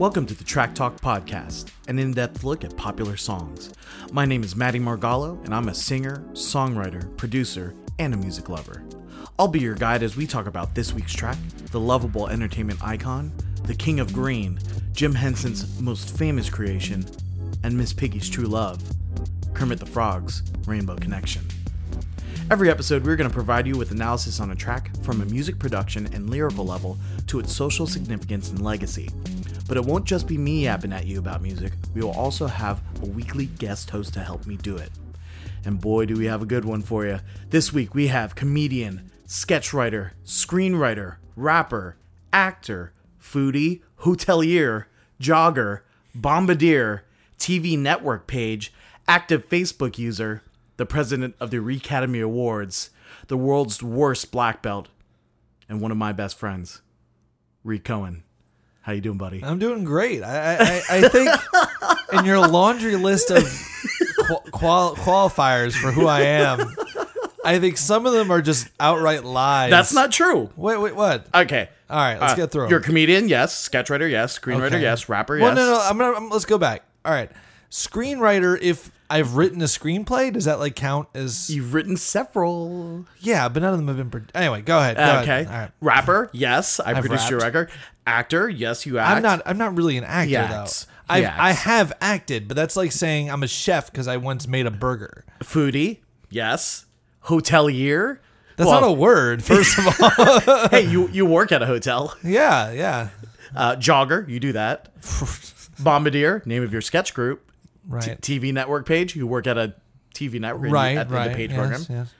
Welcome 0.00 0.24
to 0.28 0.34
the 0.34 0.44
Track 0.44 0.74
Talk 0.74 0.98
Podcast, 0.98 1.70
an 1.86 1.98
in 1.98 2.14
depth 2.14 2.42
look 2.42 2.64
at 2.64 2.74
popular 2.74 3.18
songs. 3.18 3.70
My 4.10 4.24
name 4.24 4.42
is 4.42 4.56
Maddie 4.56 4.80
Margallo, 4.80 5.44
and 5.44 5.54
I'm 5.54 5.68
a 5.68 5.74
singer, 5.74 6.24
songwriter, 6.32 7.14
producer, 7.18 7.74
and 7.98 8.14
a 8.14 8.16
music 8.16 8.48
lover. 8.48 8.82
I'll 9.38 9.46
be 9.46 9.60
your 9.60 9.74
guide 9.74 10.02
as 10.02 10.16
we 10.16 10.26
talk 10.26 10.46
about 10.46 10.74
this 10.74 10.94
week's 10.94 11.12
track, 11.12 11.36
the 11.70 11.80
lovable 11.80 12.28
entertainment 12.28 12.82
icon, 12.82 13.30
the 13.64 13.74
King 13.74 14.00
of 14.00 14.14
Green, 14.14 14.58
Jim 14.92 15.14
Henson's 15.14 15.78
most 15.78 16.16
famous 16.16 16.48
creation, 16.48 17.04
and 17.62 17.76
Miss 17.76 17.92
Piggy's 17.92 18.30
true 18.30 18.46
love, 18.46 18.82
Kermit 19.52 19.80
the 19.80 19.84
Frog's 19.84 20.42
Rainbow 20.66 20.96
Connection. 20.96 21.44
Every 22.50 22.70
episode, 22.70 23.04
we're 23.04 23.16
going 23.16 23.28
to 23.28 23.34
provide 23.34 23.66
you 23.66 23.76
with 23.76 23.90
analysis 23.90 24.40
on 24.40 24.50
a 24.50 24.56
track 24.56 24.96
from 25.02 25.20
a 25.20 25.26
music 25.26 25.58
production 25.58 26.08
and 26.14 26.30
lyrical 26.30 26.64
level 26.64 26.96
to 27.26 27.38
its 27.38 27.54
social 27.54 27.86
significance 27.86 28.48
and 28.48 28.62
legacy. 28.62 29.10
But 29.70 29.76
it 29.76 29.84
won't 29.84 30.04
just 30.04 30.26
be 30.26 30.36
me 30.36 30.64
yapping 30.64 30.92
at 30.92 31.06
you 31.06 31.20
about 31.20 31.42
music, 31.42 31.74
we 31.94 32.00
will 32.00 32.10
also 32.10 32.48
have 32.48 32.82
a 33.04 33.06
weekly 33.06 33.46
guest 33.46 33.90
host 33.90 34.12
to 34.14 34.20
help 34.20 34.44
me 34.44 34.56
do 34.56 34.76
it. 34.76 34.90
And 35.64 35.80
boy, 35.80 36.06
do 36.06 36.16
we 36.16 36.24
have 36.24 36.42
a 36.42 36.44
good 36.44 36.64
one 36.64 36.82
for 36.82 37.06
you. 37.06 37.20
This 37.50 37.72
week, 37.72 37.94
we 37.94 38.08
have 38.08 38.34
comedian, 38.34 39.12
sketch 39.26 39.72
writer, 39.72 40.14
screenwriter, 40.24 41.18
rapper, 41.36 41.96
actor, 42.32 42.94
foodie, 43.22 43.82
hotelier, 44.00 44.86
jogger, 45.20 45.82
bombardier, 46.16 47.04
TV 47.38 47.78
network 47.78 48.26
page, 48.26 48.72
active 49.06 49.48
Facebook 49.48 49.98
user, 49.98 50.42
the 50.78 50.86
president 50.86 51.36
of 51.38 51.52
the 51.52 51.64
Academy 51.64 52.18
Awards, 52.18 52.90
the 53.28 53.36
world's 53.36 53.84
worst 53.84 54.32
black 54.32 54.62
belt, 54.62 54.88
and 55.68 55.80
one 55.80 55.92
of 55.92 55.96
my 55.96 56.10
best 56.10 56.36
friends, 56.36 56.82
Arik 57.64 57.84
Cohen. 57.84 58.24
How 58.82 58.92
you 58.92 59.00
doing, 59.00 59.18
buddy? 59.18 59.42
I'm 59.44 59.58
doing 59.58 59.84
great. 59.84 60.22
I 60.22 60.56
I, 60.56 60.82
I 60.90 61.08
think 61.08 61.30
in 62.18 62.24
your 62.24 62.38
laundry 62.46 62.96
list 62.96 63.30
of 63.30 63.42
qual- 64.52 64.94
qualifiers 64.96 65.74
for 65.74 65.92
who 65.92 66.06
I 66.06 66.20
am, 66.22 66.74
I 67.44 67.58
think 67.58 67.76
some 67.76 68.06
of 68.06 68.12
them 68.12 68.30
are 68.30 68.40
just 68.40 68.68
outright 68.80 69.24
lies. 69.24 69.70
That's 69.70 69.92
not 69.92 70.12
true. 70.12 70.50
Wait, 70.56 70.78
wait, 70.80 70.94
what? 70.96 71.26
Okay. 71.34 71.68
All 71.90 71.96
right, 71.98 72.20
let's 72.20 72.32
Uh, 72.32 72.36
get 72.36 72.50
through 72.52 72.64
'em. 72.64 72.70
You're 72.70 72.78
a 72.80 72.82
comedian, 72.82 73.28
yes. 73.28 73.68
Sketchwriter, 73.68 74.10
yes. 74.10 74.38
Screenwriter, 74.38 74.66
Okay. 74.74 74.80
yes. 74.82 75.08
Rapper, 75.08 75.38
Well, 75.38 75.48
yes. 75.48 75.56
no, 75.56 75.72
no. 75.72 75.80
I'm 75.82 75.98
gonna. 75.98 76.16
I'm, 76.16 76.30
let's 76.30 76.44
go 76.44 76.56
back. 76.56 76.82
All 77.04 77.12
right, 77.12 77.30
screenwriter. 77.70 78.58
If 78.60 78.90
I've 79.08 79.34
written 79.36 79.60
a 79.62 79.66
screenplay, 79.66 80.32
does 80.32 80.44
that 80.44 80.58
like 80.58 80.76
count 80.76 81.08
as? 81.14 81.50
You've 81.50 81.74
written 81.74 81.96
several. 81.96 83.06
Yeah, 83.20 83.48
but 83.48 83.62
none 83.62 83.72
of 83.72 83.78
them 83.78 83.88
have 83.88 83.96
been. 83.96 84.10
Pro- 84.10 84.40
anyway, 84.40 84.62
go 84.62 84.78
ahead. 84.78 84.96
Go 84.96 85.02
okay. 85.22 85.42
Ahead. 85.42 85.46
All 85.48 85.52
right. 85.52 85.70
Rapper, 85.80 86.30
yes. 86.32 86.80
I 86.80 86.90
I've 86.90 87.00
produced 87.00 87.30
your 87.30 87.40
rapped. 87.40 87.54
record. 87.54 87.70
Actor, 88.06 88.48
yes. 88.48 88.86
You 88.86 88.98
act. 88.98 89.16
I'm 89.16 89.22
not. 89.22 89.42
I'm 89.46 89.58
not 89.58 89.76
really 89.76 89.96
an 89.96 90.04
actor 90.04 90.28
He 90.28 90.34
though. 90.34 90.64
He 90.64 90.86
I've, 91.08 91.24
acts. 91.24 91.40
I 91.40 91.50
have 91.52 91.92
acted, 92.00 92.46
but 92.48 92.56
that's 92.56 92.76
like 92.76 92.92
saying 92.92 93.30
I'm 93.30 93.42
a 93.42 93.48
chef 93.48 93.90
because 93.90 94.06
I 94.06 94.16
once 94.16 94.46
made 94.46 94.66
a 94.66 94.70
burger. 94.70 95.24
Foodie, 95.40 95.98
yes. 96.28 96.86
Hotelier. 97.24 98.18
That's 98.56 98.68
Well, 98.68 98.80
not 98.80 98.88
a 98.90 98.92
word. 98.92 99.42
First 99.44 99.78
of 99.78 99.86
all, 99.86 100.68
hey, 100.70 100.86
you 100.86 101.08
you 101.08 101.26
work 101.26 101.50
at 101.52 101.62
a 101.62 101.66
hotel. 101.66 102.16
yeah, 102.22 102.70
yeah. 102.70 103.08
Uh, 103.56 103.74
jogger, 103.76 104.28
you 104.28 104.38
do 104.38 104.52
that. 104.52 104.88
Bombardier, 105.80 106.42
name 106.46 106.62
of 106.62 106.72
your 106.72 106.80
sketch 106.82 107.14
group. 107.14 107.49
Right. 107.86 108.20
T- 108.20 108.38
TV 108.40 108.52
network 108.52 108.86
page, 108.86 109.16
you 109.16 109.26
work 109.26 109.46
at 109.46 109.58
a 109.58 109.74
TV 110.14 110.40
network 110.40 110.70
right, 110.72 110.96
at 110.96 111.08
the, 111.08 111.14
right. 111.14 111.28
the 111.28 111.34
page 111.34 111.50
yes, 111.50 111.58
program. 111.58 111.86
yes. 111.88 112.14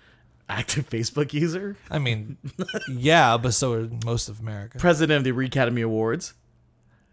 Active 0.49 0.91
Facebook 0.91 1.33
user, 1.33 1.77
I 1.91 2.01
mean, 2.01 2.37
yeah, 2.89 3.37
but 3.37 3.55
so 3.55 3.73
are 3.75 3.89
most 4.05 4.29
of 4.29 4.41
America. 4.41 4.79
president 4.79 5.25
of 5.27 5.37
the 5.37 5.45
Academy 5.45 5.83
Awards. 5.83 6.35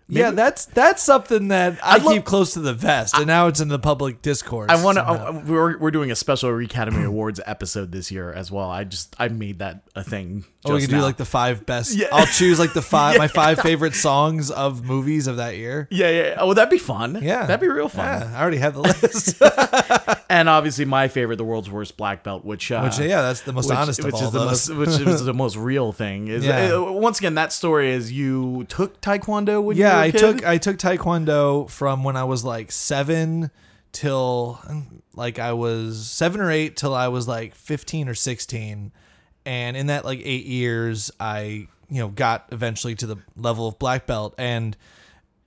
Yeah, 0.09 0.31
that's 0.31 0.65
that's 0.65 1.03
something 1.03 1.49
that 1.49 1.79
I 1.83 1.97
love- 1.97 2.13
keep 2.13 2.25
close 2.25 2.53
to 2.53 2.59
the 2.59 2.73
vest, 2.73 3.15
and 3.15 3.27
now 3.27 3.47
it's 3.47 3.59
in 3.59 3.67
the 3.67 3.79
public 3.79 4.21
discourse. 4.21 4.69
I 4.71 4.81
want 4.83 4.97
to. 4.97 5.43
we're 5.51 5.77
we're 5.77 5.91
doing 5.91 6.11
a 6.11 6.15
special 6.15 6.57
Academy 6.59 7.03
Awards 7.03 7.39
episode 7.45 7.91
this 7.91 8.11
year 8.11 8.31
as 8.31 8.51
well. 8.51 8.69
I 8.69 8.83
just 8.83 9.15
I 9.19 9.27
made 9.27 9.59
that 9.59 9.81
a 9.95 10.03
thing. 10.03 10.45
Oh, 10.65 10.73
we 10.73 10.81
can 10.81 10.89
do 10.89 10.99
like 11.01 11.15
the 11.17 11.23
five 11.25 11.65
best. 11.65 11.95
Yeah. 11.95 12.07
I'll 12.11 12.25
choose 12.25 12.59
like 12.59 12.73
the 12.73 12.81
five 12.97 13.17
my 13.17 13.27
five 13.27 13.59
favorite 13.61 13.93
songs 13.95 14.51
of 14.51 14.83
movies 14.83 15.27
of 15.27 15.37
that 15.37 15.55
year. 15.57 15.87
yeah 15.91 16.09
yeah. 16.09 16.35
Oh, 16.39 16.53
that'd 16.53 16.69
be 16.69 16.77
fun. 16.77 17.19
Yeah, 17.21 17.45
that'd 17.45 17.61
be 17.61 17.67
real 17.69 17.87
fun. 17.89 18.05
Yeah, 18.21 18.33
I 18.37 18.41
already 18.41 18.57
have 18.57 18.73
the 18.73 18.81
list. 19.01 19.41
And 20.29 20.49
obviously 20.49 20.83
my 20.83 21.07
favorite, 21.07 21.37
the 21.37 21.45
world's 21.45 21.71
worst 21.71 21.95
black 21.95 22.21
belt, 22.21 22.43
which 22.43 22.69
uh, 22.69 22.81
Which 22.81 22.99
yeah, 22.99 23.21
that's 23.21 23.41
the 23.41 23.53
most 23.53 23.69
which, 23.69 23.77
honest 23.77 24.03
which 24.03 24.13
of 24.15 24.21
all 24.35 24.49
is 24.49 24.65
the 24.67 24.73
most 24.75 24.99
which 24.99 25.07
is 25.07 25.23
the 25.23 25.33
most 25.33 25.55
real 25.55 25.93
thing. 25.93 26.27
Is 26.27 26.45
Yeah. 26.45 26.73
uh, 26.75 26.91
once 26.91 27.19
again 27.19 27.35
that 27.35 27.53
story 27.53 27.91
is 27.91 28.11
you 28.11 28.65
took 28.67 28.99
taekwondo 28.99 29.63
when 29.63 29.77
you 29.77 29.83
yeah, 29.97 30.03
I 30.05 30.11
kid? 30.11 30.19
took 30.19 30.45
I 30.45 30.57
took 30.57 30.77
taekwondo 30.77 31.69
from 31.69 32.03
when 32.03 32.15
I 32.15 32.23
was 32.23 32.43
like 32.43 32.71
seven 32.71 33.51
till 33.91 34.59
like 35.15 35.39
I 35.39 35.53
was 35.53 36.07
seven 36.07 36.39
or 36.41 36.51
eight 36.51 36.77
till 36.77 36.93
I 36.93 37.07
was 37.07 37.27
like 37.27 37.55
fifteen 37.55 38.07
or 38.07 38.13
sixteen, 38.13 38.91
and 39.45 39.75
in 39.75 39.87
that 39.87 40.05
like 40.05 40.21
eight 40.23 40.45
years, 40.45 41.11
I 41.19 41.67
you 41.89 41.99
know 41.99 42.09
got 42.09 42.47
eventually 42.51 42.95
to 42.95 43.07
the 43.07 43.17
level 43.35 43.67
of 43.67 43.79
black 43.79 44.05
belt, 44.05 44.35
and 44.37 44.77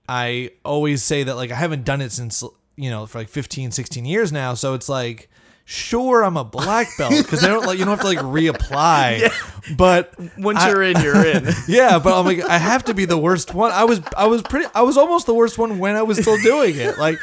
I 0.09 0.51
always 0.65 1.03
say 1.03 1.23
that 1.23 1.37
like 1.37 1.51
I 1.51 1.57
haven't 1.57 1.85
done 1.85 2.01
it 2.01 2.13
since 2.13 2.43
you 2.77 2.91
know 2.91 3.07
for 3.07 3.19
like 3.19 3.29
15, 3.29 3.71
16 3.71 4.05
years 4.05 4.33
now, 4.33 4.55
so 4.55 4.75
it's 4.75 4.89
like. 4.89 5.30
Sure, 5.73 6.25
I'm 6.25 6.37
a 6.37 6.43
black 6.43 6.89
belt 6.99 7.15
because 7.17 7.43
they 7.43 7.47
don't 7.47 7.65
like 7.65 7.79
you 7.79 7.85
don't 7.85 7.97
have 7.97 8.01
to 8.01 8.07
like 8.09 8.19
reapply, 8.19 9.31
but 9.77 10.13
Once 10.37 10.59
I- 10.59 10.69
you're 10.71 10.83
in, 10.83 11.01
you're 11.01 11.25
in. 11.25 11.47
yeah, 11.69 12.01
but 12.01 12.19
I'm 12.19 12.27
like, 12.27 12.41
I 12.43 12.59
have 12.59 12.87
to 12.87 12.95
be 12.95 13.05
the 13.05 13.17
worst 13.17 13.55
one. 13.55 13.71
I 13.71 13.85
was, 13.85 14.01
I 14.17 14.27
was 14.27 14.43
pretty, 14.43 14.67
I 14.75 14.83
was 14.83 14.97
almost 14.97 15.27
the 15.27 15.35
worst 15.35 15.59
one 15.59 15.79
when 15.79 15.95
I 15.95 16.03
was 16.03 16.19
still 16.19 16.37
doing 16.43 16.75
it. 16.77 16.99
Like, 16.99 17.19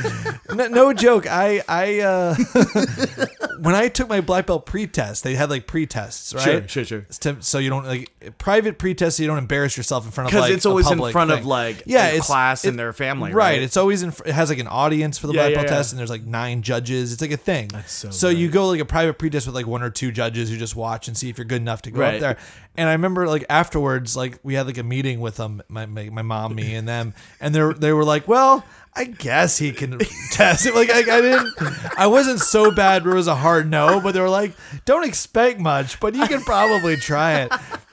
no, 0.54 0.68
no 0.68 0.94
joke. 0.94 1.28
I, 1.30 1.62
I, 1.68 2.00
uh, 2.00 2.36
when 3.60 3.76
I 3.76 3.90
took 3.90 4.08
my 4.08 4.22
black 4.22 4.46
belt 4.46 4.66
pre-test, 4.66 5.26
they 5.26 5.36
had 5.36 5.50
like 5.50 5.68
pre-tests, 5.68 6.34
right? 6.34 6.44
Sure, 6.44 6.68
sure, 6.68 6.86
sure. 6.86 7.02
To- 7.20 7.42
so 7.42 7.58
you 7.60 7.70
don't 7.70 7.86
like 7.86 8.38
private 8.38 8.78
pre-test, 8.80 9.18
so 9.18 9.24
you 9.24 9.28
don't 9.28 9.40
embarrass 9.40 9.76
yourself 9.76 10.06
in 10.06 10.12
front 10.12 10.28
of 10.28 10.32
Because 10.32 10.44
like 10.50 10.54
it's 10.54 10.66
always 10.66 10.90
in 10.90 11.00
front 11.12 11.32
of 11.32 11.46
like 11.46 11.84
yeah, 11.86 12.08
it's 12.08 12.28
class 12.28 12.64
it- 12.64 12.70
and 12.70 12.80
their 12.80 12.94
family, 12.94 13.34
right? 13.34 13.56
right? 13.56 13.62
It's 13.62 13.76
always 13.76 14.04
in. 14.04 14.14
It 14.26 14.34
has 14.34 14.50
like 14.50 14.60
an 14.60 14.68
audience 14.68 15.18
for 15.18 15.28
the 15.28 15.34
Yeah, 15.34 15.42
black 15.42 15.50
yeah, 15.52 15.56
belt 15.58 15.68
yeah. 15.68 15.76
test, 15.76 15.92
and 15.92 16.00
there's 16.00 16.10
like 16.10 16.24
nine 16.24 16.62
judges. 16.62 17.12
It's 17.12 17.22
like 17.22 17.32
a 17.32 17.38
thing. 17.38 17.68
That's 17.70 17.92
so 17.92 18.10
So 18.12 18.30
you 18.38 18.50
go 18.50 18.68
like 18.68 18.80
a 18.80 18.86
private 18.86 19.18
pre-test 19.20 19.46
with 19.48 19.56
like 19.56 19.68
one 19.68 19.84
or 19.84 19.90
two 19.90 20.12
judges 20.12 20.50
who 20.50 20.58
just 20.58 20.76
watch 20.76 21.08
and 21.08 21.18
see 21.18 21.30
if 21.30 21.38
you're 21.38 21.46
good 21.46 21.62
enough 21.62 21.82
to 21.84 21.92
go 21.92 22.02
Right. 22.02 22.16
up 22.16 22.20
there. 22.20 22.38
And 22.76 22.88
I 22.88 22.94
remember 22.94 23.28
like 23.28 23.46
afterwards, 23.50 24.16
like 24.16 24.40
we 24.44 24.54
had 24.54 24.68
like 24.68 24.78
a 24.78 24.84
meeting 24.84 25.20
with 25.20 25.38
them, 25.38 25.62
my 25.68 25.86
my, 25.86 26.10
my 26.10 26.22
mom, 26.22 26.56
me, 26.56 26.76
and 26.76 26.88
them, 26.88 27.14
and 27.40 27.54
they 27.54 27.74
they 27.74 27.94
were 27.94 28.06
like, 28.06 28.28
well. 28.28 28.64
I 29.00 29.04
guess 29.04 29.60
he 29.60 29.74
can 29.74 30.00
test 30.32 30.66
it. 30.66 30.74
Like 30.74 30.90
I, 30.90 31.02
I 31.02 31.22
didn't, 31.22 31.54
I 32.00 32.08
wasn't 32.08 32.40
so 32.40 32.72
bad 32.72 33.06
where 33.06 33.14
it 33.14 33.18
was 33.18 33.28
a 33.28 33.36
hard 33.36 33.70
no, 33.70 34.02
but 34.02 34.14
they 34.16 34.20
were 34.20 34.28
like, 34.28 34.54
"Don't 34.86 35.06
expect 35.08 35.60
much, 35.60 36.00
but 36.00 36.16
you 36.16 36.26
can 36.26 36.42
probably 36.42 36.96
try 36.96 37.42
it." 37.42 37.52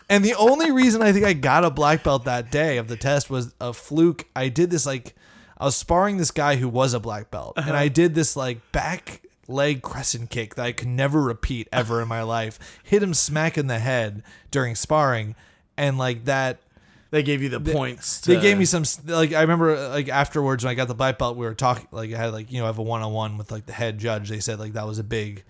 And 0.08 0.24
the 0.24 0.34
only 0.36 0.70
reason 0.72 1.02
I 1.02 1.12
think 1.12 1.26
I 1.26 1.34
got 1.34 1.62
a 1.62 1.70
black 1.70 2.04
belt 2.04 2.24
that 2.24 2.50
day 2.50 2.78
of 2.78 2.88
the 2.88 2.96
test 2.96 3.28
was 3.28 3.54
a 3.60 3.74
fluke. 3.74 4.24
I 4.34 4.48
did 4.48 4.70
this 4.70 4.86
like 4.86 5.14
I 5.58 5.66
was 5.66 5.76
sparring 5.76 6.16
this 6.16 6.30
guy 6.30 6.56
who 6.56 6.70
was 6.70 6.94
a 6.94 7.00
black 7.00 7.30
belt, 7.30 7.52
and 7.58 7.68
uh-huh. 7.68 7.78
I 7.78 7.88
did 7.88 8.14
this 8.14 8.34
like 8.34 8.72
back 8.72 9.20
leg 9.48 9.82
crescent 9.82 10.30
kick 10.30 10.54
that 10.54 10.64
I 10.64 10.72
could 10.72 10.88
never 10.88 11.22
repeat 11.22 11.68
ever 11.72 12.00
in 12.00 12.08
my 12.08 12.22
life. 12.22 12.58
Hit 12.82 13.02
him 13.02 13.14
smack 13.14 13.58
in 13.58 13.66
the 13.66 13.78
head 13.78 14.22
during 14.50 14.74
sparring, 14.74 15.34
and 15.76 15.98
like 15.98 16.24
that. 16.24 16.58
They 17.10 17.22
gave 17.22 17.42
you 17.42 17.48
the 17.48 17.60
points. 17.60 18.22
To, 18.22 18.34
They 18.34 18.40
gave 18.40 18.58
me 18.58 18.64
some 18.64 18.82
like 19.06 19.32
I 19.32 19.42
remember 19.42 19.88
like 19.90 20.08
afterwards 20.08 20.64
when 20.64 20.72
I 20.72 20.74
got 20.74 20.88
the 20.88 20.96
black 20.96 21.16
belt, 21.16 21.36
we 21.36 21.46
were 21.46 21.54
talking 21.54 21.86
like 21.92 22.12
I 22.12 22.16
had 22.16 22.32
like 22.32 22.50
you 22.50 22.58
know 22.58 22.64
I 22.64 22.66
have 22.66 22.78
a 22.78 22.82
one 22.82 23.02
on 23.02 23.12
one 23.12 23.38
with 23.38 23.52
like 23.52 23.66
the 23.66 23.72
head 23.72 23.98
judge. 23.98 24.28
They 24.28 24.40
said 24.40 24.58
like 24.58 24.72
that 24.72 24.86
was 24.86 24.98
a 24.98 25.04
big, 25.04 25.44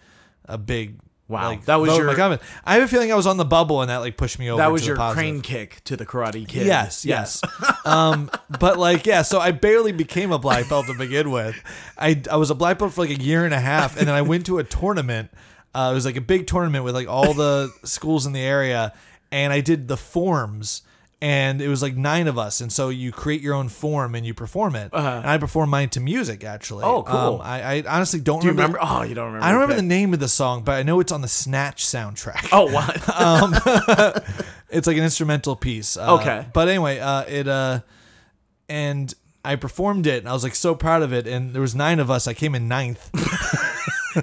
a 0.45 0.59
big. 0.59 0.99
Wow. 1.27 1.49
like, 1.49 1.65
That 1.65 1.77
was 1.77 1.97
your- 1.97 2.07
my 2.07 2.15
comment. 2.15 2.43
I 2.65 2.75
have 2.75 2.83
a 2.83 2.89
feeling 2.89 3.11
I 3.11 3.15
was 3.15 3.27
on 3.27 3.39
the 3.39 3.45
bubble 3.47 3.81
and 3.81 3.89
that 3.91 3.99
like 3.99 4.17
pushed 4.19 4.39
me 4.39 4.51
over. 4.51 4.59
that 4.61 4.71
was 4.71 4.87
your 4.87 4.97
crane 4.97 5.41
kick 5.41 5.83
to 5.85 5.97
the 5.97 6.05
Karate 6.05 6.47
Kid. 6.47 6.67
Yes, 6.67 7.05
yes. 7.07 7.41
um, 7.87 8.31
but 8.61 8.79
like, 8.79 9.07
yeah, 9.07 9.23
so 9.23 9.41
I 9.41 9.51
barely 9.53 9.93
became 9.93 10.33
a 10.33 10.39
black 10.39 10.69
belt 10.69 10.87
to 10.87 10.95
begin 10.95 11.31
with. 11.31 11.57
I, 11.97 12.21
I 12.31 12.37
was 12.37 12.51
a 12.51 12.55
black 12.55 12.79
belt 12.79 12.93
for 12.93 13.01
like 13.07 13.19
a 13.19 13.23
year 13.23 13.45
and 13.47 13.55
a 13.55 13.61
half, 13.61 13.97
and 13.97 14.07
then 14.09 14.15
I 14.15 14.23
went 14.23 14.47
to 14.47 14.59
a 14.59 14.65
tournament. 14.65 15.31
Uh, 15.75 15.89
it 15.91 15.95
was 15.95 16.05
like 16.05 16.17
a 16.17 16.21
big 16.21 16.47
tournament 16.47 16.85
with 16.85 16.95
like 16.95 17.09
all 17.09 17.33
the 17.35 17.71
schools 17.85 18.27
in 18.27 18.33
the 18.33 18.41
area, 18.43 18.93
and 19.33 19.53
I 19.53 19.61
did 19.61 19.89
the 19.89 19.97
forms. 19.97 20.83
And 21.25 21.63
it 21.63 21.69
was 21.69 21.81
like 21.81 21.97
nine 21.97 22.29
of 22.29 22.37
us, 22.37 22.61
and 22.61 22.71
so 22.71 22.91
you 22.91 23.11
create 23.11 23.41
your 23.41 23.55
own 23.55 23.71
form 23.71 24.15
and 24.15 24.27
you 24.27 24.35
perform 24.35 24.77
it. 24.77 24.91
And 24.93 25.27
I 25.27 25.39
perform 25.39 25.71
mine 25.71 25.89
to 25.91 26.01
music, 26.01 26.45
actually. 26.45 26.85
Uh-huh. 26.85 26.97
Oh, 26.97 27.03
cool. 27.03 27.37
Um, 27.37 27.41
I, 27.41 27.77
I 27.79 27.85
honestly 27.89 28.21
don't 28.21 28.41
Do 28.41 28.47
you 28.49 28.53
remember. 28.53 28.77
remember? 28.77 28.95
Oh, 29.01 29.03
you 29.05 29.15
don't 29.15 29.27
remember. 29.29 29.47
I 29.47 29.49
don't 29.51 29.61
remember 29.63 29.77
the 29.81 29.89
name 29.89 30.13
of 30.13 30.21
the 30.21 30.29
song, 30.29 30.65
but 30.65 30.73
I 30.73 30.83
know 30.83 31.01
it's 31.01 31.13
on 31.13 31.23
the 31.23 31.29
Snatch 31.29 31.83
soundtrack. 31.87 32.49
Oh, 32.53 32.71
what? 32.71 33.09
Um, 33.19 33.55
it's 34.69 34.87
like 34.87 34.99
an 34.99 35.03
instrumental 35.05 35.57
piece. 35.57 35.97
Uh, 35.97 36.19
Okay. 36.21 36.47
But 36.53 36.69
anyway, 36.69 36.99
uh, 36.99 37.23
it 37.23 37.49
uh, 37.49 37.81
and 38.69 39.15
I 39.47 39.57
performed 39.57 40.07
it, 40.07 40.19
and 40.19 40.29
I 40.29 40.35
was 40.35 40.43
like 40.43 40.55
so 40.55 40.75
proud 40.75 41.01
of 41.03 41.15
it. 41.15 41.27
And 41.27 41.55
there 41.55 41.63
was 41.63 41.75
nine 41.75 42.01
of 42.01 42.11
us. 42.11 42.29
I 42.29 42.35
came 42.35 42.55
in 42.55 42.69
ninth. 42.69 43.09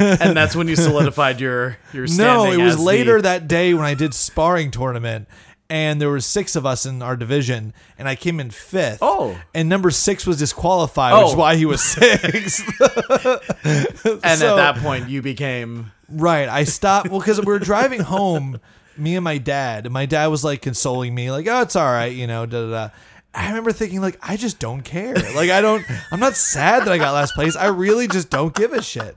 and 0.00 0.36
that's 0.36 0.54
when 0.56 0.68
you 0.68 0.76
solidified 0.76 1.40
your 1.40 1.78
your. 1.92 2.06
no, 2.16 2.50
it 2.52 2.58
was 2.58 2.74
as 2.74 2.76
the- 2.76 2.82
later 2.84 3.20
that 3.20 3.48
day 3.48 3.74
when 3.74 3.84
I 3.84 3.94
did 3.94 4.14
sparring 4.14 4.70
tournament, 4.70 5.26
and 5.70 6.00
there 6.00 6.10
were 6.10 6.20
six 6.20 6.56
of 6.56 6.66
us 6.66 6.84
in 6.86 7.02
our 7.02 7.16
division, 7.16 7.72
and 7.98 8.06
I 8.08 8.14
came 8.16 8.38
in 8.40 8.50
fifth. 8.50 8.98
Oh. 9.00 9.38
and 9.54 9.68
number 9.68 9.90
six 9.90 10.26
was 10.26 10.38
disqualified, 10.38 11.14
which 11.14 11.28
is 11.28 11.34
Oh. 11.34 11.38
why 11.38 11.56
he 11.56 11.64
was 11.66 11.80
sixth. 11.98 12.62
And 13.64 14.38
So- 14.38 14.56
at 14.58 14.74
that 14.74 14.76
point, 14.78 15.08
you 15.08 15.22
became 15.22 15.90
Right. 16.08 16.48
I 16.48 16.64
stopped 16.64 17.08
well 17.08 17.18
because 17.20 17.40
we 17.40 17.46
were 17.46 17.58
driving 17.58 18.00
home, 18.00 18.60
me 18.96 19.16
and 19.16 19.24
my 19.24 19.38
dad, 19.38 19.86
and 19.86 19.92
my 19.92 20.06
dad 20.06 20.26
was 20.26 20.44
like 20.44 20.60
consoling 20.62 21.14
me, 21.14 21.30
like, 21.30 21.46
"Oh, 21.48 21.62
it's 21.62 21.74
all 21.76 21.90
right," 21.90 22.12
you 22.12 22.26
know. 22.26 22.44
Da 22.46 22.66
da 22.66 22.70
da. 22.70 22.88
I 23.34 23.48
remember 23.48 23.72
thinking, 23.72 24.00
like, 24.00 24.16
I 24.22 24.36
just 24.36 24.60
don't 24.60 24.82
care. 24.82 25.14
Like, 25.14 25.50
I 25.50 25.60
don't. 25.60 25.84
I'm 26.12 26.20
not 26.20 26.34
sad 26.34 26.84
that 26.84 26.92
I 26.92 26.98
got 26.98 27.14
last 27.14 27.34
place. 27.34 27.56
I 27.56 27.66
really 27.66 28.06
just 28.06 28.28
don't 28.30 28.54
give 28.54 28.72
a 28.72 28.82
shit. 28.82 29.16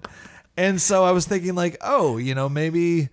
And 0.55 0.81
so 0.81 1.03
I 1.03 1.11
was 1.11 1.25
thinking, 1.27 1.53
like, 1.53 1.77
oh, 1.81 2.17
you 2.17 2.33
know, 2.33 2.47
maybe. 2.49 3.09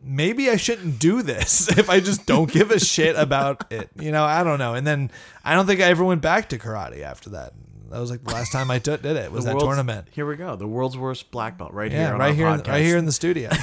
Maybe 0.00 0.48
I 0.48 0.56
shouldn't 0.56 0.98
do 0.98 1.22
this 1.22 1.68
if 1.78 1.90
I 1.90 2.00
just 2.00 2.26
don't 2.26 2.50
give 2.50 2.70
a 2.70 2.78
shit 2.78 3.16
about 3.16 3.72
it. 3.72 3.90
You 3.98 4.12
know, 4.12 4.24
I 4.24 4.44
don't 4.44 4.58
know. 4.58 4.74
And 4.74 4.86
then 4.86 5.10
I 5.44 5.54
don't 5.54 5.66
think 5.66 5.80
I 5.80 5.84
ever 5.84 6.04
went 6.04 6.22
back 6.22 6.48
to 6.50 6.58
karate 6.58 7.02
after 7.02 7.30
that. 7.30 7.52
That 7.90 8.00
was 8.00 8.10
like 8.10 8.22
the 8.22 8.34
last 8.34 8.52
time 8.52 8.70
I 8.70 8.78
t- 8.78 8.96
did 8.98 9.16
it. 9.16 9.32
Was 9.32 9.46
the 9.46 9.54
that 9.54 9.60
tournament? 9.60 10.08
Here 10.10 10.26
we 10.26 10.36
go. 10.36 10.56
The 10.56 10.68
world's 10.68 10.98
worst 10.98 11.30
black 11.30 11.56
belt 11.56 11.72
right 11.72 11.90
here. 11.90 12.02
Yeah, 12.02 12.12
on 12.12 12.18
right 12.18 12.28
our 12.28 12.34
here, 12.34 12.46
in, 12.48 12.60
podcast. 12.60 12.68
right 12.68 12.84
here 12.84 12.98
in 12.98 13.06
the 13.06 13.12
studio. 13.12 13.50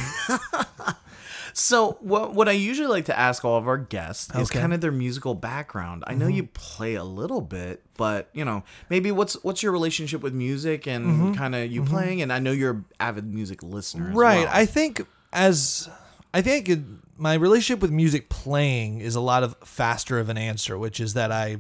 So 1.58 1.98
what 2.02 2.34
what 2.34 2.50
I 2.50 2.52
usually 2.52 2.90
like 2.90 3.06
to 3.06 3.18
ask 3.18 3.46
all 3.46 3.58
of 3.58 3.66
our 3.66 3.78
guests 3.78 4.30
is 4.36 4.50
kind 4.50 4.74
of 4.74 4.82
their 4.82 4.92
musical 4.92 5.34
background. 5.34 6.04
I 6.06 6.14
know 6.14 6.26
mm-hmm. 6.26 6.36
you 6.36 6.44
play 6.48 6.96
a 6.96 7.04
little 7.06 7.40
bit, 7.40 7.82
but 7.96 8.30
you 8.34 8.44
know 8.44 8.64
maybe 8.90 9.10
what's 9.10 9.42
what's 9.42 9.64
your 9.64 9.72
relationship 9.72 10.22
with 10.22 10.34
music 10.34 10.86
and 10.86 11.06
mm-hmm. 11.06 11.34
kind 11.34 11.56
of 11.56 11.72
you 11.72 11.84
mm-hmm. 11.84 11.94
playing. 11.94 12.22
And 12.22 12.34
I 12.34 12.40
know 12.40 12.52
you're 12.52 12.72
an 12.72 12.86
avid 13.00 13.34
music 13.34 13.64
listener, 13.64 14.10
as 14.10 14.16
right 14.16 14.44
well. 14.44 14.50
i 14.52 14.66
think 14.66 15.08
as 15.32 15.90
i 16.36 16.42
think 16.42 16.70
it, 16.70 16.80
my 17.18 17.34
relationship 17.34 17.82
with 17.82 17.92
music 17.92 18.30
playing 18.30 19.00
is 19.00 19.16
a 19.16 19.22
lot 19.22 19.42
of 19.42 19.56
faster 19.64 20.20
of 20.20 20.30
an 20.30 20.38
answer 20.38 20.78
which 20.78 21.00
is 21.00 21.14
that 21.16 21.32
i 21.32 21.58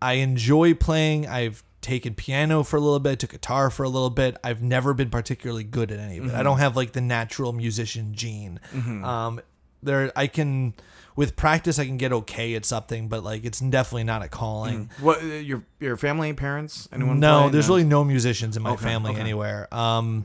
i 0.00 0.12
enjoy 0.14 0.74
playing 0.74 1.26
i've 1.26 1.64
taken 1.80 2.14
piano 2.14 2.62
for 2.62 2.76
a 2.76 2.80
little 2.80 3.00
bit 3.00 3.18
took 3.18 3.30
guitar 3.30 3.68
for 3.70 3.82
a 3.82 3.88
little 3.88 4.10
bit 4.10 4.36
i've 4.44 4.62
never 4.62 4.94
been 4.94 5.10
particularly 5.10 5.64
good 5.64 5.90
at 5.90 5.98
any 5.98 6.18
of 6.18 6.26
it 6.26 6.34
i 6.34 6.42
don't 6.42 6.58
have 6.58 6.76
like 6.76 6.92
the 6.92 7.00
natural 7.00 7.52
musician 7.52 8.14
gene 8.14 8.58
um 9.02 9.40
there 9.82 10.10
i 10.16 10.26
can 10.26 10.72
with 11.14 11.36
practice 11.36 11.78
i 11.78 11.84
can 11.84 11.98
get 11.98 12.10
okay 12.10 12.54
at 12.54 12.64
something 12.64 13.06
but 13.08 13.22
like 13.22 13.44
it's 13.44 13.60
definitely 13.60 14.02
not 14.04 14.22
a 14.22 14.28
calling 14.28 14.88
what 14.98 15.20
uh, 15.22 15.26
your 15.26 15.62
your 15.78 15.96
family, 15.98 16.32
parents, 16.32 16.88
anyone? 16.90 17.20
no, 17.20 17.42
play? 17.42 17.50
there's 17.52 17.68
really 17.68 17.84
no 17.84 18.02
musicians 18.02 18.56
in 18.56 18.62
my 18.62 18.70
Okay, 18.72 18.82
family 18.84 19.10
okay. 19.12 19.20
anywhere. 19.20 19.68
Um, 19.72 20.24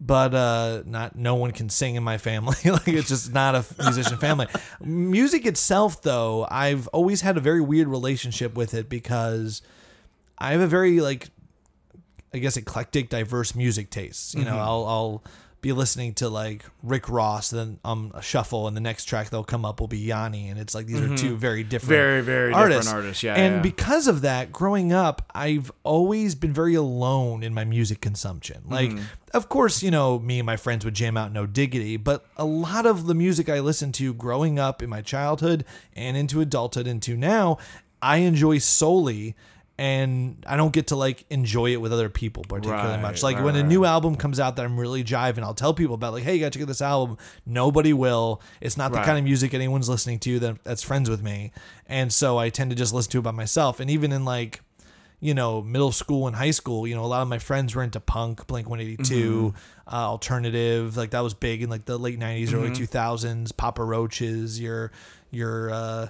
but 0.00 0.34
uh, 0.34 0.82
not 0.86 1.16
no 1.16 1.34
one 1.36 1.52
can 1.52 1.68
sing 1.68 1.94
in 1.94 2.02
my 2.02 2.18
family. 2.18 2.56
like 2.64 2.88
it's 2.88 3.08
just 3.08 3.32
not 3.32 3.54
a 3.54 3.64
musician 3.82 4.16
family. 4.18 4.46
Music 4.80 5.46
itself, 5.46 6.02
though, 6.02 6.46
I've 6.50 6.88
always 6.88 7.20
had 7.20 7.36
a 7.36 7.40
very 7.40 7.60
weird 7.60 7.88
relationship 7.88 8.54
with 8.54 8.74
it 8.74 8.88
because 8.88 9.62
I 10.38 10.52
have 10.52 10.60
a 10.60 10.66
very 10.66 11.00
like, 11.00 11.30
I 12.34 12.38
guess 12.38 12.56
eclectic, 12.56 13.10
diverse 13.10 13.54
music 13.54 13.90
tastes. 13.90 14.34
You 14.34 14.44
know, 14.44 14.52
Mm-hmm. 14.52 14.60
I'll 14.60 14.86
I'll 14.86 15.24
be 15.62 15.72
listening 15.72 16.12
to 16.12 16.28
like 16.28 16.64
Rick 16.82 17.08
Ross, 17.08 17.48
then 17.50 17.78
um 17.84 18.10
a 18.14 18.20
shuffle, 18.20 18.66
and 18.68 18.76
the 18.76 18.80
next 18.80 19.04
track 19.06 19.30
they'll 19.30 19.44
come 19.44 19.64
up 19.64 19.80
will 19.80 19.88
be 19.88 19.98
Yanni, 19.98 20.48
and 20.48 20.58
it's 20.60 20.74
like 20.74 20.86
these 20.86 21.00
are 21.00 21.16
two 21.16 21.36
very 21.36 21.62
different, 21.62 21.92
Mm-hmm. 21.92 22.02
Very, 22.02 22.20
very 22.20 22.52
different 22.52 22.88
artists, 22.88 23.22
yeah, 23.22 23.34
and 23.34 23.54
yeah. 23.56 23.62
because 23.62 24.08
of 24.08 24.20
that, 24.22 24.52
growing 24.52 24.92
up, 24.92 25.22
I've 25.34 25.72
always 25.84 26.34
been 26.34 26.52
very 26.52 26.74
alone 26.74 27.42
in 27.42 27.54
my 27.54 27.64
music 27.64 28.00
consumption. 28.02 28.64
Like, 28.68 28.90
Mm-hmm. 28.90 29.04
of 29.32 29.48
course, 29.48 29.82
you 29.82 29.90
know, 29.92 30.18
me 30.18 30.40
and 30.40 30.46
my 30.46 30.56
friends 30.56 30.84
would 30.84 30.94
jam 30.94 31.16
out 31.16 31.32
no 31.32 31.46
diggity, 31.46 31.96
but 31.96 32.26
a 32.36 32.44
lot 32.44 32.84
of 32.84 33.06
the 33.06 33.14
music 33.14 33.48
I 33.48 33.60
listened 33.60 33.94
to 33.94 34.12
growing 34.12 34.58
up 34.58 34.82
in 34.82 34.90
my 34.90 35.00
childhood 35.00 35.64
and 35.94 36.16
into 36.16 36.40
adulthood 36.40 36.86
into 36.88 37.16
now, 37.16 37.58
I 38.02 38.16
enjoy 38.18 38.58
solely. 38.58 39.36
And 39.82 40.44
I 40.46 40.56
don't 40.56 40.72
get 40.72 40.86
to 40.88 40.96
like 40.96 41.24
enjoy 41.28 41.72
it 41.72 41.80
with 41.80 41.92
other 41.92 42.08
people 42.08 42.44
particularly 42.44 42.92
Right, 42.94 43.02
much. 43.02 43.24
Like 43.24 43.34
right, 43.34 43.44
when 43.44 43.56
a 43.56 43.64
new 43.64 43.84
album 43.84 44.14
comes 44.14 44.38
out 44.38 44.54
that 44.54 44.64
I'm 44.64 44.78
really 44.78 45.02
jiving, 45.02 45.42
I'll 45.42 45.54
tell 45.54 45.74
people 45.74 45.96
about 45.96 46.12
like, 46.12 46.22
hey, 46.22 46.36
you 46.36 46.40
gotta 46.40 46.56
get 46.56 46.68
this 46.68 46.80
album. 46.80 47.18
Nobody 47.44 47.92
will. 47.92 48.40
It's 48.60 48.76
not 48.76 48.92
the 48.92 48.98
kind 49.00 49.18
of 49.18 49.24
music 49.24 49.54
anyone's 49.54 49.88
listening 49.88 50.20
to 50.20 50.38
that 50.38 50.62
that's 50.62 50.84
friends 50.84 51.10
with 51.10 51.20
me. 51.20 51.50
And 51.88 52.12
so 52.12 52.38
I 52.38 52.48
tend 52.48 52.70
to 52.70 52.76
just 52.76 52.94
listen 52.94 53.10
to 53.10 53.18
it 53.18 53.22
by 53.22 53.32
myself. 53.32 53.80
And 53.80 53.90
even 53.90 54.12
in 54.12 54.24
like, 54.24 54.60
you 55.18 55.34
know, 55.34 55.62
middle 55.62 55.90
school 55.90 56.28
and 56.28 56.36
high 56.36 56.52
school, 56.52 56.86
you 56.86 56.94
know, 56.94 57.04
a 57.04 57.06
lot 57.06 57.22
of 57.22 57.28
my 57.28 57.40
friends 57.40 57.74
were 57.74 57.82
into 57.82 57.98
punk, 57.98 58.46
Blink 58.46 58.68
182, 58.68 59.52
uh, 59.88 59.94
alternative, 59.96 60.96
like 60.96 61.10
that 61.10 61.20
was 61.24 61.34
big 61.34 61.60
in 61.60 61.68
like 61.70 61.86
the 61.86 61.98
late 61.98 62.20
90s, 62.20 62.54
early 62.54 62.70
2000s, 62.70 63.56
Papa 63.56 63.82
Roaches, 63.82 64.60
your 64.60 64.92
your 65.32 65.72
uh 65.72 66.08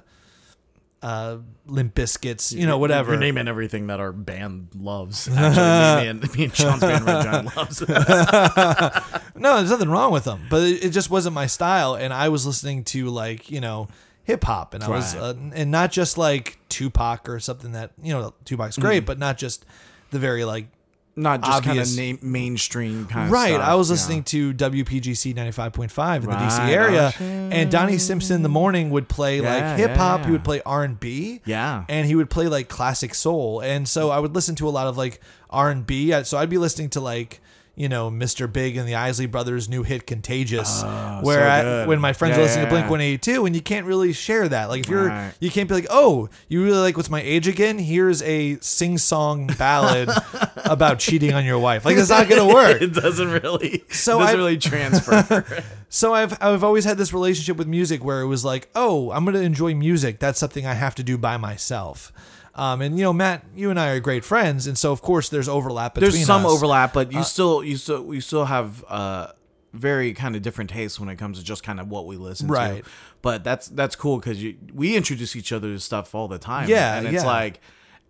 uh 1.02 1.38
Limp 1.66 1.94
Bizkits, 1.94 2.52
you 2.52 2.66
know, 2.66 2.78
whatever. 2.78 3.12
You're 3.12 3.20
naming 3.20 3.48
everything 3.48 3.88
that 3.88 4.00
our 4.00 4.12
band 4.12 4.68
loves. 4.74 5.28
Actually, 5.28 6.04
me, 6.04 6.08
and, 6.10 6.34
me 6.36 6.44
and 6.44 6.56
Sean's 6.56 6.80
band, 6.80 7.04
Red 7.04 7.22
Giant, 7.22 7.56
loves. 7.56 7.80
No, 9.34 9.56
there's 9.56 9.70
nothing 9.70 9.88
wrong 9.88 10.12
with 10.12 10.24
them, 10.24 10.42
but 10.48 10.62
it, 10.62 10.84
it 10.84 10.90
just 10.90 11.10
wasn't 11.10 11.34
my 11.34 11.46
style. 11.46 11.94
And 11.94 12.12
I 12.12 12.28
was 12.28 12.46
listening 12.46 12.84
to 12.84 13.08
like 13.08 13.50
you 13.50 13.60
know 13.60 13.88
hip 14.24 14.44
hop, 14.44 14.74
and 14.74 14.84
I 14.84 14.88
was 14.88 15.14
uh, 15.14 15.34
and 15.54 15.70
not 15.70 15.90
just 15.90 16.16
like 16.16 16.58
Tupac 16.68 17.28
or 17.28 17.40
something 17.40 17.72
that 17.72 17.92
you 18.00 18.12
know 18.12 18.34
Tupac's 18.44 18.78
great, 18.78 19.04
but 19.04 19.18
not 19.18 19.38
just 19.38 19.64
the 20.10 20.18
very 20.18 20.44
like 20.44 20.66
Not 21.14 21.42
just 21.42 21.62
kind 21.62 21.78
of 21.78 21.86
Obvious. 21.86 22.22
na- 22.22 22.26
mainstream 22.28 23.04
kind 23.06 23.26
of 23.26 23.32
right. 23.32 23.52
stuff, 23.52 23.68
I 23.68 23.74
was 23.74 23.90
yeah. 23.90 23.94
listening 23.94 24.22
to 24.24 24.54
WPGC 24.54 25.34
ninety 25.34 25.52
five 25.52 25.72
point 25.74 25.90
five 25.90 26.24
in 26.24 26.30
the 26.30 26.36
DC 26.36 26.68
area, 26.68 27.12
and 27.20 27.70
Donnie 27.70 27.98
Simpson 27.98 28.36
in 28.36 28.42
the 28.42 28.48
morning 28.48 28.88
would 28.90 29.08
play 29.10 29.40
Yeah, 29.42 29.54
like 29.72 29.78
hip 29.78 29.90
hop. 29.96 30.20
yeah, 30.20 30.26
He 30.26 30.32
would 30.32 30.44
play 30.44 30.62
R 30.64 30.84
and 30.84 30.98
B. 30.98 31.40
Yeah. 31.44 31.84
and 31.88 32.06
he 32.06 32.14
would 32.14 32.30
play 32.30 32.46
like 32.48 32.68
classic 32.68 33.14
soul 33.14 33.60
and 33.60 33.86
so 33.86 34.10
i 34.10 34.18
would 34.18 34.34
listen 34.34 34.54
to 34.56 34.68
a 34.68 34.70
lot 34.70 34.86
of 34.86 34.96
like 34.96 35.20
r&b 35.50 36.22
so 36.24 36.38
i'd 36.38 36.48
be 36.50 36.58
listening 36.58 36.88
to 36.90 37.00
like 37.00 37.40
you 37.74 37.88
know 37.88 38.10
mr 38.10 38.52
big 38.52 38.76
and 38.76 38.86
the 38.86 38.94
isley 38.94 39.24
brothers 39.24 39.66
new 39.66 39.82
hit 39.82 40.06
contagious 40.06 40.82
ah, 40.84 41.20
where 41.22 41.38
Oh, 41.40 41.62
so 41.62 41.82
I, 41.84 41.86
when 41.86 42.00
my 42.00 42.12
friends 42.12 42.32
Yeah, 42.36 42.40
are 42.40 42.44
listening 42.44 42.64
yeah, 42.64 42.68
to 42.68 42.74
blink 42.74 42.90
182 42.90 43.46
and 43.46 43.54
you 43.56 43.62
can't 43.62 43.86
really 43.86 44.12
share 44.12 44.46
that 44.48 44.68
like 44.68 44.80
if 44.84 44.88
you're 44.90 45.06
Right. 45.08 45.32
you 45.40 45.50
can't 45.50 45.68
be 45.70 45.74
like 45.76 45.86
oh 45.88 46.28
you 46.48 46.62
really 46.62 46.78
like 46.78 46.96
what's 46.98 47.08
my 47.08 47.22
age 47.22 47.48
again 47.48 47.78
here's 47.78 48.20
a 48.22 48.58
sing-song 48.60 49.46
ballad 49.58 50.10
about 50.64 50.98
cheating 50.98 51.32
on 51.32 51.44
your 51.46 51.58
wife 51.58 51.84
like 51.86 51.96
it's 51.96 52.10
not 52.10 52.28
gonna 52.28 52.46
work 52.54 52.80
it 52.82 52.92
doesn't 52.92 53.30
really. 53.30 53.84
So 53.90 54.18
doesn't 54.18 54.28
I've- 54.28 54.36
really 54.36 54.58
transfer. 54.58 55.62
so 55.88 56.12
I've 56.14 56.36
I've 56.42 56.64
always 56.64 56.84
had 56.84 56.98
this 56.98 57.12
relationship 57.12 57.56
with 57.56 57.66
music 57.68 58.04
where 58.04 58.20
it 58.20 58.26
was 58.26 58.44
like, 58.44 58.68
oh, 58.74 59.10
I'm 59.12 59.24
gonna 59.24 59.40
enjoy 59.40 59.74
music. 59.74 60.18
That's 60.18 60.38
something 60.38 60.66
I 60.66 60.74
have 60.74 60.94
to 60.96 61.02
do 61.02 61.16
by 61.18 61.36
myself. 61.36 62.12
Um, 62.54 62.82
and 62.82 62.98
you 62.98 63.04
know, 63.04 63.12
Matt, 63.12 63.44
you 63.56 63.70
and 63.70 63.80
I 63.80 63.88
are 63.90 64.00
great 64.00 64.24
friends, 64.24 64.66
and 64.66 64.76
so 64.76 64.92
of 64.92 65.00
course 65.00 65.28
there's 65.30 65.48
overlap 65.48 65.94
between 65.94 66.10
There's 66.12 66.26
some 66.26 66.44
us. 66.44 66.52
Uh, 66.52 66.54
overlap, 66.54 66.92
but 66.92 67.10
you 67.12 67.22
still, 67.22 67.64
you 67.64 67.76
still, 67.76 68.12
you 68.14 68.20
still 68.20 68.44
have 68.44 68.84
uh, 68.88 69.28
very 69.72 70.12
kind 70.12 70.36
of 70.36 70.42
different 70.42 70.68
tastes 70.68 71.00
when 71.00 71.08
it 71.08 71.16
comes 71.16 71.38
to 71.38 71.44
just 71.44 71.62
kind 71.62 71.80
of 71.80 71.88
what 71.88 72.06
we 72.06 72.16
listen 72.16 72.48
Right. 72.48 72.84
to. 72.84 72.90
But 73.22 73.42
that's 73.42 73.68
that's 73.68 73.96
cool 73.96 74.18
because 74.18 74.42
we 74.74 74.96
introduce 74.96 75.34
each 75.34 75.50
other 75.52 75.68
to 75.68 75.80
stuff 75.80 76.14
all 76.14 76.28
the 76.28 76.38
time. 76.38 76.68
Yeah, 76.68 76.96
and 76.98 77.06
it's 77.06 77.24
yeah. 77.24 77.26
like. 77.26 77.60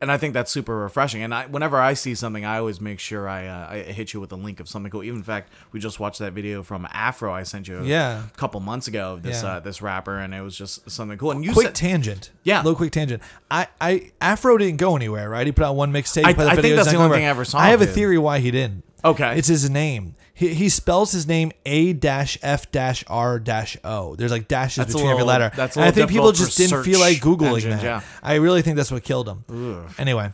And 0.02 0.10
I 0.10 0.18
think 0.18 0.34
that's 0.34 0.50
super 0.50 0.76
refreshing. 0.76 1.22
And 1.22 1.32
I, 1.32 1.46
whenever 1.46 1.80
I 1.80 1.94
see 1.94 2.16
something, 2.16 2.44
I 2.44 2.58
always 2.58 2.80
make 2.80 2.98
sure 2.98 3.28
I, 3.28 3.46
uh, 3.46 3.68
I 3.70 3.78
hit 3.82 4.12
you 4.12 4.20
with 4.20 4.32
a 4.32 4.36
link 4.36 4.58
of 4.58 4.68
something 4.68 4.90
cool. 4.90 5.04
Even 5.04 5.18
in 5.18 5.22
fact, 5.22 5.52
we 5.70 5.78
just 5.78 6.00
watched 6.00 6.18
that 6.18 6.32
video 6.32 6.64
from 6.64 6.88
Afro 6.92 7.32
I 7.32 7.44
sent 7.44 7.68
you 7.68 7.84
Yeah. 7.84 8.24
a 8.26 8.36
couple 8.36 8.58
months 8.58 8.88
ago. 8.88 9.12
of 9.14 9.22
This 9.22 9.44
Yeah. 9.44 9.48
uh, 9.54 9.60
this 9.60 9.80
rapper, 9.80 10.18
and 10.18 10.34
it 10.34 10.40
was 10.40 10.58
just 10.58 10.90
something 10.90 11.16
cool. 11.18 11.30
And 11.30 11.44
you 11.44 11.52
quick 11.52 11.66
said, 11.68 11.74
tangent. 11.76 12.30
Yeah. 12.42 12.58
little 12.62 12.74
quick 12.74 12.90
tangent. 12.90 13.22
I, 13.48 13.68
I 13.80 14.10
Afro 14.20 14.58
didn't 14.58 14.78
go 14.78 14.96
anywhere, 14.96 15.30
right? 15.30 15.46
He 15.46 15.52
put 15.52 15.64
out 15.64 15.76
one 15.76 15.92
mixtape. 15.92 16.24
I- 16.24 16.30
I 16.30 16.56
think 16.56 16.74
that's 16.74 16.90
the 16.90 16.96
only 16.96 17.16
thing 17.16 17.24
I 17.24 17.28
ever 17.28 17.44
saw 17.44 17.58
I 17.58 17.68
have 17.68 17.80
a 17.80 17.86
theory 17.86 18.18
why 18.18 18.40
he 18.40 18.50
didn't. 18.50 18.82
Okay. 19.04 19.36
it's 19.38 19.48
his 19.48 19.68
name. 19.68 20.14
He, 20.34 20.54
he 20.54 20.68
spells 20.68 21.12
his 21.12 21.26
name 21.26 21.52
A 21.66 21.92
dash 21.92 22.38
F 22.42 22.70
dash 22.72 23.04
R 23.06 23.38
dash 23.38 23.76
O. 23.84 24.16
There's 24.16 24.30
like 24.32 24.48
dashes 24.48 24.76
That's 24.76 24.92
between 24.94 25.10
every 25.10 25.24
little- 25.24 25.40
letter. 25.42 25.56
that's 25.56 25.76
a 25.76 25.80
and 25.80 25.88
I 25.88 25.90
think 25.90 26.10
people 26.10 26.32
just 26.32 26.56
didn't 26.56 26.82
feel 26.84 27.00
like 27.00 27.18
googling 27.18 27.54
engines, 27.56 27.74
that. 27.76 27.84
yeah. 27.84 28.00
I 28.22 28.34
really 28.36 28.62
think 28.62 28.76
that's 28.76 28.90
what 28.90 29.02
killed 29.04 29.28
him. 29.28 29.84
Anyway, 29.98 30.32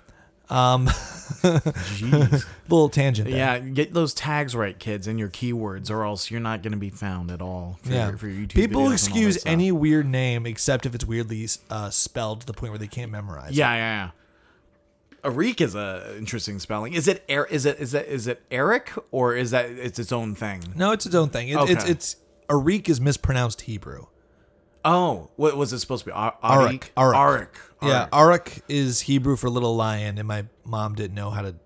um, 0.50 0.86
Jeez. 0.86 2.44
little 2.68 2.88
tangent. 2.88 3.28
There. 3.28 3.36
Yeah, 3.36 3.58
get 3.58 3.92
those 3.92 4.14
tags 4.14 4.54
right, 4.54 4.78
kids, 4.78 5.06
and 5.06 5.18
your 5.18 5.28
keywords, 5.28 5.90
or 5.90 6.04
else 6.04 6.30
you're 6.30 6.40
not 6.40 6.62
going 6.62 6.72
to 6.72 6.78
be 6.78 6.90
found 6.90 7.30
at 7.30 7.42
all 7.42 7.78
for, 7.82 7.92
Yeah. 7.92 8.08
your, 8.08 8.16
for 8.18 8.28
your 8.28 8.46
YouTube 8.46 8.54
People 8.54 8.82
videos 8.82 8.84
and 8.84 8.86
all 8.88 8.92
excuse 8.92 9.38
any 9.46 9.72
weird 9.72 10.06
name 10.06 10.46
except 10.46 10.86
if 10.86 10.94
it's 10.94 11.04
weirdly 11.04 11.46
uh, 11.70 11.90
spelled 11.90 12.40
to 12.42 12.46
the 12.46 12.52
point 12.54 12.72
where 12.72 12.78
they 12.78 12.86
can't 12.86 13.10
memorize. 13.10 13.50
it. 13.50 13.56
Yeah, 13.56 13.74
yeah, 13.74 14.10
Arik 15.24 15.60
is 15.60 15.74
a 15.74 16.14
interesting 16.16 16.58
spelling. 16.58 16.92
Is 16.94 17.08
it 17.08 17.24
Er- 17.28 17.46
is 17.46 17.66
it 17.66 17.78
is 17.80 17.92
it 17.94 18.06
is 18.06 18.26
it 18.26 18.42
Eric 18.50 18.92
or 19.10 19.34
is 19.34 19.50
that 19.50 19.66
it's 19.70 19.98
its 19.98 20.12
own 20.12 20.34
thing? 20.34 20.62
No, 20.76 20.92
it's 20.92 21.06
its 21.06 21.14
own 21.14 21.28
thing. 21.30 21.48
It, 21.48 21.56
Okay. 21.56 21.72
It's 21.72 21.84
it's 21.84 22.16
Arik 22.48 22.88
is 22.88 23.00
mispronounced 23.00 23.62
Hebrew. 23.62 24.06
Oh, 24.84 25.30
what 25.36 25.56
was 25.56 25.72
it 25.72 25.80
supposed 25.80 26.04
to 26.04 26.10
be? 26.10 26.12
Ar- 26.12 26.36
Arik. 26.42 26.90
Arik. 26.96 27.14
Arik. 27.14 27.48
Arik. 27.82 27.88
Yeah, 27.88 28.08
Arik 28.12 28.62
is 28.68 29.00
Hebrew 29.02 29.36
for 29.36 29.50
little 29.50 29.76
lion, 29.76 30.18
and 30.18 30.26
my 30.26 30.46
mom 30.64 30.94
didn't 30.94 31.14
know 31.14 31.30
how 31.30 31.42
to 31.42 31.56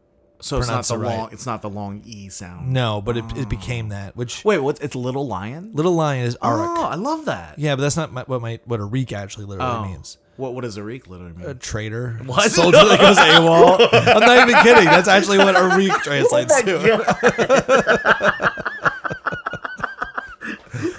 So 0.41 0.59
it's 0.59 0.67
not 0.67 0.73
pronounce 0.73 0.89
the 0.89 0.99
right. 0.99 1.19
long. 1.19 1.29
It's 1.33 1.47
not 1.47 1.63
the 1.63 1.71
long 1.71 2.03
e 2.05 2.31
sound. 2.31 2.73
No, 2.73 3.01
but 3.03 3.17
it, 3.19 3.25
it 3.37 3.49
became 3.49 3.91
that. 3.91 4.17
Which 4.17 4.45
Wait, 4.45 4.59
what? 4.59 4.81
It's 4.83 4.95
little 4.95 5.27
lion. 5.27 5.71
little 5.75 5.93
lion 5.95 6.25
is 6.27 6.37
arak. 6.43 6.71
Oh, 6.79 6.85
I 6.85 6.95
love 6.97 7.27
that. 7.27 7.59
Yeah, 7.59 7.77
but 7.77 7.83
that's 7.83 7.97
not 7.97 8.13
my, 8.13 8.23
what 8.23 8.41
my 8.41 8.59
what 8.65 8.81
Arik 8.81 9.13
actually 9.13 9.45
literally 9.45 9.71
Oh. 9.71 9.85
means. 9.85 10.17
What? 10.43 10.55
What 10.55 10.63
does 10.63 10.77
a 10.77 10.83
literally 11.09 11.33
mean? 11.35 11.47
A 11.49 11.55
traitor, 11.55 12.19
What? 12.27 12.51
soldier 12.51 12.79
that 12.85 12.99
goes 13.01 13.17
AWOL. 13.17 13.89
I'm 14.15 14.21
not 14.21 14.49
even 14.49 14.61
kidding. 14.63 14.85
That's 14.87 15.09
actually 15.09 15.39
what 15.39 15.55
Arik 15.55 16.03
translates 16.03 16.53
Oh 16.53 16.63
to. 16.63 18.53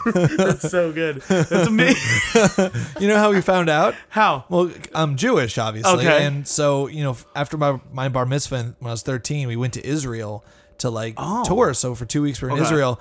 That's 0.38 0.70
so 0.70 0.92
good. 0.92 1.22
That's 1.22 1.52
amazing. 1.68 2.72
You 3.00 3.08
know 3.08 3.18
how 3.18 3.32
we 3.32 3.42
found 3.42 3.70
out? 3.70 3.96
How? 4.10 4.46
Well, 4.50 4.72
I'm 4.94 5.16
Jewish, 5.18 5.58
obviously, 5.58 6.08
Okay. 6.08 6.26
and 6.26 6.48
so 6.48 6.88
you 6.88 7.04
know, 7.04 7.18
after 7.36 7.58
my 7.58 7.80
my 7.92 8.10
bar 8.10 8.26
mitzvah 8.26 8.76
when 8.80 8.90
I 8.90 8.92
was 8.94 9.02
13, 9.04 9.48
we 9.48 9.56
went 9.56 9.74
to 9.74 9.86
Israel 9.86 10.44
to 10.80 10.90
like 10.90 11.16
Oh. 11.18 11.44
tour. 11.46 11.74
So 11.74 11.96
for 11.96 12.06
two 12.06 12.22
weeks 12.22 12.42
we 12.42 12.48
were 12.48 12.54
in 12.56 12.62
Okay. 12.62 12.68
Israel, 12.70 13.00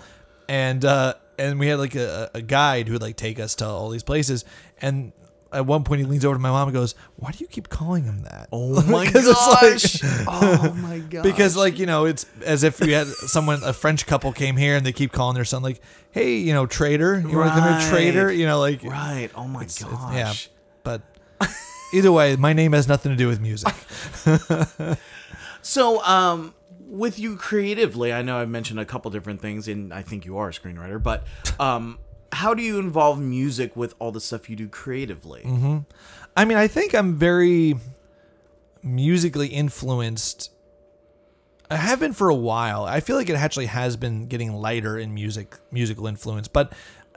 and 0.49 0.85
uh, 0.85 1.15
and 1.39 1.59
we 1.61 1.69
had 1.69 1.79
like 1.79 1.95
a, 1.95 2.31
a 2.35 2.43
guide 2.43 2.87
who 2.89 2.95
would 2.95 3.03
like 3.03 3.17
take 3.17 3.39
us 3.39 3.55
to 3.57 3.67
all 3.67 3.91
these 3.91 4.03
places. 4.05 4.45
And 4.81 5.13
at 5.53 5.67
one 5.67 5.85
point, 5.85 6.01
he 6.01 6.07
leans 6.07 6.25
over 6.25 6.35
to 6.35 6.41
my 6.41 6.51
mom 6.51 6.69
and 6.69 6.75
goes, 6.75 6.95
"Why 7.17 7.31
do 7.31 7.39
you 7.41 7.47
keep 7.47 7.69
calling 7.69 8.05
him 8.05 8.23
that?" 8.23 8.49
Oh 8.53 8.83
my 8.91 9.05
gosh. 9.11 9.15
it's 9.17 10.03
like- 10.03 10.27
oh 10.29 10.73
my 10.81 10.99
god. 10.99 11.23
because 11.23 11.57
like 11.57 11.79
you 11.79 11.87
know 11.87 12.05
it's 12.07 12.27
as 12.45 12.63
if 12.65 12.81
we 12.81 12.93
had 12.93 13.07
someone 13.07 13.61
a 13.65 13.73
french 13.73 14.07
couple 14.07 14.33
came 14.33 14.57
here 14.57 14.77
and 14.77 14.85
they 14.87 14.93
keep 14.93 15.13
calling 15.13 15.35
their 15.35 15.45
son 15.45 15.63
like 15.63 15.81
hey 16.11 16.37
you 16.37 16.53
know 16.53 16.67
traitor 16.67 17.21
you 17.21 17.37
want 17.39 17.53
to 17.55 17.61
come 17.61 17.79
here 17.81 17.91
traitor 17.91 18.33
you 18.33 18.47
know 18.47 18.59
like 18.59 18.83
Right. 18.83 19.31
Oh 19.35 19.47
my 19.47 19.61
it's- 19.63 19.83
gosh. 19.83 20.15
yeah 20.15 20.33
but 20.85 21.03
either 21.95 22.11
way 22.13 22.37
my 22.37 22.53
name 22.53 22.73
has 22.73 22.89
nothing 22.89 23.11
to 23.13 23.17
do 23.17 23.29
with 23.29 23.41
music 23.41 23.75
So, 25.65 26.05
um, 26.05 26.55
with 26.89 27.19
you 27.21 27.37
creatively, 27.37 28.13
I 28.13 28.23
know 28.23 28.39
I've 28.39 28.49
mentioned 28.49 28.81
a 28.81 28.85
couple 28.85 29.11
different 29.13 29.41
things, 29.41 29.69
and 29.69 29.95
I 29.95 30.03
think 30.03 30.25
you 30.25 30.39
are 30.39 30.49
a 30.49 30.53
screenwriter. 30.53 31.01
But, 31.01 31.25
um, 31.61 31.99
how 32.33 32.55
do 32.55 32.63
you 32.63 32.79
involve 32.79 33.21
music 33.21 33.77
with 33.77 33.95
all 33.99 34.11
the 34.11 34.21
stuff 34.21 34.49
you 34.49 34.57
do 34.57 34.69
creatively? 34.69 35.43
Mm-hmm. 35.43 35.79
i 36.37 36.45
mean 36.45 36.59
i 36.59 36.67
think 36.67 36.95
i'm 36.95 37.15
very 37.17 37.77
musically 38.83 39.49
influenced 39.49 40.51
i 41.71 41.77
have 41.77 42.01
been 42.01 42.13
for 42.13 42.29
a 42.29 42.35
while 42.35 42.85
i 42.85 43.01
feel 43.01 43.17
like 43.17 43.29
it 43.29 43.37
actually 43.37 43.67
has 43.67 43.97
been 43.97 44.27
getting 44.27 44.53
lighter 44.53 44.99
in 44.99 45.15
music 45.15 45.57
musical 45.71 46.07
influence 46.07 46.49
but 46.49 46.73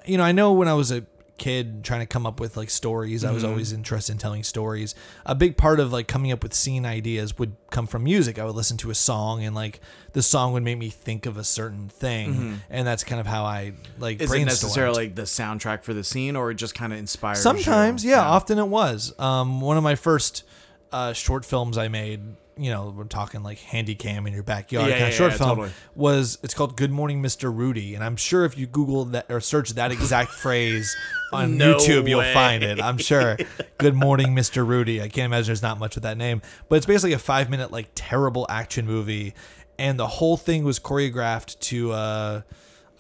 you 0.05 0.17
know 0.17 0.24
i 0.24 0.31
know 0.31 0.51
when 0.51 0.67
i 0.67 0.74
was 0.74 0.91
a 0.91 1.05
kid 1.38 1.84
trying 1.84 2.00
to 2.00 2.06
come 2.06 2.25
up 2.25 2.39
with 2.39 2.56
like 2.56 2.70
stories. 2.70 3.24
I 3.25 3.32
was 3.32 3.44
always 3.44 3.74
interested 3.74 4.13
in 4.13 4.18
telling 4.18 4.44
stories. 4.44 4.96
A 5.25 5.36
big 5.36 5.58
part 5.58 5.80
of 5.80 5.92
like 5.92 6.08
coming 6.08 6.32
up 6.32 6.44
with 6.44 6.54
scene 6.54 6.86
ideas 6.86 7.38
would 7.38 7.56
come 7.72 7.88
from 7.88 8.04
music. 8.04 8.39
I 8.39 8.46
would 8.46 8.56
listen 8.56 8.77
to 8.77 8.89
a 8.89 8.96
song 8.96 9.44
and 9.44 9.54
like 9.56 9.82
the 10.13 10.22
song 10.22 10.54
would 10.54 10.63
make 10.63 10.77
me 10.77 10.89
think 10.89 11.25
of 11.25 11.38
a 11.38 11.44
certain 11.44 11.89
thing. 11.89 12.62
And 12.70 12.88
that's 12.88 13.04
kind 13.04 13.20
of 13.20 13.27
how 13.27 13.44
i 13.44 13.74
like 14.00 14.22
Is 14.22 14.32
it 14.32 14.46
necessarily 14.46 15.08
like 15.08 15.15
the 15.15 15.24
soundtrack 15.24 15.84
for 15.84 15.94
the 15.94 16.04
scene, 16.04 16.36
or 16.36 16.51
it 16.51 16.56
just 16.56 16.74
kind 16.75 16.94
of 16.94 17.00
inspires? 17.00 17.39
Sometimes, 17.42 18.04
you? 18.04 18.12
yeah, 18.12 18.22
Often 18.22 18.60
it 18.60 18.68
was. 18.68 19.13
Um, 19.20 19.62
one 19.62 19.77
of 19.77 19.84
my 19.84 19.96
first 19.96 20.44
uh, 20.92 21.13
short 21.13 21.44
films 21.46 21.77
I 21.77 21.88
made, 21.89 22.22
you 22.58 22.70
know, 22.72 22.94
we're 22.96 23.04
talking 23.06 23.44
like 23.44 23.58
handy 23.60 23.96
cam 23.96 24.26
in 24.28 24.34
your 24.34 24.44
backyard 24.44 24.88
Yeah, 24.90 24.94
kind 24.94 25.04
of 25.06 25.10
yeah, 25.12 25.18
short 25.18 25.32
yeah, 25.34 25.38
film, 25.38 25.50
totally. 25.50 25.72
was 25.96 26.38
it's 26.44 26.54
called 26.54 26.78
Good 26.78 26.92
Morning, 26.92 27.22
Mr. 27.22 27.54
Rudy, 27.56 27.96
and 27.96 28.04
I'm 28.04 28.16
sure 28.16 28.46
if 28.46 28.58
you 28.58 28.66
Google 28.68 29.06
that 29.06 29.26
or 29.30 29.40
search 29.42 29.72
that 29.72 29.92
exact 29.92 30.32
phrase 30.44 30.96
on 31.34 31.58
No 31.58 31.76
YouTube, 31.78 32.08
you'll 32.08 32.24
find 32.34 32.64
it. 32.64 32.82
I'm 32.82 32.98
sure. 32.98 33.38
Good 33.78 33.94
Morning, 33.96 34.36
Mr. 34.36 34.66
Rudy. 34.66 35.02
I 35.02 35.10
can't 35.10 35.26
imagine 35.26 35.48
there's 35.48 35.62
not 35.62 35.80
much 35.80 35.96
with 35.96 36.04
that 36.04 36.18
name, 36.18 36.42
but 36.70 36.78
it's 36.78 36.86
basically 36.86 37.14
a 37.14 37.20
five 37.20 37.50
minute 37.50 37.72
like 37.72 37.90
terrible 37.96 38.46
action 38.50 38.86
movie, 38.86 39.34
and 39.78 40.00
the 40.00 40.08
whole 40.08 40.38
thing 40.38 40.64
was 40.64 40.80
choreographed 40.80 41.60
to 41.60 41.92
uh, 41.92 42.42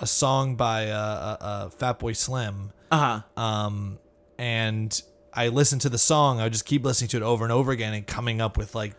a 0.01 0.07
song 0.07 0.55
by 0.57 0.89
uh, 0.89 0.97
uh, 0.97 1.37
uh, 1.43 1.69
Fatboy 1.69 2.15
Slim 2.15 2.71
Uh 2.91 3.21
huh. 3.37 3.41
um, 3.41 3.99
and 4.37 5.01
I 5.33 5.47
listened 5.47 5.81
to 5.81 5.89
the 5.89 5.97
song. 5.97 6.39
I 6.39 6.43
would 6.43 6.51
just 6.53 6.65
keep 6.65 6.83
listening 6.83 7.07
to 7.09 7.17
it 7.17 7.23
over 7.23 7.43
and 7.45 7.53
over 7.53 7.71
again 7.71 7.93
and 7.93 8.05
coming 8.05 8.41
up 8.41 8.57
with 8.57 8.75
like 8.75 8.93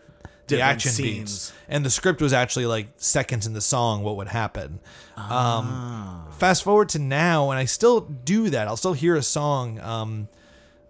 the 0.55 0.61
action 0.61 0.91
scenes. 0.91 1.49
beats. 1.49 1.53
And 1.69 1.85
the 1.85 1.89
script 1.89 2.21
was 2.21 2.33
actually 2.33 2.65
like 2.65 2.87
seconds 2.97 3.45
in 3.47 3.53
the 3.53 3.61
song 3.61 4.03
what 4.03 4.15
would 4.17 4.29
happen. 4.29 4.79
Ah. 5.17 6.27
Um, 6.27 6.31
fast 6.33 6.63
forward 6.63 6.89
to 6.89 6.99
now, 6.99 7.51
and 7.51 7.59
I 7.59 7.65
still 7.65 8.01
do 8.01 8.49
that. 8.51 8.67
I'll 8.67 8.77
still 8.77 8.93
hear 8.93 9.15
a 9.15 9.23
song, 9.23 9.79
um, 9.81 10.27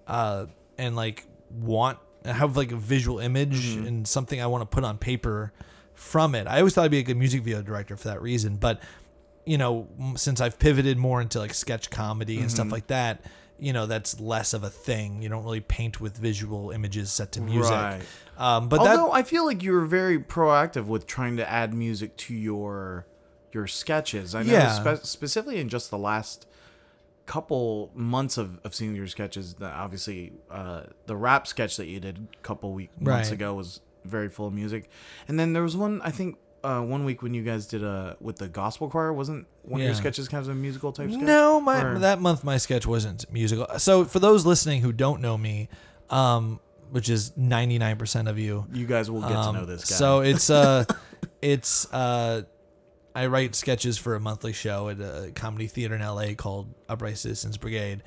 uh, 0.05 0.45
and 0.77 0.95
like 0.95 1.25
want 1.51 1.97
have 2.25 2.57
like 2.57 2.71
a 2.71 2.75
visual 2.75 3.19
image 3.19 3.75
Mm-hmm. 3.75 3.87
and 3.87 4.07
something 4.07 4.41
I 4.41 4.47
want 4.47 4.61
to 4.61 4.65
put 4.65 4.83
on 4.83 4.97
paper 4.97 5.53
from 5.93 6.35
it. 6.35 6.45
I 6.45 6.59
always 6.59 6.73
thought 6.73 6.85
I'd 6.85 6.91
be 6.91 6.99
a 6.99 7.03
good 7.03 7.17
music 7.17 7.41
video 7.43 7.61
director 7.61 7.95
for 7.97 8.09
that 8.09 8.21
reason, 8.21 8.57
but 8.57 8.81
you 9.45 9.57
know, 9.57 9.87
since 10.15 10.41
I've 10.41 10.59
pivoted 10.59 10.97
more 10.97 11.21
into 11.21 11.39
like 11.39 11.53
sketch 11.53 11.89
comedy 11.89 12.35
and 12.35 12.47
Mm-hmm. 12.47 12.55
stuff 12.55 12.71
like 12.71 12.87
that, 12.87 13.23
you 13.59 13.73
know, 13.73 13.85
that's 13.85 14.19
less 14.19 14.53
of 14.53 14.63
a 14.63 14.69
thing. 14.69 15.21
You 15.21 15.29
don't 15.29 15.43
really 15.43 15.61
paint 15.61 15.99
with 15.99 16.17
visual 16.17 16.71
images 16.71 17.11
set 17.11 17.31
to 17.33 17.41
music. 17.41 17.71
Right. 17.71 18.01
Um, 18.37 18.69
but 18.69 18.79
Although 18.79 19.07
that 19.07 19.13
I 19.13 19.23
feel 19.23 19.45
like 19.45 19.63
you 19.63 19.71
were 19.73 19.85
very 19.85 20.19
proactive 20.19 20.85
with 20.85 21.07
trying 21.07 21.37
to 21.37 21.49
add 21.49 21.73
music 21.73 22.15
to 22.17 22.33
your 22.35 23.07
your 23.51 23.65
sketches. 23.67 24.35
I 24.35 24.43
know 24.43 24.53
Yeah. 24.53 24.95
spe- 24.97 25.05
specifically 25.05 25.59
in 25.59 25.69
just 25.69 25.89
the 25.89 25.97
last 25.97 26.45
couple 27.25 27.91
months 27.93 28.37
of, 28.37 28.59
of 28.63 28.73
seeing 28.75 28.95
your 28.95 29.07
sketches. 29.07 29.55
That 29.55 29.73
obviously 29.73 30.33
uh, 30.49 30.83
the 31.05 31.15
rap 31.15 31.47
sketch 31.47 31.77
that 31.77 31.87
you 31.87 31.99
did 31.99 32.27
a 32.33 32.41
couple 32.43 32.71
week 32.73 32.89
months 32.99 33.29
Right. 33.29 33.33
ago 33.33 33.53
was 33.53 33.81
very 34.05 34.29
full 34.29 34.47
of 34.47 34.53
music, 34.53 34.89
and 35.27 35.39
then 35.39 35.53
there 35.53 35.63
was 35.63 35.75
one 35.75 36.01
I 36.03 36.11
think. 36.11 36.37
Uh, 36.67 36.81
one 36.81 37.05
week 37.05 37.21
when 37.21 37.33
you 37.33 37.43
guys 37.43 37.65
did 37.67 37.83
a 37.83 38.17
with 38.19 38.37
the 38.37 38.47
gospel 38.49 38.89
choir, 38.89 39.13
wasn't 39.13 39.47
one 39.63 39.79
of 39.79 39.85
your 39.85 39.93
Yeah. 39.93 39.99
sketches 39.99 40.27
kind 40.27 40.43
of 40.43 40.49
a 40.49 40.55
musical 40.55 40.91
type 40.91 41.09
sketch? 41.09 41.21
no, 41.23 41.61
my 41.61 41.81
Or- 41.81 41.99
that 41.99 42.19
month 42.19 42.43
my 42.43 42.57
sketch 42.57 42.85
wasn't 42.85 43.31
musical. 43.31 43.67
So 43.79 44.03
for 44.03 44.19
those 44.19 44.45
listening 44.45 44.81
who 44.81 44.91
don't 44.91 45.21
know 45.21 45.37
me, 45.37 45.69
um, 46.09 46.59
which 46.91 47.09
is 47.09 47.31
ninety 47.37 47.77
nine 47.77 47.95
percent 47.97 48.27
of 48.27 48.37
you, 48.37 48.65
you 48.73 48.85
guys 48.85 49.09
will 49.09 49.21
get 49.21 49.29
to 49.29 49.37
Um, 49.37 49.55
know 49.55 49.65
this 49.65 49.85
guy. 49.89 49.95
So 49.95 50.19
it's 50.31 50.49
uh 50.49 50.83
it's 51.41 51.91
uh 51.93 52.41
I 53.15 53.25
write 53.27 53.55
sketches 53.55 53.97
for 53.97 54.15
a 54.15 54.19
monthly 54.19 54.53
show 54.53 54.89
at 54.89 54.99
a 54.99 55.31
comedy 55.33 55.67
theater 55.67 55.95
in 55.95 56.01
LA 56.01 56.33
called 56.35 56.73
Upright 56.89 57.17
Citizens 57.17 57.57
Brigade. 57.57 58.03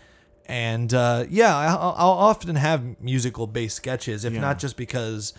And 0.46 0.92
uh, 0.94 1.24
yeah, 1.30 1.56
I- 1.56 1.66
I'll, 1.74 1.94
I'll 1.96 2.10
often 2.10 2.56
have 2.56 3.00
musical 3.00 3.46
based 3.46 3.76
sketches, 3.76 4.24
if 4.24 4.32
Yeah. 4.34 4.40
not 4.40 4.58
just 4.58 4.76
because 4.76 5.32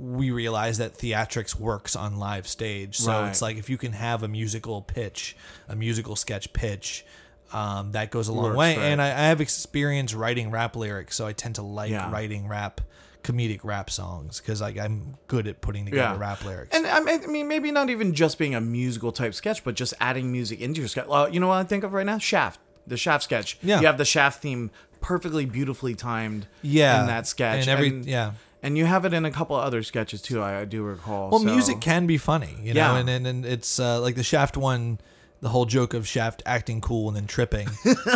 we 0.00 0.30
realize 0.30 0.78
that 0.78 0.96
theatrics 0.96 1.54
works 1.58 1.96
on 1.96 2.18
live 2.18 2.46
stage. 2.46 2.96
So 2.98 3.10
Right. 3.10 3.28
it's 3.28 3.42
like 3.42 3.56
if 3.56 3.68
you 3.68 3.76
can 3.76 3.92
have 3.92 4.22
a 4.22 4.28
musical 4.28 4.80
pitch, 4.80 5.36
a 5.68 5.74
musical 5.74 6.14
sketch 6.14 6.52
pitch, 6.52 7.04
um, 7.52 7.92
that 7.92 8.10
goes 8.10 8.28
a 8.28 8.32
long 8.32 8.44
Works, 8.44 8.56
way. 8.58 8.76
right. 8.76 8.82
And 8.84 9.02
I, 9.02 9.06
I 9.06 9.26
have 9.28 9.40
experience 9.40 10.14
writing 10.14 10.50
rap 10.50 10.76
lyrics, 10.76 11.16
so 11.16 11.26
I 11.26 11.32
tend 11.32 11.56
to 11.56 11.62
like 11.62 11.90
Yeah. 11.90 12.10
writing 12.12 12.46
rap, 12.46 12.80
comedic 13.24 13.60
rap 13.64 13.90
songs 13.90 14.40
because 14.40 14.60
like 14.60 14.78
I'm 14.78 15.16
good 15.26 15.48
at 15.48 15.60
putting 15.60 15.84
together 15.86 16.14
Yeah. 16.14 16.18
rap 16.18 16.44
lyrics. 16.44 16.76
And 16.76 16.86
I 16.86 17.00
mean, 17.26 17.48
maybe 17.48 17.70
not 17.72 17.90
even 17.90 18.14
just 18.14 18.38
being 18.38 18.54
a 18.54 18.60
musical 18.60 19.10
type 19.12 19.34
sketch, 19.34 19.64
but 19.64 19.74
just 19.74 19.94
adding 20.00 20.30
music 20.30 20.60
into 20.60 20.80
your 20.80 20.88
sketch. 20.88 21.06
Uh, 21.10 21.28
you 21.32 21.40
know 21.40 21.48
what 21.48 21.56
I 21.58 21.64
think 21.64 21.82
of 21.84 21.92
right 21.92 22.06
now? 22.06 22.18
Shaft, 22.18 22.60
the 22.86 22.96
Shaft 22.96 23.24
sketch. 23.24 23.58
Yeah. 23.62 23.80
you 23.80 23.86
have 23.86 23.98
the 23.98 24.04
Shaft 24.04 24.42
theme 24.42 24.70
perfectly, 25.00 25.44
beautifully 25.44 25.94
timed. 25.94 26.46
yeah, 26.62 27.00
in 27.00 27.06
that 27.08 27.26
sketch, 27.26 27.60
and 27.66 27.68
every 27.68 27.88
yeah. 28.02 28.32
And 28.62 28.76
you 28.78 28.84
have 28.86 29.04
it 29.04 29.12
in 29.14 29.24
a 29.24 29.30
couple 29.30 29.56
other 29.56 29.82
sketches 29.82 30.20
too. 30.22 30.40
I, 30.42 30.60
I 30.60 30.64
do 30.64 30.82
recall. 30.82 31.30
Well, 31.30 31.40
so- 31.40 31.46
music 31.46 31.80
can 31.80 32.06
be 32.06 32.18
funny, 32.18 32.56
you 32.62 32.74
know, 32.74 32.80
Yeah. 32.80 32.96
and, 32.98 33.08
and 33.08 33.26
and 33.26 33.44
it's 33.46 33.78
uh, 33.78 34.00
like 34.00 34.14
the 34.16 34.22
Shaft 34.22 34.56
one, 34.56 34.98
the 35.40 35.48
whole 35.50 35.64
joke 35.66 35.94
of 35.94 36.06
Shaft 36.08 36.42
acting 36.46 36.80
cool 36.80 37.08
and 37.08 37.16
then 37.16 37.26
tripping. 37.26 37.68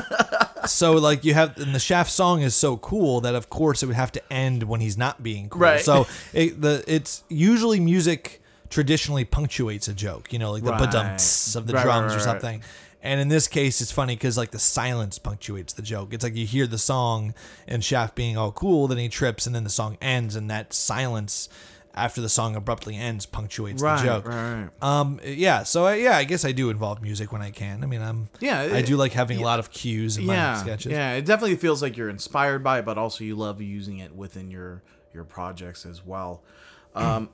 so 0.67 0.93
like 0.93 1.25
you 1.25 1.35
have, 1.35 1.57
and 1.59 1.75
the 1.75 1.79
Shaft 1.81 2.11
song 2.11 2.43
is 2.43 2.55
so 2.55 2.77
cool 2.77 3.21
that 3.23 3.35
of 3.35 3.51
course 3.51 3.83
it 3.83 3.87
would 3.87 3.97
have 3.97 4.13
to 4.13 4.33
end 4.33 4.63
when 4.65 4.81
he's 4.81 4.97
not 4.99 5.23
being 5.23 5.49
cool. 5.49 5.61
Right. 5.63 5.81
So 5.81 6.07
it, 6.33 6.61
the 6.61 6.85
it's 6.87 7.25
usually 7.29 7.81
music 7.81 8.41
traditionally 8.71 9.25
punctuates 9.25 9.87
a 9.89 9.93
joke, 9.95 10.33
you 10.33 10.39
know, 10.39 10.51
like 10.53 10.63
the 10.65 10.71
Right. 10.71 10.81
ba-dum 10.91 11.17
of 11.57 11.67
the 11.67 11.75
Right, 11.75 11.83
drums 11.83 12.13
right, 12.13 12.17
or 12.17 12.21
something. 12.21 12.63
And 13.03 13.21
in 13.21 13.29
this 13.29 13.49
case, 13.49 13.81
it's 13.81 13.91
funny 13.93 14.15
because 14.15 14.39
like 14.39 14.53
the 14.53 14.59
silence 14.61 15.19
punctuates 15.19 15.73
the 15.73 15.83
joke. 15.83 16.15
It's 16.15 16.23
like 16.23 16.37
you 16.37 16.47
hear 16.47 16.67
the 16.69 16.79
song 16.79 17.35
and 17.67 17.83
Shaft 17.85 18.15
being 18.15 18.37
all 18.37 18.53
cool, 18.53 18.87
then 18.87 18.99
he 18.99 19.09
trips, 19.09 19.45
and 19.47 19.55
then 19.55 19.65
the 19.65 19.71
song 19.71 19.99
ends, 20.01 20.37
and 20.37 20.49
that 20.51 20.73
silence 20.73 21.49
after 21.95 22.21
the 22.23 22.29
song 22.29 22.57
abruptly 22.57 22.97
ends 22.97 23.27
punctuates 23.27 23.83
right, 23.83 23.99
the 23.99 24.05
joke. 24.05 24.27
right, 24.27 24.63
right. 24.63 24.71
Um, 25.01 25.21
yeah. 25.25 25.63
So 25.65 25.85
I, 25.85 25.97
yeah, 25.97 26.17
I 26.17 26.25
guess 26.25 26.45
I 26.45 26.53
do 26.53 26.71
involve 26.71 27.03
music 27.03 27.33
when 27.33 27.43
I 27.43 27.51
can. 27.51 27.83
I 27.83 27.87
mean, 27.87 28.01
I'm 28.01 28.29
Yeah, 28.41 28.61
I 28.63 28.81
do 28.83 28.97
like 28.97 29.13
having 29.13 29.39
a 29.39 29.43
lot 29.43 29.59
of 29.59 29.71
cues 29.71 30.17
in 30.17 30.25
my 30.25 30.35
Yeah, 30.35 30.55
sketches. 30.55 30.93
yeah. 30.93 31.13
It 31.15 31.27
definitely 31.27 31.57
feels 31.57 31.83
like 31.83 31.97
you're 31.97 32.09
inspired 32.09 32.63
by 32.65 32.79
it, 32.79 32.87
but 32.87 32.97
also 32.99 33.25
you 33.25 33.35
love 33.35 33.61
using 33.61 33.99
it 33.99 34.15
within 34.15 34.51
your 34.51 34.83
your 35.13 35.25
projects 35.25 35.85
as 35.85 36.07
well. 36.07 36.43
Um, 36.95 37.29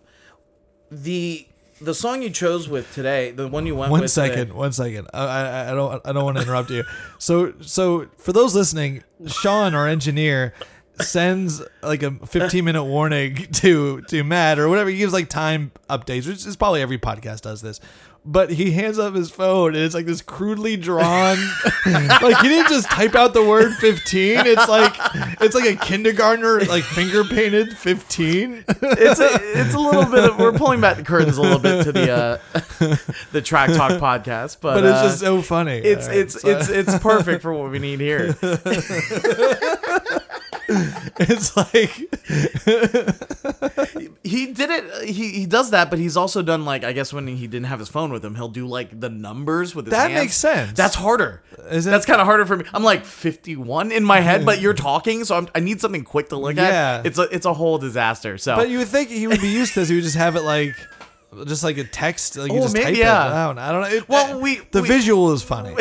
the 0.91 1.47
the 1.81 1.95
song 1.95 2.23
you 2.23 2.31
chose 2.31 2.69
with 2.69 2.93
today, 2.95 3.31
the 3.31 3.49
one 3.49 3.67
you 3.67 3.75
went 3.77 3.91
One 3.91 4.01
with 4.03 4.11
second, 4.11 4.39
today- 4.49 4.53
one 4.53 4.73
second. 4.73 5.09
I, 5.15 5.25
I, 5.25 5.71
I 5.71 5.75
don't 5.75 6.01
I 6.07 6.13
don't 6.13 6.25
want 6.25 6.37
to 6.37 6.43
interrupt 6.43 6.71
you. 6.71 6.85
So 7.19 7.53
so 7.61 8.07
for 8.19 8.33
those 8.33 8.55
listening, 8.55 9.03
Sean, 9.27 9.75
our 9.75 9.87
engineer, 9.89 10.55
sends 11.01 11.63
like 11.83 12.03
a 12.03 12.11
15 12.27 12.65
minute 12.65 12.85
warning 12.85 13.35
to 13.53 14.01
to 14.03 14.25
Matt 14.25 14.59
or 14.59 14.69
whatever. 14.69 14.91
He 14.91 14.97
gives 14.99 15.13
like 15.13 15.29
time 15.29 15.71
updates, 15.89 16.27
which 16.27 16.45
is 16.47 16.57
probably 16.57 16.83
every 16.83 16.99
podcast 16.99 17.43
does 17.43 17.63
this. 17.63 17.81
But 18.25 18.51
he 18.51 18.73
hands 18.73 18.99
up 18.99 19.15
his 19.15 19.31
phone 19.31 19.75
and 19.75 19.83
it's 19.83 19.95
like 19.95 20.05
this 20.05 20.21
crudely 20.21 20.77
drawn, 20.77 21.39
like 21.87 22.37
he 22.39 22.49
didn't 22.49 22.69
just 22.69 22.87
type 22.91 23.15
out 23.15 23.33
the 23.33 23.43
word 23.43 23.73
15. 23.77 24.41
It's 24.45 24.69
like 24.69 24.93
it's 25.41 25.55
like 25.55 25.65
a 25.65 25.77
kindergartner 25.77 26.61
like 26.67 26.85
finger 26.85 27.25
painted 27.25 27.75
15. 27.79 28.65
it's 28.69 29.21
a, 29.21 29.29
it's 29.59 29.73
a 29.73 29.79
little 29.79 30.05
bit 30.05 30.25
of 30.25 30.39
we're 30.39 30.53
pulling 30.59 30.79
back 30.81 30.99
the 30.99 31.05
curtains 31.05 31.39
a 31.39 31.41
little 31.43 31.59
bit 31.59 31.85
to 31.85 31.93
the 31.93 32.11
uh, 32.13 32.39
the 33.33 33.41
track 33.41 33.71
talk 33.73 33.93
podcast, 33.93 34.59
but, 34.61 34.75
But 34.75 34.85
it's 34.85 34.99
uh, 34.99 35.03
just 35.05 35.21
so 35.21 35.41
funny. 35.41 35.79
it's 35.79 36.07
right, 36.09 36.17
it's 36.19 36.43
so- 36.43 36.49
it's 36.51 36.69
it's 36.69 36.99
perfect 36.99 37.41
for 37.41 37.55
what 37.55 37.71
we 37.71 37.79
need 37.79 38.01
here. 38.01 38.35
it's 41.21 41.57
like 41.57 41.91
He 44.25 44.53
did 44.53 44.71
it. 44.71 45.05
He 45.09 45.31
he 45.31 45.47
does 45.47 45.71
that, 45.71 45.91
but 45.91 45.99
he's 45.99 46.17
also 46.17 46.43
done 46.43 46.65
like 46.65 46.85
I 46.85 46.93
guess 46.93 47.13
when 47.13 47.27
he 47.27 47.47
didn't 47.47 47.67
have 47.67 47.79
his 47.79 47.89
phone 47.89 48.13
with 48.13 48.25
him, 48.25 48.35
he'll 48.35 48.49
do 48.49 48.67
like 48.67 48.99
the 49.01 49.09
numbers 49.09 49.75
with 49.75 49.87
his 49.87 49.93
That 49.93 50.11
hands. 50.11 50.23
makes 50.25 50.37
sense. 50.37 50.73
That's 50.77 50.95
harder. 50.95 51.43
Is 51.71 51.87
it- 51.87 51.91
That's 51.91 52.07
kind 52.07 52.21
of 52.21 52.27
harder 52.27 52.45
for 52.47 52.57
me. 52.57 52.65
I'm 52.75 52.83
like 52.85 53.05
51 53.05 53.93
in 53.93 54.05
my 54.05 54.21
head, 54.21 54.45
but 54.45 54.61
you're 54.61 54.75
talking, 54.75 55.25
so 55.25 55.37
I'm, 55.37 55.49
I 55.55 55.61
need 55.61 55.81
something 55.81 56.05
quick 56.05 56.29
to 56.31 56.37
look 56.37 56.57
Yeah. 56.57 56.99
at. 57.01 57.07
It's 57.07 57.19
a 57.19 57.23
it's 57.35 57.47
a 57.47 57.55
whole 57.55 57.79
disaster. 57.79 58.39
So 58.39 58.57
But 58.57 58.71
you 58.71 58.79
would 58.79 58.89
think 58.89 59.09
he 59.11 59.27
would 59.27 59.41
be 59.41 59.49
used 59.49 59.75
to 59.75 59.81
this. 59.81 59.89
He 59.89 59.95
would 59.95 60.05
just 60.05 60.17
have 60.17 60.37
it 60.37 60.43
like, 60.43 60.75
just 61.47 61.63
like 61.63 61.79
a 61.79 61.85
text. 61.85 62.37
Like 62.37 62.51
you 62.53 62.59
Oh, 62.59 62.63
just 62.63 62.75
maybe, 62.75 62.87
type 62.87 62.97
yeah. 62.97 63.27
it. 63.27 63.33
I 63.33 63.47
don't, 63.47 63.57
know. 63.57 63.63
I 63.63 63.73
don't 63.73 63.81
know. 63.83 63.97
It- 63.97 64.09
Well, 64.09 64.39
eh, 64.39 64.43
we- 64.43 64.61
the 64.71 64.83
we- 64.83 64.89
visual 64.89 65.33
is 65.33 65.43
funny. 65.43 65.71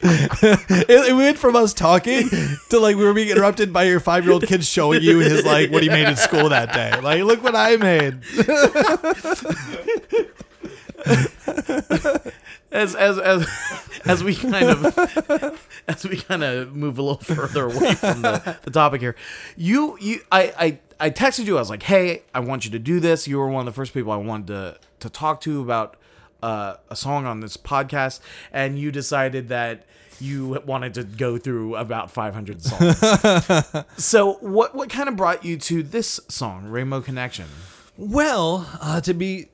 it, 0.00 1.10
it 1.10 1.14
went 1.14 1.38
from 1.38 1.56
us 1.56 1.74
talking 1.74 2.28
to 2.70 2.78
like 2.78 2.96
we 2.96 3.04
were 3.04 3.14
being 3.14 3.28
interrupted 3.28 3.72
by 3.72 3.84
your 3.84 4.00
five 4.00 4.24
year 4.24 4.32
old 4.32 4.46
kid 4.46 4.64
showing 4.64 5.02
you 5.02 5.18
his 5.18 5.44
like 5.44 5.70
what 5.70 5.82
he 5.82 5.88
made 5.88 6.08
in 6.08 6.16
school 6.16 6.48
that 6.48 6.72
day. 6.72 6.98
Like, 7.00 7.22
look 7.24 7.42
what 7.42 7.54
I 7.54 7.76
made. 7.76 8.20
as 12.72 12.94
as 12.94 13.18
as 13.18 13.46
as 14.06 14.24
we 14.24 14.34
kind 14.34 14.70
of 14.70 15.60
as 15.88 16.04
we 16.06 16.16
kind 16.16 16.42
of 16.42 16.74
move 16.74 16.98
a 16.98 17.02
little 17.02 17.18
further 17.18 17.66
away 17.66 17.94
from 17.94 18.22
the, 18.22 18.56
the 18.62 18.70
topic 18.70 19.00
here 19.00 19.14
you 19.56 19.96
you 20.00 20.20
I, 20.32 20.52
I 20.58 20.78
i 21.04 21.10
texted 21.10 21.44
you 21.46 21.56
i 21.56 21.60
was 21.60 21.70
like 21.70 21.82
hey 21.84 22.22
i 22.34 22.40
want 22.40 22.64
you 22.64 22.70
to 22.70 22.78
do 22.78 22.98
this. 23.00 23.28
You 23.28 23.38
were 23.38 23.48
one 23.48 23.60
of 23.60 23.66
the 23.72 23.76
first 23.76 23.92
people 23.94 24.12
i 24.12 24.16
wanted 24.16 24.46
to 24.48 24.78
to 25.00 25.08
talk 25.10 25.40
to 25.42 25.60
about 25.60 25.96
uh, 26.42 26.76
a 26.90 26.96
song 26.96 27.24
on 27.26 27.40
this 27.40 27.56
podcast 27.56 28.20
and 28.52 28.78
you 28.78 28.90
decided 28.92 29.48
that 29.48 29.86
you 30.20 30.60
wanted 30.66 30.94
to 30.94 31.04
go 31.04 31.38
through 31.38 31.74
about 31.76 32.10
500 32.10 32.62
songs. 32.62 33.84
So 33.96 34.34
what 34.34 34.74
what 34.74 34.88
kind 34.90 35.08
of 35.08 35.16
brought 35.16 35.44
you 35.44 35.56
to 35.70 35.82
this 35.82 36.20
song 36.28 36.66
rainbow 36.66 37.00
connection? 37.00 37.46
Well, 37.96 38.68
uh, 38.80 39.00
to 39.02 39.14
be, 39.14 39.48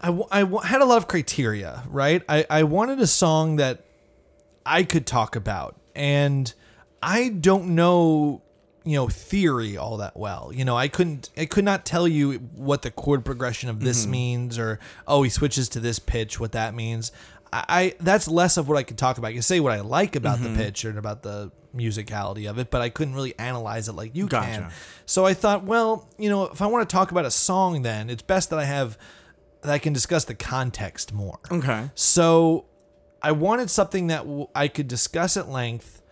I, 0.00 0.10
I 0.30 0.66
had 0.66 0.80
a 0.80 0.84
lot 0.86 0.96
of 0.98 1.06
criteria, 1.06 1.82
right? 1.88 2.22
I, 2.28 2.46
I 2.48 2.62
wanted 2.62 2.98
a 3.00 3.06
song 3.06 3.56
that 3.56 3.84
I 4.64 4.84
could 4.84 5.06
talk 5.06 5.36
about, 5.36 5.76
and 5.94 6.52
I 7.02 7.28
don't 7.28 7.74
know, 7.74 8.42
you 8.84 8.96
know, 8.96 9.08
theory 9.08 9.76
all 9.76 9.96
that 9.98 10.16
well. 10.16 10.50
You 10.54 10.64
know, 10.64 10.76
I 10.76 10.88
couldn't, 10.88 11.30
I 11.36 11.46
could 11.46 11.64
not 11.64 11.84
tell 11.84 12.06
you 12.06 12.34
what 12.54 12.82
the 12.82 12.90
chord 12.90 13.24
progression 13.24 13.70
of 13.70 13.80
this 13.80 14.02
mm-hmm. 14.02 14.10
means, 14.10 14.58
or 14.58 14.78
oh, 15.06 15.22
he 15.22 15.30
switches 15.30 15.68
to 15.70 15.80
this 15.80 15.98
pitch, 15.98 16.38
what 16.38 16.52
that 16.52 16.74
means. 16.74 17.10
I, 17.52 17.64
I 17.68 17.94
that's 18.00 18.28
less 18.28 18.56
of 18.56 18.68
what 18.68 18.76
I 18.76 18.82
could 18.82 18.98
talk 18.98 19.18
about. 19.18 19.28
I 19.28 19.32
can 19.32 19.42
say 19.42 19.60
what 19.60 19.72
I 19.72 19.80
like 19.80 20.16
about 20.16 20.40
the 20.40 20.48
mm-hmm. 20.48 20.56
pitch 20.56 20.84
and 20.84 20.98
about 20.98 21.22
the 21.22 21.50
musicality 21.74 22.48
of 22.48 22.58
it, 22.58 22.70
but 22.70 22.80
I 22.80 22.88
couldn't 22.88 23.14
really 23.14 23.36
analyze 23.38 23.88
it 23.88 23.92
like 23.92 24.14
you 24.14 24.28
can. 24.28 24.70
So 25.06 25.26
I 25.26 25.34
thought, 25.34 25.64
well, 25.64 26.08
you 26.18 26.30
know, 26.30 26.44
if 26.44 26.62
I 26.62 26.66
want 26.66 26.88
to 26.88 26.92
talk 26.92 27.10
about 27.10 27.24
a 27.24 27.30
song, 27.30 27.82
then 27.82 28.10
it's 28.10 28.22
best 28.22 28.50
that 28.50 28.58
I 28.58 28.64
have 28.64 28.98
that 29.62 29.72
I 29.72 29.78
can 29.78 29.92
discuss 29.92 30.24
the 30.24 30.34
context 30.34 31.12
more. 31.12 31.40
okay 31.50 31.90
So 31.94 32.66
I 33.22 33.32
wanted 33.32 33.70
something 33.70 34.08
that 34.08 34.24
w- 34.24 34.48
I 34.54 34.68
could 34.68 34.88
discuss 34.88 35.38
at 35.38 35.48
length, 35.48 36.02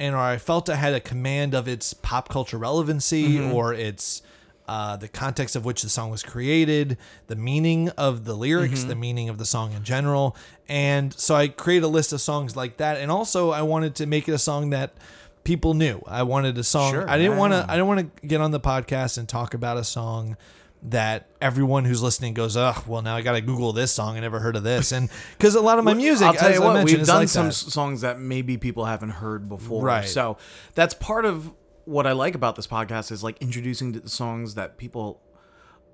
and 0.00 0.14
or 0.14 0.18
I 0.18 0.38
felt 0.38 0.68
I 0.68 0.76
had 0.76 0.94
a 0.94 1.00
command 1.00 1.54
of 1.54 1.66
its 1.68 1.94
pop 1.94 2.28
culture 2.28 2.58
relevancy 2.58 3.38
or 3.40 3.72
its 3.74 4.22
uh, 4.66 4.96
the 4.96 5.08
context 5.08 5.56
of 5.56 5.64
which 5.64 5.80
the 5.80 5.88
song 5.88 6.10
was 6.10 6.22
created, 6.22 6.98
the 7.26 7.36
meaning 7.36 7.88
of 7.90 8.26
the 8.26 8.34
lyrics, 8.34 8.84
the 8.84 8.94
meaning 8.94 9.30
of 9.30 9.38
the 9.38 9.46
song 9.46 9.72
in 9.72 9.82
general, 9.82 10.36
and 10.68 11.14
so 11.14 11.34
I 11.34 11.48
created 11.48 11.84
a 11.84 11.88
list 11.88 12.12
of 12.12 12.20
songs 12.20 12.54
like 12.54 12.76
that, 12.76 12.98
and 12.98 13.10
also 13.10 13.50
I 13.50 13.62
wanted 13.62 13.94
to 13.96 14.06
make 14.06 14.28
it 14.28 14.32
a 14.32 14.38
song 14.38 14.70
that 14.70 14.92
people 15.42 15.72
knew. 15.72 16.02
I 16.06 16.22
wanted 16.22 16.58
a 16.58 16.64
song. 16.64 16.92
Sure, 16.92 17.08
I 17.08 17.16
didn't 17.16 17.38
want 17.38 17.54
to. 17.54 17.64
I 17.66 17.72
didn't 17.76 17.86
want 17.86 18.20
to 18.20 18.26
get 18.26 18.42
on 18.42 18.50
the 18.50 18.60
podcast 18.60 19.16
and 19.16 19.26
talk 19.26 19.54
about 19.54 19.78
a 19.78 19.84
song 19.84 20.36
that 20.82 21.26
everyone 21.40 21.84
who's 21.84 22.02
listening 22.02 22.34
goes, 22.34 22.56
"Ugh, 22.56 22.84
well 22.86 23.02
now 23.02 23.16
I 23.16 23.22
got 23.22 23.32
to 23.32 23.40
Google 23.40 23.72
this 23.72 23.90
song. 23.92 24.16
I 24.16 24.20
never 24.20 24.38
heard 24.38 24.56
of 24.56 24.62
this." 24.62 24.92
And 24.92 25.08
because 25.36 25.54
a 25.54 25.60
lot 25.60 25.78
of 25.78 25.84
my 25.84 25.94
music, 25.94 26.26
I'll 26.26 26.34
tell 26.34 26.48
as 26.48 26.54
you 26.56 26.62
what, 26.62 26.84
we've 26.84 27.04
done 27.06 27.16
like 27.20 27.28
some 27.28 27.46
that. 27.46 27.52
songs 27.52 28.00
that 28.02 28.20
maybe 28.20 28.56
people 28.56 28.84
haven't 28.84 29.10
heard 29.10 29.48
before. 29.48 29.84
Right. 29.84 30.08
So 30.08 30.36
that's 30.74 30.94
part 30.94 31.24
of 31.24 31.52
what 31.84 32.06
I 32.06 32.12
like 32.12 32.34
about 32.34 32.54
this 32.56 32.66
podcast 32.66 33.10
is 33.10 33.24
like 33.24 33.38
introducing 33.40 33.92
the 33.92 34.08
songs 34.08 34.54
that 34.54 34.76
people 34.76 35.20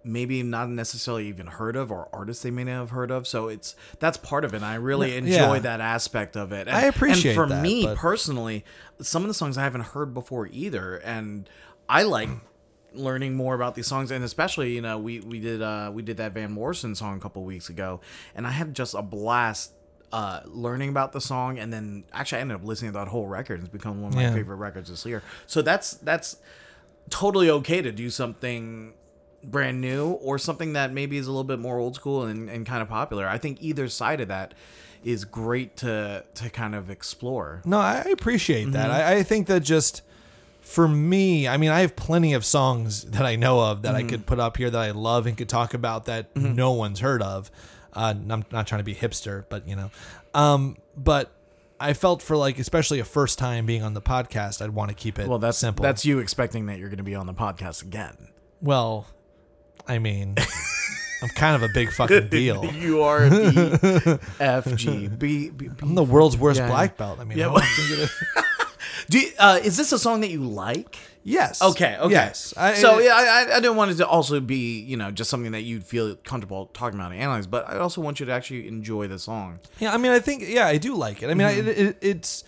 maybe 0.06 0.42
not 0.42 0.68
necessarily 0.68 1.26
even 1.28 1.46
heard 1.46 1.76
of 1.76 1.90
or 1.90 2.10
artists 2.12 2.42
they 2.42 2.50
may 2.50 2.62
not 2.64 2.72
have 2.72 2.90
heard 2.90 3.10
of. 3.10 3.26
So 3.26 3.48
it's 3.48 3.74
that's 4.00 4.18
part 4.18 4.44
of 4.44 4.52
it. 4.52 4.56
And 4.56 4.64
I 4.66 4.74
really 4.74 5.16
enjoy 5.16 5.54
Yeah. 5.54 5.58
that 5.60 5.80
aspect 5.80 6.36
of 6.36 6.52
it. 6.52 6.68
And, 6.68 6.76
I 6.76 6.82
appreciate 6.82 7.30
And 7.30 7.36
for 7.36 7.46
that, 7.48 7.62
me 7.62 7.84
but- 7.86 7.96
personally, 7.96 8.66
some 9.00 9.22
of 9.22 9.28
the 9.28 9.34
songs 9.34 9.56
I 9.56 9.62
haven't 9.62 9.80
heard 9.82 10.12
before 10.12 10.46
either, 10.52 10.96
and 10.96 11.48
I 11.88 12.02
like 12.02 12.28
learning 12.94 13.34
more 13.34 13.54
about 13.54 13.74
these 13.74 13.86
songs 13.86 14.10
and 14.10 14.24
especially 14.24 14.72
you 14.74 14.80
know 14.80 14.98
we 14.98 15.20
we 15.20 15.40
did 15.40 15.60
uh 15.62 15.90
we 15.92 16.02
did 16.02 16.16
that 16.16 16.32
van 16.32 16.50
morrison 16.52 16.94
song 16.94 17.16
a 17.16 17.20
couple 17.20 17.44
weeks 17.44 17.68
ago 17.68 18.00
and 18.34 18.46
i 18.46 18.50
had 18.50 18.74
just 18.74 18.94
a 18.94 19.02
blast 19.02 19.72
uh 20.12 20.40
learning 20.46 20.88
about 20.90 21.12
the 21.12 21.20
song 21.20 21.58
and 21.58 21.72
then 21.72 22.04
actually 22.12 22.38
i 22.38 22.40
ended 22.40 22.54
up 22.56 22.64
listening 22.64 22.92
to 22.92 22.98
that 22.98 23.08
whole 23.08 23.26
record 23.26 23.60
it's 23.60 23.68
become 23.68 24.00
one 24.00 24.10
of 24.12 24.16
my 24.16 24.22
Yeah. 24.22 24.32
favorite 24.34 24.56
records 24.56 24.88
this 24.90 25.04
year 25.06 25.22
so 25.46 25.60
that's 25.62 25.92
that's 25.94 26.36
totally 27.10 27.50
okay 27.50 27.82
to 27.82 27.92
do 27.92 28.10
something 28.10 28.94
brand 29.42 29.80
new 29.80 30.12
or 30.12 30.38
something 30.38 30.72
that 30.72 30.92
maybe 30.92 31.16
is 31.18 31.26
a 31.26 31.30
little 31.30 31.44
bit 31.44 31.58
more 31.58 31.78
old 31.78 31.94
school 31.94 32.22
and, 32.24 32.48
and 32.48 32.64
kind 32.64 32.80
of 32.80 32.88
popular 32.88 33.26
i 33.28 33.36
think 33.38 33.58
either 33.60 33.88
side 33.88 34.20
of 34.20 34.28
that 34.28 34.54
is 35.02 35.24
great 35.26 35.76
to 35.76 36.24
to 36.34 36.48
kind 36.48 36.74
of 36.74 36.88
explore 36.88 37.60
No, 37.66 37.78
I 37.78 37.96
appreciate 38.10 38.72
that. 38.72 38.90
Mm-hmm. 38.90 39.08
I, 39.08 39.16
I 39.16 39.22
think 39.22 39.48
that 39.48 39.60
just 39.60 40.00
for 40.64 40.88
me, 40.88 41.46
I 41.46 41.56
mean, 41.56 41.70
I 41.70 41.80
have 41.80 41.94
plenty 41.94 42.32
of 42.34 42.44
songs 42.44 43.04
that 43.04 43.24
I 43.24 43.36
know 43.36 43.60
of 43.60 43.82
that 43.82 43.94
Mm-hmm. 43.94 44.06
I 44.06 44.10
could 44.10 44.26
put 44.26 44.40
up 44.40 44.56
here 44.56 44.70
that 44.70 44.80
I 44.80 44.90
love 44.90 45.26
and 45.26 45.36
could 45.36 45.48
talk 45.48 45.74
about 45.74 46.06
that 46.06 46.34
no 46.36 46.72
one's 46.72 47.00
heard 47.00 47.22
of. 47.22 47.50
Uh, 47.92 48.14
I'm 48.16 48.44
not 48.50 48.66
trying 48.66 48.80
to 48.80 48.84
be 48.84 48.94
hipster, 48.94 49.44
but 49.48 49.68
you 49.68 49.76
know, 49.76 49.90
um, 50.34 50.76
but 50.96 51.30
I 51.78 51.92
felt 51.92 52.22
for 52.22 52.36
like, 52.36 52.58
especially 52.58 52.98
a 52.98 53.04
first 53.04 53.38
time 53.38 53.66
being 53.66 53.82
on 53.82 53.94
the 53.94 54.02
podcast, 54.02 54.60
I'd 54.62 54.70
want 54.70 54.88
to 54.88 54.94
keep 54.96 55.18
it 55.18 55.28
well 55.28 55.38
that's 55.38 55.58
simple. 55.58 55.82
that's 55.82 56.04
you 56.04 56.18
expecting 56.18 56.66
that 56.66 56.78
you're 56.78 56.88
going 56.88 56.96
to 56.98 57.04
be 57.04 57.14
on 57.14 57.26
the 57.26 57.34
podcast 57.34 57.82
again 57.82 58.28
well, 58.60 59.06
I 59.86 59.98
mean, 59.98 60.34
I'm 61.22 61.28
kind 61.30 61.54
of 61.62 61.68
a 61.68 61.72
big 61.74 61.92
fucking 61.92 62.28
deal. 62.30 62.64
You 62.64 63.02
are 63.02 63.28
the 63.28 64.18
FG. 64.38 65.18
B, 65.18 65.50
B, 65.56 65.68
B. 65.68 65.74
I'm 65.82 65.94
the 65.94 66.02
world's 66.02 66.36
worst 66.38 66.58
Yeah. 66.60 66.68
black 66.68 66.96
belt. 66.96 67.20
I 67.20 67.24
mean, 67.24 67.36
Yeah, 67.38 67.48
well- 67.48 67.62
Do 69.10 69.18
you, 69.18 69.30
uh, 69.38 69.60
is 69.62 69.76
this 69.76 69.92
a 69.92 69.98
song 69.98 70.20
that 70.22 70.30
you 70.30 70.42
like? 70.44 70.98
yes. 71.26 71.62
Okay. 71.62 71.96
Okay. 71.98 72.12
Yes. 72.12 72.52
I, 72.54 72.74
so 72.74 72.98
yeah, 72.98 73.14
I, 73.14 73.22
I- 73.50 73.56
I 73.56 73.60
didn't 73.60 73.76
want 73.76 73.90
it 73.90 73.94
to 73.96 74.06
also 74.06 74.40
be 74.40 74.80
you 74.80 74.96
know 74.98 75.10
just 75.10 75.30
something 75.30 75.52
that 75.52 75.62
you'd 75.62 75.84
feel 75.84 76.16
comfortable 76.16 76.66
talking 76.74 76.98
about 76.98 77.12
and 77.12 77.20
analyze, 77.20 77.46
but 77.46 77.66
I 77.68 77.78
also 77.78 78.00
want 78.02 78.20
you 78.20 78.26
to 78.26 78.32
actually 78.32 78.68
enjoy 78.68 79.06
the 79.08 79.18
song. 79.18 79.60
Yeah, 79.78 79.94
I 79.94 79.96
mean, 79.96 80.12
I 80.12 80.18
think 80.20 80.44
yeah, 80.46 80.66
I 80.66 80.76
do 80.76 80.94
like 80.94 81.22
it. 81.22 81.30
I 81.30 81.34
mean, 81.34 81.46
I, 81.46 81.52
it, 81.52 81.68
it, 81.68 81.96
it's 82.02 82.44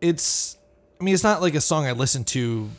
it's. 0.00 0.56
I 1.00 1.04
mean, 1.04 1.14
it's 1.14 1.24
not 1.24 1.40
like 1.40 1.54
a 1.54 1.60
song 1.60 1.86
I 1.86 1.92
listen 1.92 2.22
to 2.24 2.70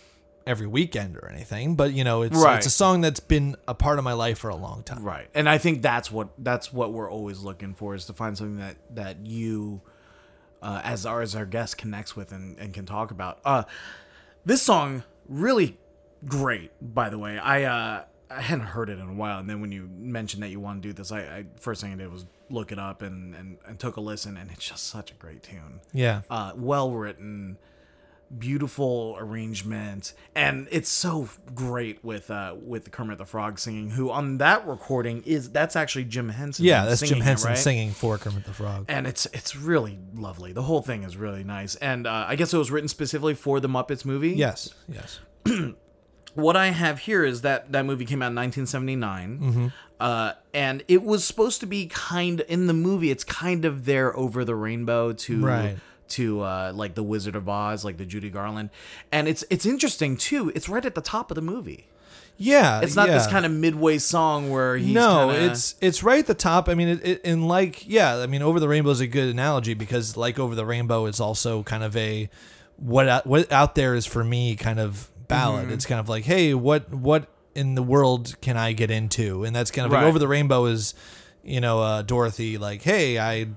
every 0.46 0.68
weekend 0.68 1.18
or 1.18 1.30
anything, 1.30 1.76
but 1.76 1.94
you 1.94 2.04
know, 2.04 2.22
it's 2.22 2.38
Right. 2.38 2.58
it's 2.58 2.66
a 2.66 2.70
song 2.70 3.02
that's 3.02 3.20
been 3.20 3.56
a 3.68 3.74
part 3.74 3.98
of 3.98 4.04
my 4.04 4.14
life 4.14 4.38
for 4.40 4.50
a 4.50 4.56
long 4.56 4.84
time. 4.84 5.04
Right. 5.04 5.28
And 5.34 5.48
I 5.50 5.58
think 5.58 5.82
that's 5.82 6.12
what 6.12 6.30
that's 6.38 6.72
what 6.74 6.92
we're 6.94 7.10
always 7.12 7.40
looking 7.42 7.74
for 7.74 7.96
is 7.96 8.06
to 8.06 8.14
find 8.14 8.38
something 8.38 8.58
that 8.58 8.76
that 8.96 9.26
you 9.26 9.82
uh, 10.64 10.82
as 10.84 11.06
our 11.06 11.22
as 11.22 11.36
our 11.36 11.46
guest 11.46 11.78
connects 11.78 12.16
with 12.16 12.32
and, 12.32 12.58
and 12.58 12.74
can 12.74 12.86
talk 12.86 13.12
about. 13.12 13.40
Uh 13.46 13.64
this 14.46 14.62
song 14.62 15.04
really 15.30 15.78
great, 16.26 16.72
by 16.82 17.10
the 17.10 17.20
way. 17.20 17.38
I 17.38 17.64
uh 17.64 18.06
I 18.32 18.42
hadn't 18.42 18.66
heard 18.68 18.90
it 18.90 18.98
in 18.98 19.08
a 19.08 19.14
while, 19.14 19.38
and 19.40 19.48
then 19.50 19.62
when 19.62 19.72
you 19.72 19.88
mentioned 19.96 20.42
that 20.42 20.50
you 20.50 20.60
want 20.60 20.82
to 20.82 20.90
do 20.90 20.94
this, 20.94 21.12
I, 21.12 21.20
I 21.20 21.46
first 21.60 21.82
thing 21.82 21.94
I 21.94 21.96
did 21.98 22.12
was 22.12 22.26
look 22.50 22.72
it 22.72 22.80
up 22.80 23.02
and, 23.04 23.36
and, 23.36 23.58
and 23.68 23.80
took 23.80 23.96
a 23.96 24.02
listen, 24.02 24.38
and 24.38 24.50
it's 24.52 24.68
just 24.68 24.88
such 24.88 25.12
a 25.12 25.14
great 25.16 25.44
tune. 25.44 25.82
Yeah, 25.94 26.22
Uh, 26.32 26.52
well 26.56 26.92
written, 26.92 27.58
beautiful 28.40 29.16
arrangement 29.20 30.14
and 30.36 30.68
it's 30.72 30.90
so 30.90 31.30
great 31.54 32.04
with 32.04 32.32
uh 32.32 32.56
with 32.62 32.90
Kermit 32.92 33.18
the 33.20 33.26
Frog 33.26 33.60
singing 33.60 33.92
who 33.92 34.10
on 34.10 34.40
that 34.40 34.66
recording 34.68 35.22
is 35.24 35.52
that's 35.52 35.76
actually 35.76 36.06
Jim 36.06 36.30
Henson 36.30 36.66
Yeah, 36.66 36.86
that's 36.86 37.02
Jim 37.02 37.20
it, 37.20 37.24
Henson 37.24 37.50
right? 37.50 37.58
singing 37.58 37.92
for 37.92 38.18
Kermit 38.18 38.46
the 38.46 38.54
Frog. 38.54 38.86
and 38.88 39.06
it's 39.06 39.28
it's 39.28 39.56
really 39.56 40.00
lovely 40.16 40.52
the 40.52 40.64
whole 40.64 40.82
thing 40.82 41.04
is 41.04 41.16
really 41.16 41.44
nice 41.44 41.76
and 41.76 42.08
uh, 42.08 42.26
I 42.28 42.36
guess 42.36 42.54
it 42.54 42.58
was 42.58 42.72
written 42.72 42.88
specifically 42.88 43.36
for 43.36 43.60
the 43.60 43.70
Muppets 43.70 44.04
movie 44.04 44.32
Yes, 44.32 44.74
yes. 44.88 45.20
what 46.34 46.56
I 46.58 46.68
have 46.68 47.00
here 47.00 47.24
is 47.24 47.42
that 47.42 47.72
that 47.72 47.86
movie 47.86 48.06
came 48.06 48.22
out 48.22 48.32
in 48.32 48.36
1979, 48.36 49.40
Mm-hmm. 49.40 49.68
uh, 50.00 50.34
and 50.54 50.84
it 50.88 51.04
was 51.04 51.24
supposed 51.24 51.60
to 51.60 51.68
be 51.68 51.86
kind 51.88 52.40
in 52.42 52.66
the 52.68 52.74
movie. 52.74 53.12
It's 53.12 53.24
kind 53.24 53.66
of 53.66 53.86
there 53.86 54.16
over 54.18 54.44
the 54.44 54.56
rainbow 54.56 55.14
to 55.14 55.46
Right. 55.46 55.78
To 56.14 56.42
uh, 56.42 56.72
like 56.74 56.96
the 56.96 57.04
Wizard 57.04 57.36
of 57.36 57.48
Oz, 57.48 57.86
like 57.86 57.98
the 57.98 58.06
Judy 58.06 58.30
Garland, 58.30 58.70
and 59.12 59.28
it's 59.28 59.44
it's 59.50 59.66
interesting 59.66 60.18
too. 60.18 60.52
It's 60.56 60.68
right 60.68 60.86
at 60.86 60.96
the 60.96 61.02
top 61.02 61.32
of 61.32 61.36
the 61.36 61.42
movie. 61.42 61.88
Yeah, 62.38 62.82
It's 62.82 62.96
not 62.96 63.08
this 63.08 63.28
kind 63.28 63.46
of 63.46 63.52
midway 63.52 64.00
song 64.00 64.50
where 64.50 64.76
he's 64.76 64.94
no, 64.94 65.30
kinda, 65.30 65.52
it's 65.52 65.76
it's 65.82 66.02
right 66.02 66.20
at 66.20 66.28
the 66.28 66.34
top. 66.34 66.68
I 66.68 66.74
mean, 66.74 66.88
it, 66.88 67.06
it 67.06 67.22
and 67.24 67.48
like 67.48 67.88
yeah, 67.88 68.18
I 68.18 68.28
mean, 68.28 68.42
over 68.42 68.60
the 68.60 68.68
rainbow 68.68 68.90
is 68.90 69.02
a 69.02 69.08
good 69.08 69.30
analogy 69.30 69.76
because 69.76 70.18
like 70.18 70.40
over 70.40 70.56
the 70.56 70.66
rainbow 70.66 71.06
is 71.06 71.20
also 71.20 71.62
kind 71.64 71.84
of 71.84 71.96
a 71.96 72.30
what 72.78 73.08
out, 73.08 73.28
what 73.28 73.52
out 73.52 73.76
there 73.76 73.94
is 73.94 74.06
for 74.06 74.24
me 74.24 74.56
kind 74.56 74.80
of 74.80 75.10
ballad. 75.28 75.66
Mm-hmm. 75.66 75.74
It's 75.74 75.86
kind 75.86 76.00
of 76.00 76.10
like 76.10 76.24
hey, 76.24 76.54
what 76.54 76.92
what 76.92 77.28
in 77.54 77.76
the 77.76 77.84
world 77.84 78.36
can 78.42 78.58
I 78.58 78.74
get 78.74 78.90
into? 78.90 79.44
And 79.44 79.56
that's 79.56 79.70
kind 79.70 79.86
of 79.86 79.92
like 79.92 80.04
over 80.04 80.18
the 80.18 80.28
rainbow 80.28 80.66
is 80.66 80.96
you 81.44 81.62
know 81.62 81.82
uh, 81.82 82.02
Dorothy 82.02 82.58
like 82.58 82.82
hey 82.82 83.20
I. 83.20 83.48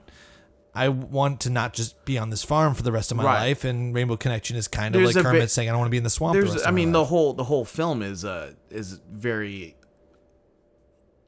I 0.77 0.89
want 0.89 1.41
to 1.41 1.51
not 1.51 1.73
just 1.73 2.05
be 2.05 2.19
on 2.19 2.31
this 2.31 2.43
farm 2.45 2.75
for 2.75 2.83
the 2.83 2.93
rest 2.93 3.11
of 3.11 3.17
my 3.17 3.25
Right. 3.25 3.41
life, 3.49 3.65
and 3.65 3.95
Rainbow 3.95 4.17
Connection 4.17 4.57
is 4.57 4.69
kind 4.69 4.95
of 4.95 5.01
There's 5.03 5.17
like 5.17 5.25
a 5.25 5.27
Kermit 5.27 5.43
bit- 5.43 5.51
saying, 5.51 5.69
"I 5.69 5.73
don't 5.73 5.79
want 5.81 5.89
to 5.89 5.93
be 5.93 5.97
in 5.97 6.05
the 6.05 6.11
swamp." 6.11 6.35
the 6.35 6.41
there's 6.41 6.53
rest 6.55 6.67
I 6.67 6.69
of 6.69 6.75
my 6.75 6.77
mean 6.77 6.93
the 6.93 7.01
life." 7.01 7.09
whole 7.09 7.33
the 7.33 7.45
whole 7.45 7.65
film 7.65 8.03
is 8.03 8.25
uh 8.25 8.53
is 8.71 9.01
very 9.11 9.75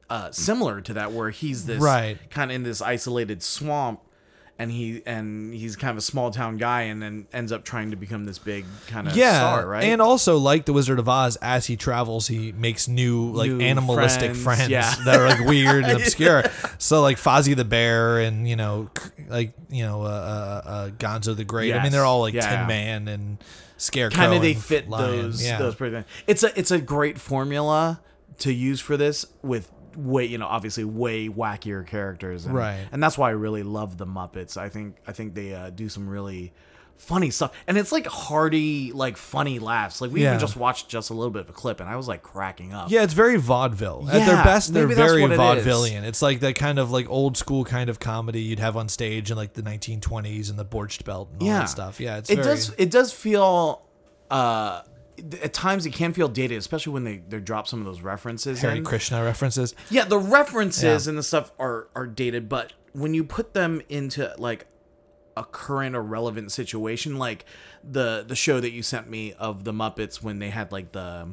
uh 0.09 0.31
similar 0.31 0.81
to 0.81 0.93
that 0.93 1.11
where 1.11 1.29
he's 1.29 1.65
this 1.65 1.81
Right. 1.81 2.17
kind 2.29 2.51
of 2.51 2.55
in 2.55 2.63
this 2.63 2.81
isolated 2.81 3.43
swamp 3.43 4.01
and 4.59 4.69
he 4.69 5.01
and 5.05 5.53
he's 5.53 5.77
kind 5.77 5.91
of 5.91 5.97
a 5.97 6.01
small 6.01 6.31
town 6.31 6.57
guy 6.57 6.81
and 6.83 7.01
then 7.01 7.25
ends 7.31 7.53
up 7.53 7.63
trying 7.63 7.91
to 7.91 7.95
become 7.95 8.25
this 8.25 8.37
big 8.37 8.65
kind 8.87 9.07
of 9.07 9.15
yeah, 9.15 9.37
star 9.37 9.65
right 9.65 9.85
And 9.85 10.01
also, 10.01 10.37
like 10.37 10.65
the 10.65 10.73
Wizard 10.73 10.99
of 10.99 11.07
Oz, 11.07 11.37
as 11.41 11.65
he 11.65 11.77
travels, 11.77 12.27
he 12.27 12.51
makes 12.51 12.89
new 12.89 13.31
like 13.31 13.49
New 13.49 13.61
animalistic 13.61 14.35
friends, 14.35 14.43
friends, 14.43 14.69
yeah. 14.69 14.93
that 15.05 15.15
are 15.19 15.29
like 15.29 15.47
weird 15.47 15.85
and 15.85 15.97
obscure. 16.01 16.43
So 16.77 17.01
like 17.01 17.15
Fozzie 17.15 17.55
the 17.55 17.63
Bear 17.63 18.19
and 18.19 18.47
you 18.47 18.57
know 18.57 18.89
like 19.29 19.53
you 19.69 19.85
know 19.85 20.03
uh, 20.03 20.05
uh, 20.65 20.69
uh, 20.69 20.89
Gonzo 20.89 21.35
the 21.35 21.45
Great. 21.45 21.73
I 21.73 21.81
mean, 21.81 21.93
they're 21.93 22.05
all 22.05 22.19
like 22.19 22.33
yeah. 22.33 22.57
Tin 22.57 22.67
Man 22.67 23.07
and 23.07 23.37
Scarecrow. 23.77 24.17
kind 24.17 24.33
of 24.33 24.41
they 24.41 24.55
fit 24.55 24.89
Lion. 24.89 25.21
those 25.21 25.43
Yeah. 25.43 25.57
those 25.57 25.75
pretty 25.75 26.03
it's 26.27 26.43
a 26.43 26.59
it's 26.59 26.71
a 26.71 26.81
great 26.81 27.17
formula 27.17 28.01
to 28.39 28.53
use 28.53 28.81
for 28.81 28.97
this 28.97 29.25
with 29.41 29.71
way 29.95 30.25
you 30.25 30.37
know 30.37 30.47
obviously 30.47 30.83
way 30.83 31.27
wackier 31.29 31.85
characters 31.85 32.45
and, 32.45 32.55
Right. 32.55 32.87
and 32.91 33.01
that's 33.01 33.17
why 33.17 33.29
I 33.29 33.31
really 33.33 33.63
love 33.63 33.97
the 33.97 34.05
Muppets 34.05 34.57
I 34.57 34.69
think 34.69 34.97
I 35.07 35.11
think 35.11 35.35
they 35.35 35.53
uh, 35.53 35.69
do 35.69 35.89
some 35.89 36.09
really 36.09 36.53
funny 36.97 37.29
stuff 37.29 37.53
and 37.65 37.77
it's 37.77 37.93
like 37.93 38.05
hearty 38.07 38.91
like 38.91 39.15
funny 39.15 39.57
laughs 39.57 40.01
like 40.01 40.11
we 40.11 40.21
Yeah. 40.21 40.29
even 40.31 40.39
just 40.41 40.57
watched 40.57 40.89
just 40.89 41.09
a 41.09 41.13
little 41.13 41.31
bit 41.31 41.43
of 41.43 41.49
a 41.49 41.53
clip 41.53 41.79
and 41.79 41.89
I 41.89 41.95
was 41.95 42.09
like 42.09 42.21
cracking 42.23 42.73
up 42.73 42.91
Yeah, 42.91 43.03
it's 43.03 43.13
very 43.13 43.37
vaudeville. 43.37 44.05
At 44.11 44.25
their 44.25 44.43
best, 44.43 44.73
they're 44.73 44.85
very 44.85 45.21
what 45.21 45.31
it 45.31 45.39
vaudevillian. 45.39 46.03
It's 46.03 46.21
like 46.21 46.41
that 46.41 46.55
kind 46.55 46.77
of 46.77 46.91
like 46.91 47.09
old 47.09 47.37
school 47.37 47.63
kind 47.63 47.89
of 47.89 47.99
comedy 47.99 48.41
you'd 48.41 48.59
have 48.59 48.75
on 48.75 48.89
stage 48.89 49.31
in 49.31 49.37
like 49.37 49.53
the 49.53 49.61
1920s 49.63 50.49
and 50.49 50.59
the 50.59 50.65
Borscht 50.65 51.05
Belt 51.05 51.29
and 51.31 51.41
all 51.41 51.47
yeah 51.47 51.59
that 51.59 51.69
stuff. 51.69 52.01
Yeah, 52.01 52.17
it's 52.17 52.29
it 52.29 52.35
very, 52.35 52.47
does 52.47 52.73
it 52.77 52.91
does 52.91 53.13
feel 53.13 53.81
uh 54.29 54.81
at 55.41 55.53
times 55.53 55.85
it 55.85 55.93
can 55.93 56.13
feel 56.13 56.27
dated 56.27 56.57
especially 56.57 56.93
when 56.93 57.03
they 57.03 57.17
they 57.27 57.39
drop 57.39 57.67
some 57.67 57.79
of 57.79 57.85
those 57.85 58.01
references 58.01 58.61
Hare 58.61 58.71
in. 58.71 58.83
Krishna 58.83 59.23
references. 59.23 59.75
Yeah, 59.89 60.05
the 60.05 60.19
references 60.19 61.05
Yeah. 61.05 61.09
and 61.09 61.17
the 61.17 61.23
stuff 61.23 61.51
are 61.59 61.87
are 61.95 62.07
dated, 62.07 62.49
but 62.49 62.73
when 62.93 63.13
you 63.13 63.23
put 63.23 63.53
them 63.53 63.81
into 63.89 64.33
like 64.37 64.65
a 65.37 65.43
current 65.43 65.95
or 65.95 66.03
relevant 66.03 66.51
situation, 66.51 67.17
like 67.17 67.45
the 67.83 68.25
the 68.27 68.35
show 68.35 68.59
that 68.59 68.71
you 68.71 68.83
sent 68.83 69.09
me 69.09 69.33
of 69.33 69.63
the 69.63 69.71
Muppets 69.71 70.21
when 70.21 70.39
they 70.39 70.49
had 70.49 70.71
like 70.71 70.91
the 70.91 71.29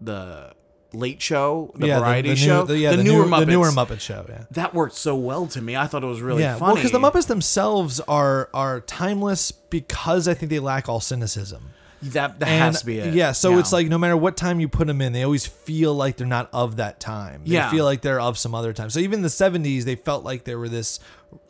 the 0.00 0.52
late 0.92 1.22
show, 1.22 1.72
the 1.74 1.86
yeah, 1.86 1.98
variety 1.98 2.28
the, 2.28 2.34
the 2.34 2.40
show, 2.40 2.60
New, 2.60 2.66
the, 2.66 2.78
yeah, 2.78 2.90
the, 2.90 2.98
the, 2.98 3.04
newer 3.04 3.24
new, 3.24 3.30
Muppets. 3.30 3.38
the 3.40 3.46
newer 3.46 3.70
Muppet 3.70 4.00
show. 4.00 4.26
Yeah. 4.28 4.44
That 4.50 4.74
worked 4.74 4.94
so 4.94 5.16
well 5.16 5.46
to 5.48 5.62
me. 5.62 5.74
I 5.76 5.86
thought 5.86 6.02
it 6.04 6.06
was 6.06 6.20
really 6.20 6.42
yeah, 6.42 6.52
well, 6.52 6.70
funny. 6.70 6.74
because 6.76 6.92
the 6.92 6.98
Muppets 6.98 7.26
themselves 7.26 8.00
are 8.00 8.50
are 8.54 8.80
timeless 8.80 9.50
because 9.52 10.28
I 10.28 10.34
think 10.34 10.50
they 10.50 10.58
lack 10.58 10.88
all 10.88 11.00
cynicism. 11.00 11.70
That 12.02 12.38
that 12.40 12.48
And 12.48 12.62
has 12.62 12.80
to 12.80 12.86
be 12.86 12.98
it. 12.98 13.14
yeah, 13.14 13.32
so 13.32 13.58
it's 13.58 13.72
like 13.72 13.88
no 13.88 13.98
matter 13.98 14.16
what 14.16 14.36
time 14.36 14.60
you 14.60 14.68
put 14.68 14.86
them 14.86 15.00
in, 15.00 15.12
they 15.12 15.22
always 15.22 15.46
feel 15.46 15.94
like 15.94 16.16
they're 16.16 16.26
not 16.26 16.48
of 16.52 16.76
that 16.76 16.98
time. 17.00 17.42
They 17.44 17.52
Yeah. 17.54 17.70
feel 17.70 17.84
like 17.84 18.00
they're 18.02 18.20
of 18.20 18.36
some 18.38 18.54
other 18.54 18.72
time. 18.72 18.90
So 18.90 19.00
even 19.00 19.22
the 19.22 19.28
'70s, 19.28 19.84
they 19.84 19.94
felt 19.96 20.24
like 20.24 20.44
they 20.44 20.54
were 20.54 20.68
this, 20.68 20.98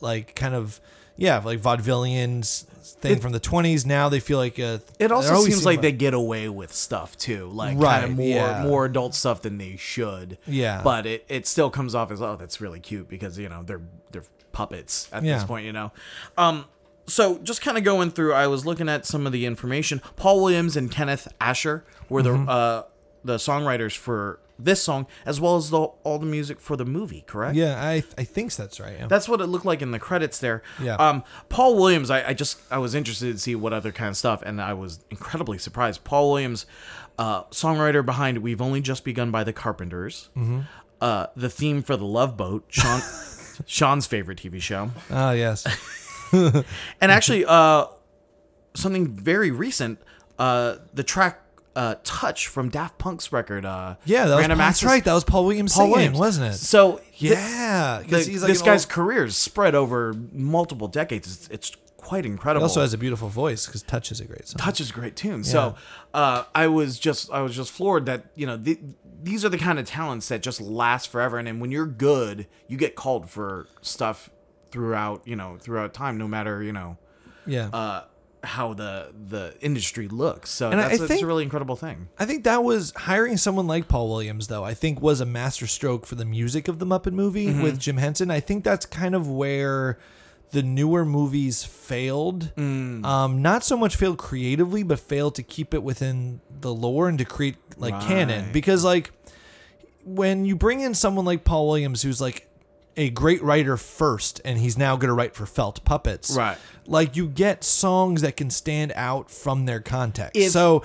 like 0.00 0.34
kind 0.34 0.54
of, 0.54 0.80
yeah, 1.16 1.38
like 1.38 1.60
vaudevillian 1.60 2.64
thing 3.00 3.12
It- 3.12 3.22
from 3.22 3.32
the 3.32 3.40
'20s. 3.40 3.86
Now 3.86 4.08
they 4.08 4.20
feel 4.20 4.38
like 4.38 4.58
a. 4.58 4.80
It 4.98 5.10
also 5.10 5.42
seems 5.42 5.56
seem 5.58 5.64
like 5.64 5.80
they 5.80 5.92
get 5.92 6.14
away 6.14 6.48
with 6.48 6.72
stuff 6.72 7.16
too, 7.16 7.48
like 7.52 7.80
kind 7.80 8.04
of 8.04 8.10
more 8.16 8.26
yeah. 8.26 8.62
more 8.62 8.84
adult 8.84 9.14
stuff 9.14 9.42
than 9.42 9.58
they 9.58 9.76
should. 9.76 10.38
Yeah. 10.46 10.82
but 10.84 11.06
it, 11.06 11.24
it 11.28 11.46
still 11.46 11.70
comes 11.70 11.94
off 11.94 12.10
as 12.10 12.20
oh 12.22 12.36
that's 12.36 12.60
really 12.60 12.80
cute 12.80 13.08
because 13.08 13.38
you 13.38 13.48
know 13.48 13.62
they're 13.62 13.80
they're 14.10 14.24
puppets 14.52 15.08
at 15.12 15.22
this 15.22 15.44
point, 15.44 15.64
you 15.64 15.72
know. 15.72 15.92
Um, 16.36 16.66
so 17.06 17.38
just 17.38 17.60
kind 17.62 17.76
of 17.78 17.84
going 17.84 18.10
through, 18.10 18.32
I 18.34 18.46
was 18.46 18.64
looking 18.66 18.88
at 18.88 19.04
some 19.06 19.26
of 19.26 19.32
the 19.32 19.44
information. 19.46 20.00
Paul 20.16 20.42
Williams 20.42 20.76
and 20.76 20.90
Kenneth 20.90 21.28
Ascher 21.40 21.82
were 22.08 22.22
Mm-hmm. 22.22 22.44
the 22.46 22.50
uh 22.50 22.82
the 23.24 23.36
songwriters 23.36 23.96
for 23.96 24.40
this 24.58 24.82
song 24.82 25.06
as 25.24 25.40
well 25.40 25.56
as 25.56 25.70
the 25.70 25.78
all 25.78 26.18
the 26.18 26.26
music 26.26 26.60
for 26.60 26.76
the 26.76 26.84
movie. 26.84 27.24
Correct? 27.26 27.54
Yeah, 27.56 27.80
I 27.82 28.02
I 28.18 28.24
think 28.24 28.54
that's 28.54 28.78
right. 28.80 28.96
Yeah. 28.98 29.06
That's 29.06 29.28
what 29.28 29.40
it 29.40 29.46
looked 29.46 29.64
like 29.64 29.80
in 29.82 29.90
the 29.92 29.98
credits 29.98 30.38
there. 30.38 30.62
Yeah. 30.80 30.96
Um, 30.96 31.24
Paul 31.48 31.76
Williams, 31.76 32.10
I, 32.10 32.28
I 32.28 32.34
just 32.34 32.60
I 32.70 32.78
was 32.78 32.94
interested 32.94 33.32
to 33.32 33.38
see 33.38 33.54
what 33.54 33.72
other 33.72 33.92
kind 33.92 34.08
of 34.10 34.16
stuff, 34.16 34.42
and 34.42 34.60
I 34.60 34.74
was 34.74 35.00
incredibly 35.10 35.58
surprised. 35.58 36.04
Paul 36.04 36.30
Williams, 36.32 36.66
uh, 37.18 37.44
songwriter 37.44 38.04
behind 38.04 38.38
"We've 38.38 38.60
Only 38.62 38.80
Just 38.80 39.04
Begun" 39.04 39.30
by 39.30 39.42
the 39.44 39.52
Carpenters, 39.52 40.28
Mm-hmm. 40.36 40.60
uh, 41.00 41.26
the 41.36 41.48
theme 41.50 41.82
for 41.82 41.96
the 41.96 42.04
Love 42.06 42.36
Boat, 42.36 42.64
Sean, 42.68 43.00
Sean's 43.66 44.06
favorite 44.06 44.38
TV 44.38 44.60
show, 44.60 44.90
Ah, 45.10 45.32
yes. 45.32 45.64
And 46.32 46.64
actually, 47.12 47.44
uh, 47.44 47.86
something 48.74 49.08
very 49.08 49.50
recent, 49.50 49.98
uh, 50.38 50.76
the 50.94 51.02
track 51.02 51.40
uh, 51.76 51.94
"Touch" 52.04 52.48
from 52.48 52.68
Daft 52.68 52.98
Punk's 52.98 53.32
record. 53.32 53.64
Uh, 53.64 53.96
Yeah, 54.04 54.26
that 54.26 54.34
was, 54.36 54.40
Random 54.42 54.58
that's 54.58 54.78
Access- 54.78 54.88
right. 54.88 55.04
That 55.04 55.14
was 55.14 55.24
Paul 55.24 55.44
Williams 55.46 55.72
Paul 55.74 55.82
singing, 55.84 55.92
Williams, 55.94 56.18
wasn't 56.18 56.54
it? 56.54 56.58
So 56.58 57.00
yeah, 57.16 57.98
the- 57.98 58.04
because 58.04 58.28
like 58.28 58.48
this 58.48 58.62
guy's 58.62 58.84
old- 58.84 58.90
career 58.90 59.24
is 59.24 59.36
spread 59.36 59.74
over 59.74 60.14
multiple 60.32 60.88
decades. 60.88 61.28
It's, 61.28 61.48
it's 61.48 61.76
quite 61.96 62.24
He 62.24 62.30
incredible. 62.30 62.64
also 62.64 62.80
has 62.80 62.92
a 62.92 62.98
beautiful 62.98 63.28
voice 63.28 63.64
because 63.66 63.82
Touch 63.82 64.10
is 64.10 64.20
a 64.20 64.24
great 64.24 64.48
song. 64.48 64.58
Touch 64.58 64.80
is 64.80 64.90
a 64.90 64.92
great 64.92 65.16
tune. 65.16 65.44
So 65.44 65.76
uh, 66.12 66.44
I 66.54 66.66
was 66.66 66.98
just 66.98 67.30
I 67.30 67.40
was 67.42 67.54
just 67.56 67.70
floored 67.70 68.06
that 68.06 68.24
you 68.34 68.46
know 68.46 68.58
th- 68.58 68.80
these 69.22 69.44
are 69.44 69.48
the 69.48 69.56
kind 69.58 69.78
of 69.78 69.86
talents 69.86 70.26
that 70.28 70.42
just 70.42 70.60
last 70.60 71.08
forever. 71.08 71.38
And 71.38 71.46
then 71.46 71.60
when 71.60 71.70
you're 71.70 71.86
good, 71.86 72.48
you 72.66 72.76
get 72.76 72.96
called 72.96 73.30
for 73.30 73.68
stuff 73.80 74.28
throughout 74.72 75.22
you 75.26 75.36
know 75.36 75.56
throughout 75.60 75.94
time, 75.94 76.18
no 76.18 76.26
matter 76.26 76.62
you 76.62 76.72
know 76.72 76.96
Yeah. 77.46 77.68
uh, 77.72 78.04
how 78.44 78.74
the 78.74 79.12
the 79.28 79.54
industry 79.60 80.08
looks. 80.08 80.50
So 80.50 80.70
And 80.70 80.80
that's, 80.80 81.00
I 81.00 81.06
think- 81.06 81.22
a 81.22 81.26
really 81.26 81.44
incredible 81.44 81.76
thing. 81.76 82.08
I 82.18 82.24
think 82.24 82.42
that 82.44 82.64
was 82.64 82.92
hiring 82.96 83.36
someone 83.36 83.68
like 83.68 83.86
Paul 83.86 84.08
Williams, 84.08 84.48
though. 84.48 84.64
I 84.64 84.74
think 84.74 85.00
was 85.00 85.20
a 85.20 85.26
masterstroke 85.26 86.06
for 86.06 86.16
the 86.16 86.24
music 86.24 86.66
of 86.66 86.80
the 86.80 86.86
Muppet 86.86 87.12
movie 87.12 87.46
Mm-hmm. 87.46 87.62
with 87.62 87.78
Jim 87.78 87.98
Henson. 87.98 88.30
I 88.32 88.40
think 88.40 88.64
that's 88.64 88.84
kind 88.86 89.14
of 89.14 89.28
where 89.30 89.98
the 90.50 90.62
newer 90.62 91.04
movies 91.04 91.62
failed. 91.64 92.52
Mm. 92.56 93.04
Um, 93.06 93.40
not 93.42 93.62
so 93.64 93.76
much 93.76 93.94
failed 93.96 94.18
creatively, 94.18 94.82
but 94.82 94.98
failed 95.00 95.34
to 95.36 95.42
keep 95.42 95.72
it 95.72 95.82
within 95.82 96.40
the 96.60 96.74
lore 96.74 97.08
and 97.08 97.16
to 97.18 97.24
create 97.24 97.56
like 97.78 97.98
canon. 98.02 98.50
Because 98.52 98.82
like 98.84 99.12
when 100.04 100.44
you 100.44 100.56
bring 100.56 100.80
in 100.80 100.94
someone 100.94 101.24
like 101.24 101.44
Paul 101.44 101.68
Williams, 101.68 102.02
who's 102.02 102.20
like 102.20 102.48
a 102.96 103.10
great 103.10 103.42
writer 103.42 103.76
first, 103.76 104.40
and 104.44 104.58
he's 104.58 104.76
now 104.76 104.96
going 104.96 105.08
to 105.08 105.14
write 105.14 105.34
for 105.34 105.46
Felt 105.46 105.84
Puppets, 105.84 106.30
Right. 106.36 106.58
Like 106.86 107.16
you 107.16 107.28
get 107.28 107.62
songs 107.64 108.22
that 108.22 108.36
can 108.36 108.50
stand 108.50 108.92
out 108.96 109.30
from 109.30 109.66
their 109.66 109.80
context. 109.80 110.36
If- 110.36 110.52
so 110.52 110.82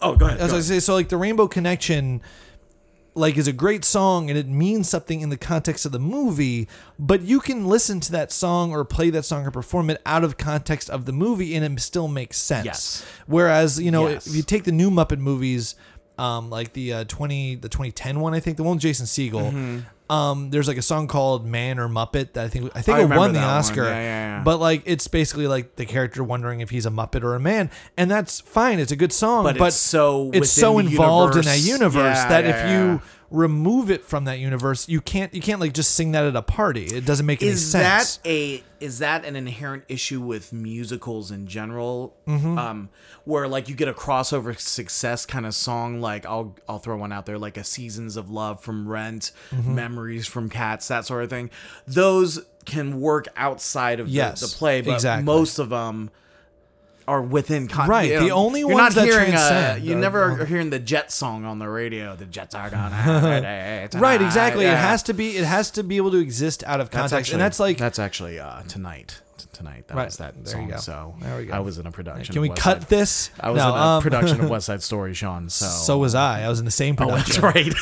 Oh, 0.00 0.14
go 0.16 0.26
ahead. 0.26 0.40
as 0.40 0.52
I 0.52 0.60
say, 0.60 0.78
so 0.80 0.94
like 0.94 1.08
the 1.08 1.16
Rainbow 1.16 1.48
Connection, 1.48 2.20
like 3.14 3.36
is 3.38 3.48
a 3.48 3.52
great 3.52 3.82
song 3.84 4.28
and 4.28 4.38
it 4.38 4.46
means 4.46 4.88
something 4.90 5.22
in 5.22 5.30
the 5.30 5.38
context 5.38 5.86
of 5.86 5.92
the 5.92 5.98
movie, 5.98 6.68
but 6.98 7.22
you 7.22 7.40
can 7.40 7.66
listen 7.66 7.98
to 8.00 8.12
that 8.12 8.30
song 8.30 8.72
or 8.72 8.84
play 8.84 9.08
that 9.10 9.24
song 9.24 9.46
or 9.46 9.50
perform 9.50 9.88
it 9.90 10.00
out 10.04 10.22
of 10.22 10.36
context 10.36 10.90
of 10.90 11.06
the 11.06 11.12
movie 11.12 11.54
and 11.56 11.64
it 11.64 11.80
still 11.80 12.08
makes 12.08 12.36
sense. 12.36 12.66
Yes. 12.66 13.04
Whereas 13.26 13.80
you 13.80 13.90
know 13.90 14.06
Yes. 14.08 14.26
if 14.26 14.36
you 14.36 14.42
take 14.42 14.64
the 14.64 14.72
new 14.72 14.90
Muppet 14.90 15.18
movies, 15.18 15.76
um, 16.18 16.50
like 16.50 16.74
the 16.74 16.92
uh, 16.92 17.04
twenty 17.04 17.54
the 17.56 17.68
twenty 17.70 17.90
ten 17.90 18.20
one, 18.20 18.34
I 18.34 18.40
think 18.40 18.58
the 18.58 18.62
one 18.64 18.76
with 18.76 18.82
Jason 18.82 19.06
Segel. 19.06 19.50
Mm-hmm. 19.50 19.78
Um, 20.08 20.50
there's 20.50 20.68
like 20.68 20.76
a 20.76 20.82
song 20.82 21.08
called 21.08 21.44
"Man 21.44 21.78
or 21.78 21.88
Muppet" 21.88 22.34
that 22.34 22.44
I 22.44 22.48
think 22.48 22.70
I 22.74 22.82
think 22.82 22.98
I 22.98 23.02
it 23.02 23.08
won 23.08 23.32
the. 23.32 23.40
Oscar. 23.40 23.84
Yeah, 23.84 23.90
yeah, 23.90 24.36
yeah. 24.36 24.42
But 24.44 24.58
like, 24.60 24.82
it's 24.86 25.08
basically 25.08 25.46
like 25.46 25.76
the 25.76 25.84
character 25.84 26.22
wondering 26.22 26.60
if 26.60 26.70
he's 26.70 26.86
a 26.86 26.90
Muppet 26.90 27.22
or 27.24 27.34
a 27.34 27.40
man, 27.40 27.70
and 27.96 28.10
that's 28.10 28.40
fine. 28.40 28.78
It's 28.78 28.92
a 28.92 28.96
good 28.96 29.12
song, 29.12 29.44
But 29.44 29.58
but, 29.58 29.68
it's 29.68 29.76
so 29.76 30.30
it's 30.32 30.52
so 30.52 30.78
involved 30.78 31.36
in 31.36 31.42
that 31.42 31.58
universe. 31.58 31.94
universe 31.94 32.18
that 32.18 32.44
if 32.44 32.70
you 32.70 33.02
remove 33.30 33.90
it 33.90 34.04
from 34.04 34.24
that 34.24 34.38
universe, 34.38 34.88
you 34.88 35.00
can't 35.00 35.34
you 35.34 35.40
can't 35.40 35.60
like 35.60 35.72
just 35.72 35.94
sing 35.94 36.12
that 36.12 36.24
at 36.24 36.36
a 36.36 36.42
party. 36.42 36.84
It 36.84 37.04
doesn't 37.04 37.26
make 37.26 37.42
any 37.42 37.52
sense. 37.54 37.64
is 38.12 38.16
that 38.22 38.28
a 38.28 38.62
is 38.80 38.98
that 39.00 39.24
an 39.24 39.36
inherent 39.36 39.84
issue 39.88 40.20
with 40.20 40.52
musicals 40.52 41.30
in 41.30 41.46
general 41.46 42.14
Mm-hmm. 42.26 42.58
um 42.58 42.88
where 43.24 43.48
like 43.48 43.68
you 43.68 43.74
get 43.74 43.88
a 43.88 43.92
crossover 43.94 44.58
success 44.58 45.24
kind 45.26 45.46
of 45.46 45.54
song 45.54 46.00
like 46.00 46.26
i'll 46.26 46.54
i'll 46.68 46.78
throw 46.78 46.96
one 46.96 47.10
out 47.12 47.24
there 47.26 47.38
like 47.38 47.56
a 47.56 47.64
seasons 47.64 48.16
of 48.16 48.30
love 48.30 48.60
from 48.60 48.86
rent 48.88 49.32
Mm-hmm. 49.50 49.74
memories 49.74 50.26
from 50.26 50.50
cats 50.50 50.88
that 50.88 51.06
sort 51.06 51.24
of 51.24 51.30
thing 51.30 51.50
those 51.86 52.44
can 52.66 53.00
work 53.00 53.26
outside 53.36 53.98
of 54.00 54.06
the- 54.08 54.12
the, 54.40 54.46
play 54.58 54.80
but 54.82 54.94
exactly. 54.94 55.24
most 55.24 55.58
of 55.58 55.70
them 55.70 56.10
are 57.08 57.22
within 57.22 57.68
con- 57.68 57.88
Right, 57.88 58.10
you 58.10 58.18
the 58.20 58.30
only 58.30 58.60
you're 58.60 58.68
ones 58.74 58.94
not 58.96 59.02
that 59.02 59.04
hearing 59.10 59.28
transcend 59.30 59.84
you 59.84 59.94
are- 59.96 60.00
never 60.00 60.22
are 60.40 60.44
hearing 60.44 60.70
the 60.70 60.78
jet 60.78 61.12
song 61.12 61.44
on 61.44 61.58
the 61.58 61.68
radio 61.68 62.16
the 62.16 62.24
jets 62.26 62.54
are 62.54 62.68
gonna 62.70 62.96
a 63.36 63.40
day 63.40 63.88
tonight. 63.90 64.02
Right, 64.02 64.22
exactly. 64.22 64.64
It 64.64 64.76
has 64.76 65.02
to 65.04 65.14
be. 65.14 65.36
It 65.36 65.44
has 65.44 65.70
to 65.72 65.82
be 65.84 65.96
able 65.98 66.10
to 66.12 66.18
exist 66.18 66.64
out 66.66 66.80
of 66.80 66.90
context, 66.90 67.32
and 67.32 67.40
that's 67.40 67.60
like. 67.60 67.78
that's 67.78 67.98
actually 67.98 68.38
uh, 68.40 68.62
tonight. 68.62 69.20
Tonight, 69.52 69.86
that 69.88 69.96
Right, 69.96 70.04
was 70.06 70.16
that 70.18 70.34
there 70.44 70.60
you 70.60 70.68
song. 70.68 70.70
go. 70.70 70.76
So 70.76 71.14
There 71.20 71.36
we 71.38 71.44
go. 71.46 71.54
I 71.54 71.60
was 71.60 71.78
in 71.78 71.86
a 71.86 71.90
production. 71.92 72.30
Can 72.34 72.42
we 72.42 72.50
cut 72.50 72.82
Side- 72.82 72.88
this? 72.90 73.30
I 73.40 73.48
was 73.50 73.58
No, 73.62 73.68
in 73.70 73.74
a 73.74 73.82
um, 73.82 74.02
production 74.02 74.40
of 74.42 74.50
West 74.54 74.66
Side 74.66 74.82
Story, 74.82 75.14
Sean. 75.14 75.48
So 75.48 75.64
So 75.66 75.96
was 75.98 76.14
I. 76.14 76.42
I 76.42 76.48
was 76.50 76.58
in 76.58 76.66
the 76.66 76.70
same 76.70 76.94
Oh, 76.98 77.06
production. 77.06 77.40
that's 77.40 77.54
right. 77.54 77.72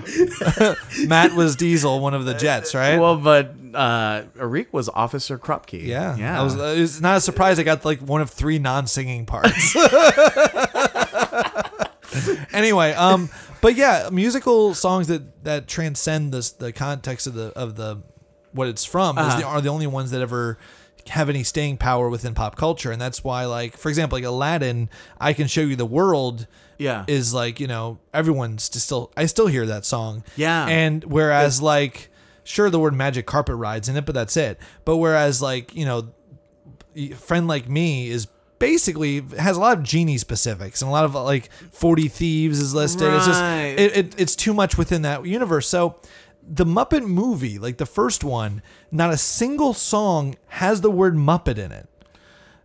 Matt 1.07 1.33
was 1.33 1.55
Diesel, 1.55 1.99
one 1.99 2.13
of 2.13 2.25
the 2.25 2.33
Jets, 2.33 2.75
right? 2.75 2.97
well, 2.99 3.17
but 3.17 3.53
uh, 3.73 4.23
Arik 4.37 4.71
was 4.73 4.89
Officer 4.89 5.37
Krupke. 5.37 5.85
yeah, 5.85 6.15
yeah. 6.17 6.39
I 6.39 6.43
was, 6.43 6.57
uh, 6.57 6.75
it's 6.77 7.01
not 7.01 7.17
a 7.17 7.21
surprise. 7.21 7.59
I 7.59 7.63
got 7.63 7.85
like 7.85 7.99
one 7.99 8.21
of 8.21 8.29
three 8.29 8.59
non-singing 8.59 9.25
parts. 9.25 9.75
anyway, 12.53 12.93
um, 12.93 13.29
but 13.61 13.75
yeah, 13.75 14.09
musical 14.11 14.73
songs 14.73 15.07
that 15.07 15.43
that 15.43 15.67
transcend 15.67 16.33
this 16.33 16.51
the 16.51 16.71
context 16.73 17.27
of 17.27 17.33
the 17.33 17.47
of 17.55 17.75
the 17.75 18.01
what 18.53 18.67
it's 18.67 18.83
from 18.83 19.17
Uh-huh. 19.17 19.39
the, 19.39 19.45
are 19.45 19.61
the 19.61 19.69
only 19.69 19.87
ones 19.87 20.11
that 20.11 20.21
ever 20.21 20.57
have 21.07 21.29
any 21.29 21.43
staying 21.43 21.77
power 21.77 22.09
within 22.09 22.33
pop 22.33 22.55
culture, 22.55 22.91
and 22.91 23.01
that's 23.01 23.23
why, 23.23 23.45
like, 23.45 23.77
for 23.77 23.89
example, 23.89 24.17
like 24.17 24.25
Aladdin, 24.25 24.89
I 25.19 25.33
can 25.33 25.47
show 25.47 25.61
you 25.61 25.75
the 25.75 25.85
world. 25.85 26.47
Yeah. 26.77 27.05
is 27.07 27.33
like 27.33 27.59
you 27.59 27.67
know 27.67 27.99
everyone's 28.13 28.63
still 28.63 29.11
I 29.15 29.25
still 29.27 29.47
hear 29.47 29.65
that 29.65 29.85
song. 29.85 30.23
Yeah. 30.35 30.67
and 30.67 31.03
whereas 31.03 31.61
like 31.61 32.09
sure 32.43 32.69
the 32.69 32.79
word 32.79 32.93
magic 32.93 33.25
carpet 33.25 33.55
rides 33.55 33.87
in 33.87 33.95
it, 33.97 34.05
but 34.05 34.15
that's 34.15 34.35
it. 34.35 34.59
But 34.85 34.97
whereas 34.97 35.41
like 35.41 35.75
you 35.75 35.85
know 35.85 36.13
friend 37.15 37.47
like 37.47 37.69
me 37.69 38.09
is 38.09 38.27
basically 38.59 39.21
has 39.39 39.57
a 39.57 39.59
lot 39.59 39.77
of 39.77 39.83
genie 39.83 40.17
specifics 40.19 40.81
and 40.81 40.89
a 40.89 40.91
lot 40.91 41.03
of 41.03 41.15
like 41.15 41.51
40 41.71 42.07
thieves 42.09 42.59
is 42.59 42.75
listed 42.75 43.11
it's 43.11 43.25
just 43.25 43.41
it, 43.41 43.97
it, 43.97 44.19
it's 44.19 44.35
too 44.35 44.53
much 44.53 44.77
within 44.77 45.01
that 45.01 45.25
universe 45.25 45.67
so 45.67 45.99
the 46.47 46.63
muppet 46.65 47.03
movie 47.03 47.57
like 47.57 47.77
the 47.77 47.87
first 47.87 48.23
one 48.23 48.61
not 48.91 49.09
a 49.11 49.17
single 49.17 49.73
song 49.73 50.35
has 50.47 50.81
the 50.81 50.91
word 50.91 51.15
muppet 51.15 51.57
in 51.57 51.71
it 51.71 51.89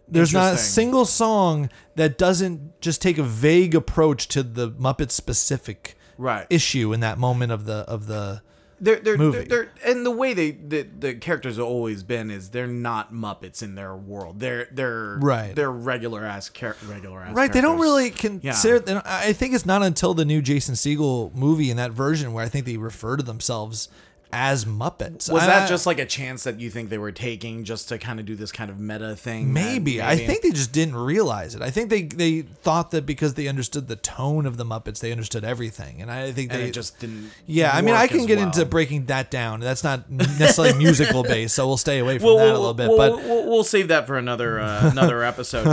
there's 0.08 0.32
not 0.32 0.54
a 0.54 0.58
single 0.58 1.04
song 1.04 1.68
that 1.96 2.16
doesn't 2.18 2.80
just 2.80 3.02
take 3.02 3.18
a 3.18 3.22
vague 3.22 3.74
approach 3.74 4.28
to 4.28 4.42
the 4.42 4.70
muppet 4.70 5.10
specific 5.10 5.96
Right. 6.18 6.46
issue 6.48 6.92
in 6.92 7.00
that 7.00 7.18
moment 7.18 7.52
of 7.52 7.66
the 7.66 7.78
of 7.88 8.06
the 8.06 8.40
they're, 8.78 8.96
they're, 8.96 9.16
movie. 9.16 9.38
They're, 9.44 9.70
they're, 9.84 9.90
and 9.94 10.04
the 10.04 10.10
way 10.10 10.34
they 10.34 10.50
the, 10.50 10.82
the 10.82 11.14
characters 11.14 11.56
have 11.56 11.64
always 11.64 12.02
been 12.02 12.30
is 12.30 12.50
they're 12.50 12.66
not 12.66 13.10
Muppets 13.12 13.62
in 13.62 13.74
their 13.74 13.94
world. 13.96 14.38
They're 14.40 14.68
they're 14.70 15.16
Right. 15.20 15.54
They're 15.54 15.70
regular 15.72 16.24
ass 16.24 16.50
char- 16.50 16.76
regular 16.86 17.22
ass. 17.22 17.34
Right, 17.34 17.50
they 17.52 17.60
don't 17.62 17.80
really 17.80 18.10
consider. 18.10 18.78
don't- 18.80 19.06
I 19.06 19.32
think 19.32 19.54
it's 19.54 19.64
not 19.66 19.82
until 19.82 20.12
the 20.14 20.24
new 20.26 20.42
Jason 20.42 20.74
Segel 20.74 21.34
movie 21.34 21.70
in 21.70 21.76
that 21.78 21.92
version 21.92 22.32
where 22.34 22.44
I 22.44 22.48
think 22.48 22.66
they 22.66 22.76
refer 22.76 23.16
to 23.16 23.22
themselves 23.22 23.88
as 24.32 24.64
Muppets. 24.64 25.30
Was 25.30 25.42
I- 25.44 25.46
that 25.46 25.68
just 25.68 25.86
like 25.86 25.98
a 25.98 26.04
chance 26.04 26.44
that 26.44 26.58
you 26.60 26.68
think 26.70 26.90
they 26.90 26.98
were 26.98 27.12
taking 27.12 27.64
just 27.64 27.88
to 27.90 27.98
kind 27.98 28.18
of 28.20 28.26
do 28.26 28.34
this 28.36 28.52
kind 28.52 28.70
of 28.70 28.78
meta 28.80 29.14
thing? 29.16 29.52
maybe? 29.52 30.02
I 30.02 30.16
think 30.16 30.42
they 30.42 30.50
just 30.50 30.72
didn't 30.72 30.96
realize 30.96 31.54
it. 31.54 31.62
I 31.62 31.70
think 31.70 31.90
they 31.90 32.02
they 32.02 32.42
thought 32.42 32.90
that 32.90 33.06
because 33.06 33.34
they 33.34 33.46
understood 33.48 33.88
the 33.88 33.96
tone 33.96 34.46
of 34.46 34.56
the 34.56 34.64
Muppets, 34.64 35.00
they 35.00 35.12
understood 35.12 35.44
everything, 35.44 36.02
and 36.02 36.10
I 36.10 36.32
think 36.32 36.52
and 36.52 36.62
they 36.62 36.70
just 36.70 36.98
didn't. 36.98 37.30
Yeah, 37.46 37.70
I 37.72 37.82
mean, 37.82 37.94
I 37.94 38.06
can 38.08 38.26
get 38.26 38.38
well. 38.38 38.46
into 38.48 38.64
breaking 38.66 39.06
that 39.06 39.30
down. 39.30 39.60
That's 39.60 39.84
not 39.84 40.10
necessarily 40.10 40.76
musical 40.78 41.22
based, 41.22 41.54
so 41.54 41.66
we'll 41.66 41.76
stay 41.76 41.98
away 42.00 42.18
from 42.18 42.26
We'll, 42.26 42.36
that 42.38 42.48
a 42.48 42.52
we'll, 42.52 42.60
little 42.60 42.74
bit. 42.74 42.88
we'll, 42.88 42.96
but 42.98 43.16
we'll, 43.24 43.46
we'll 43.48 43.64
save 43.64 43.88
that 43.88 44.06
for 44.06 44.16
another 44.18 44.60
uh, 44.60 44.90
another 44.90 45.22
episode. 45.32 45.66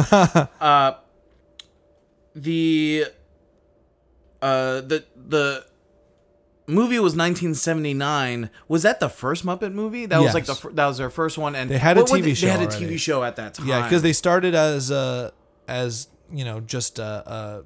uh, 0.62 0.94
the 2.36 3.06
uh, 4.42 4.82
the 4.82 5.04
the 5.16 5.66
movie 6.68 7.00
was 7.00 7.16
1979. 7.16 8.50
Was 8.68 8.84
that 8.84 9.00
the 9.00 9.10
first 9.10 9.46
Muppet 9.46 9.74
movie? 9.74 10.06
That 10.06 10.22
was 10.22 10.34
like 10.34 10.46
the 10.46 10.54
Yes. 10.54 10.60
fir- 10.60 10.72
that 10.72 10.86
was 10.86 10.98
their 10.98 11.10
first 11.10 11.38
one, 11.38 11.56
and 11.56 11.70
They 11.70 11.78
had 11.78 11.98
a 11.98 12.02
what- 12.02 12.10
TV 12.12 12.34
show 12.36 12.46
They 12.48 12.52
had 12.52 12.62
a 12.62 12.66
already. 12.66 12.86
TV 12.86 12.98
show 12.98 13.24
at 13.24 13.36
that 13.38 13.54
time. 13.56 13.68
Yeah, 13.68 13.84
because 13.84 14.02
they 14.02 14.14
started 14.14 14.56
as 14.56 14.92
uh, 14.92 15.32
as 15.68 16.08
you 16.32 16.46
know 16.46 16.60
just 16.60 17.00
uh, 17.00 17.24
uh, 17.26 17.62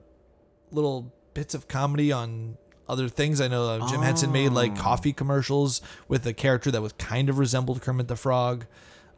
little 0.71 1.13
bits 1.33 1.53
of 1.53 1.67
comedy 1.67 2.11
on 2.11 2.57
other 2.89 3.09
things. 3.09 3.41
I 3.41 3.47
know 3.47 3.69
uh, 3.69 3.89
Jim 3.89 4.01
Henson 4.01 4.31
made 4.31 4.49
like 4.49 4.71
Oh. 4.77 4.81
coffee 4.81 5.13
commercials 5.13 5.81
with 6.07 6.25
a 6.25 6.33
character 6.33 6.71
that 6.71 6.81
was 6.81 6.93
kind 6.93 7.29
of 7.29 7.37
resembled 7.37 7.81
Kermit 7.81 8.07
the 8.07 8.15
Frog, 8.15 8.65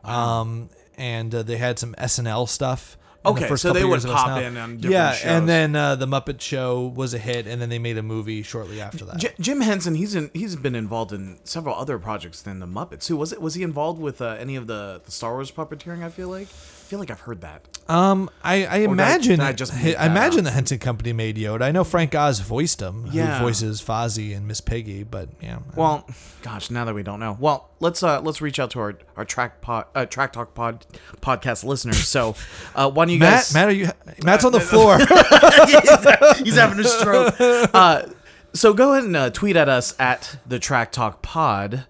um, 0.03 0.69
and 0.97 1.33
uh, 1.33 1.43
they 1.43 1.57
had 1.57 1.79
some 1.79 1.93
SNL 1.97 2.47
stuff. 2.47 2.97
The 3.23 3.29
Okay, 3.31 3.47
first 3.47 3.61
so 3.63 3.73
they 3.73 3.83
would 3.83 4.01
pop 4.03 4.39
in 4.41 4.55
on 4.57 4.77
different 4.77 4.93
yeah, 4.93 5.11
shows. 5.13 5.25
and 5.25 5.49
then 5.49 5.75
uh, 5.75 5.95
the 5.95 6.05
Muppet 6.07 6.39
Show 6.39 6.87
was 6.95 7.13
a 7.13 7.17
hit, 7.17 7.47
and 7.47 7.61
then 7.61 7.67
they 7.69 7.79
made 7.79 7.97
a 7.97 8.03
movie 8.03 8.41
shortly 8.43 8.79
after 8.79 9.03
that. 9.05 9.17
J- 9.17 9.33
Jim 9.39 9.61
Henson, 9.61 9.95
he's 9.95 10.15
in, 10.15 10.31
he's 10.33 10.55
been 10.55 10.75
involved 10.75 11.11
in 11.11 11.39
several 11.43 11.75
other 11.75 11.99
projects 11.99 12.41
than 12.41 12.59
the 12.59 12.65
Muppets. 12.65 13.07
Who 13.07 13.17
was 13.17 13.33
it? 13.33 13.41
Was 13.41 13.55
he 13.55 13.63
involved 13.63 13.99
with 13.99 14.21
uh, 14.21 14.37
any 14.39 14.55
of 14.55 14.67
the, 14.67 15.01
the 15.03 15.11
Star 15.11 15.33
Wars 15.33 15.51
puppeteering? 15.51 16.03
I 16.03 16.09
feel 16.09 16.29
like, 16.29 16.47
feel 16.89 16.97
like 16.99 17.11
I've 17.11 17.19
heard 17.19 17.41
that. 17.41 17.67
Um, 17.87 18.29
I, 18.43 18.65
I 18.65 18.77
imagine 18.79 19.37
did 19.37 19.41
I 19.41 19.53
just 19.53 19.73
I, 19.75 19.83
make 19.83 19.97
that 19.97 20.05
imagine 20.11 20.43
the 20.43 20.51
Henson 20.51 20.79
Company 20.79 21.13
made 21.13 21.37
Yoda. 21.37 21.61
I 21.61 21.71
know 21.71 21.83
Frank 21.83 22.15
Oz 22.15 22.39
voiced 22.39 22.81
him, 22.81 23.07
Yeah. 23.11 23.37
who 23.37 23.45
voices 23.45 23.81
Fozzie 23.81 24.35
and 24.35 24.47
Miss 24.47 24.59
Piggy, 24.59 25.03
but 25.03 25.29
yeah. 25.39 25.59
Well, 25.75 26.07
gosh, 26.41 26.71
now 26.71 26.85
that 26.85 26.95
we 26.95 27.03
don't 27.03 27.19
know, 27.19 27.37
well, 27.39 27.69
let's 27.79 28.01
uh 28.01 28.21
let's 28.21 28.41
reach 28.41 28.59
out 28.59 28.71
to 28.71 28.79
our 28.79 28.97
our 29.15 29.25
track 29.25 29.61
pod 29.61 29.85
uh, 29.93 30.05
track 30.07 30.33
talk 30.33 30.53
pod 30.55 30.85
podcast 31.21 31.63
listeners. 31.63 32.07
So, 32.07 32.35
uh, 32.75 32.89
why 32.89 33.05
don't 33.05 33.13
you 33.13 33.19
Matt, 33.19 33.33
guys? 33.33 33.53
Matt, 33.53 33.67
are 33.67 33.71
you? 33.71 33.89
Matt's 34.23 34.45
on 34.45 34.51
the 34.51 34.59
floor. 34.71 34.97
he's 36.43 36.55
having 36.55 36.79
a 36.79 36.83
stroke. 36.83 37.35
Uh, 37.39 38.07
so 38.53 38.73
go 38.73 38.93
ahead 38.93 39.03
and 39.03 39.15
uh, 39.15 39.29
tweet 39.29 39.55
at 39.55 39.69
us 39.69 39.95
at 39.99 40.37
the 40.47 40.57
Track 40.57 40.91
Talk 40.91 41.21
Pod. 41.21 41.85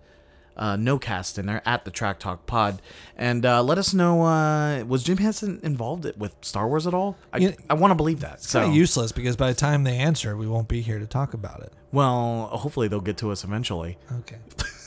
Uh, 0.60 0.76
no 0.76 1.00
cast 1.00 1.40
in 1.40 1.46
there 1.46 1.62
at 1.66 1.86
the 1.86 1.90
Track 1.92 2.20
Talk 2.20 2.46
Pod, 2.46 2.82
and 3.16 3.46
uh, 3.46 3.64
let 3.64 3.78
us 3.78 3.94
know. 3.94 4.24
Uh, 4.24 4.84
was 4.84 5.04
Jim 5.04 5.18
Henson 5.18 5.60
involved 5.64 6.04
with 6.18 6.36
Star 6.42 6.68
Wars 6.68 6.86
at 6.86 6.94
all? 6.94 7.16
I, 7.32 7.38
You- 7.38 7.54
I 7.70 7.76
want 7.76 7.92
to 7.92 7.96
believe 7.96 8.20
that. 8.20 8.44
So, 8.44 8.62
Kinda 8.64 8.76
useless 8.76 9.14
because 9.14 9.38
by 9.38 9.48
the 9.48 9.56
time 9.56 9.86
they 9.86 9.96
answer, 9.98 10.36
we 10.36 10.48
won't 10.48 10.68
be 10.68 10.82
here 10.82 11.00
to 11.00 11.08
talk 11.08 11.34
about 11.34 11.62
it. 11.62 11.72
well, 11.94 12.48
hopefully 12.52 12.90
they'll 12.90 13.00
get 13.00 13.16
to 13.20 13.32
us 13.32 13.46
eventually. 13.46 13.98
Okay. 14.20 14.36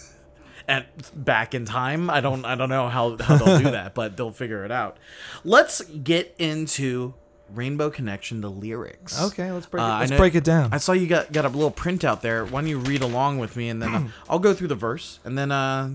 and 0.69 0.85
back 1.17 1.55
in 1.55 1.65
time. 1.65 2.11
I 2.11 2.21
don't 2.21 2.45
I 2.45 2.55
don't 2.55 2.69
know 2.69 2.89
how, 2.89 3.17
how 3.17 3.37
they'll 3.39 3.59
do 3.59 3.71
that, 3.79 3.95
but 3.95 4.17
they'll 4.19 4.31
figure 4.31 4.65
it 4.67 4.71
out. 4.71 4.99
Let's 5.43 5.81
get 5.83 6.35
into 6.39 7.15
Rainbow 7.55 7.91
Connection, 7.91 8.41
the 8.41 8.51
lyrics. 8.51 9.21
Okay, 9.21 9.51
let's 9.53 9.67
break 9.67 9.83
it- 9.83 9.85
Uh, 9.85 9.99
let's 9.99 10.11
know- 10.11 10.17
break 10.19 10.35
it 10.35 10.45
down. 10.45 10.71
I 10.73 10.79
saw 10.79 10.93
you 10.93 11.07
got 11.07 11.33
got 11.33 11.45
a 11.45 11.49
little 11.49 11.71
printout 11.71 12.21
there. 12.21 12.45
Why 12.45 12.61
don't 12.61 12.69
you 12.71 12.79
read 12.79 13.03
along 13.03 13.39
with 13.39 13.57
me, 13.57 13.69
and 13.69 13.83
then 13.83 13.95
uh, 13.95 14.09
I'll 14.29 14.39
go 14.39 14.55
through 14.55 14.69
the 14.69 14.75
verse, 14.75 15.21
and 15.25 15.37
then 15.39 15.51
uh, 15.53 15.91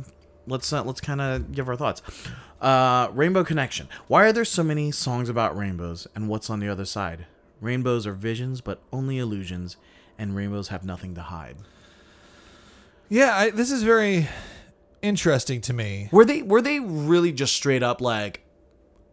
let's 0.45 0.71
uh, 0.71 0.83
let's 0.83 1.01
kind 1.01 1.21
of 1.21 1.51
give 1.51 1.67
our 1.69 1.75
thoughts. 1.75 2.01
Uh, 2.61 3.09
Rainbow 3.13 3.43
Connection. 3.43 3.87
Why 4.07 4.23
are 4.25 4.33
there 4.33 4.45
so 4.45 4.63
many 4.63 4.91
songs 4.91 5.29
about 5.29 5.55
rainbows, 5.57 6.07
and 6.15 6.27
what's 6.27 6.49
on 6.49 6.59
the 6.59 6.67
other 6.69 6.85
side? 6.85 7.25
Rainbows 7.61 8.05
are 8.07 8.13
visions, 8.13 8.61
but 8.61 8.79
only 8.93 9.17
illusions, 9.19 9.77
and 10.17 10.35
rainbows 10.35 10.67
have 10.69 10.83
nothing 10.83 11.15
to 11.15 11.21
hide. 11.21 11.57
Yeah, 13.09 13.35
I, 13.35 13.49
this 13.51 13.71
is 13.71 13.83
very 13.83 14.27
interesting 15.01 15.61
to 15.61 15.73
me. 15.73 16.09
Were 16.11 16.25
they 16.25 16.41
were 16.41 16.61
they 16.61 16.79
really 16.79 17.31
just 17.31 17.53
straight 17.53 17.83
up 17.83 18.01
like 18.01 18.41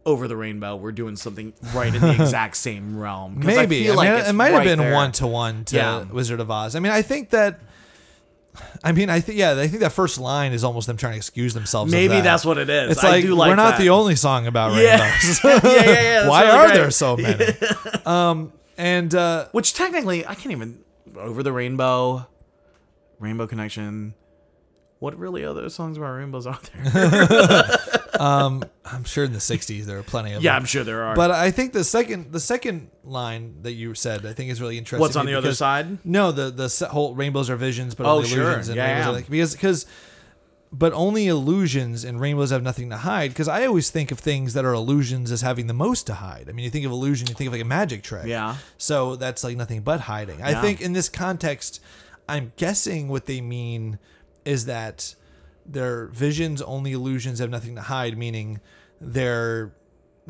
over 0.07 0.29
the 0.29 0.37
rainbow? 0.37 0.77
We're 0.77 0.93
doing 0.93 1.17
something 1.17 1.53
right 1.75 1.95
in 1.95 2.01
the 2.01 2.13
exact 2.21 2.57
same 2.57 2.99
realm. 2.99 3.41
Maybe 3.41 3.59
I 3.59 3.67
feel 3.67 3.93
I 3.93 3.97
like 3.97 4.09
mean, 4.11 4.19
it's 4.21 4.29
it 4.31 4.33
might 4.33 4.47
have 4.53 4.59
right 4.59 4.77
been 4.77 4.93
one 4.93 5.13
to 5.13 5.27
one 5.27 5.65
to 5.67 6.09
Wizard 6.13 6.41
of 6.41 6.51
Oz. 6.51 6.77
I 6.77 6.81
mean, 6.81 6.93
I 6.93 7.03
think 7.03 7.31
that. 7.31 7.61
I 8.85 8.93
mean, 8.93 9.11
I 9.11 9.19
think 9.19 9.37
yeah, 9.39 9.59
I 9.59 9.67
think 9.67 9.81
that 9.81 9.91
first 9.91 10.19
line 10.21 10.53
is 10.53 10.63
almost 10.63 10.87
them 10.87 10.97
trying 10.97 11.15
to 11.15 11.17
excuse 11.17 11.55
themselves. 11.55 11.91
Maybe 11.91 12.15
that. 12.15 12.23
that's 12.25 12.45
what 12.45 12.57
it 12.57 12.71
is. 12.71 12.93
It's 12.93 13.05
I 13.05 13.11
like, 13.11 13.25
do 13.25 13.35
like 13.35 13.49
we're 13.49 13.57
not 13.57 13.79
that. 13.79 13.81
the 13.81 13.91
only 13.91 14.15
song 14.15 14.47
about 14.47 14.77
rainbows. 14.77 15.41
yeah, 15.45 15.61
yeah, 15.65 16.03
yeah. 16.03 16.29
Why 16.29 16.43
really 16.45 16.55
are 16.57 16.67
great. 16.67 16.75
there 16.75 16.91
so 16.93 17.17
many? 17.17 17.47
um, 18.07 18.53
and 18.79 19.13
uh, 19.13 19.49
Which 19.51 19.75
technically, 19.75 20.25
I 20.25 20.35
can't 20.35 20.53
even. 20.53 20.85
Over 21.17 21.43
the 21.43 21.53
Rainbow, 21.53 22.27
Rainbow 23.19 23.47
Connection. 23.47 24.15
What 25.01 25.19
really 25.19 25.45
other 25.45 25.69
songs 25.69 25.97
about 25.97 26.13
rainbows 26.13 26.47
are 26.47 26.59
there? 26.73 28.04
Um, 28.21 28.65
I'm 28.85 29.05
sure 29.05 29.25
in 29.25 29.33
the 29.33 29.39
'60s 29.39 29.85
there 29.85 29.99
are 29.99 30.03
plenty 30.03 30.33
of. 30.35 30.43
yeah, 30.43 30.53
them. 30.53 30.63
I'm 30.63 30.67
sure 30.67 30.85
there 30.85 31.03
are. 31.05 31.17
But 31.17 31.31
I 31.31 31.51
think 31.51 31.73
the 31.73 31.85
second 31.85 32.33
the 32.33 32.41
second 32.41 32.91
line 33.03 33.63
that 33.63 33.73
you 33.73 33.95
said 33.95 34.25
I 34.27 34.33
think 34.33 34.51
is 34.51 34.61
really 34.61 34.79
interesting. 34.79 35.01
what's 35.01 35.17
on 35.17 35.27
the 35.27 35.35
other 35.35 35.53
side? 35.55 36.05
No, 36.05 36.33
the 36.33 36.51
the 36.51 36.89
whole 36.91 37.15
rainbows 37.15 37.51
are 37.51 37.57
visions, 37.57 37.95
but 37.95 38.07
Oh, 38.07 38.17
only 38.17 38.29
sure. 38.29 38.43
illusions 38.45 38.69
and 38.69 38.77
Yeah, 38.77 38.87
rainbows 38.87 39.05
yeah. 39.05 39.11
are 39.11 39.13
like, 39.15 39.29
because 39.31 39.53
because 39.55 39.87
but 40.77 40.93
only 40.93 41.29
illusions 41.29 42.03
and 42.03 42.21
rainbows 42.21 42.51
have 42.51 42.63
nothing 42.63 42.91
to 42.91 42.97
hide. 42.97 43.31
Because 43.31 43.47
I 43.47 43.65
always 43.65 43.91
think 43.91 44.11
of 44.11 44.19
things 44.19 44.55
that 44.55 44.65
are 44.65 44.73
illusions 44.73 45.31
as 45.31 45.41
having 45.43 45.69
the 45.69 45.73
most 45.75 46.05
to 46.09 46.15
hide. 46.15 46.47
I 46.49 46.53
mean, 46.53 46.65
you 46.65 46.71
think 46.71 46.85
of 46.85 46.91
illusion, 46.91 47.29
you 47.29 47.35
think 47.35 47.47
of 47.47 47.53
like 47.53 47.63
a 47.63 47.65
magic 47.67 48.03
trick. 48.03 48.27
Yeah. 48.27 48.57
So 48.77 49.15
that's 49.15 49.45
like 49.45 49.57
nothing 49.57 49.83
but 49.83 50.01
hiding. 50.01 50.43
I 50.43 50.61
think 50.61 50.81
in 50.81 50.93
this 50.93 51.09
context, 51.09 51.81
I'm 52.29 52.53
guessing 52.57 53.07
what 53.09 53.27
they 53.27 53.41
mean 53.41 54.01
is 54.45 54.67
that 54.67 55.15
their 55.67 56.07
visions 56.09 56.61
only 56.63 56.93
illusions 56.93 57.39
have 57.39 57.51
nothing 57.51 57.75
to 57.77 57.83
hide, 57.83 58.17
meaning 58.19 58.61
they're 59.01 59.73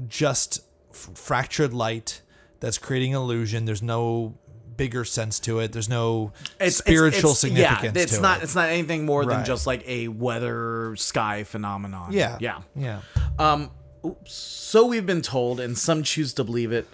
just 0.08 0.60
f- 0.90 1.10
fractured 1.14 1.72
light 1.74 2.22
that's 2.60 2.78
creating 2.78 3.12
illusion. 3.12 3.64
There's 3.64 3.82
no 3.82 4.38
bigger 4.76 5.04
sense 5.04 5.38
to 5.40 5.60
it. 5.60 5.72
There's 5.72 5.88
no 5.88 6.32
spiritual 6.68 7.34
significance 7.34 7.96
Yeah, 7.96 8.02
it's 8.02 8.16
to 8.16 8.22
not. 8.22 8.38
it. 8.40 8.44
It's 8.44 8.54
not 8.54 8.68
anything 8.70 9.04
more 9.06 9.24
than 9.24 9.44
just 9.44 9.66
like 9.66 9.86
a 9.88 10.08
weather 10.08 10.96
sky 10.96 11.44
phenomenon. 11.44 12.12
yeah. 12.12 12.38
yeah. 12.40 12.60
Yeah. 12.74 13.00
Um, 13.38 13.70
so 14.24 14.84
we've 14.86 15.06
been 15.06 15.22
told, 15.22 15.60
and 15.60 15.78
some 15.78 16.02
choose 16.02 16.34
to 16.34 16.44
believe 16.44 16.72
it. 16.72 16.86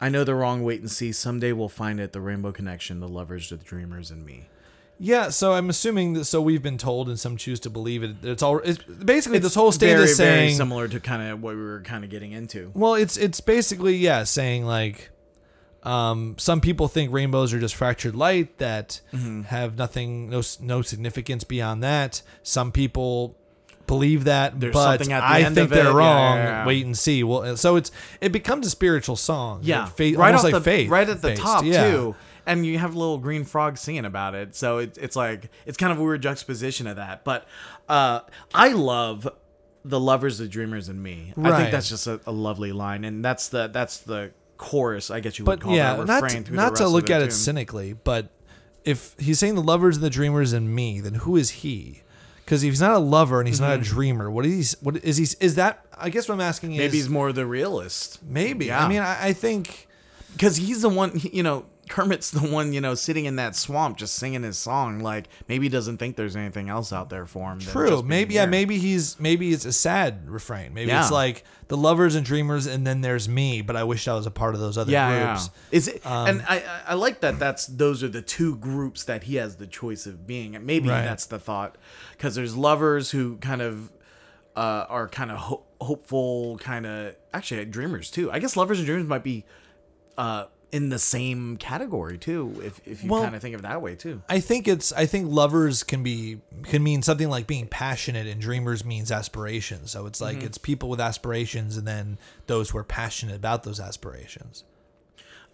I 0.00 0.08
know 0.08 0.24
the 0.24 0.34
wrong. 0.34 0.62
Wait 0.62 0.80
and 0.80 0.90
see. 0.90 1.12
Someday 1.12 1.52
we'll 1.52 1.68
find 1.68 2.00
it. 2.00 2.12
The 2.12 2.20
Rainbow 2.20 2.52
Connection, 2.52 3.00
the 3.00 3.08
lovers, 3.08 3.50
the 3.50 3.56
dreamers, 3.56 4.10
and 4.10 4.24
me. 4.26 4.48
Yeah, 5.04 5.30
so 5.30 5.52
I'm 5.54 5.68
assuming 5.68 6.12
that 6.12 6.26
so 6.26 6.40
we've 6.40 6.62
been 6.62 6.78
told 6.78 7.08
and 7.08 7.18
some 7.18 7.36
choose 7.36 7.58
to 7.60 7.70
believe 7.70 8.04
it. 8.04 8.16
It's 8.22 8.40
all 8.42 8.58
it's 8.58 8.78
basically 8.84 9.40
this 9.40 9.54
whole 9.56 9.72
stand 9.72 9.98
very, 9.98 10.04
is 10.10 10.16
saying 10.16 10.38
very 10.38 10.52
similar 10.52 10.86
to 10.86 11.00
kind 11.00 11.22
of 11.28 11.42
what 11.42 11.56
we 11.56 11.60
were 11.62 11.80
kind 11.80 12.04
of 12.04 12.10
getting 12.10 12.30
into. 12.30 12.70
Well, 12.74 12.94
it's 12.94 13.16
it's 13.16 13.40
basically 13.40 13.96
yeah, 13.96 14.22
saying 14.22 14.64
like 14.64 15.10
um, 15.82 16.36
some 16.38 16.60
people 16.60 16.86
think 16.86 17.12
rainbows 17.12 17.52
are 17.52 17.58
just 17.58 17.74
fractured 17.74 18.14
light 18.14 18.58
that 18.58 19.00
Mm-hmm. 19.12 19.42
have 19.42 19.76
nothing, 19.76 20.30
no 20.30 20.40
no 20.60 20.82
significance 20.82 21.42
beyond 21.42 21.82
that. 21.82 22.22
Some 22.44 22.70
people 22.70 23.36
believe 23.88 24.24
that, 24.24 24.60
There's 24.60 24.72
but 24.72 24.98
something 24.98 25.12
at 25.12 25.20
the 25.20 25.26
I 25.26 25.44
think 25.52 25.70
they're 25.70 25.86
Yeah, 25.86 25.92
wrong. 25.92 26.36
yeah, 26.36 26.44
yeah. 26.60 26.66
Wait 26.66 26.86
and 26.86 26.96
see. 26.96 27.24
Well, 27.24 27.56
so 27.56 27.74
it's 27.74 27.90
it 28.20 28.30
becomes 28.30 28.68
a 28.68 28.70
spiritual 28.70 29.16
song. 29.16 29.60
Yeah, 29.64 29.86
Fa- 29.86 30.12
right 30.16 30.28
almost 30.28 30.44
off 30.44 30.52
like 30.52 30.54
the 30.54 30.60
faith, 30.60 30.88
right 30.88 31.08
at 31.08 31.20
the 31.20 31.28
based. 31.30 31.42
top 31.42 31.64
yeah. 31.64 31.90
too. 31.90 32.14
And 32.46 32.66
you 32.66 32.78
have 32.78 32.94
a 32.94 32.98
little 32.98 33.18
green 33.18 33.44
frogs 33.44 33.80
singing 33.80 34.04
about 34.04 34.34
it, 34.34 34.54
so 34.56 34.78
it, 34.78 34.98
it's 34.98 35.16
like 35.16 35.50
it's 35.66 35.76
kind 35.76 35.92
of 35.92 35.98
a 35.98 36.02
weird 36.02 36.22
juxtaposition 36.22 36.86
of 36.86 36.96
that. 36.96 37.24
But 37.24 37.46
uh, 37.88 38.20
I 38.54 38.68
love 38.72 39.28
the 39.84 40.00
lovers, 40.00 40.38
the 40.38 40.48
dreamers, 40.48 40.88
and 40.88 41.02
me. 41.02 41.34
I 41.42 41.56
think 41.56 41.70
that's 41.70 41.88
just 41.88 42.06
a, 42.06 42.20
a 42.26 42.32
lovely 42.32 42.72
line, 42.72 43.04
and 43.04 43.24
that's 43.24 43.48
the 43.48 43.68
that's 43.68 43.98
the 43.98 44.32
chorus. 44.56 45.10
I 45.10 45.20
guess 45.20 45.38
you 45.38 45.44
would 45.44 45.60
But 45.60 45.64
call 45.64 45.74
yeah, 45.76 45.96
that 45.96 46.06
not 46.06 46.22
refrain 46.22 46.46
not 46.50 46.72
the 46.74 46.78
to 46.84 46.88
look 46.88 47.10
at 47.10 47.22
it 47.22 47.32
cynically, 47.32 47.92
but 47.92 48.28
if 48.84 49.14
he's 49.18 49.38
saying 49.38 49.54
the 49.54 49.62
lovers 49.62 49.96
and 49.96 50.04
the 50.04 50.10
dreamers 50.10 50.52
and 50.52 50.74
me, 50.74 51.00
then 51.00 51.14
who 51.14 51.36
is 51.36 51.50
he? 51.50 52.02
Because 52.44 52.64
if 52.64 52.70
he's 52.70 52.80
not 52.80 52.92
a 52.94 52.98
lover 52.98 53.38
and 53.38 53.46
he's 53.46 53.60
not 53.60 53.78
a 53.78 53.82
dreamer, 53.82 54.30
what 54.30 54.44
is 54.44 54.72
he? 54.72 54.76
What 54.84 54.96
is 55.04 55.16
he? 55.16 55.24
Is 55.44 55.54
that? 55.54 55.86
I 55.96 56.10
guess 56.10 56.28
what 56.28 56.34
I'm 56.34 56.40
asking 56.40 56.72
is 56.72 56.76
Mm-hmm. 56.78 56.84
Maybe 56.86 56.96
he's 56.96 57.08
more 57.08 57.32
the 57.32 57.46
realist. 57.46 58.20
maybe. 58.24 58.66
Yeah. 58.66 58.84
I 58.84 58.88
mean, 58.88 59.00
I, 59.00 59.28
I 59.28 59.32
think 59.32 59.86
because 60.32 60.56
he's 60.56 60.82
the 60.82 60.88
one 60.88 61.12
you 61.32 61.42
know 61.42 61.64
kermit's 61.88 62.30
the 62.30 62.40
one 62.40 62.72
you 62.72 62.80
know 62.80 62.94
sitting 62.94 63.24
in 63.24 63.36
that 63.36 63.56
swamp 63.56 63.96
just 63.98 64.14
singing 64.14 64.42
his 64.44 64.56
song 64.56 65.00
like 65.00 65.28
maybe 65.48 65.66
he 65.66 65.68
doesn't 65.68 65.98
think 65.98 66.16
there's 66.16 66.36
anything 66.36 66.68
else 66.70 66.92
out 66.92 67.10
there 67.10 67.26
for 67.26 67.52
him 67.52 67.58
true. 67.58 68.02
Maybe 68.02 68.34
yeah. 68.34 68.46
Maybe 68.46 68.78
he's 68.78 69.18
maybe 69.18 69.52
it's 69.52 69.64
a 69.64 69.72
sad 69.72 70.28
refrain. 70.30 70.72
Maybe 70.74 70.88
Yeah. 70.90 71.02
it's 71.02 71.10
like 71.10 71.44
the 71.68 71.76
lovers 71.76 72.14
and 72.14 72.24
dreamers, 72.24 72.66
and 72.66 72.86
then 72.86 73.00
there's 73.00 73.28
me. 73.28 73.62
But 73.62 73.76
I 73.76 73.84
wish 73.84 74.06
I 74.06 74.14
was 74.14 74.26
a 74.26 74.30
part 74.30 74.54
of 74.54 74.60
those 74.60 74.78
other 74.78 74.92
yeah, 74.92 75.26
groups. 75.34 75.46
Um, 75.46 75.52
yeah. 75.70 75.76
Is 75.76 75.88
it? 75.88 76.02
and 76.04 76.42
I, 76.48 76.56
I- 76.58 76.80
I 76.88 76.94
like 76.94 77.20
that. 77.20 77.38
That's 77.38 77.66
those 77.66 78.02
are 78.02 78.08
the 78.08 78.22
two 78.22 78.56
groups 78.56 79.04
that 79.04 79.24
he 79.24 79.36
has 79.36 79.56
the 79.56 79.66
choice 79.66 80.06
of 80.06 80.26
being. 80.26 80.54
And 80.54 80.64
maybe 80.66 80.88
Right. 80.88 81.02
that's 81.02 81.26
the 81.26 81.38
thought, 81.38 81.76
because 82.12 82.34
there's 82.36 82.56
lovers 82.56 83.10
who 83.10 83.36
kind 83.38 83.60
of 83.62 83.90
uh, 84.54 84.86
are 84.88 85.08
kind 85.08 85.30
of 85.30 85.38
ho- 85.38 85.64
hopeful, 85.80 86.58
kind 86.58 86.86
of 86.86 87.16
actually 87.34 87.64
dreamers 87.64 88.10
too. 88.10 88.30
I 88.30 88.38
guess 88.38 88.56
lovers 88.56 88.78
and 88.78 88.86
dreamers 88.86 89.06
might 89.06 89.24
be 89.24 89.44
uh, 90.18 90.44
in 90.72 90.88
the 90.88 90.98
same 90.98 91.58
category 91.58 92.16
too, 92.18 92.60
if 92.64 92.80
if 92.86 93.04
you 93.04 93.10
Well- 93.10 93.22
kind 93.22 93.36
of 93.36 93.42
think 93.42 93.54
of 93.54 93.60
it 93.60 93.62
that 93.64 93.82
way 93.82 93.94
too. 93.94 94.22
I 94.28 94.40
think 94.40 94.66
it's 94.66 94.90
I 94.92 95.04
think 95.06 95.30
lovers 95.30 95.82
can 95.82 96.02
be 96.02 96.40
can 96.64 96.82
mean 96.82 97.02
something 97.02 97.28
like 97.28 97.46
being 97.46 97.66
passionate 97.68 98.26
and 98.26 98.40
dreamers 98.40 98.84
means 98.84 99.12
aspirations. 99.12 99.90
So 99.90 100.06
it's 100.06 100.20
Mm-hmm. 100.20 100.38
like 100.38 100.44
it's 100.46 100.56
people 100.58 100.88
with 100.88 101.00
aspirations 101.00 101.76
and 101.76 101.86
then 101.86 102.18
those 102.46 102.70
who 102.70 102.78
are 102.78 102.84
passionate 102.84 103.36
about 103.36 103.62
those 103.64 103.78
aspirations. 103.78 104.64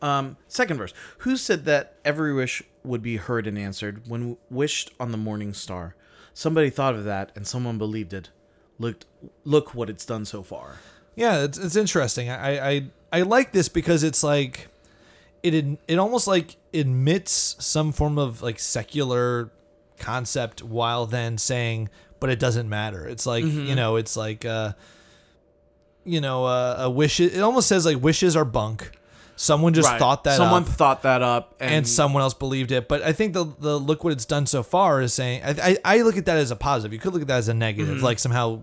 Um, 0.01 0.37
second 0.47 0.77
verse. 0.79 0.95
Who 1.19 1.37
said 1.37 1.65
that 1.65 1.97
every 2.05 2.33
wish 2.33 2.63
would 2.85 3.03
be 3.03 3.17
heard 3.17 3.49
and 3.49 3.59
answered 3.59 4.03
when 4.07 4.37
wished 4.49 4.93
on 5.01 5.11
the 5.11 5.19
morning 5.19 5.53
star? 5.53 5.97
Somebody 6.33 6.71
thought 6.71 6.95
of 6.95 7.03
that, 7.05 7.33
and 7.35 7.45
someone 7.45 7.79
believed 7.79 8.13
it. 8.13 8.31
Looked, 8.79 9.07
look 9.43 9.75
what 9.75 9.91
it's 9.91 10.05
done 10.07 10.25
so 10.25 10.45
far. 10.45 10.77
Yeah, 11.17 11.43
it's, 11.43 11.59
it's 11.59 11.75
interesting. 11.75 12.31
I, 12.31 12.71
I 12.71 12.83
I 13.13 13.23
like 13.23 13.51
this 13.51 13.69
because 13.69 14.05
it's 14.05 14.23
like 14.23 14.69
it 15.43 15.79
it 15.87 15.99
almost 15.99 16.27
like 16.27 16.57
admits 16.75 17.57
some 17.59 17.93
form 17.93 18.19
of 18.19 18.43
like 18.43 18.59
secular 18.59 19.51
concept 19.99 20.63
while 20.63 21.07
then 21.07 21.39
saying 21.39 21.89
but 22.21 22.31
it 22.31 22.39
doesn't 22.41 22.69
matter. 22.69 23.07
It's 23.07 23.27
like, 23.27 23.45
you 23.45 23.75
know, 23.77 23.95
it's 23.97 24.17
like 24.17 24.45
uh 24.45 24.73
you 26.05 26.21
know, 26.21 26.45
uh, 26.47 26.77
a 26.81 26.91
wish 26.91 27.21
it 27.21 27.39
almost 27.41 27.69
says 27.69 27.85
like 27.85 28.03
wishes 28.03 28.35
are 28.37 28.45
bunk. 28.45 28.91
Someone 29.37 29.73
just 29.73 29.89
Right. 29.89 29.99
thought 30.01 30.25
that 30.25 30.37
someone 30.37 30.63
up. 30.63 30.69
thought 30.69 31.03
that 31.03 31.23
up, 31.23 31.55
and, 31.61 31.73
and 31.73 31.89
someone 31.89 32.23
else 32.23 32.35
believed 32.35 32.73
it. 32.73 32.89
But 32.89 33.03
I 33.03 33.13
think 33.13 33.35
the 33.35 33.45
the 33.61 33.79
look 33.79 34.03
what 34.03 34.13
it's 34.13 34.25
done 34.25 34.47
so 34.47 34.63
far 34.65 35.01
is 35.01 35.15
saying 35.15 35.43
I 35.45 35.77
I, 35.85 35.99
I 35.99 36.03
look 36.03 36.17
at 36.17 36.25
that 36.27 36.39
as 36.39 36.51
a 36.51 36.57
positive. 36.57 36.93
You 36.93 36.99
could 36.99 37.13
look 37.13 37.23
at 37.23 37.29
that 37.29 37.37
as 37.39 37.49
a 37.49 37.55
negative, 37.55 37.97
Mm-hmm. 37.97 38.05
like 38.05 38.19
somehow 38.19 38.63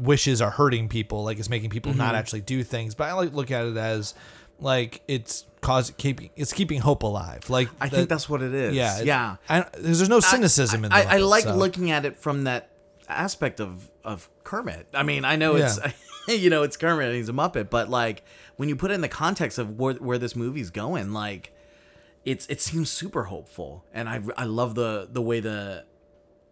wishes 0.00 0.40
are 0.40 0.50
hurting 0.50 0.88
people, 0.88 1.24
like 1.24 1.38
it's 1.40 1.48
making 1.50 1.70
people 1.70 1.90
Mm-hmm. 1.92 1.98
not 1.98 2.14
actually 2.14 2.42
do 2.42 2.62
things. 2.62 2.94
But 2.94 3.08
I 3.08 3.14
like 3.14 3.32
look 3.32 3.50
at 3.50 3.66
it 3.66 3.76
as 3.76 4.14
like 4.60 5.00
it's 5.08 5.46
cause 5.64 5.90
keeping 5.96 6.30
it's 6.36 6.52
keeping 6.52 6.80
hope 6.80 7.02
alive. 7.02 7.48
Like 7.50 7.68
I 7.80 7.88
that- 7.88 7.96
think 7.96 8.08
that's 8.08 8.28
what 8.28 8.42
it 8.42 8.54
is. 8.54 8.74
yeah 8.74 9.00
yeah. 9.02 9.36
I, 9.48 9.64
there's, 9.78 10.08
no 10.08 10.20
cynicism 10.20 10.84
in 10.84 10.92
I, 10.92 11.02
the 11.02 11.08
I, 11.10 11.14
I 11.14 11.18
like 11.18 11.44
so. 11.44 11.56
looking 11.56 11.90
at 11.90 12.04
it 12.04 12.16
from 12.18 12.44
that 12.44 12.70
aspect 13.08 13.60
of 13.60 13.90
of 14.04 14.28
Kermit. 14.44 14.86
I 14.94 15.02
mean, 15.02 15.24
I 15.24 15.36
know 15.36 15.56
Yeah. 15.56 15.74
it's 16.28 16.38
you 16.42 16.50
know 16.50 16.62
it's 16.62 16.76
Kermit 16.76 17.08
and 17.08 17.16
he's 17.16 17.28
a 17.28 17.32
Muppet, 17.32 17.70
but 17.70 17.88
like 17.88 18.22
when 18.56 18.68
you 18.68 18.76
put 18.76 18.90
it 18.90 18.94
in 18.94 19.00
the 19.00 19.08
context 19.08 19.58
of 19.58 19.78
where 19.78 19.94
where 19.94 20.18
this 20.18 20.36
movie's 20.36 20.70
going, 20.70 21.12
like 21.12 21.52
it's 22.24 22.46
it 22.46 22.60
seems 22.60 22.90
super 22.90 23.24
hopeful, 23.24 23.84
and 23.92 24.08
I 24.08 24.20
I 24.36 24.44
love 24.44 24.74
the 24.74 25.08
the 25.10 25.20
way 25.22 25.40
the 25.40 25.84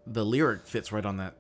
the 0.07 0.25
lyric 0.25 0.67
fits 0.67 0.91
right 0.93 1.05
on 1.07 1.17
that 1.19 1.35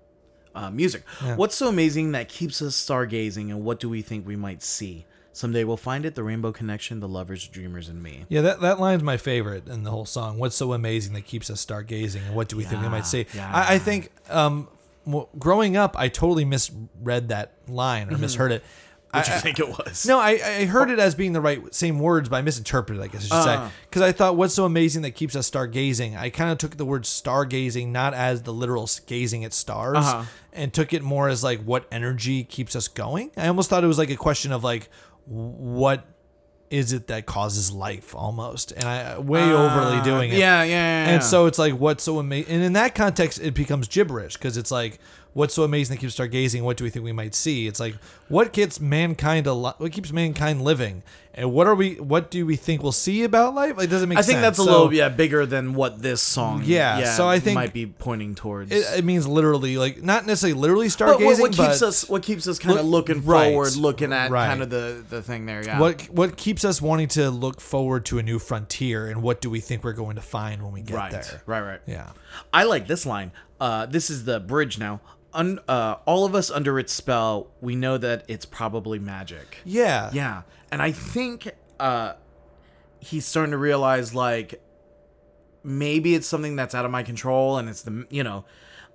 uh, 0.55 0.71
music. 0.71 1.03
What's 1.37 1.55
so 1.57 1.69
amazing 1.69 2.13
that 2.13 2.29
keeps 2.29 2.63
us 2.63 2.75
stargazing, 2.77 3.51
and 3.51 3.65
what 3.65 3.81
do 3.81 3.89
we 3.89 4.03
think 4.03 4.27
we 4.27 4.37
might 4.37 4.63
see? 4.63 5.05
Someday 5.35 5.65
we'll 5.65 5.77
find 5.79 6.05
it. 6.05 6.15
The 6.15 6.23
Rainbow 6.23 6.53
Connection, 6.53 7.01
the 7.01 7.09
lovers, 7.09 7.49
dreamers, 7.49 7.89
and 7.89 8.03
me. 8.03 8.27
Yeah, 8.29 8.43
that, 8.43 8.61
that 8.61 8.79
line's 8.81 9.03
my 9.03 9.17
favorite 9.17 9.67
in 9.67 9.83
the 9.83 9.91
whole 9.91 10.05
song. 10.05 10.39
What's 10.39 10.55
so 10.57 10.73
amazing 10.75 11.15
that 11.15 11.23
keeps 11.23 11.49
us 11.49 11.65
stargazing, 11.65 12.27
and 12.27 12.35
what 12.37 12.49
do 12.49 12.57
we 12.57 12.65
think 12.65 12.83
we 12.83 12.89
might 12.89 13.07
see? 13.07 13.27
yeah. 13.35 13.51
I, 13.53 13.75
I 13.75 13.79
think 13.79 14.11
um, 14.29 14.69
w- 15.07 15.27
growing 15.39 15.77
up, 15.77 15.97
I 15.99 16.09
totally 16.09 16.45
misread 16.45 17.29
that 17.31 17.53
line 17.67 18.13
or 18.13 18.19
misheard 18.19 18.53
it. 18.53 18.63
What 19.11 19.25
do 19.27 19.31
I- 19.33 19.35
you 19.37 19.41
think 19.43 19.59
it 19.59 19.69
was? 19.69 20.07
No, 20.07 20.19
I, 20.19 20.41
I 20.43 20.65
heard 20.65 20.91
it 20.91 20.99
as 20.99 21.15
being 21.15 21.33
the 21.35 21.41
right 21.41 21.75
same 21.75 21.99
words, 21.99 22.29
but 22.31 22.37
I 22.37 22.43
misinterpreted. 22.43 23.01
it, 23.03 23.05
I 23.05 23.09
guess 23.09 23.31
I 23.31 23.43
should 23.43 23.51
Uh. 23.51 23.69
say 23.69 23.75
because 23.89 24.03
I 24.03 24.13
thought 24.13 24.37
what's 24.37 24.55
so 24.55 24.65
amazing 24.65 25.03
that 25.03 25.11
keeps 25.13 25.37
us 25.37 25.51
stargazing. 25.51 26.17
I 26.17 26.31
kind 26.31 26.51
of 26.51 26.57
took 26.59 26.77
the 26.79 26.85
word 26.87 27.05
stargazing 27.05 27.89
not 27.89 28.15
as 28.15 28.43
the 28.43 28.53
literal 28.55 28.85
s- 28.85 29.01
gazing 29.01 29.45
at 29.45 29.53
stars, 29.53 29.99
Uh-huh. 29.99 30.25
and 30.55 30.73
took 30.73 30.93
it 30.95 31.03
more 31.03 31.29
as 31.29 31.43
like 31.45 31.63
what 31.63 31.87
energy 31.93 32.43
keeps 32.45 32.75
us 32.77 32.89
going. 32.89 33.31
I 33.37 33.49
almost 33.49 33.69
thought 33.71 33.85
it 33.85 33.87
was 33.87 33.99
like 33.99 34.11
a 34.11 34.17
question 34.17 34.51
of 34.53 34.65
like 34.65 34.89
what 35.27 36.07
is 36.71 36.95
it 36.95 37.07
that 37.09 37.27
causes 37.27 37.71
life 37.71 38.15
almost, 38.15 38.73
and 38.73 38.85
I 38.85 39.19
way 39.19 39.43
overly 39.43 40.01
doing 40.03 40.31
it. 40.31 40.37
Uh, 40.37 40.39
Yeah, 40.39 40.63
yeah, 40.63 40.71
yeah, 40.71 41.07
yeah. 41.07 41.15
And 41.15 41.23
so 41.23 41.45
it's 41.45 41.59
like, 41.59 41.75
what's 41.75 42.03
so 42.03 42.19
amazing? 42.19 42.51
And 42.55 42.63
in 42.65 42.73
that 42.73 42.95
context, 42.95 43.39
it 43.41 43.53
becomes 43.53 43.89
gibberish 43.89 44.35
because 44.39 44.57
it's 44.57 44.71
like, 44.71 44.99
what's 45.35 45.53
so 45.53 45.65
amazing 45.65 45.97
that 45.97 46.01
keeps 46.01 46.17
stargazing? 46.17 46.63
What 46.63 46.79
do 46.79 46.85
we 46.85 46.91
think 46.91 47.05
we 47.05 47.13
might 47.13 47.35
see? 47.35 47.67
It's 47.67 47.79
like 47.79 47.95
what 48.29 48.53
gets 48.55 48.81
mankind 48.81 49.47
alive? 49.47 49.75
What 49.79 49.93
keeps 49.93 50.13
mankind 50.13 50.63
living? 50.63 51.03
And 51.35 51.51
what 51.51 51.67
are 51.67 51.75
we? 51.75 51.95
What 51.95 52.31
do 52.31 52.45
we 52.45 52.57
think 52.57 52.83
we'll 52.83 52.93
see 52.93 53.25
about 53.25 53.55
life? 53.55 53.79
Like, 53.79 53.89
does 53.89 54.03
it 54.03 54.07
make 54.07 54.19
sense? 54.19 54.27
I 54.27 54.33
sense? 54.33 54.35
think 54.35 54.43
that's 54.43 54.59
a 54.59 54.65
So 54.65 54.71
little 54.71 54.93
yeah 54.93 55.09
bigger 55.09 55.47
than 55.47 55.73
what 55.73 56.03
this 56.03 56.21
song. 56.21 56.63
Yeah, 56.67 57.15
so 57.15 57.27
I 57.27 57.39
think- 57.39 57.55
might 57.55 57.73
be 57.73 57.87
pointing 57.87 58.35
towards. 58.35 58.71
It, 58.71 58.85
it 58.99 59.05
means 59.05 59.27
literally, 59.27 59.79
like 59.79 60.03
not 60.03 60.27
necessarily 60.27 60.61
literally 60.61 60.89
But 60.89 60.99
stargazing, 60.99 61.25
what, 61.25 61.41
what 61.41 61.51
keeps 61.53 61.81
but 61.81 61.83
us 61.89 62.09
what 62.09 62.23
keeps 62.23 62.47
us 62.47 62.59
kind 62.59 62.79
of 62.79 62.85
Look- 62.85 63.09
looking 63.09 63.25
right, 63.25 63.51
forward, 63.53 63.77
looking 63.77 64.13
at 64.13 64.31
right. 64.31 64.47
kind 64.47 64.63
of 64.63 64.69
the 64.69 65.03
the 65.09 65.23
thing 65.23 65.47
there. 65.47 65.65
Yeah. 65.65 65.81
what 65.81 66.03
what 66.11 66.37
keeps 66.37 66.67
us 66.67 66.83
wanting 66.83 67.09
to 67.09 67.31
look 67.31 67.63
forward 67.63 68.05
to 68.07 68.19
a 68.19 68.23
new 68.23 68.39
frontier, 68.39 69.07
and 69.07 69.23
what 69.23 69.41
do 69.41 69.49
we 69.49 69.61
think 69.61 69.85
we're 69.85 69.95
going 69.95 70.17
to 70.17 70.23
find 70.23 70.63
when 70.63 70.73
we 70.73 70.83
get 70.83 70.95
Right. 70.97 71.13
there? 71.13 71.43
Right. 71.47 71.61
Right. 71.63 71.81
Yeah. 71.87 72.11
I 72.53 72.65
like 72.65 72.87
this 72.89 73.07
line. 73.07 73.33
Uh, 73.59 73.87
this 73.87 74.11
is 74.11 74.25
the 74.25 74.39
bridge 74.39 74.79
now. 74.79 75.01
Un, 75.35 75.61
uh, 75.67 75.95
all 76.05 76.27
of 76.27 76.35
us 76.35 76.51
under 76.51 76.79
its 76.79 76.93
spell, 76.93 77.49
we 77.63 77.75
know 77.75 77.97
that 77.97 78.23
it's 78.29 78.45
probably 78.45 78.99
magic. 78.99 79.61
Yeah. 79.65 80.11
Yeah, 80.13 80.43
and 80.73 80.81
I 80.83 80.91
think 80.91 81.51
uh, 81.79 82.15
he's 82.99 83.27
starting 83.27 83.53
to 83.53 83.59
realize 83.59 84.15
like 84.15 84.61
maybe 85.63 86.15
it's 86.15 86.27
something 86.27 86.57
that's 86.57 86.75
out 86.75 86.85
of 86.85 86.91
my 86.91 87.03
control, 87.03 87.59
and 87.59 87.69
it's 87.69 87.83
the 87.83 88.07
you 88.11 88.25
know, 88.25 88.45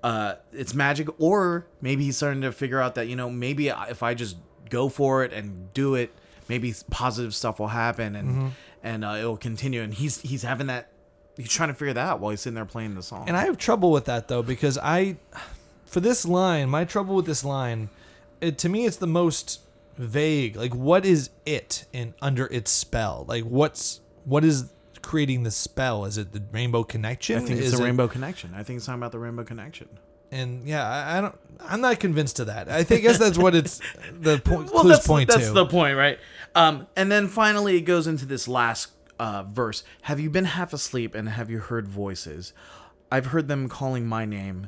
uh, 0.04 0.36
it's 0.52 0.74
magic, 0.74 1.08
or 1.22 1.68
maybe 1.80 2.04
he's 2.04 2.18
starting 2.18 2.42
to 2.42 2.52
figure 2.52 2.82
out 2.82 2.96
that 2.96 3.08
you 3.08 3.16
know 3.16 3.30
maybe 3.30 3.70
if 3.70 4.02
I 4.02 4.16
just 4.16 4.38
go 4.70 4.90
for 4.90 5.24
it 5.24 5.32
and 5.32 5.72
do 5.74 5.94
it, 5.96 6.12
maybe 6.50 6.74
positive 6.90 7.36
stuff 7.36 7.60
will 7.60 7.68
happen, 7.68 8.16
and 8.16 8.54
and 8.84 9.06
uh, 9.06 9.16
it'll 9.20 9.38
continue. 9.38 9.84
And 9.84 9.94
he's 9.94 10.20
he's 10.22 10.42
having 10.42 10.68
that. 10.68 10.92
He's 11.38 11.50
trying 11.50 11.70
to 11.70 11.76
figure 11.76 11.94
that 11.94 12.08
out 12.08 12.20
while 12.20 12.32
he's 12.32 12.42
sitting 12.42 12.56
there 12.56 12.66
playing 12.66 12.96
the 12.96 13.04
song. 13.04 13.26
And 13.28 13.38
I 13.38 13.46
have 13.46 13.60
trouble 13.60 13.92
with 13.92 14.06
that 14.06 14.28
though 14.28 14.42
because 14.42 14.80
I, 14.80 15.18
for 15.86 16.00
this 16.00 16.26
line, 16.26 16.68
my 16.68 16.84
trouble 16.84 17.14
with 17.14 17.28
this 17.28 17.46
line, 17.46 17.92
it, 18.42 18.58
to 18.58 18.70
me, 18.70 18.88
it's 18.88 18.98
the 18.98 19.06
most 19.06 19.60
vague. 19.98 20.56
Like, 20.56 20.74
what 20.74 21.06
is 21.06 21.30
it 21.46 21.86
in 21.94 22.14
under 22.22 22.46
its 22.48 22.72
spell? 22.72 23.26
Like, 23.28 23.44
what's 23.44 24.02
what 24.26 24.44
is 24.44 24.72
creating 25.02 25.44
the 25.44 25.52
spell? 25.52 26.06
Is 26.06 26.18
it 26.18 26.32
the 26.34 26.44
Rainbow 26.52 26.84
Connection? 26.84 27.38
I 27.38 27.40
think 27.40 27.60
it's 27.60 27.68
is 27.68 27.78
the 27.78 27.84
it- 27.84 27.86
Rainbow 27.86 28.08
Connection. 28.08 28.54
I 28.56 28.64
think 28.64 28.78
it's 28.78 28.86
talking 28.86 29.00
about 29.00 29.12
the 29.12 29.20
Rainbow 29.20 29.44
Connection. 29.44 29.88
And 30.30 30.68
yeah, 30.68 30.86
I, 30.86 31.18
I 31.18 31.22
don't. 31.22 31.36
I'm 31.62 31.80
not 31.82 32.00
convinced 32.00 32.36
to 32.38 32.46
that. 32.46 32.70
I 32.70 32.84
think 32.84 33.04
guess 33.04 33.18
that's 33.18 33.38
what 33.38 33.56
it's 33.56 33.80
the 34.20 34.40
point. 34.40 34.72
well, 34.74 34.82
clues 34.82 34.98
that's, 34.98 35.08
point 35.08 35.30
that's 35.30 35.48
to. 35.48 35.54
the 35.54 35.66
point, 35.66 35.96
right? 35.98 36.20
Um, 36.54 36.88
and 36.98 37.10
then 37.12 37.28
finally, 37.30 37.78
it 37.78 37.82
goes 37.82 38.08
into 38.08 38.26
this 38.26 38.46
last 38.48 38.92
uh, 39.20 39.44
verse. 39.44 39.84
Have 40.04 40.20
you 40.20 40.30
been 40.30 40.46
half 40.46 40.74
asleep 40.74 41.16
and 41.16 41.30
have 41.30 41.50
you 41.50 41.60
heard 41.60 41.88
voices? 41.88 42.52
I've 43.10 43.28
heard 43.28 43.48
them 43.48 43.70
calling 43.70 44.06
my 44.06 44.26
name. 44.26 44.68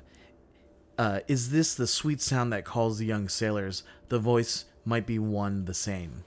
Uh, 0.97 1.19
is 1.27 1.51
this 1.51 1.75
the 1.75 1.87
sweet 1.87 2.21
sound 2.21 2.51
that 2.53 2.63
calls 2.63 2.97
the 2.97 3.05
young 3.05 3.27
sailors? 3.27 3.83
The 4.07 4.19
voice 4.19 4.65
might 4.89 5.05
be 5.05 5.17
one 5.19 5.63
the 5.65 5.73
same. 5.73 6.25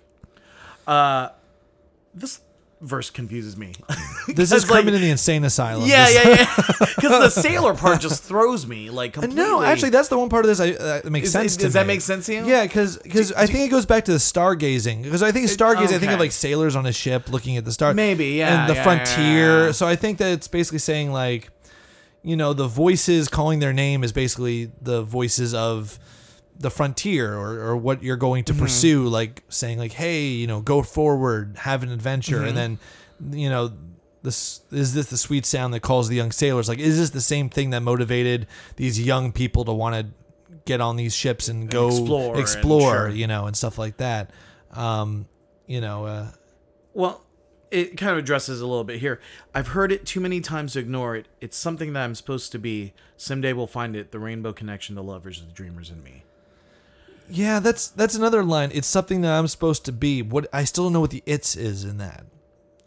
Uh, 0.87 1.29
this 2.15 2.41
verse 2.81 3.11
confuses 3.11 3.57
me. 3.57 3.75
this 3.89 3.99
is 3.99 4.27
Because, 4.27 4.71
like- 4.71 4.81
Kermit 4.81 4.95
in 4.95 5.01
the 5.03 5.11
insane 5.11 5.45
asylum. 5.45 5.89
yeah, 5.89 6.09
yeah, 6.09 6.29
yeah. 6.29 6.55
Because 6.97 7.35
the 7.35 7.41
sailor 7.43 7.75
part 7.75 8.01
just 8.01 8.23
throws 8.25 8.67
me 8.67 8.91
like 8.91 9.13
completely. 9.13 9.37
No, 9.37 9.63
actually, 9.63 9.91
that's 9.91 10.09
the 10.09 10.19
one 10.19 10.29
part 10.29 10.45
of 10.45 10.49
this 10.49 10.61
I, 10.61 10.71
uh, 10.71 11.03
that 11.03 11.11
makes 11.11 11.27
Is- 11.27 11.33
sense. 11.33 11.57
to 11.57 11.63
does 11.65 11.73
that 11.75 11.87
make 11.87 12.01
sense 12.01 12.27
to 12.27 12.35
you? 12.35 12.47
Yeah, 12.47 12.63
because 12.65 13.33
I 13.33 13.47
think 13.47 13.67
it 13.67 13.71
goes 13.71 13.87
back 13.87 14.05
to 14.07 14.13
the 14.13 14.19
stargazing. 14.19 15.03
Because 15.03 15.23
I 15.23 15.31
think 15.33 15.47
stargazing, 15.49 15.95
I 15.95 15.99
think 15.99 16.13
of 16.13 16.19
like 16.21 16.33
sailors 16.33 16.75
on 16.77 16.87
a 16.87 16.93
ship 16.93 17.31
looking 17.31 17.57
at 17.57 17.65
the 17.65 17.73
star. 17.73 17.95
Maybe, 17.95 18.31
yeah, 18.31 18.63
and 18.63 18.71
the 18.71 18.75
yeah, 18.75 18.83
frontier. 18.83 19.67
yeah. 19.67 19.73
So 19.73 19.87
I 19.87 19.97
think 19.97 20.19
that 20.19 20.33
it's 20.33 20.49
basically 20.49 20.79
saying 20.81 21.13
like, 21.13 21.51
you 22.25 22.37
know, 22.37 22.53
the 22.53 22.69
voices 22.69 23.29
calling 23.29 23.59
their 23.61 23.73
name 23.73 24.03
is 24.05 24.13
basically 24.13 24.71
the 24.81 25.03
voices 25.03 25.55
of 25.55 25.99
the 26.63 26.71
frontier 26.71 27.35
or, 27.35 27.59
or 27.61 27.77
what 27.77 28.03
you're 28.03 28.17
going 28.17 28.45
Mm-hmm. 28.45 28.57
to 28.59 28.63
pursue. 28.63 29.07
Like 29.09 29.43
saying 29.49 29.79
like, 29.79 29.93
hey, 29.93 30.25
you 30.29 30.47
know, 30.47 30.61
go 30.61 30.83
forward, 30.83 31.57
have 31.59 31.83
an 31.83 31.91
adventure, 31.93 32.39
Mm-hmm. 32.39 32.49
and 32.49 32.79
then, 33.21 33.39
you 33.39 33.51
know. 33.51 33.73
This 34.25 34.61
is 34.71 34.95
this 34.95 35.07
the 35.07 35.17
sweet 35.19 35.45
sound 35.45 35.75
that 35.75 35.81
calls 35.81 36.09
the 36.09 36.15
young 36.15 36.31
sailors? 36.31 36.69
Like, 36.69 36.79
is 36.79 36.97
this 36.97 37.11
the 37.11 37.21
same 37.21 37.49
thing 37.51 37.71
that 37.71 37.81
motivated 37.83 38.47
these 38.77 39.01
young 39.05 39.33
people 39.33 39.65
to 39.65 39.73
want 39.73 39.97
to 39.97 40.13
get 40.65 40.81
on 40.81 40.95
these 40.95 41.13
ships 41.13 41.49
and 41.49 41.69
go 41.69 41.89
explore 41.89 42.31
and- 42.31 42.41
explore, 42.41 42.93
sure. 42.93 43.09
you 43.09 43.27
know, 43.27 43.47
and 43.49 43.57
stuff 43.57 43.79
like 43.79 43.97
that. 43.97 44.31
Um, 44.71 45.27
you 45.67 45.81
know, 45.81 46.07
uh, 46.07 46.27
Well, 46.95 47.25
it 47.73 47.97
kind 47.97 48.13
of 48.13 48.19
addresses 48.19 48.61
a 48.61 48.67
little 48.69 48.85
bit 48.85 49.01
here. 49.01 49.19
I've 49.57 49.69
heard 49.75 49.91
it 49.91 50.07
too 50.07 50.21
many 50.21 50.41
times 50.41 50.75
to 50.75 50.79
ignore 50.79 51.17
it. 51.17 51.27
It's 51.41 51.57
something 51.57 51.93
that 51.95 52.05
I'm 52.05 52.15
supposed 52.15 52.53
to 52.53 52.61
be. 52.61 52.93
Someday 53.17 53.53
we'll 53.53 53.67
find 53.67 53.97
it. 53.97 54.13
The 54.13 54.21
rainbow 54.21 54.53
connection, 54.53 54.95
the 54.95 55.03
lovers, 55.03 55.41
the 55.45 55.51
dreamers 55.53 55.91
in 55.91 56.01
me. 56.05 56.23
Yeah, 57.29 57.61
that's 57.61 57.89
that's 57.89 58.15
another 58.15 58.43
line. 58.45 58.71
It's 58.73 58.89
something 58.89 59.23
that 59.23 59.33
I'm 59.33 59.49
supposed 59.49 59.85
to 59.87 59.93
be. 59.93 60.23
What 60.23 60.47
I 60.53 60.65
still 60.65 60.85
don't 60.85 60.93
know 60.93 61.01
what 61.01 61.11
the 61.11 61.23
it's 61.27 61.57
is 61.57 61.85
in 61.85 61.99
that, 61.99 62.25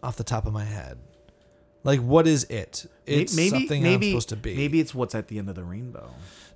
off 0.03 0.17
the 0.17 0.23
top 0.23 0.45
of 0.45 0.53
my 0.53 0.65
head. 0.65 0.97
Like, 1.83 1.99
what 1.99 2.25
is 2.27 2.45
it? 2.45 2.89
It's 3.05 3.35
maybe, 3.35 3.49
something 3.49 3.83
maybe, 3.83 4.07
I'm 4.07 4.11
supposed 4.13 4.29
to 4.29 4.35
be. 4.35 4.55
Maybe 4.55 4.79
it's 4.79 4.95
what's 4.95 5.13
at 5.13 5.27
the 5.27 5.37
end 5.37 5.49
of 5.49 5.55
the 5.55 5.63
rainbow. 5.63 6.09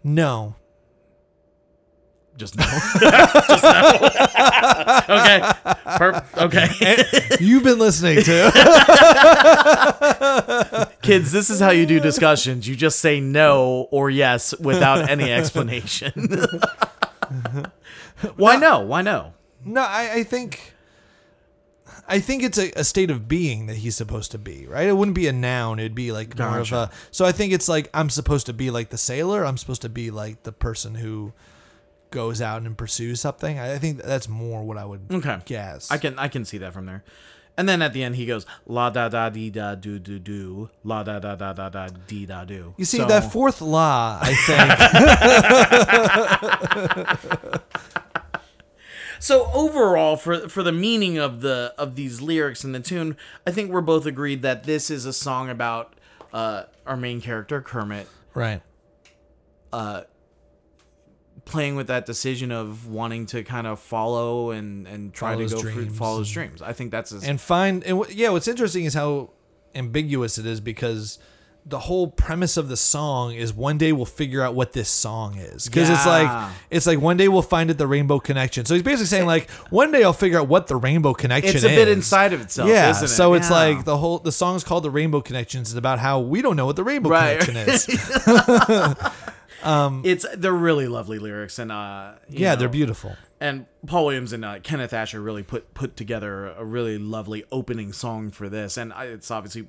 no. 0.03 0.55
Just 2.37 2.57
no. 2.57 2.63
Just 3.43 3.63
no. 3.63 3.99
okay. 5.09 5.41
Per- 5.97 6.23
okay. 6.37 6.69
You've 7.41 7.63
been 7.63 7.79
listening 7.79 8.23
to. 8.23 8.51
Kids, 11.01 11.33
this 11.33 11.49
is 11.49 11.59
how 11.59 11.71
you 11.71 11.85
do 11.85 11.99
discussions. 11.99 12.65
You 12.65 12.77
just 12.77 12.99
say 12.99 13.19
no 13.19 13.89
or 13.91 14.09
yes 14.09 14.57
without 14.57 15.09
any 15.09 15.29
explanation. 15.33 16.13
Why 18.35 18.55
no? 18.57 18.79
Why 18.81 19.01
no? 19.01 19.33
no, 19.65 19.81
I, 19.81 20.11
I 20.15 20.23
think. 20.23 20.73
I 22.07 22.19
think 22.19 22.43
it's 22.43 22.57
a, 22.57 22.71
a 22.79 22.83
state 22.83 23.11
of 23.11 23.27
being 23.27 23.65
that 23.67 23.77
he's 23.77 23.95
supposed 23.95 24.31
to 24.31 24.37
be, 24.39 24.65
right? 24.67 24.87
It 24.87 24.93
wouldn't 24.97 25.15
be 25.15 25.27
a 25.27 25.31
noun. 25.33 25.79
It'd 25.79 25.93
be 25.95 26.11
like 26.11 26.37
more 26.37 26.59
of 26.59 26.69
Gotcha. 26.69 26.91
a. 26.91 26.91
So 27.11 27.25
I 27.25 27.31
think 27.31 27.53
it's 27.53 27.67
like 27.69 27.89
I'm 27.93 28.09
supposed 28.09 28.45
to 28.47 28.53
be 28.53 28.71
like 28.71 28.89
the 28.89 28.97
sailor. 28.97 29.45
I'm 29.45 29.57
supposed 29.57 29.81
to 29.83 29.89
be 29.89 30.09
like 30.11 30.43
the 30.43 30.51
person 30.51 30.95
who 30.95 31.33
goes 32.11 32.41
out 32.41 32.63
and 32.63 32.75
pursues 32.77 33.21
something. 33.21 33.59
I 33.59 33.73
I 33.73 33.77
think 33.79 34.01
that's 34.01 34.27
more 34.29 34.63
what 34.63 34.77
I 34.77 34.85
would 34.85 35.01
Okay. 35.11 35.37
guess. 35.45 35.91
I 35.91 35.97
can 35.97 36.17
I 36.17 36.27
can 36.29 36.45
see 36.45 36.57
that 36.59 36.73
from 36.73 36.85
there. 36.87 37.03
And 37.59 37.67
then 37.67 37.81
at 37.81 37.91
the 37.91 38.03
end 38.03 38.15
he 38.15 38.25
goes 38.25 38.45
la 38.65 38.89
da 38.89 39.09
da 39.09 39.27
dee 39.29 39.49
da 39.49 39.75
do 39.75 39.99
do 39.99 40.17
do 40.17 40.69
la 40.85 41.03
da 41.03 41.19
da 41.19 41.35
da 41.35 41.51
da 41.51 41.67
da 41.67 41.89
dee 42.07 42.25
da 42.25 42.45
do. 42.45 42.73
You 42.77 42.85
see 42.85 42.99
So- 42.99 43.05
that 43.07 43.33
fourth 43.33 43.59
law, 43.59 44.17
I 44.21 44.33
think. 47.43 47.61
So 49.21 49.51
overall, 49.53 50.15
for 50.15 50.47
for 50.47 50.63
the 50.63 50.71
meaning 50.71 51.17
of 51.17 51.41
the 51.41 51.73
of 51.77 51.95
these 51.95 52.21
lyrics 52.21 52.63
and 52.63 52.73
the 52.73 52.79
tune, 52.79 53.17
I 53.45 53.51
think 53.51 53.69
we're 53.69 53.81
both 53.81 54.05
agreed 54.05 54.41
that 54.43 54.63
this 54.63 54.89
is 54.89 55.03
a 55.03 55.11
song 55.11 55.49
about 55.49 55.93
uh, 56.31 56.63
our 56.85 56.95
main 56.95 57.19
character 57.19 57.61
Kermit 57.61 58.07
right. 58.33 58.61
Playing 61.49 61.75
with 61.75 61.87
that 61.87 62.05
decision 62.05 62.51
of 62.51 62.87
wanting 62.87 63.25
to 63.27 63.43
kind 63.43 63.67
of 63.67 63.79
follow 63.79 64.51
and 64.51 64.87
and 64.87 65.13
try 65.13 65.33
Follow 65.33 65.47
to 65.47 65.55
go 65.55 65.61
for, 65.61 65.71
dreams 65.71 65.97
follow 65.97 66.19
his 66.19 66.31
dreams. 66.31 66.61
I 66.61 66.73
think 66.73 66.91
that's 66.91 67.11
his, 67.11 67.23
And 67.23 67.39
find 67.41 67.83
and 67.83 68.03
wh- 68.05 68.15
yeah, 68.15 68.29
what's 68.29 68.47
interesting 68.47 68.85
is 68.85 68.93
how 68.93 69.31
ambiguous 69.75 70.37
it 70.37 70.45
is 70.45 70.59
because 70.61 71.19
the 71.65 71.77
whole 71.77 72.07
premise 72.07 72.57
of 72.57 72.69
the 72.69 72.77
song 72.77 73.33
is 73.33 73.53
one 73.53 73.77
day 73.77 73.91
we'll 73.91 74.05
figure 74.05 74.41
out 74.41 74.55
what 74.55 74.71
this 74.73 74.89
song 74.89 75.37
is 75.37 75.65
because 75.67 75.89
it's 75.89 76.05
like 76.05 76.49
it's 76.71 76.87
like 76.87 76.99
one 76.99 77.17
day 77.17 77.27
we'll 77.27 77.41
find 77.43 77.69
it 77.69 77.77
the 77.77 77.85
rainbow 77.85 78.17
connection 78.17 78.65
so 78.65 78.73
he's 78.73 78.81
basically 78.81 79.05
saying 79.05 79.25
like 79.27 79.49
one 79.69 79.91
day 79.91 80.01
i'll 80.03 80.13
figure 80.13 80.39
out 80.39 80.47
what 80.47 80.65
the 80.67 80.75
rainbow 80.75 81.13
connection 81.13 81.53
it's 81.53 81.65
a 81.65 81.67
bit 81.67 81.87
inside 81.89 82.31
of 82.33 82.39
itself. 82.41 82.67
yeah 82.69 82.89
isn't 82.89 83.03
it? 83.03 83.07
so 83.09 83.33
it's 83.35 83.49
Yeah. 83.51 83.55
like 83.57 83.83
the 83.85 83.97
whole 83.97 84.17
the 84.19 84.31
song's 84.31 84.63
called 84.63 84.83
the 84.83 84.89
rainbow 84.89 85.21
connections 85.21 85.69
it's 85.69 85.77
about 85.77 85.99
how 85.99 86.19
we 86.21 86.41
don't 86.41 86.55
know 86.55 86.65
what 86.65 86.77
the 86.77 86.83
rainbow 86.83 87.09
Right. 87.09 87.39
connection 87.41 87.67
is 87.67 87.85
it's 89.63 90.25
they're 90.37 90.53
really 90.53 90.87
lovely 90.87 91.19
lyrics 91.19 91.59
and 91.59 91.71
uh 91.71 92.13
yeah 92.29 92.51
know, 92.51 92.55
they're 92.59 92.69
beautiful 92.69 93.15
and 93.41 93.65
Paul 93.87 94.05
Williams 94.07 94.33
and 94.33 94.43
uh, 94.43 94.59
Kenneth 94.59 94.91
Ascher 94.91 95.23
really 95.23 95.43
put 95.43 95.73
put 95.73 95.95
together 95.95 96.47
a 96.47 96.65
really 96.65 96.97
lovely 96.97 97.45
opening 97.51 97.93
song 97.93 98.31
for 98.31 98.49
this, 98.49 98.75
and 98.75 98.91
I, 98.91 99.05
it's 99.05 99.31
obviously, 99.31 99.65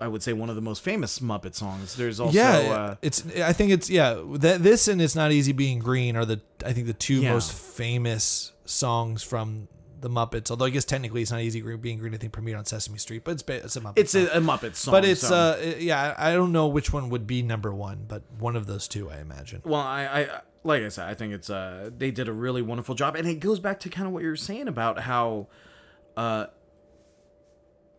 I 0.00 0.08
would 0.08 0.20
say, 0.20 0.32
one 0.32 0.50
of 0.50 0.56
the 0.56 0.62
most 0.62 0.82
famous 0.82 1.20
Muppet 1.20 1.54
songs. 1.54 1.94
There's 1.94 2.18
also, 2.18 2.36
yeah, 2.36 2.56
uh, 2.58 2.94
it's. 3.00 3.24
I 3.38 3.52
think 3.52 3.70
it's 3.70 3.88
yeah. 3.88 4.20
That 4.40 4.64
this 4.64 4.88
and 4.88 5.00
it's 5.00 5.14
not 5.14 5.30
easy 5.30 5.52
being 5.52 5.78
green 5.78 6.16
are 6.16 6.24
the 6.24 6.40
I 6.66 6.72
think 6.72 6.88
the 6.88 6.92
two 6.92 7.22
Yeah. 7.22 7.34
most 7.34 7.52
famous 7.52 8.50
songs 8.64 9.22
from 9.22 9.68
the 10.00 10.08
Muppets. 10.10 10.50
Although 10.50 10.66
I 10.66 10.70
guess 10.70 10.84
technically 10.84 11.22
it's 11.22 11.30
not 11.30 11.40
easy 11.40 11.60
being 11.76 11.98
green. 11.98 12.14
I 12.14 12.18
think 12.18 12.32
premiered 12.32 12.58
on 12.58 12.64
Sesame 12.64 12.98
Street, 12.98 13.24
but 13.24 13.32
it's 13.32 13.44
it's 13.48 13.76
a 13.76 13.80
Muppet. 13.80 13.92
it's 13.96 14.12
song. 14.12 14.28
a, 14.32 14.38
a 14.38 14.40
Muppet 14.40 14.74
song. 14.74 14.92
but 14.92 15.04
it's 15.04 15.20
so- 15.20 15.34
uh 15.34 15.74
yeah. 15.78 16.14
I 16.18 16.32
don't 16.32 16.52
know 16.52 16.66
which 16.68 16.92
one 16.92 17.10
would 17.10 17.26
be 17.26 17.42
number 17.42 17.74
one, 17.74 18.04
but 18.08 18.22
one 18.38 18.56
of 18.56 18.66
those 18.66 18.86
two, 18.88 19.10
I 19.10 19.18
imagine. 19.18 19.62
well, 19.64 19.80
I, 19.80 20.04
I 20.06 20.40
like 20.64 20.82
I 20.82 20.88
said, 20.88 21.08
I 21.08 21.14
think 21.14 21.32
it's 21.32 21.48
uh 21.50 21.90
they 21.96 22.10
did 22.10 22.28
a 22.28 22.32
really 22.32 22.62
wonderful 22.62 22.94
job, 22.94 23.16
and 23.16 23.26
it 23.26 23.40
goes 23.40 23.58
back 23.60 23.80
to 23.80 23.88
kind 23.88 24.06
of 24.06 24.12
what 24.12 24.22
you 24.22 24.28
were 24.28 24.36
saying 24.36 24.68
about 24.68 25.00
how, 25.00 25.46
uh, 26.16 26.46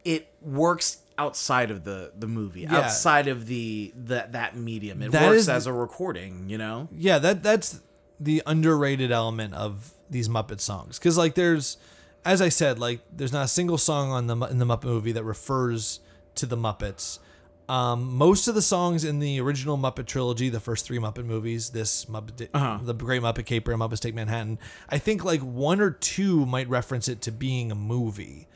it 0.05 0.33
works 0.41 0.97
outside 1.17 1.71
of 1.71 1.83
the 1.83 2.11
the 2.17 2.27
movie, 2.27 2.61
Yeah. 2.61 2.77
outside 2.77 3.27
of 3.27 3.47
the 3.47 3.93
that 3.95 4.31
that 4.33 4.55
medium. 4.55 5.01
It 5.01 5.11
That 5.11 5.27
works 5.27 5.41
is- 5.41 5.49
as 5.49 5.67
a 5.67 5.73
recording, 5.73 6.49
you 6.49 6.57
know. 6.57 6.87
yeah 6.91 7.19
that 7.19 7.43
that's 7.43 7.81
the 8.19 8.41
underrated 8.45 9.11
element 9.11 9.53
of 9.53 9.93
these 10.09 10.27
muppet 10.29 10.59
songs 10.59 10.97
because 10.99 11.17
like 11.17 11.35
there's 11.35 11.77
as 12.25 12.41
i 12.41 12.49
said 12.49 12.79
like 12.79 12.99
there's 13.15 13.31
not 13.33 13.45
a 13.45 13.47
single 13.47 13.77
song 13.77 14.11
on 14.11 14.27
the 14.27 14.35
in 14.47 14.57
the 14.59 14.65
muppet 14.65 14.85
movie 14.85 15.11
that 15.11 15.23
refers 15.23 15.99
to 16.35 16.45
the 16.45 16.57
muppets 16.57 17.19
um, 17.67 18.15
most 18.15 18.47
of 18.47 18.55
the 18.55 18.63
songs 18.63 19.05
in 19.05 19.19
the 19.19 19.39
original 19.39 19.77
Muppet 19.77 20.07
trilogy, 20.07 20.49
the 20.49 20.59
first 20.59 20.87
three 20.87 20.97
Muppet 20.97 21.23
movies, 21.23 21.69
this 21.69 22.05
Muppet, 22.05 22.47
Uh-huh. 22.51 22.79
the 22.81 22.95
Great 22.95 23.21
Muppet 23.21 23.45
Caper, 23.45 23.71
and 23.71 23.79
Muppets 23.79 23.99
Take 23.99 24.15
Manhattan, 24.15 24.57
I 24.89 24.97
think 24.97 25.23
like 25.23 25.41
one 25.41 25.79
or 25.79 25.91
two 25.91 26.47
might 26.47 26.67
reference 26.67 27.07
it 27.07 27.21
to 27.21 27.31
being 27.31 27.71
a 27.71 27.75
movie, 27.75 28.47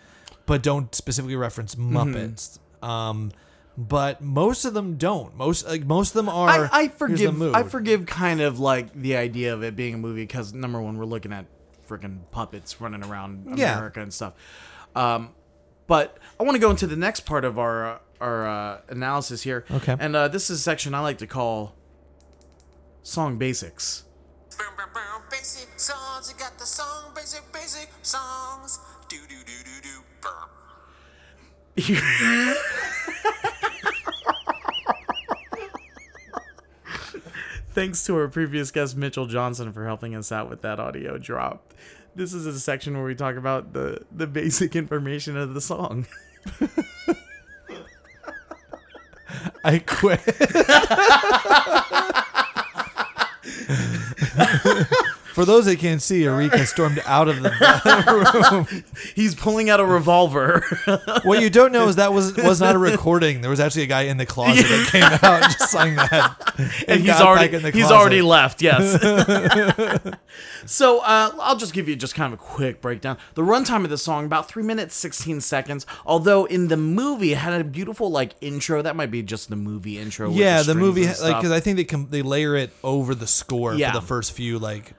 but 0.47 0.63
don't 0.63 0.95
specifically 0.95 1.35
reference 1.35 1.75
Mm-hmm. 1.75 1.95
Muppets. 1.95 2.57
Um, 2.81 3.31
but 3.77 4.21
most 4.21 4.65
of 4.65 4.73
them 4.73 4.97
don't. 4.97 5.35
Most 5.35 5.65
like 5.67 5.83
most 5.85 6.09
of 6.09 6.13
them 6.15 6.29
are. 6.29 6.49
I, 6.49 6.69
I 6.71 6.81
here's 6.83 6.91
the 6.91 6.97
forgive. 7.31 7.55
I 7.55 7.63
forgive 7.63 8.05
kind 8.05 8.41
of 8.41 8.59
like 8.59 8.93
the 8.93 9.15
idea 9.15 9.53
of 9.53 9.63
it 9.63 9.75
being 9.75 9.95
a 9.95 9.97
movie 9.97 10.23
because 10.23 10.53
number 10.53 10.81
one, 10.81 10.97
we're 10.97 11.05
looking 11.05 11.33
at 11.33 11.45
freaking 11.87 12.19
puppets 12.31 12.79
running 12.79 13.03
around 13.03 13.57
Yeah. 13.57 13.73
America 13.73 14.01
and 14.01 14.13
stuff. 14.13 14.33
Um, 14.95 15.31
but 15.87 16.17
I 16.39 16.43
want 16.43 16.55
to 16.55 16.59
go 16.59 16.69
into 16.69 16.87
the 16.87 16.95
next 16.95 17.21
part 17.21 17.45
of 17.45 17.57
our 17.59 17.85
uh, 17.95 17.99
our 18.21 18.47
uh, 18.47 18.81
analysis 18.89 19.41
here. 19.43 19.65
Okay. 19.69 19.95
And 19.99 20.15
uh, 20.15 20.27
this 20.29 20.49
is 20.49 20.59
a 20.59 20.61
section 20.61 20.93
I 20.93 20.99
like 21.01 21.17
to 21.17 21.27
call 21.27 21.75
song 23.01 23.37
basics. 23.37 24.03
Basic 25.29 25.67
songs. 25.79 26.31
You 26.31 26.39
got 26.39 26.57
the 26.59 26.65
song, 26.65 27.11
basic, 27.15 27.51
basic 27.51 27.89
songs. 28.03 28.79
Do, 29.09 29.17
do, 29.27 29.35
do, 29.43 29.53
do, 29.65 29.81
do. 31.75 32.55
Thanks 37.73 38.05
to 38.05 38.15
our 38.17 38.27
previous 38.27 38.69
guest 38.69 38.95
Mitchell 38.95 39.25
Johnson 39.25 39.73
for 39.73 39.85
helping 39.85 40.13
us 40.13 40.31
out 40.31 40.47
with 40.47 40.61
that 40.61 40.79
audio 40.79 41.17
drop. 41.17 41.73
This 42.13 42.31
is 42.31 42.45
a 42.45 42.59
section 42.59 42.95
where 42.95 43.03
we 43.03 43.15
talk 43.15 43.35
about 43.35 43.73
the 43.73 44.05
the 44.11 44.27
basic 44.27 44.75
information 44.75 45.35
of 45.35 45.55
the 45.55 45.61
song. 45.61 46.05
I 49.63 49.79
quit. 49.79 50.21
For 55.33 55.45
those 55.45 55.65
that 55.65 55.79
can't 55.79 56.01
see, 56.01 56.25
Erika 56.25 56.63
stormed 56.65 57.01
out 57.05 57.27
of 57.27 57.41
the 57.41 58.67
room. 58.69 58.83
He's 59.15 59.33
pulling 59.33 59.69
out 59.69 59.79
a 59.79 59.85
revolver. 59.85 60.63
What 61.23 61.41
you 61.41 61.49
don't 61.49 61.71
know 61.71 61.87
is 61.87 61.95
that 61.95 62.11
was 62.13 62.35
was 62.35 62.59
not 62.59 62.75
a 62.75 62.77
recording. 62.77 63.41
There 63.41 63.49
was 63.49 63.59
actually 63.59 63.83
a 63.83 63.87
guy 63.87 64.03
in 64.03 64.17
the 64.17 64.25
closet 64.25 64.63
that 64.63 64.87
came 64.91 65.03
out 65.03 65.23
and 65.43 65.53
just 65.53 65.71
sang 65.71 65.95
that. 65.95 66.53
and 66.87 66.99
he's 67.01 67.07
got 67.07 67.19
back 67.19 67.27
already 67.27 67.57
the 67.57 67.71
he's 67.71 67.91
already 67.91 68.21
left. 68.21 68.61
Yes. 68.61 68.99
so 70.65 70.99
uh, 70.99 71.31
I'll 71.39 71.55
just 71.57 71.73
give 71.73 71.87
you 71.87 71.95
just 71.95 72.15
kind 72.15 72.33
of 72.33 72.39
a 72.39 72.41
quick 72.43 72.81
breakdown. 72.81 73.17
The 73.35 73.41
runtime 73.41 73.83
of 73.83 73.89
the 73.89 73.97
song 73.97 74.25
about 74.25 74.47
three 74.49 74.63
minutes 74.63 74.95
sixteen 74.95 75.41
seconds. 75.41 75.85
Although 76.05 76.45
in 76.45 76.67
the 76.67 76.77
movie 76.77 77.31
it 77.31 77.37
had 77.37 77.59
a 77.59 77.63
beautiful 77.63 78.09
like 78.11 78.33
intro. 78.41 78.81
That 78.81 78.95
might 78.95 79.11
be 79.11 79.21
just 79.23 79.49
the 79.49 79.55
movie 79.55 79.97
intro. 79.99 80.31
Yeah, 80.31 80.57
the 80.57 80.63
strings 80.63 80.79
movie 80.79 81.05
like 81.07 81.37
because 81.37 81.51
I 81.51 81.59
think 81.59 81.77
they 81.77 81.85
com- 81.85 82.07
they 82.09 82.21
layer 82.21 82.55
it 82.55 82.71
over 82.83 83.15
the 83.15 83.27
score 83.27 83.73
Yeah. 83.73 83.91
for 83.91 83.99
the 83.99 84.05
first 84.05 84.33
few 84.33 84.59
like 84.59 84.93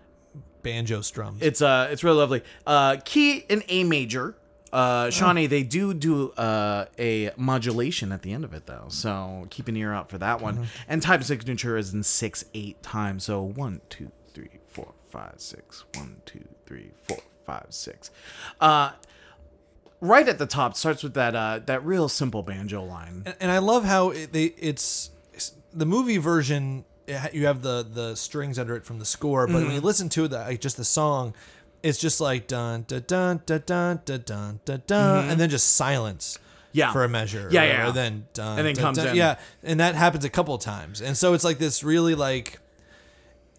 banjo 0.65 1.01
strums. 1.03 1.41
It's 1.41 1.63
uh, 1.63 1.87
it's 1.93 2.03
really 2.03 2.19
lovely. 2.19 2.43
Uh, 2.67 2.97
key 3.05 3.39
in 3.49 3.63
A 3.69 3.85
major. 3.85 4.37
Uh, 4.73 5.09
Shawnee, 5.09 5.47
they 5.47 5.63
do 5.63 5.95
do 5.95 6.31
uh, 6.33 6.87
a 6.99 7.31
modulation 7.37 8.11
at 8.11 8.23
the 8.23 8.33
end 8.33 8.43
of 8.45 8.53
it 8.53 8.67
though, 8.67 8.87
so 8.89 9.47
keep 9.51 9.69
an 9.69 9.77
ear 9.77 9.93
out 9.93 10.11
for 10.11 10.19
that 10.19 10.41
one. 10.41 10.67
And 10.89 11.01
type 11.01 11.23
signature 11.23 11.77
is 11.77 11.95
in 11.95 12.03
six 12.03 12.45
eight 12.55 12.83
times, 12.83 13.23
so 13.23 13.41
one 13.41 13.83
two 13.89 14.11
three 14.33 14.59
four 14.67 14.93
five 15.11 15.35
six. 15.37 15.85
One 15.95 16.17
two 16.27 16.45
three 16.67 16.91
four 17.07 17.19
five 17.47 17.67
six. 17.71 18.11
Uh, 18.61 18.91
right 20.01 20.29
at 20.29 20.39
the 20.39 20.47
top 20.47 20.77
starts 20.77 21.05
with 21.05 21.15
that 21.15 21.37
uh, 21.37 21.61
that 21.67 21.85
real 21.85 22.09
simple 22.09 22.43
banjo 22.43 22.83
line. 22.83 23.23
and, 23.27 23.37
and 23.39 23.51
I 23.53 23.59
love 23.59 23.85
how 23.85 24.11
it, 24.11 24.33
they 24.33 24.47
it's, 24.47 25.11
it's- 25.29 25.53
the 25.73 25.87
movie 25.87 26.19
version 26.19 26.85
you 27.33 27.47
have 27.47 27.63
the 27.63 27.87
the 27.89 28.15
strings 28.15 28.59
under 28.59 28.77
it 28.77 28.85
from 28.85 28.99
the 28.99 29.05
score, 29.05 29.47
but 29.47 29.53
mm. 29.53 29.55
when 29.55 29.65
you 29.67 29.79
mm-hmm. 29.79 29.87
listen 29.87 30.09
to 30.11 30.25
it, 30.25 30.29
the, 30.29 30.39
like, 30.39 30.61
just 30.61 30.77
the 30.77 30.85
song, 30.85 31.35
it's 31.83 31.99
just 31.99 32.21
like 32.21 32.47
dun 32.47 32.85
dun 32.87 33.05
dun 33.07 33.43
dun 33.47 33.63
dun 33.67 34.01
dun 34.05 34.23
dun, 34.25 34.61
dun 34.65 34.83
mm-hmm. 34.83 35.31
and 35.31 35.41
then 35.41 35.51
just 35.51 35.75
silence. 35.75 36.39
Yeah. 36.73 36.93
for 36.93 37.05
a 37.05 37.09
measure. 37.09 37.49
Yeah, 37.53 37.63
yeah. 37.63 37.89
Or 37.89 37.93
then 37.93 38.27
dun, 38.33 38.59
and 38.59 38.67
then 38.67 38.75
dun, 38.75 38.83
comes 38.83 38.99
dun, 38.99 39.09
in. 39.09 39.15
Yeah, 39.15 39.39
and 39.63 39.79
that 39.79 39.95
happens 39.95 40.25
a 40.25 40.29
couple 40.29 40.59
times, 40.59 41.01
and 41.01 41.17
so 41.17 41.33
it's 41.33 41.45
like 41.45 41.59
this 41.59 41.85
really 41.85 42.17
like 42.17 42.59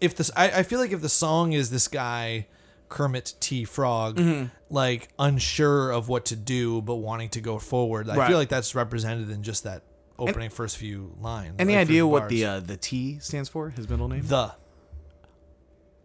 if 0.00 0.14
this 0.14 0.30
I, 0.36 0.50
I 0.50 0.62
feel 0.62 0.78
like 0.78 0.92
if 0.92 1.00
the 1.00 1.08
song 1.08 1.52
is 1.52 1.70
this 1.70 1.88
guy 1.88 2.46
Kermit 2.88 3.34
T 3.40 3.64
Frog 3.64 4.16
mm-hmm. 4.16 4.46
like 4.70 5.08
unsure 5.18 5.90
of 5.90 6.08
what 6.08 6.26
to 6.26 6.36
do 6.36 6.82
but 6.82 6.96
wanting 6.96 7.30
to 7.30 7.40
go 7.40 7.58
forward, 7.58 8.08
right. 8.08 8.18
I 8.18 8.28
feel 8.28 8.36
like 8.36 8.48
that's 8.48 8.74
represented 8.74 9.30
in 9.30 9.42
just 9.42 9.64
that 9.64 9.82
opening 10.18 10.50
first 10.50 10.76
few 10.76 11.14
lines 11.20 11.56
Any 11.58 11.74
like, 11.74 11.82
idea 11.88 12.06
what 12.06 12.20
bars. 12.22 12.30
the 12.30 12.44
uh, 12.44 12.60
the 12.60 12.76
T 12.76 13.18
stands 13.20 13.48
for? 13.48 13.70
His 13.70 13.88
middle 13.88 14.08
name? 14.08 14.22
the 14.26 14.52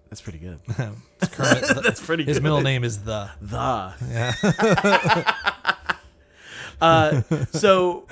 That's 0.10 0.22
pretty 0.22 0.40
good. 0.40 0.60
Kermit 0.68 0.98
the- 1.22 1.82
That's 1.84 2.06
pretty 2.06 2.24
his 2.24 2.38
good. 2.38 2.44
middle 2.44 2.62
name 2.62 2.84
is 2.84 3.04
the 3.04 3.30
the. 3.42 3.94
Yeah. 4.10 5.34
uh, 6.82 7.22
so 7.52 8.08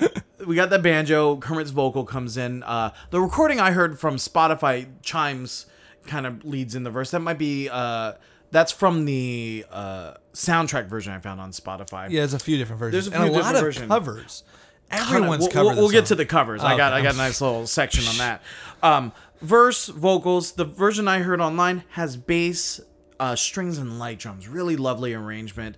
we 0.46 0.54
got 0.56 0.70
the 0.70 0.78
banjo. 0.78 1.36
Kermit's 1.36 1.70
vocal 1.70 2.04
comes 2.04 2.36
in. 2.36 2.62
Uh, 2.62 2.92
the 3.10 3.20
recording 3.20 3.60
I 3.60 3.72
heard 3.72 3.98
from 3.98 4.16
Spotify 4.16 4.88
chimes 5.02 5.66
kind 6.06 6.26
of 6.26 6.44
leads 6.44 6.74
in 6.74 6.84
the 6.84 6.90
verse. 6.90 7.10
That 7.10 7.20
might 7.20 7.38
be. 7.38 7.68
Uh, 7.68 8.14
that's 8.52 8.72
from 8.72 9.04
the 9.04 9.64
uh, 9.70 10.14
soundtrack 10.32 10.88
version 10.88 11.12
I 11.12 11.20
found 11.20 11.40
on 11.40 11.52
Spotify. 11.52 12.10
yeah 12.10 12.22
there's 12.22 12.34
a 12.34 12.38
few 12.40 12.56
different 12.58 12.80
versions 12.80 13.04
There's 13.08 13.14
a 13.14 13.20
and 13.22 13.30
a 13.30 13.32
few 13.32 13.42
lot 13.42 13.54
of 13.54 13.60
versions. 13.60 13.86
covers 13.86 14.42
everyone's 14.90 15.42
we'll, 15.42 15.50
covered 15.50 15.68
We'll, 15.72 15.76
we'll 15.76 15.90
get 15.90 16.06
to 16.06 16.14
the 16.14 16.26
covers. 16.26 16.62
I 16.62 16.76
got 16.76 16.92
I 16.92 17.02
got 17.02 17.14
a 17.14 17.18
nice 17.18 17.40
little 17.40 17.66
section 17.66 18.06
on 18.06 18.18
that. 18.18 18.42
Um, 18.82 19.12
verse 19.40 19.86
vocals. 19.88 20.52
The 20.52 20.64
version 20.64 21.08
I 21.08 21.20
heard 21.20 21.40
online 21.40 21.84
has 21.90 22.16
bass, 22.16 22.80
uh, 23.18 23.36
strings, 23.36 23.78
and 23.78 23.98
light 23.98 24.18
drums. 24.18 24.48
Really 24.48 24.76
lovely 24.76 25.14
arrangement. 25.14 25.76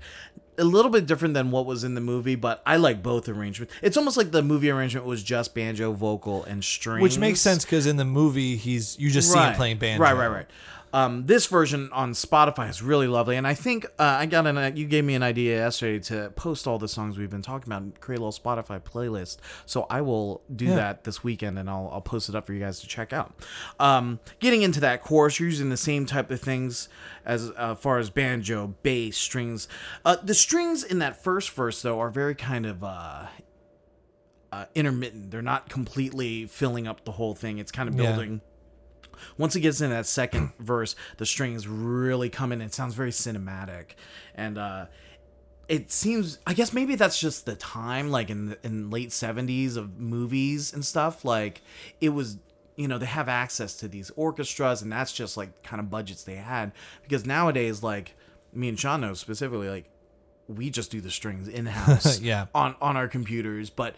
A 0.59 0.65
little 0.65 0.91
bit 0.91 1.07
different 1.07 1.33
than 1.33 1.51
what 1.51 1.65
was 1.65 1.83
in 1.83 1.95
the 1.95 2.01
movie, 2.01 2.35
but 2.35 2.63
I 2.67 2.77
like 2.77 3.03
both 3.03 3.27
arrangements. 3.27 3.73
It's 3.81 3.97
almost 3.97 4.19
like 4.19 4.33
the 4.33 4.43
movie 4.43 4.71
arrangement 4.71 5.07
was 5.07 5.23
just 5.23 5.55
banjo, 5.55 5.93
vocal, 5.93 6.45
and 6.45 6.63
strings, 6.63 7.03
which 7.03 7.19
makes 7.19 7.41
sense 7.41 7.65
because 7.65 7.87
in 7.87 7.97
the 7.97 8.05
movie 8.05 8.57
he's 8.57 8.99
you 8.99 9.11
just 9.11 9.33
see 9.33 9.39
him 9.39 9.55
playing 9.55 9.79
banjo 9.79 10.03
Right, 10.03 10.13
right, 10.13 10.29
right. 10.29 10.47
Um, 10.93 11.25
this 11.27 11.47
version 11.47 11.89
on 11.93 12.13
Spotify 12.13 12.69
is 12.69 12.83
really 12.83 13.07
lovely, 13.07 13.37
and 13.37 13.47
I 13.47 13.55
think 13.55 13.87
uh, 13.99 14.03
I 14.03 14.27
got 14.27 14.47
an. 14.47 14.59
Uh, 14.59 14.71
you 14.75 14.87
gave 14.87 15.05
me 15.05 15.15
an 15.15 15.23
idea 15.23 15.57
yesterday 15.57 15.99
to 16.05 16.31
post 16.37 16.67
all 16.67 16.79
the 16.79 16.89
songs 16.89 17.17
we've 17.17 17.31
been 17.31 17.41
talking 17.43 17.69
about 17.73 17.83
and 17.83 17.99
create 18.01 18.19
a 18.21 18.25
little 18.25 18.39
Spotify 18.39 18.79
playlist. 18.83 19.39
So 19.65 19.87
I 19.89 20.03
will 20.03 20.43
do 20.55 20.67
Yeah. 20.67 20.75
that 20.77 21.05
this 21.05 21.25
weekend, 21.25 21.59
and 21.59 21.71
I'll 21.71 21.89
I'll 21.93 22.01
post 22.03 22.29
it 22.29 22.35
up 22.35 22.47
for 22.47 22.53
you 22.53 22.61
guys 22.61 22.81
to 22.81 22.87
check 22.87 23.13
out. 23.13 23.33
Um, 23.81 24.21
getting 24.39 24.61
into 24.63 24.81
that 24.81 25.03
chorus, 25.03 25.41
you're 25.41 25.49
using 25.49 25.71
the 25.71 25.77
same 25.79 26.05
type 26.05 26.31
of 26.31 26.41
things 26.41 26.89
as 27.25 27.51
uh, 27.57 27.75
far 27.75 27.99
as 27.99 28.11
banjo, 28.11 28.75
bass, 28.83 29.17
strings. 29.17 29.69
Uh, 30.05 30.17
the 30.23 30.35
strings 30.35 30.85
in 30.85 30.99
that 30.99 31.23
first 31.25 31.51
verse 31.53 31.81
though 31.81 32.01
are 32.01 32.11
very 32.11 32.35
kind 32.35 32.67
of. 32.67 32.85
Uh, 32.85 33.27
uh, 34.53 34.67
intermittent. 34.75 35.31
They're 35.31 35.41
not 35.41 35.71
completely 35.71 36.45
filling 36.45 36.87
up 36.87 37.07
the 37.07 37.13
whole 37.13 37.35
thing. 37.35 37.57
It's 37.57 37.73
kind 37.73 37.89
of 37.89 37.97
building. 37.97 38.43
Once 39.39 39.57
it 39.57 39.61
gets 39.61 39.81
in 39.81 39.91
that 39.91 40.07
second 40.07 40.53
verse, 40.59 40.95
the 41.17 41.27
strings 41.27 41.67
really 41.69 42.29
come 42.31 42.53
in. 42.53 42.61
It 42.61 42.75
sounds 42.75 42.95
very 42.95 43.11
cinematic, 43.11 43.91
and 44.35 44.59
uh, 44.59 44.87
it 45.69 45.91
seems. 45.91 46.39
I 46.47 46.55
guess 46.55 46.73
maybe 46.73 46.95
that's 46.95 47.19
just 47.21 47.47
the 47.47 47.55
time, 47.57 48.11
like 48.11 48.31
in 48.31 48.51
the, 48.51 48.59
in 48.65 48.91
late 48.91 49.13
seventies 49.13 49.77
of 49.77 49.99
movies 49.99 50.73
and 50.73 50.85
stuff. 50.85 51.25
Like 51.25 51.63
it 52.01 52.11
was, 52.11 52.39
you 52.77 52.89
know, 52.89 52.99
they 52.99 53.07
have 53.07 53.29
access 53.29 53.77
to 53.79 53.89
these 53.89 54.11
orchestras, 54.17 54.83
and 54.83 54.93
that's 54.93 55.13
just 55.13 55.37
like 55.37 55.63
kind 55.63 55.81
of 55.81 55.91
budgets 55.91 56.25
they 56.25 56.37
had. 56.37 56.73
Because 57.03 57.25
nowadays, 57.27 57.83
like 57.83 58.15
me 58.53 58.69
and 58.69 58.79
Sean 58.79 59.01
know 59.01 59.15
specifically, 59.15 59.69
like 59.69 59.89
we 60.49 60.69
just 60.69 60.91
do 60.91 61.01
the 61.01 61.11
strings 61.11 61.47
in 61.49 61.65
house 61.67 62.21
Yeah. 62.21 62.47
on 62.55 62.75
on 62.83 62.97
our 62.97 63.07
computers 63.07 63.71
but 63.71 63.95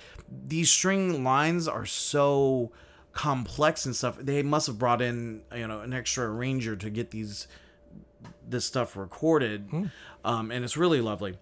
these 0.46 0.70
string 0.70 1.24
lines 1.24 1.66
are 1.66 1.86
so 1.86 2.70
complex 3.14 3.86
and 3.86 3.94
stuff 3.94 4.16
they 4.18 4.42
must 4.42 4.66
have 4.66 4.78
brought 4.78 5.00
in 5.00 5.40
you 5.54 5.66
know 5.68 5.80
an 5.80 5.92
extra 5.92 6.28
arranger 6.28 6.74
to 6.76 6.90
get 6.90 7.10
these 7.12 7.46
this 8.48 8.64
stuff 8.64 8.96
recorded 8.96 9.68
um, 10.24 10.50
and 10.50 10.64
it's 10.64 10.76
really 10.76 11.00
lovely 11.00 11.38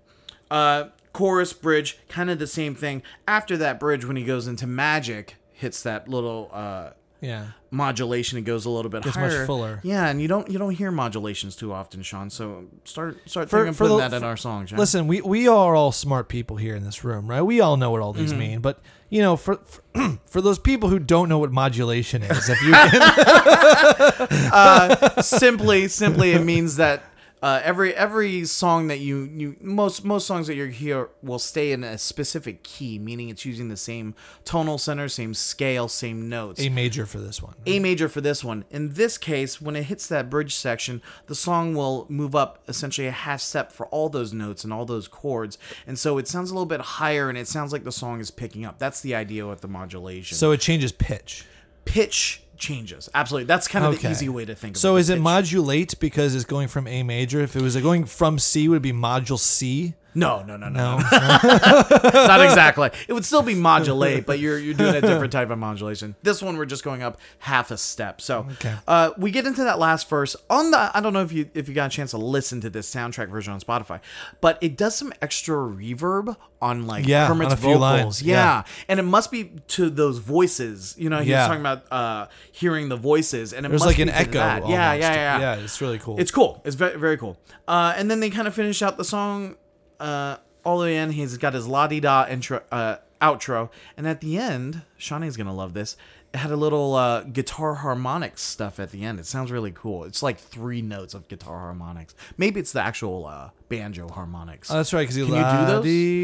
uh 0.50 0.84
chorus 1.12 1.52
bridge 1.52 1.98
kind 2.08 2.28
of 2.30 2.38
the 2.38 2.46
same 2.46 2.74
thing 2.74 3.02
after 3.26 3.56
that 3.56 3.80
bridge 3.80 4.04
when 4.04 4.16
he 4.16 4.24
goes 4.24 4.46
into 4.46 4.66
magic 4.66 5.36
hits 5.52 5.82
that 5.82 6.08
little 6.08 6.50
uh 6.52 6.90
Yeah. 7.20 7.46
modulation, 7.70 8.36
it 8.38 8.42
goes 8.42 8.64
a 8.66 8.70
little 8.70 8.90
bit 8.90 9.04
much 9.06 9.14
higher. 9.14 9.46
fuller. 9.46 9.78
Yeah, 9.84 10.08
and 10.08 10.20
you 10.20 10.26
don't 10.28 10.50
you 10.50 10.58
don't 10.58 10.74
hear 10.74 10.90
modulations 10.90 11.54
too 11.56 11.72
often, 11.72 12.02
Sean. 12.02 12.30
So 12.30 12.64
start 12.84 13.18
start 13.26 13.48
For- 13.48 13.58
thinking 13.58 13.74
for 13.74 13.84
putting 13.84 13.98
the- 13.98 14.08
that 14.08 14.16
in 14.16 14.24
our 14.24 14.36
songs. 14.36 14.72
Listen, 14.72 15.06
we 15.06 15.20
we 15.20 15.46
are 15.48 15.74
all 15.76 15.92
smart 15.92 16.28
people 16.28 16.56
here 16.56 16.74
in 16.74 16.82
this 16.84 17.04
room, 17.04 17.28
right? 17.28 17.42
We 17.42 17.60
all 17.60 17.76
know 17.76 17.90
what 17.92 18.02
all 18.02 18.12
Mm-hmm. 18.12 18.22
these 18.22 18.34
mean, 18.34 18.60
but 18.60 18.80
you 19.12 19.20
know, 19.20 19.36
for 19.36 19.56
for, 19.56 19.82
for 20.24 20.40
those 20.40 20.58
people 20.58 20.88
who 20.88 20.98
don't 20.98 21.28
know 21.28 21.38
what 21.38 21.52
modulation 21.52 22.22
is, 22.22 22.48
if 22.48 22.62
you 22.62 22.72
can, 22.72 23.02
uh, 24.52 25.20
simply 25.20 25.86
simply 25.88 26.32
it 26.32 26.42
means 26.42 26.76
that 26.76 27.02
uh, 27.42 27.60
every 27.64 27.92
every 27.94 28.44
song 28.44 28.86
that 28.86 29.00
you 29.00 29.24
you 29.24 29.56
most 29.60 30.04
most 30.04 30.28
songs 30.28 30.46
that 30.46 30.54
you 30.54 30.66
hear 30.66 31.10
will 31.22 31.40
stay 31.40 31.72
in 31.72 31.82
a 31.82 31.98
specific 31.98 32.62
key, 32.62 33.00
meaning 33.00 33.28
it's 33.28 33.44
using 33.44 33.68
the 33.68 33.76
same 33.76 34.14
tonal 34.44 34.78
center, 34.78 35.08
same 35.08 35.34
scale, 35.34 35.88
same 35.88 36.28
notes. 36.28 36.60
A 36.60 36.68
major 36.68 37.04
for 37.04 37.18
this 37.18 37.42
one. 37.42 37.54
A 37.66 37.80
major 37.80 38.08
for 38.08 38.20
this 38.20 38.44
one. 38.44 38.64
In 38.70 38.94
this 38.94 39.18
case, 39.18 39.60
when 39.60 39.74
it 39.74 39.84
hits 39.84 40.06
that 40.06 40.30
bridge 40.30 40.54
section, 40.54 41.02
the 41.26 41.34
song 41.34 41.74
will 41.74 42.06
move 42.08 42.36
up 42.36 42.62
essentially 42.68 43.08
a 43.08 43.12
half 43.12 43.40
step 43.40 43.72
for 43.72 43.86
all 43.86 44.08
those 44.08 44.32
notes 44.32 44.62
and 44.62 44.72
all 44.72 44.84
those 44.84 45.08
chords. 45.08 45.58
And 45.84 45.98
so 45.98 46.18
it 46.18 46.28
sounds 46.28 46.52
a 46.52 46.54
little 46.54 46.66
bit 46.66 46.80
higher 46.80 47.28
and 47.28 47.36
it 47.36 47.48
sounds 47.48 47.72
like 47.72 47.82
the 47.82 47.90
song 47.92 48.20
is 48.20 48.30
picking 48.30 48.64
up. 48.64 48.78
That's 48.78 49.00
the 49.00 49.16
idea 49.16 49.48
with 49.48 49.62
the 49.62 49.68
modulation. 49.68 50.36
So 50.36 50.52
it 50.52 50.60
changes 50.60 50.92
pitch. 50.92 51.44
pitch 51.84 52.42
changes. 52.62 53.10
Absolutely. 53.12 53.44
That's 53.46 53.68
kind 53.68 53.84
of 53.84 53.92
Okay. 53.94 54.08
the 54.08 54.12
easy 54.12 54.28
way 54.30 54.46
to 54.46 54.54
think 54.54 54.72
of 54.72 54.78
it. 54.78 54.80
So 54.80 54.96
is 54.96 55.10
it 55.10 55.20
modulate 55.20 55.98
because 56.00 56.34
it's 56.34 56.46
going 56.46 56.68
from 56.68 56.86
A 56.86 57.02
major? 57.02 57.40
If 57.40 57.54
it 57.56 57.60
was 57.60 57.76
going 57.76 58.06
from 58.06 58.38
C, 58.38 58.68
would 58.68 58.76
it 58.76 58.80
be 58.80 58.92
module 58.92 59.38
C? 59.38 59.94
No, 60.14 60.42
no, 60.42 60.56
no, 60.56 60.68
no. 60.68 60.98
No. 60.98 61.02
Not 61.12 62.40
exactly. 62.42 62.90
It 63.08 63.12
would 63.12 63.24
still 63.24 63.42
be 63.42 63.54
modulate, 63.54 64.26
but 64.26 64.38
you're 64.38 64.58
you're 64.58 64.74
doing 64.74 64.94
a 64.94 65.00
different 65.00 65.32
type 65.32 65.50
of 65.50 65.58
modulation. 65.58 66.14
This 66.22 66.42
one 66.42 66.56
we're 66.56 66.66
just 66.66 66.84
going 66.84 67.02
up 67.02 67.18
half 67.38 67.70
a 67.70 67.76
step. 67.78 68.20
So 68.20 68.46
Okay. 68.52 68.74
uh, 68.86 69.10
we 69.16 69.30
get 69.30 69.46
into 69.46 69.64
that 69.64 69.78
last 69.78 70.08
verse 70.08 70.36
on 70.50 70.70
the. 70.70 70.90
I 70.94 71.00
don't 71.00 71.12
know 71.12 71.22
if 71.22 71.32
you 71.32 71.48
if 71.54 71.68
you 71.68 71.74
got 71.74 71.92
a 71.92 71.94
chance 71.96 72.10
to 72.12 72.18
listen 72.18 72.60
to 72.62 72.70
this 72.70 72.92
soundtrack 72.92 73.28
version 73.28 73.52
on 73.52 73.60
Spotify, 73.60 74.00
but 74.40 74.58
it 74.60 74.76
does 74.76 74.94
some 74.94 75.12
extra 75.22 75.56
reverb 75.56 76.36
on 76.60 76.86
like 76.86 77.06
Yeah, 77.06 77.26
Kermit's 77.26 77.52
on 77.54 77.58
a 77.58 77.60
few 77.60 77.78
vocals. 77.78 78.22
Yeah. 78.22 78.34
yeah. 78.36 78.62
and 78.88 79.00
it 79.00 79.04
must 79.04 79.30
be 79.30 79.44
to 79.68 79.90
those 79.90 80.18
voices. 80.18 80.94
You 80.98 81.10
know, 81.10 81.16
he 81.16 81.22
was 81.22 81.28
Yeah. 81.28 81.46
talking 81.46 81.60
about 81.60 81.90
uh, 81.90 82.26
hearing 82.52 82.88
the 82.88 82.96
voices, 82.96 83.52
and 83.52 83.66
it 83.66 83.70
There's 83.70 83.84
like 83.84 83.98
an 83.98 84.08
echo. 84.10 84.32
that. 84.38 84.68
Yeah, 84.68 84.92
yeah, 84.92 85.14
yeah, 85.14 85.40
Yeah, 85.40 85.54
it's 85.56 85.80
really 85.80 85.98
cool. 85.98 86.20
it's 86.20 86.30
cool. 86.30 86.60
It's 86.64 86.76
very 86.76 86.98
very 86.98 87.16
cool. 87.16 87.38
Uh, 87.66 87.94
and 87.96 88.10
then 88.10 88.20
they 88.20 88.30
kind 88.30 88.46
of 88.46 88.54
finish 88.54 88.82
out 88.82 88.96
the 88.98 89.04
song. 89.04 89.56
Uh, 90.02 90.36
all 90.64 90.78
the 90.78 90.84
way 90.84 90.96
in, 90.96 91.10
he's 91.10 91.36
got 91.38 91.54
his 91.54 91.66
la 91.66 91.86
di 91.86 92.00
da 92.00 92.26
intro, 92.28 92.62
uh, 92.70 92.96
outro, 93.20 93.70
and 93.96 94.06
at 94.06 94.20
the 94.20 94.36
end, 94.38 94.82
Shawnee's 94.98 95.36
gonna 95.36 95.54
love 95.54 95.74
this. 95.74 95.96
It 96.34 96.38
had 96.38 96.50
a 96.50 96.56
little 96.56 96.94
uh, 96.94 97.24
guitar 97.24 97.74
harmonics 97.74 98.40
stuff 98.42 98.80
at 98.80 98.90
the 98.90 99.04
end. 99.04 99.20
It 99.20 99.26
sounds 99.26 99.52
really 99.52 99.70
cool. 99.72 100.04
It's 100.04 100.22
like 100.22 100.38
three 100.38 100.80
notes 100.80 101.12
of 101.14 101.28
guitar 101.28 101.58
harmonics. 101.58 102.14
Maybe 102.38 102.58
it's 102.58 102.72
the 102.72 102.80
actual 102.80 103.26
uh, 103.26 103.50
banjo 103.68 104.08
harmonics. 104.08 104.70
Oh, 104.70 104.76
that's 104.76 104.92
right. 104.94 105.02
Because 105.02 105.16
you 105.18 105.26
Can 105.26 105.34
you 105.34 105.40
do 105.42 105.66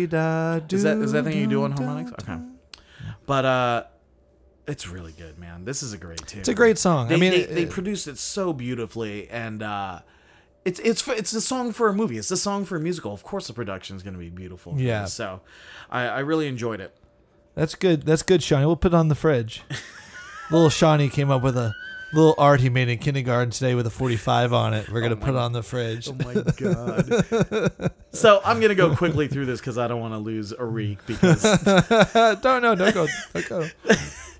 those? 0.08 0.10
those? 0.10 0.72
is 0.72 0.82
that 0.84 0.96
is 0.98 1.12
that 1.12 1.24
thing 1.24 1.36
you 1.38 1.46
do 1.46 1.62
on 1.64 1.72
harmonics? 1.72 2.12
Okay, 2.22 2.38
but 3.26 3.44
uh, 3.44 3.84
it's 4.66 4.88
really 4.88 5.12
good, 5.12 5.38
man. 5.38 5.64
This 5.64 5.82
is 5.82 5.92
a 5.92 5.98
great 5.98 6.26
tune. 6.26 6.40
It's 6.40 6.48
a 6.48 6.54
great 6.54 6.78
song. 6.78 7.08
They, 7.08 7.14
I 7.14 7.18
mean, 7.18 7.32
they, 7.32 7.40
it- 7.40 7.54
they 7.54 7.66
produced 7.66 8.08
it 8.08 8.18
so 8.18 8.52
beautifully, 8.52 9.28
and 9.30 9.62
uh, 9.62 10.00
it's 10.64 10.78
it's 10.80 11.06
it's 11.08 11.32
a 11.32 11.40
song 11.40 11.72
for 11.72 11.88
a 11.88 11.94
movie. 11.94 12.18
It's 12.18 12.30
a 12.30 12.36
song 12.36 12.64
for 12.64 12.76
a 12.76 12.80
musical. 12.80 13.12
Of 13.12 13.22
course, 13.22 13.46
the 13.46 13.52
production 13.52 13.96
is 13.96 14.02
going 14.02 14.14
to 14.14 14.20
be 14.20 14.30
beautiful. 14.30 14.74
Yeah. 14.76 15.02
this. 15.02 15.14
So 15.14 15.40
I, 15.90 16.02
I 16.06 16.18
really 16.20 16.46
enjoyed 16.48 16.80
it. 16.80 16.94
That's 17.54 17.74
good. 17.74 18.02
That's 18.02 18.22
good, 18.22 18.42
Shawnee. 18.42 18.66
We'll 18.66 18.76
put 18.76 18.92
it 18.92 18.96
on 18.96 19.08
the 19.08 19.14
fridge. 19.14 19.62
little 20.50 20.70
Shawnee 20.70 21.08
came 21.08 21.30
up 21.30 21.42
with 21.42 21.56
a 21.56 21.72
little 22.12 22.34
art 22.38 22.60
he 22.60 22.70
made 22.70 22.88
in 22.88 22.96
kindergarten 22.98 23.50
today 23.50 23.74
with 23.74 23.86
a 23.86 23.90
45 23.90 24.52
on 24.52 24.74
it. 24.74 24.88
We're 24.90 25.00
gonna 25.02 25.14
oh 25.14 25.18
put 25.18 25.30
it 25.30 25.36
on 25.36 25.52
the 25.52 25.62
fridge. 25.62 26.08
Oh 26.08 26.14
my 26.14 26.34
god! 26.56 27.92
so 28.12 28.40
I'm 28.44 28.60
gonna 28.60 28.74
go 28.74 28.94
quickly 28.96 29.28
through 29.28 29.46
this 29.46 29.60
because 29.60 29.76
I 29.78 29.88
don't 29.88 30.00
want 30.00 30.14
to 30.14 30.18
lose 30.18 30.52
Arik 30.52 30.98
because 31.06 31.42
don't 32.42 32.62
no, 32.62 32.74
don't 32.74 32.94
go, 32.94 33.06
don't 33.34 33.48
go. 33.48 33.66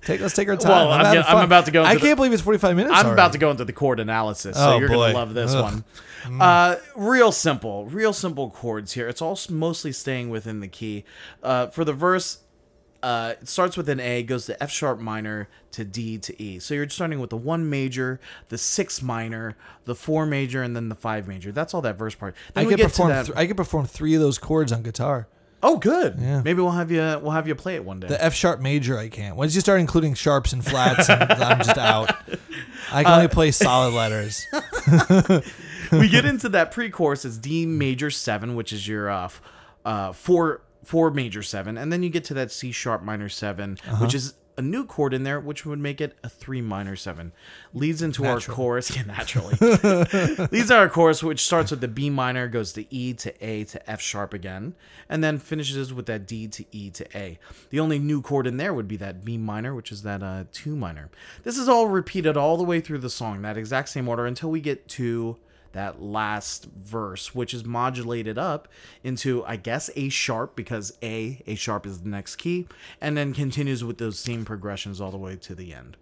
Take 0.05 0.21
let's 0.21 0.33
take 0.33 0.47
our 0.49 0.55
time. 0.55 0.71
Well, 0.71 0.91
I'm 0.91 1.13
get- 1.13 1.29
I'm 1.29 1.43
about 1.43 1.65
to 1.65 1.71
go 1.71 1.83
I 1.83 1.91
into 1.91 1.99
the- 2.01 2.07
can't 2.07 2.17
believe 2.17 2.33
it's 2.33 2.41
45 2.41 2.75
minutes. 2.75 2.93
I'm 2.95 3.05
already. 3.05 3.13
about 3.13 3.31
to 3.33 3.37
go 3.37 3.51
into 3.51 3.65
the 3.65 3.73
chord 3.73 3.99
analysis, 3.99 4.55
so 4.55 4.75
Oh, 4.75 4.77
you're 4.79 4.87
boy. 4.87 4.95
gonna 4.95 5.13
love 5.13 5.33
this 5.33 5.53
Ugh. 5.53 5.63
one. 5.63 5.83
Uh, 6.39 6.75
real 6.95 7.31
simple, 7.31 7.85
real 7.85 8.13
simple 8.13 8.49
chords 8.49 8.93
here. 8.93 9.07
It's 9.07 9.21
all 9.21 9.37
mostly 9.49 9.91
staying 9.91 10.29
within 10.29 10.59
the 10.59 10.67
key. 10.67 11.05
Uh, 11.43 11.67
for 11.67 11.83
the 11.85 11.93
verse, 11.93 12.39
uh, 13.01 13.33
it 13.41 13.47
starts 13.47 13.77
with 13.77 13.87
an 13.89 13.99
A, 13.99 14.23
goes 14.23 14.45
to 14.47 14.61
F 14.61 14.69
sharp 14.71 14.99
minor 14.99 15.47
to 15.71 15.85
D 15.85 16.17
to 16.17 16.41
E. 16.41 16.59
So 16.59 16.73
you're 16.73 16.89
starting 16.89 17.19
with 17.19 17.29
the 17.29 17.37
one 17.37 17.69
major, 17.69 18.19
the 18.49 18.57
six 18.57 19.01
minor, 19.01 19.55
the 19.85 19.95
four 19.95 20.25
major, 20.25 20.61
and 20.63 20.75
then 20.75 20.89
the 20.89 20.95
five 20.95 21.27
major. 21.27 21.51
That's 21.51 21.73
all 21.73 21.81
that 21.83 21.97
verse 21.97 22.15
part. 22.15 22.35
Then 22.53 22.65
I 22.65 22.69
could 22.69 22.79
perform. 22.81 23.09
that- 23.09 23.25
th- 23.27 23.37
I 23.37 23.47
could 23.47 23.57
perform 23.57 23.85
three 23.85 24.15
of 24.15 24.21
those 24.21 24.37
chords 24.37 24.71
on 24.73 24.83
guitar. 24.83 25.27
oh, 25.61 25.77
good. 25.77 26.15
Yeah. 26.19 26.41
Maybe 26.41 26.61
we'll 26.61 26.71
have 26.71 26.89
you. 26.91 26.99
We'll 27.21 27.31
have 27.31 27.47
you 27.47 27.55
play 27.55 27.75
it 27.75 27.83
one 27.85 27.99
day. 27.99 28.07
The 28.07 28.21
F 28.23 28.33
sharp 28.33 28.59
major, 28.61 28.97
I 28.97 29.07
can't. 29.09 29.35
Once 29.37 29.55
you 29.55 29.61
start 29.61 29.79
including 29.79 30.13
sharps 30.13 30.51
and 30.53 30.63
flats, 30.65 31.09
and 31.09 31.21
I'm 31.23 31.57
just 31.59 31.77
out. 31.77 32.11
I 32.91 33.03
can 33.03 33.13
only 33.13 33.25
Uh, 33.25 33.29
play 33.29 33.51
solid 33.51 33.93
letters. 33.93 34.45
we 35.91 36.07
get 36.09 36.25
into 36.25 36.49
that 36.49 36.71
pre-chorus. 36.71 37.25
It's 37.25 37.37
D 37.37 37.65
major 37.65 38.09
seven, 38.11 38.55
which 38.55 38.71
is 38.73 38.87
your 38.87 39.09
uh, 39.09 39.29
uh, 39.85 40.11
four 40.11 40.61
four 40.83 41.11
major 41.11 41.43
seven, 41.43 41.77
and 41.77 41.91
then 41.91 42.03
you 42.03 42.09
get 42.09 42.23
to 42.25 42.33
that 42.35 42.51
C 42.51 42.71
sharp 42.71 43.03
minor 43.03 43.29
7 43.29 43.77
Uh-huh. 43.87 44.03
which 44.03 44.13
is 44.15 44.33
a 44.57 44.61
new 44.61 44.85
chord 44.85 45.13
in 45.13 45.23
there, 45.23 45.39
which 45.39 45.65
would 45.65 45.79
make 45.79 46.01
it 46.01 46.17
a 46.21 46.27
three 46.27 46.61
minor 46.61 46.95
seven. 46.95 47.31
Leads 47.73 48.01
into 48.01 48.25
our 48.25 48.35
Natural. 48.35 48.55
chorus, 48.57 48.93
yeah, 48.95 49.03
naturally. 49.03 49.55
Leads 50.51 50.69
our 50.71 50.89
chorus, 50.89 51.23
which 51.23 51.45
starts 51.45 51.71
with 51.71 51.79
the 51.79 51.87
B 51.87 52.09
minor, 52.09 52.47
goes 52.49 52.73
to 52.73 52.93
E 52.93 53.13
to 53.13 53.33
A 53.45 53.63
to 53.65 53.89
F 53.89 54.01
sharp 54.01 54.33
again, 54.33 54.75
and 55.07 55.23
then 55.23 55.37
finishes 55.37 55.93
with 55.93 56.07
that 56.07 56.27
D 56.27 56.47
to 56.49 56.65
E 56.71 56.89
to 56.91 57.17
A. 57.17 57.39
The 57.69 57.79
only 57.79 57.99
new 57.99 58.21
chord 58.21 58.47
in 58.47 58.57
there 58.57 58.73
would 58.73 58.87
be 58.87 58.97
that 58.97 59.23
B 59.23 59.37
minor, 59.37 59.73
which 59.73 59.91
is 59.93 60.01
that 60.03 60.21
uh, 60.21 60.43
two 60.51 60.75
minor. 60.75 61.09
This 61.43 61.57
is 61.57 61.69
all 61.69 61.87
repeated 61.87 62.35
all 62.35 62.57
the 62.57 62.63
way 62.65 62.81
through 62.81 62.99
the 62.99 63.09
song, 63.09 63.41
that 63.43 63.57
exact 63.57 63.87
same 63.89 64.09
order 64.09 64.25
until 64.25 64.49
we 64.51 64.59
get 64.59 64.87
to 64.89 65.37
that 65.71 66.01
last 66.01 66.65
verse, 66.65 67.33
which 67.35 67.53
is 67.53 67.65
modulated 67.65 68.37
up 68.37 68.67
into, 69.03 69.45
I 69.45 69.55
guess, 69.55 69.89
A 69.95 70.09
sharp 70.09 70.55
because 70.55 70.97
A, 71.03 71.41
A 71.47 71.55
sharp 71.55 71.85
is 71.85 72.01
the 72.01 72.09
next 72.09 72.37
key, 72.37 72.67
and 72.99 73.17
then 73.17 73.33
continues 73.33 73.83
with 73.83 73.97
those 73.97 74.19
same 74.19 74.45
progressions 74.45 74.99
all 74.99 75.11
the 75.11 75.17
way 75.17 75.35
to 75.35 75.55
the 75.55 75.73
end. 75.73 75.97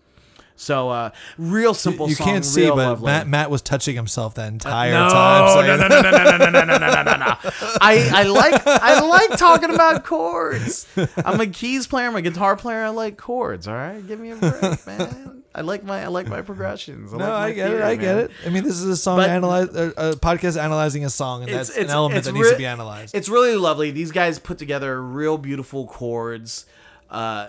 So, 0.60 0.90
uh, 0.90 1.12
real 1.38 1.74
simple 1.76 2.10
you 2.10 2.16
song. 2.16 2.26
can't 2.28 2.44
see, 2.46 2.68
but 2.68 2.76
lovely. 2.78 3.06
Matt 3.06 3.28
Matt 3.28 3.50
was 3.52 3.62
touching 3.62 3.96
himself 3.96 4.34
that 4.36 4.48
entire 4.52 4.92
no, 4.92 5.08
time. 5.10 5.48
so- 5.54 5.62
no, 5.62 5.78
no, 5.78 5.88
no, 5.88 6.02
no, 6.02 6.12
no, 6.12 6.38
no, 6.38 6.50
no, 6.50 6.64
no, 6.66 6.78
no, 6.78 7.04
no, 7.04 7.16
no. 7.18 7.36
I, 7.80 8.10
I 8.14 8.24
like 8.24 8.66
I 8.68 9.00
like 9.02 9.38
talking 9.40 9.74
about 9.74 10.04
chords. 10.04 10.88
I'm 11.24 11.40
a 11.40 11.46
keys 11.48 11.86
player. 11.86 12.08
I'm 12.08 12.16
a 12.16 12.22
guitar 12.24 12.56
player. 12.58 12.84
I 12.84 12.90
like 12.90 13.18
chords. 13.18 13.68
All 13.68 13.76
right, 13.76 14.06
give 14.08 14.20
me 14.20 14.32
a 14.32 14.36
break, 14.36 14.88
man. 14.88 15.44
I 15.54 15.62
like 15.62 15.84
my 15.84 16.04
I 16.04 16.08
like 16.08 16.28
my 16.28 16.42
progressions. 16.42 17.14
I 17.14 17.18
No, 17.18 17.24
like 17.26 17.32
my 17.34 17.46
I 17.46 17.52
get 17.54 17.68
it. 17.68 17.70
theory, 17.72 17.84
I 17.84 17.96
get 17.96 18.16
man. 18.16 18.26
it. 18.26 18.32
I 18.46 18.50
mean, 18.50 18.64
this 18.64 18.74
is 18.76 18.86
a 18.86 18.98
song 18.98 19.18
But- 19.18 19.30
analyze 19.30 19.70
uh, 19.70 19.92
a 19.96 20.12
podcast 20.14 20.60
analyzing 20.60 21.06
a 21.06 21.10
song, 21.12 21.44
and 21.44 21.52
that's 21.54 21.76
an 21.78 21.88
element 21.88 22.26
that 22.26 22.34
needs 22.34 22.50
to 22.52 22.58
be 22.58 22.66
analyzed. 22.66 23.14
It's 23.16 23.30
really 23.30 23.56
lovely. 23.56 23.92
These 23.92 24.12
guys 24.12 24.40
put 24.40 24.58
together 24.58 25.02
real 25.02 25.38
beautiful 25.38 25.86
chords 25.88 26.66
uh, 27.10 27.48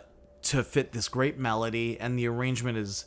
to 0.48 0.62
fit 0.64 0.92
this 0.92 1.08
great 1.08 1.38
melody, 1.38 1.98
and 1.98 2.18
the 2.18 2.26
arrangement 2.28 2.78
is 2.78 3.06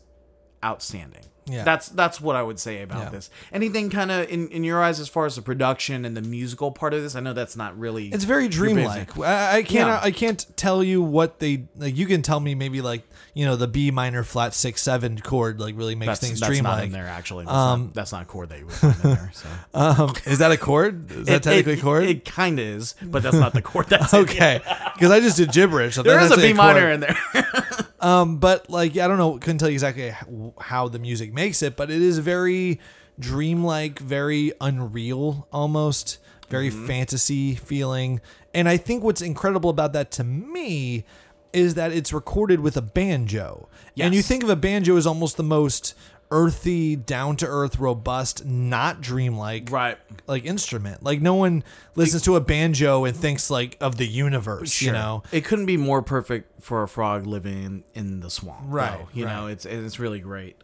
outstanding. 0.64 1.24
Yeah. 1.48 1.64
That's 1.64 1.89
that's 1.89 2.22
what 2.22 2.36
I 2.36 2.44
would 2.44 2.60
say 2.60 2.84
about 2.84 3.06
Yeah. 3.06 3.10
this. 3.10 3.30
Anything 3.52 3.89
kind 3.89 4.12
of 4.12 4.30
in, 4.30 4.48
in 4.50 4.64
your 4.64 4.82
eyes 4.82 5.00
as 5.00 5.10
far 5.10 5.26
as 5.26 5.36
the 5.36 5.42
production 5.42 6.06
and 6.06 6.16
the 6.16 6.22
musical 6.22 6.72
part 6.72 6.94
of 6.94 7.02
this? 7.02 7.16
I 7.16 7.20
know 7.20 7.34
that's 7.34 7.56
not 7.56 7.78
really. 7.80 8.10
It's 8.10 8.26
very 8.26 8.48
dreamlike. 8.48 9.18
I, 9.18 9.58
I 9.58 9.64
can't. 9.64 9.88
Yeah. 9.89 10.00
I 10.02 10.12
can't 10.12 10.46
tell 10.56 10.84
you 10.84 11.02
what 11.02 11.39
they 11.39 11.68
like. 11.76 11.98
You 11.98 12.06
can 12.06 12.22
tell 12.22 12.39
me 12.39 12.54
maybe 12.54 12.82
like 12.82 13.04
you 13.34 13.46
know 13.46 13.56
the 13.56 13.68
B 13.68 13.92
minor 13.92 14.24
flat 14.24 14.54
six 14.54 14.82
seven 14.82 15.20
chord 15.20 15.60
like 15.60 15.76
really 15.78 15.96
makes 15.96 16.08
That's, 16.08 16.20
things 16.20 16.40
that's 16.40 16.50
not 16.62 16.78
dreamlike. 16.78 16.84
in 16.88 16.92
there 16.92 17.08
actually. 17.08 17.46
That's, 17.46 17.56
Um, 17.56 17.82
not, 17.86 17.94
that's 17.94 18.12
not 18.12 18.22
a 18.24 18.26
chord 18.26 18.50
that 18.50 18.60
you 18.60 18.66
would 18.66 18.76
find 18.76 18.96
in 18.96 19.02
there. 19.12 19.32
So. 19.34 19.48
Um, 19.74 20.14
is 20.26 20.40
that 20.40 20.52
a 20.52 20.58
chord? 20.58 21.10
Is 21.12 21.26
that 21.28 21.34
It- 21.36 21.44
technically 21.44 21.74
it, 21.74 21.80
a 21.80 21.82
chord? 21.82 22.04
It 22.04 22.26
kind 22.26 22.60
of 22.60 22.66
is, 22.66 22.96
but 23.02 23.24
that's 23.24 23.38
not 23.38 23.54
the 23.54 23.62
chord. 23.62 23.88
That's 23.88 24.14
okay, 24.14 24.60
because 24.96 25.12
I 25.12 25.20
just 25.20 25.38
did 25.38 25.52
gibberish. 25.52 25.96
So 25.96 26.04
There 26.04 26.20
is 26.20 26.32
a 26.32 26.38
B 26.38 26.54
minor 26.54 26.90
in 26.92 27.00
there. 27.02 27.18
Um, 28.02 28.38
but 28.40 28.68
like 28.68 28.98
I 28.98 29.08
don't 29.08 29.20
know, 29.20 29.38
couldn't 29.38 29.60
tell 29.60 29.70
you 29.70 29.74
exactly 29.76 30.12
how 30.60 30.88
the 30.88 30.98
music 30.98 31.34
makes 31.36 31.62
it, 31.62 31.76
but 31.78 31.92
it 31.92 32.02
is 32.02 32.18
very 32.18 32.80
dreamlike, 33.20 34.00
very 34.00 34.52
unreal, 34.60 35.48
almost 35.54 36.18
very 36.50 36.70
Mm-hmm. 36.72 36.88
fantasy 36.88 37.56
feeling. 37.56 38.20
And 38.56 38.68
I 38.68 38.78
think 38.78 39.04
what's 39.04 39.22
incredible 39.22 39.70
about 39.70 39.94
that 39.94 40.10
to 40.14 40.24
me 40.24 41.06
is 41.54 41.76
that 41.76 41.91
it's 41.91 42.14
recorded 42.14 42.60
with 42.60 42.78
a 42.78 42.82
banjo. 42.82 43.68
And 43.99 44.14
you 44.16 44.22
think 44.22 44.43
of 44.43 44.49
a 44.49 44.56
banjo 44.56 44.95
as 44.97 45.06
almost 45.06 45.38
the 45.38 45.43
most 45.43 45.93
earthy, 46.34 46.95
down 46.95 47.36
to 47.36 47.45
earth, 47.45 47.78
robust, 47.78 48.45
not 48.45 49.02
dreamlike 49.02 49.70
Right. 49.70 49.97
like 50.28 50.45
instrument. 50.45 51.04
Like 51.04 51.22
no 51.22 51.36
one 51.36 51.62
listens 51.95 52.24
to 52.24 52.38
a 52.38 52.39
banjo 52.39 53.04
and 53.04 53.16
thinks 53.16 53.49
like 53.49 53.76
of 53.82 53.97
the 53.97 54.08
universe, 54.08 54.82
you 54.82 54.93
know. 54.93 55.24
it 55.34 55.43
couldn't 55.43 55.66
be 55.66 55.76
more 55.76 56.02
perfect 56.02 56.64
for 56.64 56.84
a 56.84 56.88
frog 56.88 57.28
living 57.28 57.64
in, 57.64 57.84
in 57.93 58.20
the 58.22 58.30
swamp. 58.30 58.62
Right, 58.66 58.97
though. 58.97 59.10
You 59.14 59.26
know, 59.26 59.47
it's 59.47 59.66
it's 59.66 59.99
really 59.99 60.20
great. 60.22 60.56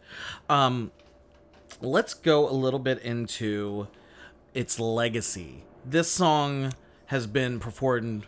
Um, 0.48 0.90
let's 1.82 2.14
go 2.14 2.48
a 2.48 2.52
little 2.52 2.80
bit 2.80 2.98
into 3.02 3.88
its 4.54 4.80
legacy. 4.80 5.64
This 5.84 6.10
song 6.10 6.72
has 7.06 7.26
been 7.26 7.60
performed 7.60 8.24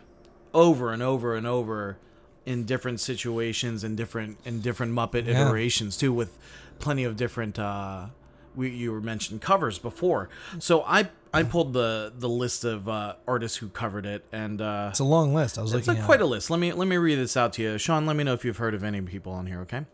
over 0.53 0.93
and 0.93 1.01
over 1.01 1.35
and 1.35 1.47
over 1.47 1.97
in 2.45 2.65
different 2.65 2.99
situations 2.99 3.83
and 3.83 3.95
different 3.97 4.37
in 4.45 4.61
different 4.61 4.93
Muppet 4.93 5.25
Yeah. 5.25 5.45
iterations 5.47 5.97
too, 5.97 6.11
with 6.13 6.37
plenty 6.79 7.03
of 7.03 7.15
different. 7.15 7.59
Uh, 7.59 8.07
we 8.55 8.69
you 8.69 8.91
were 8.91 8.99
mentioned 9.01 9.41
covers 9.41 9.79
before, 9.79 10.27
so 10.59 10.83
I 10.83 11.09
I 11.33 11.43
pulled 11.43 11.71
the 11.73 12.11
the 12.17 12.27
list 12.27 12.65
of 12.65 12.89
uh, 12.89 13.15
artists 13.25 13.57
who 13.59 13.69
covered 13.69 14.05
it, 14.05 14.25
and 14.33 14.59
uh, 14.61 14.87
It's 14.89 14.99
a 14.99 15.05
long 15.05 15.33
list. 15.33 15.57
I 15.57 15.61
was 15.61 15.73
it's 15.73 15.87
looking 15.87 16.03
quite 16.03 16.19
a 16.21 16.25
list. 16.25 16.49
Let 16.49 16.59
me 16.59 16.73
let 16.73 16.87
me 16.89 16.97
read 16.97 17.15
this 17.17 17.37
out 17.37 17.53
to 17.53 17.61
you, 17.61 17.77
Sean. 17.77 18.05
Let 18.05 18.17
me 18.17 18.23
know 18.25 18.33
if 18.33 18.43
you've 18.43 18.57
heard 18.57 18.73
of 18.73 18.83
any 18.83 18.99
people 19.01 19.31
on 19.31 19.45
here. 19.47 19.61
Okay, 19.61 19.85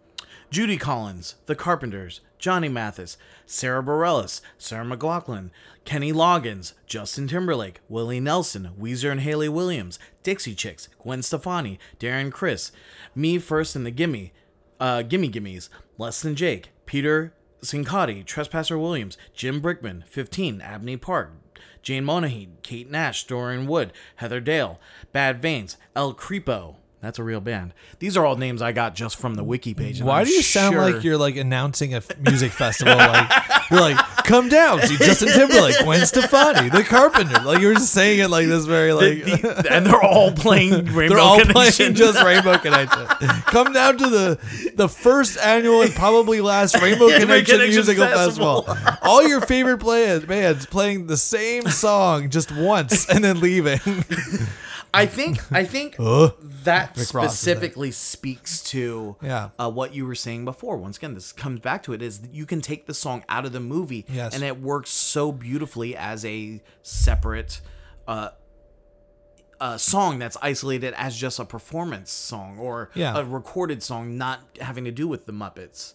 Judy 0.50 0.78
Collins, 0.78 1.36
The 1.46 1.56
Carpenters, 1.56 2.22
Johnny 2.40 2.70
Mathis, 2.70 3.18
Sara 3.46 3.84
Bareilles, 3.84 4.40
Sarah 4.58 4.86
McLachlan, 4.86 5.50
Kenny 5.84 6.14
Loggins, 6.14 6.74
Justin 6.86 7.28
Timberlake, 7.28 7.82
Willie 7.90 8.22
Nelson, 8.22 8.72
Weezer 8.80 9.12
and 9.12 9.22
Hayley 9.22 9.50
Williams, 9.50 10.00
Dixie 10.24 10.56
Chicks, 10.56 10.88
Gwen 11.00 11.22
Stefani, 11.22 11.78
Darren 12.00 12.32
Criss, 12.32 12.72
Me 13.14 13.40
First 13.40 13.76
and 13.76 13.86
the 13.86 13.92
Gimme, 13.92 14.32
uh, 14.80 15.02
Gimme 15.02 15.30
Gimmes, 15.30 15.70
Less 15.98 16.22
Than 16.22 16.36
Jake, 16.36 16.70
Peter 16.86 17.34
Cincotti, 17.62 18.26
Trespasser 18.26 18.80
Williams, 18.80 19.18
Jim 19.34 19.62
Brickman, 19.62 20.08
15, 20.08 20.62
Abney 20.62 20.96
Park, 20.96 21.34
Jane 21.82 22.06
Monaghy, 22.06 22.50
Kate 22.64 22.90
Nash, 22.90 23.26
Dorian 23.26 23.68
Wood, 23.68 23.92
Heather 24.18 24.40
Dale, 24.40 24.80
Bad 25.12 25.42
Veins, 25.42 25.76
El 25.94 26.14
Creepo. 26.14 26.78
That's 27.00 27.20
a 27.20 27.24
real 27.24 27.40
band. 27.42 27.76
These 28.00 28.18
are 28.18 28.26
all 28.26 28.38
names 28.38 28.60
I 28.60 28.72
got 28.72 28.96
just 28.96 29.18
from 29.18 29.36
the 29.36 29.44
wiki 29.44 29.76
page. 29.76 30.02
Why 30.02 30.22
I'm 30.22 30.26
do 30.26 30.32
you 30.32 30.42
sound 30.42 30.74
sure- 30.74 30.92
like 30.92 31.04
you're 31.04 31.18
like 31.18 31.36
announcing 31.38 31.94
a 31.94 31.98
f- 31.98 32.18
music 32.20 32.52
festival? 32.52 32.96
Like 32.98 33.30
you're 33.70 33.80
like, 33.80 33.98
come 34.24 34.50
down, 34.50 34.82
see 34.82 34.98
Justin 34.98 35.30
Timberlake, 35.30 35.76
Gwen 35.84 36.04
Stefani, 36.08 36.70
The 36.70 36.84
Carpenter. 36.84 37.40
Like 37.44 37.60
you 37.62 37.68
were 37.68 37.76
just 37.76 37.94
saying 37.94 38.20
it 38.22 38.30
like 38.32 38.48
this 38.48 38.66
very 38.66 38.94
like 38.94 39.24
The- 39.24 39.68
and 39.70 39.86
they're 39.86 40.02
all 40.02 40.32
playing 40.32 40.72
Rainbow 40.86 41.08
they're 41.10 41.20
all 41.20 41.40
Connection. 41.40 41.54
playing 41.54 41.94
just 41.94 42.24
Rainbow 42.24 42.58
Connection. 42.58 43.06
Come 43.46 43.74
down 43.74 43.98
to 44.00 44.10
the 44.10 44.72
the 44.76 44.90
first 44.90 45.38
annual 45.38 45.84
and 45.84 45.94
probably 45.94 46.42
last 46.42 46.82
Rainbow 46.82 47.10
Connection, 47.20 47.58
Connection 47.60 47.68
musical 47.76 48.06
Festival. 48.08 48.64
festival. 48.64 48.98
All 49.04 49.22
your 49.28 49.42
favorite 49.42 49.78
bands, 49.86 50.26
bands 50.26 50.66
playing 50.66 51.06
the 51.06 51.18
same 51.18 51.68
song 51.68 52.32
just 52.32 52.52
once 52.52 53.08
and 53.08 53.24
then 53.24 53.40
leaving. 53.40 53.80
I 54.98 55.06
think 55.06 55.52
I 55.52 55.64
think 55.64 55.96
that 56.00 56.98
Rick 56.98 57.14
Ross 57.14 57.34
is 57.34 57.40
specifically 57.40 57.92
speaks 57.92 58.64
to 58.72 59.16
Yeah. 59.22 59.50
uh, 59.60 59.70
what 59.72 59.94
you 59.94 60.06
were 60.06 60.16
saying 60.16 60.46
before. 60.46 60.78
Once 60.78 60.98
again, 60.98 61.14
this 61.14 61.32
comes 61.32 61.60
back 61.60 61.84
to 61.84 61.94
it: 61.94 62.02
is 62.02 62.20
that 62.22 62.34
you 62.34 62.46
can 62.46 62.62
take 62.62 62.86
the 62.88 62.94
song 62.94 63.24
out 63.30 63.46
of 63.46 63.54
the 63.54 63.60
movie, 63.60 64.06
Yes. 64.10 64.34
and 64.34 64.44
it 64.44 64.60
works 64.62 64.90
so 64.90 65.32
beautifully 65.32 65.96
as 65.96 66.26
a 66.26 66.62
separate. 66.82 67.62
Uh, 68.08 68.30
a 69.60 69.80
song 69.80 70.20
that's 70.20 70.38
isolated 70.42 70.94
as 70.98 71.18
just 71.18 71.40
a 71.40 71.46
performance 71.46 72.12
song 72.12 72.60
or 72.60 72.92
Yeah. 72.94 73.18
a 73.18 73.24
recorded 73.26 73.82
song, 73.82 74.16
not 74.18 74.42
having 74.62 74.86
to 74.86 74.92
do 74.92 75.08
with 75.08 75.26
the 75.26 75.32
Muppets. 75.34 75.94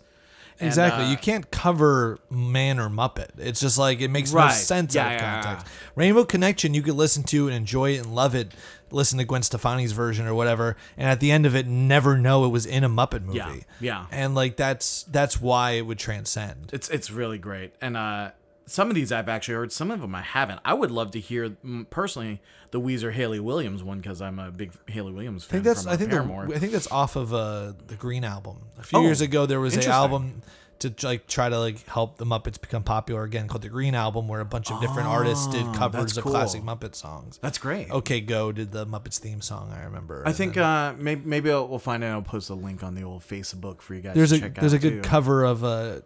And, 0.63 0.69
Exactly. 0.69 1.05
uh, 1.07 1.11
you 1.11 1.17
can't 1.17 1.51
cover 1.51 2.19
man 2.31 2.79
or 2.79 2.89
Muppet. 2.89 3.31
It's 3.39 3.59
just 3.61 3.79
like 3.79 4.01
it 4.01 4.09
makes 4.09 4.33
no 4.33 4.49
sense 4.49 4.95
Yeah, 4.95 5.07
out 5.07 5.07
of 5.15 5.21
yeah, 5.21 5.35
yeah. 5.37 5.43
context. 5.43 5.73
Rainbow 5.97 6.25
Connection, 6.25 6.73
you 6.73 6.83
could 6.83 6.95
listen 6.95 7.25
to 7.25 7.49
and 7.49 7.57
enjoy 7.57 7.91
it 7.95 7.99
and 7.99 8.15
love 8.15 8.35
it. 8.35 8.53
Listen 8.93 9.19
to 9.19 9.25
Gwen 9.25 9.43
Stefani's 9.43 9.93
version 9.93 10.27
or 10.27 10.35
whatever, 10.35 10.77
and 10.99 11.09
at 11.09 11.19
the 11.19 11.33
end 11.33 11.47
of 11.47 11.57
it, 11.57 11.67
never 11.67 12.17
know 12.19 12.45
it 12.45 12.49
was 12.49 12.67
in 12.67 12.85
a 12.85 12.91
Muppet 12.91 13.23
movie. 13.25 13.39
Yeah, 13.39 13.55
yeah. 13.81 14.07
And 14.11 14.35
like 14.35 14.57
that's 14.57 15.05
that's 15.05 15.41
why 15.41 15.73
it 15.73 15.83
would 15.87 15.99
transcend. 15.99 16.71
It's 16.75 16.89
it's 16.91 17.11
really 17.11 17.39
great, 17.39 17.73
and 17.81 17.97
uh, 17.97 18.33
some 18.67 18.89
of 18.89 18.95
these 18.95 19.11
I've 19.13 19.29
actually 19.29 19.55
heard. 19.55 19.73
Some 19.73 19.91
of 19.91 20.01
them 20.01 20.15
I 20.15 20.23
haven't. 20.23 20.61
I 20.65 20.75
would 20.75 20.91
love 20.91 21.11
to 21.13 21.21
hear 21.21 21.51
mm, 21.51 21.89
personally 21.91 22.41
the 22.71 22.81
Weezer 22.81 23.13
Hayley 23.13 23.41
Williams 23.41 23.83
one 23.83 23.99
because 23.99 24.23
I'm 24.23 24.39
a 24.39 24.51
big 24.51 24.73
Hayley 24.89 25.13
Williams 25.13 25.45
I 25.45 25.47
fan. 25.49 25.63
think 25.63 25.65
that's 25.65 25.87
I 25.87 25.93
uh, 25.93 25.97
think 25.97 26.11
the, 26.11 26.55
I 26.55 26.59
think 26.59 26.73
that's 26.73 26.91
off 26.91 27.17
of 27.17 27.35
uh, 27.35 27.73
the 27.87 27.97
Green 27.97 28.25
album. 28.25 28.59
A 28.79 28.83
few 28.83 28.99
Oh, 28.99 29.03
years 29.03 29.21
ago, 29.21 29.47
there 29.47 29.61
was 29.61 29.77
a 29.77 29.89
album 29.91 30.43
to 30.79 30.93
like 31.03 31.29
try 31.29 31.49
to 31.49 31.59
like 31.61 31.87
help 31.87 32.19
the 32.19 32.25
Muppets 32.27 32.61
become 32.61 32.83
popular 32.83 33.23
again 33.23 33.47
called 33.47 33.63
the 33.63 33.69
Green 33.69 33.95
album, 33.95 34.27
where 34.27 34.41
a 34.41 34.45
bunch 34.45 34.71
of 34.71 34.81
different 34.81 35.07
artists 35.09 35.47
did 35.47 35.65
covers 35.75 36.01
Oh, 36.01 36.05
that's 36.05 36.17
of 36.17 36.25
classic 36.25 36.63
Muppet 36.63 36.95
songs. 36.97 37.39
that's 37.43 37.59
great. 37.59 37.89
OK 37.91 38.21
Go 38.23 38.51
did 38.53 38.73
the 38.73 38.85
Muppets 38.87 39.19
theme 39.19 39.41
song. 39.41 39.73
I 39.73 39.85
remember. 39.85 40.23
I 40.27 40.33
think 40.33 40.55
then 40.55 40.65
uh, 40.65 40.95
maybe 40.99 41.23
maybe 41.25 41.51
I'll, 41.53 41.69
we'll 41.69 41.79
find 41.79 42.03
out. 42.03 42.13
I'll 42.13 42.23
post 42.23 42.51
a 42.51 42.55
link 42.55 42.83
on 42.83 42.95
the 42.95 43.03
old 43.05 43.23
Facebook 43.23 43.81
for 43.81 43.95
you 43.95 44.01
guys. 44.01 44.15
there's 44.17 44.31
to 44.31 44.47
a 44.47 44.49
there's 44.49 44.73
a 44.73 44.79
good 44.79 45.03
too. 45.05 45.09
cover 45.09 45.45
of 45.45 45.63
a 45.63 46.03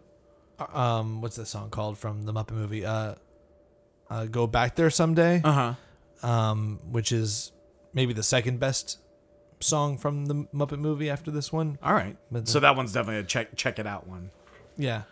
um 0.59 1.21
what's 1.21 1.35
that 1.35 1.47
song 1.47 1.69
called 1.69 1.97
from 1.97 2.23
the 2.23 2.33
Muppet 2.33 2.51
movie? 2.51 2.85
Uh, 2.85 3.15
uh 4.09 4.25
Go 4.25 4.47
Back 4.47 4.75
There 4.75 4.89
Someday. 4.89 5.41
Uh 5.43 5.51
huh. 6.21 6.27
Um, 6.27 6.79
which 6.89 7.11
is 7.11 7.51
maybe 7.93 8.13
the 8.13 8.23
second 8.23 8.59
best 8.59 8.99
song 9.59 9.97
from 9.97 10.25
the 10.25 10.33
Muppet 10.53 10.79
movie 10.79 11.09
after 11.09 11.31
this 11.31 11.51
one. 11.51 11.77
All 11.81 11.93
right. 11.93 12.17
But 12.31 12.47
So 12.47 12.59
that 12.59 12.75
one's 12.75 12.93
definitely 12.93 13.21
a 13.21 13.23
check 13.23 13.55
check 13.55 13.79
it 13.79 13.87
out 13.87 14.07
one. 14.07 14.31
Yeah. 14.77 15.03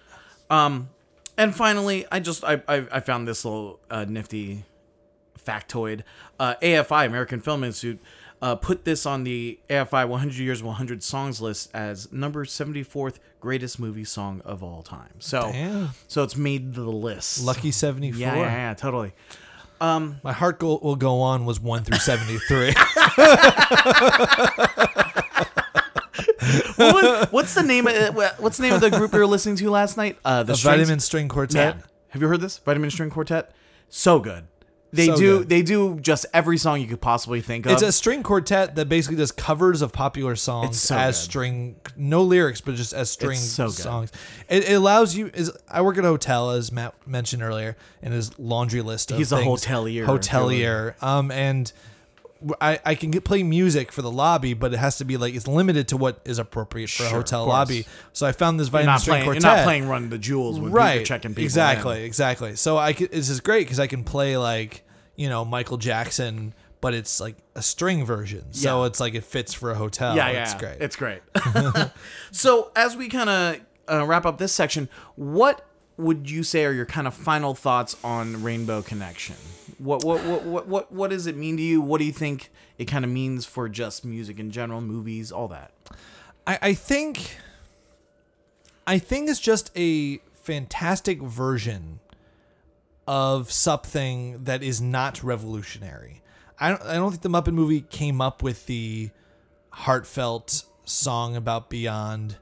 Um, 0.49 0.89
and 1.37 1.55
finally, 1.55 2.05
I 2.11 2.19
just 2.19 2.43
I 2.43 2.61
I, 2.67 2.87
I 2.91 2.99
found 2.99 3.27
this 3.27 3.45
little 3.45 3.79
uh, 3.89 4.05
nifty 4.07 4.63
factoid. 5.43 6.01
Uh, 6.39 6.55
AFI 6.61 7.05
American 7.05 7.39
Film 7.39 7.63
Institute 7.63 7.99
uh, 8.41 8.55
put 8.55 8.85
this 8.85 9.05
on 9.05 9.23
the 9.23 9.59
AFI 9.69 10.07
100 10.07 10.37
Years 10.37 10.61
100 10.61 11.03
Songs 11.03 11.41
list 11.41 11.69
as 11.73 12.11
number 12.11 12.45
74th 12.45 13.19
greatest 13.39 13.79
movie 13.79 14.03
song 14.03 14.41
of 14.45 14.63
all 14.63 14.81
time. 14.83 15.13
So 15.19 15.51
Damn. 15.51 15.89
so 16.07 16.23
it's 16.23 16.35
made 16.35 16.73
the 16.73 16.83
list. 16.83 17.43
Lucky 17.43 17.71
74. 17.71 18.19
Yeah, 18.19 18.35
yeah, 18.35 18.43
yeah, 18.43 18.73
totally. 18.73 19.13
My 19.79 20.33
heart 20.33 20.59
go- 20.59 20.79
will 20.81 20.95
go 20.95 21.21
on 21.21 21.45
was 21.45 21.59
1 21.59 21.83
through 21.83 21.99
73. 21.99 22.73
What 26.77 27.31
what's 27.31 27.53
the 27.55 27.63
name? 27.63 27.87
Of, 27.87 28.17
uh, 28.17 28.33
what's 28.37 28.57
the 28.57 28.63
name 28.63 28.73
of 28.73 28.81
the 28.81 28.89
group 28.89 29.13
we 29.13 29.19
were 29.19 29.27
listening 29.27 29.55
to 29.57 29.69
last 29.69 29.97
night? 29.97 30.17
Uh, 30.23 30.43
the 30.43 30.53
the 30.53 30.59
Vitamin 30.59 30.99
String 30.99 31.27
Quartet. 31.27 31.75
Man, 31.75 31.83
have 32.09 32.21
you 32.21 32.27
heard 32.27 32.41
this 32.41 32.57
Vitamin 32.59 32.91
String 32.91 33.09
Quartet? 33.09 33.51
So 33.89 34.19
good. 34.19 34.47
They 34.95 35.07
So 35.07 35.15
do. 35.17 35.37
good. 35.39 35.49
They 35.49 35.61
do 35.61 35.99
just 35.99 36.25
every 36.33 36.57
song 36.57 36.81
you 36.81 36.87
could 36.87 37.01
possibly 37.01 37.41
think 37.41 37.65
of. 37.65 37.71
It's 37.73 37.81
a 37.81 37.91
string 37.91 38.23
quartet 38.23 38.75
that 38.75 38.89
basically 38.89 39.17
does 39.17 39.31
covers 39.31 39.81
of 39.81 39.91
popular 39.93 40.35
songs 40.35 40.69
It's 40.69 40.79
so 40.79 40.95
as 40.97 41.17
good. 41.17 41.23
string, 41.23 41.75
no 41.95 42.23
lyrics, 42.23 42.61
but 42.61 42.75
just 42.75 42.93
as 42.93 43.09
string 43.09 43.37
so 43.37 43.67
good. 43.67 43.75
songs. 43.75 44.11
It, 44.49 44.69
it 44.69 44.73
allows 44.73 45.15
you. 45.15 45.31
Is 45.33 45.51
I 45.69 45.81
work 45.81 45.97
at 45.97 46.05
a 46.05 46.07
hotel, 46.07 46.51
as 46.51 46.71
Matt 46.71 46.93
mentioned 47.07 47.43
earlier, 47.43 47.75
in 48.01 48.11
his 48.11 48.37
laundry 48.39 48.81
list. 48.81 49.11
Of 49.11 49.17
He's 49.17 49.31
a 49.31 49.37
things. 49.37 49.65
hotelier, 49.65 50.05
Hotelier. 50.05 51.01
Um, 51.03 51.31
and 51.31 51.71
I, 52.61 52.79
I 52.85 52.95
can 52.95 53.11
get 53.11 53.23
play 53.23 53.43
music 53.43 53.91
for 53.91 54.01
the 54.01 54.11
lobby, 54.11 54.53
but 54.53 54.73
it 54.73 54.77
has 54.77 54.97
to 54.97 55.05
be 55.05 55.17
like 55.17 55.33
it's 55.35 55.47
limited 55.47 55.87
to 55.89 55.97
what 55.97 56.19
is 56.25 56.37
appropriate 56.37 56.89
for 56.89 57.03
a 57.03 57.07
Sure, 57.07 57.17
hotel 57.17 57.41
of 57.43 57.45
course. 57.47 57.57
lobby. 57.69 57.85
So 58.13 58.27
I 58.27 58.33
found 58.33 58.59
this 58.59 58.71
you're 58.71 58.83
not 58.83 59.01
string 59.01 59.15
playing. 59.23 59.25
You're 59.25 59.33
quartet. 59.41 59.57
not 59.57 59.63
playing 59.63 59.87
Run 59.87 60.09
the 60.09 60.17
Jewels 60.17 60.59
when 60.59 60.71
right 60.71 60.95
you're 60.95 61.03
checking 61.05 61.31
people. 61.31 61.43
exactly 61.43 61.99
in. 61.99 62.05
exactly 62.05 62.55
so 62.55 62.77
i 62.77 62.93
could, 62.93 63.11
this 63.11 63.29
is 63.29 63.39
great 63.39 63.65
because 63.65 63.79
i 63.79 63.87
can 63.87 64.03
play 64.03 64.37
like 64.37 64.83
you 65.15 65.29
know 65.29 65.45
michael 65.45 65.77
jackson 65.77 66.53
but 66.81 66.93
it's 66.93 67.19
like 67.21 67.35
a 67.55 67.61
string 67.61 68.05
version 68.05 68.43
so 68.51 68.81
Yeah. 68.81 68.87
it's 68.87 68.99
like 68.99 69.15
it 69.15 69.23
fits 69.23 69.53
for 69.53 69.71
a 69.71 69.75
hotel 69.75 70.15
Yeah, 70.15 70.29
yeah. 70.31 70.43
it's 70.43 70.53
great 70.55 70.77
It's 70.81 70.95
great. 70.95 71.21
so 72.31 72.71
as 72.75 72.95
we 72.95 73.07
kind 73.09 73.29
of 73.29 73.59
uh, 73.87 74.05
wrap 74.05 74.25
up 74.25 74.37
this 74.39 74.51
section, 74.53 74.89
what 75.15 75.65
would 75.97 76.29
you 76.29 76.43
say 76.43 76.65
are 76.65 76.73
your 76.73 76.85
kind 76.85 77.07
of 77.07 77.13
final 77.13 77.53
thoughts 77.53 77.95
on 78.03 78.43
Rainbow 78.43 78.81
Connection? 78.81 79.35
What 79.77 80.03
what 80.03 80.23
what 80.25 80.43
what 80.43 80.67
what, 80.67 80.91
what 80.91 81.09
does 81.09 81.27
it 81.27 81.35
mean 81.35 81.57
to 81.57 81.63
you? 81.63 81.81
What 81.81 81.99
do 81.99 82.05
you 82.05 82.11
think 82.11 82.49
it 82.77 82.85
kind 82.85 83.05
of 83.05 83.11
means 83.11 83.45
for 83.45 83.69
just 83.69 84.03
music 84.05 84.39
in 84.39 84.51
general, 84.51 84.81
movies, 84.81 85.31
all 85.31 85.47
that? 85.49 85.71
I, 86.47 86.59
I 86.61 86.73
think 86.73 87.37
i 88.87 88.99
think 88.99 89.29
it's 89.29 89.39
just 89.39 89.71
a 89.75 90.17
fantastic 90.35 91.19
version 91.21 91.99
of 93.07 93.51
something 93.51 94.43
that 94.43 94.61
is 94.61 94.79
not 94.79 95.23
revolutionary 95.23 96.21
i 96.59 96.69
don't, 96.69 96.81
I 96.83 96.93
don't 96.93 97.09
think 97.09 97.23
the 97.23 97.29
muppet 97.29 97.53
movie 97.53 97.81
came 97.81 98.21
up 98.21 98.43
with 98.43 98.67
the 98.67 99.09
heartfelt 99.71 100.65
song 100.85 101.35
about 101.35 101.69
beyond 101.69 102.37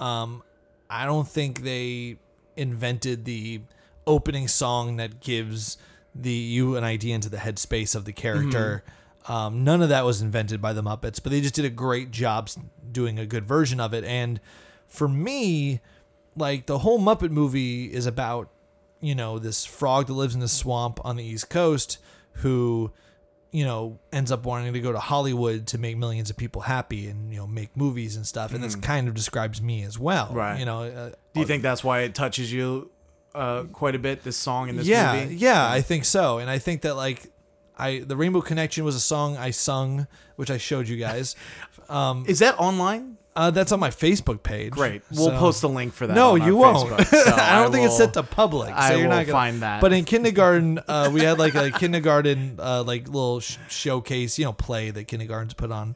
Um, 0.00 0.42
I 0.90 1.04
don't 1.06 1.26
think 1.28 1.62
they 1.62 2.16
invented 2.58 3.24
the 3.24 3.60
opening 4.06 4.48
song 4.48 4.96
that 4.96 5.20
gives 5.20 5.78
the 6.14 6.32
you 6.32 6.76
an 6.76 6.84
idea 6.84 7.14
into 7.14 7.28
the 7.28 7.36
headspace 7.38 7.94
of 7.94 8.04
the 8.04 8.12
character. 8.12 8.82
Um, 9.28 9.62
none 9.64 9.82
of 9.82 9.90
that 9.90 10.04
was 10.04 10.22
invented 10.22 10.60
by 10.62 10.72
the 10.72 10.82
Muppets, 10.82 11.22
but 11.22 11.30
they 11.32 11.40
just 11.40 11.54
did 11.54 11.64
a 11.66 11.70
great 11.70 12.10
job 12.10 12.48
doing 12.90 13.18
a 13.18 13.26
good 13.26 13.44
version 13.44 13.78
of 13.78 13.92
it. 13.92 14.02
And 14.04 14.40
for 14.86 15.06
me, 15.06 15.80
like 16.34 16.66
the 16.66 16.78
whole 16.78 16.98
Muppet 16.98 17.30
movie 17.30 17.86
is 17.92 18.06
about 18.06 18.48
you 19.00 19.14
know 19.14 19.38
this 19.38 19.64
frog 19.64 20.06
that 20.06 20.14
lives 20.14 20.34
in 20.34 20.40
the 20.40 20.48
swamp 20.48 20.98
on 21.04 21.16
the 21.16 21.24
East 21.24 21.50
Coast 21.50 21.98
who 22.42 22.90
you 23.52 23.64
know 23.64 23.98
ends 24.12 24.32
up 24.32 24.44
wanting 24.44 24.72
to 24.72 24.80
go 24.80 24.92
to 24.92 24.98
Hollywood 24.98 25.66
to 25.68 25.78
make 25.78 25.96
millions 25.96 26.30
of 26.30 26.36
people 26.36 26.62
happy 26.62 27.06
and 27.08 27.30
you 27.32 27.38
know 27.38 27.46
make 27.46 27.76
movies 27.76 28.16
and 28.16 28.26
stuff 28.26 28.52
and 28.52 28.62
this 28.64 28.74
kind 28.76 29.06
of 29.08 29.14
describes 29.14 29.60
me 29.62 29.82
as 29.84 29.98
well 29.98 30.28
Mm. 30.28 30.34
Right. 30.34 30.58
you 30.58 30.64
know 30.66 30.82
uh, 30.82 31.10
Do 31.38 31.40
you 31.42 31.46
think 31.46 31.62
that's 31.62 31.82
why 31.84 32.00
it 32.00 32.14
touches 32.14 32.52
you 32.52 32.90
uh, 33.34 33.64
quite 33.72 33.94
a 33.94 33.98
bit? 33.98 34.22
This 34.24 34.36
song 34.36 34.68
in 34.68 34.76
this 34.76 34.86
yeah 34.86 35.14
movie. 35.22 35.36
yeah 35.36 35.66
yeah, 35.68 35.72
I 35.72 35.80
think 35.80 36.04
so 36.04 36.38
and 36.38 36.50
I 36.50 36.58
think 36.58 36.82
that 36.82 36.94
like 36.96 37.30
I 37.78 38.00
the 38.00 38.16
Rainbow 38.16 38.40
Connection 38.40 38.84
was 38.84 38.94
a 38.96 39.00
song 39.00 39.36
I 39.36 39.50
sung 39.50 40.06
which 40.36 40.50
I 40.50 40.58
showed 40.58 40.88
you 40.88 40.96
guys 40.96 41.36
Is 42.26 42.38
that 42.40 42.58
online? 42.58 43.16
uh, 43.36 43.50
that's 43.52 43.70
on 43.70 43.78
my 43.78 43.90
Facebook 43.90 44.42
page 44.42 44.72
Great. 44.72 45.02
We'll 45.12 45.26
So- 45.30 45.38
post 45.38 45.62
a 45.62 45.68
link 45.68 45.92
for 45.94 46.06
that. 46.08 46.14
No, 46.14 46.34
you 46.34 46.56
won't. 46.56 46.90
Facebook, 46.90 47.06
so 47.24 47.32
I 47.36 47.62
don't 47.62 47.70
think 47.72 47.86
it's 47.86 47.96
set 47.96 48.12
to 48.14 48.22
public. 48.24 48.70
So 48.70 48.74
I 48.74 48.90
you're 48.94 49.02
will 49.02 49.14
not 49.14 49.26
gonna 49.26 49.32
find 49.32 49.62
that. 49.62 49.80
But 49.80 49.92
in 49.92 50.04
kindergarten, 50.12 50.80
uh, 50.88 51.10
we 51.12 51.22
had 51.22 51.38
like 51.38 51.54
a 51.54 51.70
kindergarten 51.70 52.58
uh, 52.58 52.82
like 52.82 53.06
little 53.06 53.38
sh- 53.40 53.58
showcase, 53.68 54.38
you 54.40 54.44
know, 54.44 54.52
play 54.52 54.90
that 54.90 55.04
kindergartens 55.04 55.54
put 55.54 55.70
on, 55.70 55.94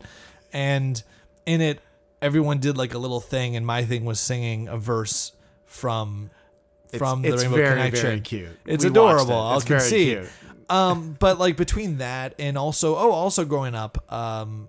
and 0.52 1.02
in 1.44 1.60
it, 1.60 1.80
everyone 2.22 2.58
did 2.58 2.76
like 2.78 2.94
a 2.94 2.98
little 2.98 3.20
thing, 3.20 3.56
and 3.56 3.66
my 3.66 3.84
thing 3.84 4.04
was 4.04 4.20
singing 4.20 4.68
a 4.68 4.78
verse 4.78 5.32
from 5.66 6.30
from 6.96 7.24
it's 7.24 7.42
the 7.42 7.48
Rainbow 7.48 7.56
very, 7.56 7.76
Connection. 7.76 8.02
very 8.06 8.20
cute. 8.20 8.48
It's 8.66 8.84
We 8.84 8.90
adorable. 8.90 9.30
it. 9.32 9.34
I'll 9.34 9.56
It's 9.56 9.64
concede. 9.66 10.18
cute. 10.18 10.28
Um, 10.70 11.16
but 11.18 11.38
like 11.38 11.56
between 11.56 11.98
that 11.98 12.34
and 12.38 12.56
also, 12.56 12.96
oh, 12.96 13.10
also 13.10 13.44
growing 13.44 13.74
up, 13.74 14.10
um, 14.12 14.68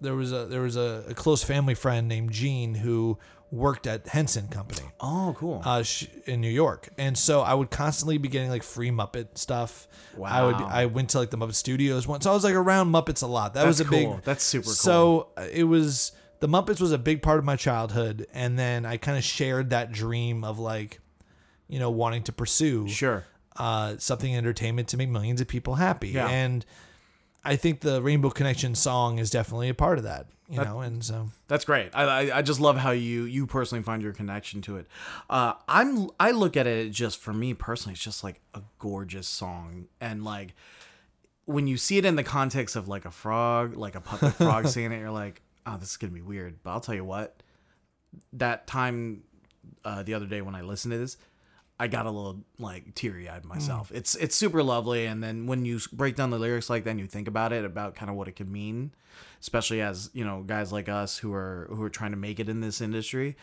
there 0.00 0.14
was 0.14 0.32
a 0.32 0.46
there 0.46 0.62
was 0.62 0.76
a, 0.76 1.04
a 1.08 1.14
close 1.14 1.42
family 1.44 1.74
friend 1.74 2.08
named 2.08 2.30
Jean 2.30 2.74
who 2.74 3.18
worked 3.50 3.86
at 3.86 4.08
Henson 4.08 4.48
Company 4.48 4.88
Oh, 4.98 5.34
cool. 5.38 5.60
uh, 5.62 5.84
in 6.26 6.40
New 6.40 6.48
York, 6.50 6.88
and 6.96 7.18
so 7.18 7.42
I 7.42 7.52
would 7.52 7.70
constantly 7.70 8.16
be 8.16 8.28
getting 8.28 8.48
like 8.48 8.62
free 8.62 8.90
Muppet 8.90 9.36
stuff. 9.36 9.88
Wow. 10.16 10.28
I 10.30 10.42
would. 10.46 10.54
I 10.56 10.86
went 10.86 11.10
to 11.10 11.18
like 11.18 11.30
the 11.30 11.36
Muppet 11.38 11.54
Studios 11.54 12.06
once, 12.06 12.24
so 12.24 12.30
I 12.30 12.34
was 12.34 12.44
like 12.44 12.54
around 12.54 12.90
Muppets 12.92 13.22
a 13.22 13.26
lot. 13.26 13.54
That 13.54 13.66
was 13.66 13.80
a 13.80 13.84
That's 13.84 13.90
big. 13.96 14.22
That's 14.24 14.42
super 14.44 14.64
cool. 14.64 14.72
So 14.72 15.28
uh, 15.36 15.46
it 15.52 15.64
was 15.64 16.12
the 16.42 16.48
Muppets 16.48 16.80
was 16.80 16.90
a 16.90 16.98
big 16.98 17.22
part 17.22 17.38
of 17.38 17.44
my 17.44 17.54
childhood, 17.54 18.26
and 18.34 18.58
then 18.58 18.84
I 18.84 18.96
kind 18.96 19.16
of 19.16 19.22
shared 19.22 19.70
that 19.70 19.92
dream 19.92 20.42
of 20.42 20.58
like, 20.58 20.98
you 21.68 21.78
know, 21.78 21.88
wanting 21.88 22.24
to 22.24 22.32
pursue 22.32 22.88
sure. 22.88 23.24
uh, 23.56 23.94
something 23.98 24.32
in 24.32 24.38
entertainment 24.38 24.88
to 24.88 24.96
make 24.96 25.08
millions 25.08 25.40
of 25.40 25.46
people 25.46 25.76
happy. 25.76 26.08
Yeah. 26.08 26.26
And 26.26 26.66
I 27.44 27.54
think 27.54 27.78
the 27.78 28.02
Rainbow 28.02 28.30
Connection 28.30 28.74
song 28.74 29.20
is 29.20 29.30
definitely 29.30 29.68
a 29.68 29.74
part 29.74 29.98
of 29.98 30.04
that. 30.04 30.26
You 30.48 30.62
know, 30.62 30.80
and 30.80 31.02
so 31.02 31.28
That's 31.46 31.64
great. 31.64 31.90
I, 31.94 32.02
I 32.02 32.38
I 32.38 32.42
just 32.42 32.60
love 32.60 32.76
how 32.76 32.90
you 32.90 33.22
you 33.22 33.46
personally 33.46 33.82
find 33.84 34.02
your 34.02 34.12
connection 34.12 34.60
to 34.62 34.76
it. 34.78 34.86
Uh, 35.30 35.54
I'm 35.66 36.10
I 36.18 36.32
look 36.32 36.56
at 36.56 36.66
it 36.66 36.90
just 36.90 37.20
for 37.20 37.32
me 37.32 37.54
personally. 37.54 37.94
It's 37.94 38.02
just 38.02 38.22
like 38.22 38.40
a 38.52 38.62
gorgeous 38.78 39.28
song, 39.28 39.86
and 39.98 40.24
like 40.24 40.54
when 41.46 41.68
you 41.68 41.76
see 41.76 41.98
it 41.98 42.04
in 42.04 42.16
the 42.16 42.24
context 42.24 42.76
of 42.76 42.88
like 42.88 43.04
a 43.04 43.10
frog, 43.10 43.76
like 43.76 43.94
a 43.94 44.00
puppet 44.00 44.34
frog 44.34 44.66
singing 44.68 44.92
it, 44.92 44.98
you're 44.98 45.10
like, 45.10 45.40
oh, 45.66 45.76
this 45.76 45.90
is 45.90 45.96
gonna 45.96 46.12
be 46.12 46.22
weird. 46.22 46.62
But 46.62 46.70
I'll 46.70 46.80
tell 46.80 46.94
you 46.94 47.04
what, 47.04 47.42
that 48.32 48.66
time 48.66 49.22
uh, 49.84 50.02
the 50.02 50.14
other 50.14 50.26
day 50.26 50.42
when 50.42 50.54
I 50.54 50.62
listened 50.62 50.92
to 50.92 50.98
this, 50.98 51.16
I 51.80 51.88
got 51.88 52.06
a 52.06 52.10
little 52.10 52.44
like 52.58 52.94
teary 52.94 53.28
eyed 53.28 53.44
myself. 53.44 53.90
It's 53.92 54.14
it's 54.14 54.36
super 54.36 54.62
lovely, 54.62 55.06
and 55.06 55.22
then 55.22 55.46
when 55.46 55.64
you 55.64 55.80
break 55.92 56.14
down 56.14 56.30
the 56.30 56.38
lyrics 56.38 56.70
like 56.70 56.84
that, 56.84 56.90
and 56.90 57.00
you 57.00 57.06
think 57.06 57.26
about 57.26 57.52
it, 57.52 57.64
about 57.64 57.96
kind 57.96 58.10
of 58.10 58.16
what 58.16 58.28
it 58.28 58.32
could 58.32 58.50
mean, 58.50 58.92
especially 59.40 59.80
as 59.80 60.10
you 60.12 60.24
know 60.24 60.42
guys 60.42 60.72
like 60.72 60.88
us 60.88 61.18
who 61.18 61.32
are 61.32 61.66
who 61.70 61.82
are 61.82 61.90
trying 61.90 62.12
to 62.12 62.16
make 62.16 62.38
it 62.38 62.48
in 62.48 62.60
this 62.60 62.80
industry, 62.80 63.36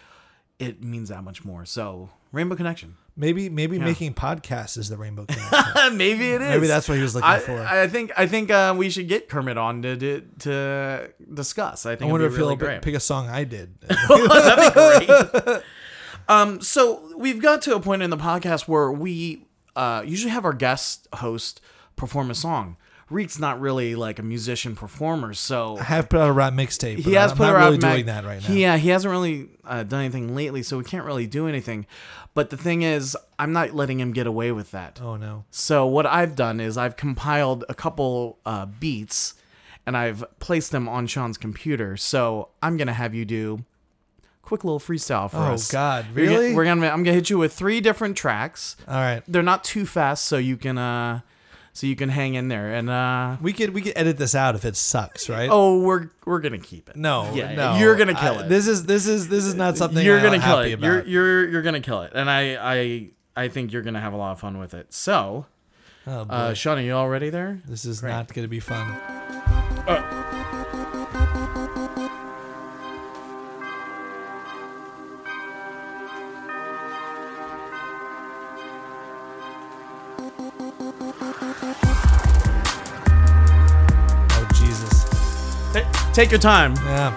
it 0.58 0.82
means 0.82 1.10
that 1.10 1.24
much 1.24 1.44
more. 1.44 1.66
So 1.66 2.12
Rainbow 2.32 2.56
Connection, 2.56 2.96
maybe 3.20 3.50
maybe 3.50 3.78
making 3.78 4.14
podcasts 4.14 4.78
is 4.78 4.90
the 4.90 4.98
Rainbow 4.98 5.26
Connection. 5.28 5.98
maybe 5.98 6.32
it 6.32 6.42
is. 6.42 6.50
Maybe 6.50 6.68
that's 6.68 6.88
what 6.88 6.96
he 6.96 7.04
was 7.04 7.14
looking 7.14 7.30
I, 7.30 7.40
for. 7.40 7.60
I 7.60 7.88
think 7.88 8.12
I 8.18 8.26
think 8.26 8.50
uh, 8.50 8.74
we 8.76 8.90
should 8.90 9.08
get 9.08 9.30
Kermit 9.30 9.58
on 9.58 9.82
to 9.84 9.98
to, 9.98 10.22
to 10.40 11.12
discuss. 11.32 11.86
I 11.86 11.96
think. 11.96 12.10
I 12.10 12.12
wonder 12.12 12.26
if 12.26 12.34
really 12.36 12.50
he'll 12.50 12.56
great. 12.56 12.82
pick 12.82 12.96
a 12.96 13.00
song 13.00 13.28
I 13.30 13.44
did. 13.44 13.80
That'd 13.82 14.74
be 15.00 15.06
great. 15.06 15.62
um, 16.28 16.62
so 16.62 17.12
we've 17.18 17.42
got 17.42 17.62
to 17.64 17.76
a 17.76 17.80
point 17.80 18.02
in 18.02 18.10
the 18.10 18.18
podcast 18.18 18.68
where 18.68 18.92
we 18.92 19.46
uh, 19.76 20.02
usually 20.06 20.32
have 20.32 20.46
our 20.46 20.54
guest 20.54 21.08
host 21.16 21.62
perform 21.96 22.32
a 22.32 22.36
song. 22.36 22.78
Reek's 23.10 23.40
not 23.40 23.60
really 23.60 23.96
like 23.96 24.20
a 24.20 24.24
musician 24.24 24.76
performer, 24.76 25.34
so 25.34 25.78
I 25.78 25.84
have 25.84 26.10
put 26.10 26.20
out 26.20 26.30
a 26.30 26.32
rap 26.32 26.54
mixtape. 26.54 26.98
he 27.00 27.14
has 27.14 27.32
I'm 27.32 27.38
put 27.38 27.44
not 27.48 27.54
her 27.54 27.58
really 27.60 27.76
out. 27.78 27.82
doing 27.94 28.06
that 28.06 28.24
right 28.26 28.48
now. 28.48 28.54
Yeah, 28.54 28.78
he 28.78 28.90
hasn't 28.90 29.12
really 29.12 29.50
uh, 29.66 29.84
done 29.84 30.02
anything 30.02 30.36
lately, 30.36 30.62
so 30.64 30.78
we 30.78 30.84
can't 30.84 31.06
really 31.06 31.26
do 31.28 31.48
anything. 31.48 31.86
But 32.36 32.52
the 32.52 32.58
thing 32.58 32.84
is, 32.84 33.18
I'm 33.40 33.52
not 33.52 33.74
letting 33.74 34.00
him 34.00 34.14
get 34.14 34.28
away 34.28 34.52
with 34.52 34.72
that. 34.72 35.00
oh 35.02 35.16
no. 35.16 35.46
So 35.50 35.88
what 35.88 36.06
I've 36.06 36.36
done 36.36 36.60
is 36.60 36.78
I've 36.78 36.96
compiled 36.96 37.66
a 37.68 37.74
couple 37.74 38.38
uh, 38.46 38.66
beats 38.68 39.34
and 39.88 39.98
I've 39.98 40.24
placed 40.40 40.72
them 40.72 40.88
on 40.88 41.08
Sean's 41.08 41.38
computer. 41.40 41.98
So 41.98 42.50
I'm 42.62 42.78
gonna 42.78 42.94
have 42.94 43.16
you 43.16 43.26
do 43.26 43.66
quick 44.44 44.64
little 44.64 44.80
freestyle 44.80 45.30
for 45.30 45.38
Oh, 45.38 45.54
us. 45.54 45.72
God, 45.72 46.06
We're 46.16 46.26
gonna- 46.26 46.38
really? 46.40 46.56
We're 46.56 46.66
gonna 46.66 46.88
I'm 46.88 47.04
gonna 47.04 47.14
hit 47.16 47.30
you 47.32 47.40
with 47.40 47.54
three 47.54 47.82
different 47.82 48.16
tracks. 48.16 48.76
All 48.88 48.94
right. 48.96 49.24
They're 49.28 49.42
not 49.44 49.64
too 49.64 49.86
fast, 49.88 50.26
so 50.26 50.38
you 50.38 50.56
can 50.58 50.78
uh 50.78 51.22
so 51.80 51.88
you 51.88 51.96
can 51.96 52.10
hang 52.10 52.34
in 52.34 52.50
there. 52.50 52.74
And 52.74 52.90
uh 52.90 53.38
We 53.42 53.54
could 53.54 53.70
we 53.74 53.82
could 53.82 53.94
edit 53.96 54.18
this 54.18 54.36
out 54.36 54.56
if 54.56 54.66
it 54.66 54.76
sucks, 54.76 55.30
right? 55.30 55.50
oh, 55.52 55.80
we're 55.82 56.10
we're 56.26 56.40
gonna 56.40 56.58
keep 56.58 56.90
it. 56.90 56.96
no, 56.98 57.32
yeah, 57.34 57.56
no. 57.56 57.78
you're 57.78 57.96
gonna 57.96 58.14
kill 58.14 58.40
I- 58.40 58.44
it. 58.44 58.50
This 58.50 58.68
is 58.68 58.86
this 58.86 59.08
is 59.08 59.30
this 59.30 59.46
is 59.46 59.56
not 59.56 59.78
something 59.78 60.06
you're 60.06 60.18
I'm 60.18 60.24
gonna 60.24 60.40
kill 60.40 60.58
happy 60.58 60.72
it. 60.72 60.74
About. 60.74 60.86
You're 60.88 61.06
you're 61.08 61.50
you're 61.50 61.62
gonna 61.62 61.80
kill 61.82 62.02
it, 62.02 62.12
and 62.14 62.30
I 62.30 62.56
I 62.76 63.10
I 63.44 63.48
think 63.48 63.72
you're 63.72 63.82
gonna 63.84 64.02
have 64.02 64.12
a 64.14 64.18
lot 64.18 64.32
of 64.34 64.40
fun 64.42 64.58
with 64.60 64.74
it. 64.74 64.94
So, 64.94 65.46
oh, 66.06 66.26
boy. 66.26 66.34
uh, 66.34 66.54
Sean, 66.54 66.78
are 66.78 66.82
you 66.82 66.94
all 66.96 67.08
ready 67.08 67.30
there? 67.30 67.62
this 67.66 67.86
is 67.86 68.02
great. 68.02 68.12
not 68.12 68.28
going 68.34 68.44
to 68.44 68.50
be 68.50 68.60
fun. 68.60 68.98
Oh 69.88 70.46
Take 86.20 86.32
your 86.32 86.40
time. 86.42 86.76
Yeah. 86.76 87.16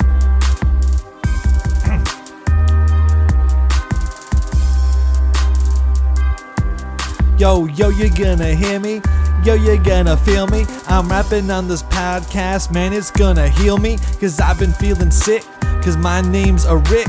Yo, 7.37 7.67
yo, 7.67 7.89
you're 7.89 8.11
gonna 8.11 8.55
hear 8.55 8.79
me? 8.79 9.03
Yo, 9.43 9.55
you're 9.55 9.77
gonna 9.79 10.17
feel 10.17 10.47
me? 10.47 10.67
I'm 10.87 11.09
rapping 11.09 11.51
on 11.51 11.67
this 11.67 11.83
podcast, 11.83 12.71
man, 12.71 12.93
it's 12.93 13.11
gonna 13.11 13.49
heal 13.49 13.77
me. 13.77 13.99
Cause 14.21 14.39
I've 14.39 14.61
been 14.61 14.73
feeling 14.73 15.11
sick, 15.11 15.43
cause 15.83 15.97
my 15.97 16.21
name's 16.21 16.65
a 16.65 16.77
Rick. 16.77 17.09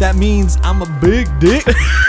That 0.00 0.16
means 0.18 0.58
I'm 0.64 0.82
a 0.82 0.98
big 1.00 1.28
dick. 1.38 1.64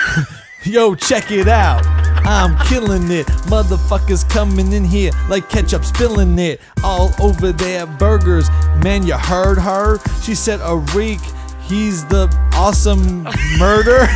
Yo, 0.63 0.95
check 0.95 1.29
it 1.29 1.47
out. 1.47 1.94
I'm 2.25 2.57
killing 2.67 3.11
it. 3.11 3.27
Motherfuckers 3.47 4.27
coming 4.27 4.73
in 4.73 4.83
here 4.83 5.11
like 5.29 5.49
ketchup 5.49 5.85
spilling 5.85 6.37
it 6.39 6.59
all 6.83 7.11
over 7.21 7.51
their 7.51 7.85
burgers. 7.85 8.49
Man, 8.83 9.05
you 9.05 9.13
heard 9.13 9.57
her? 9.59 9.99
She 10.21 10.33
said 10.35 10.59
a 10.63 10.77
reek. 10.95 11.19
He's 11.61 12.05
the 12.05 12.27
awesome 12.53 13.23
murder. 13.59 14.07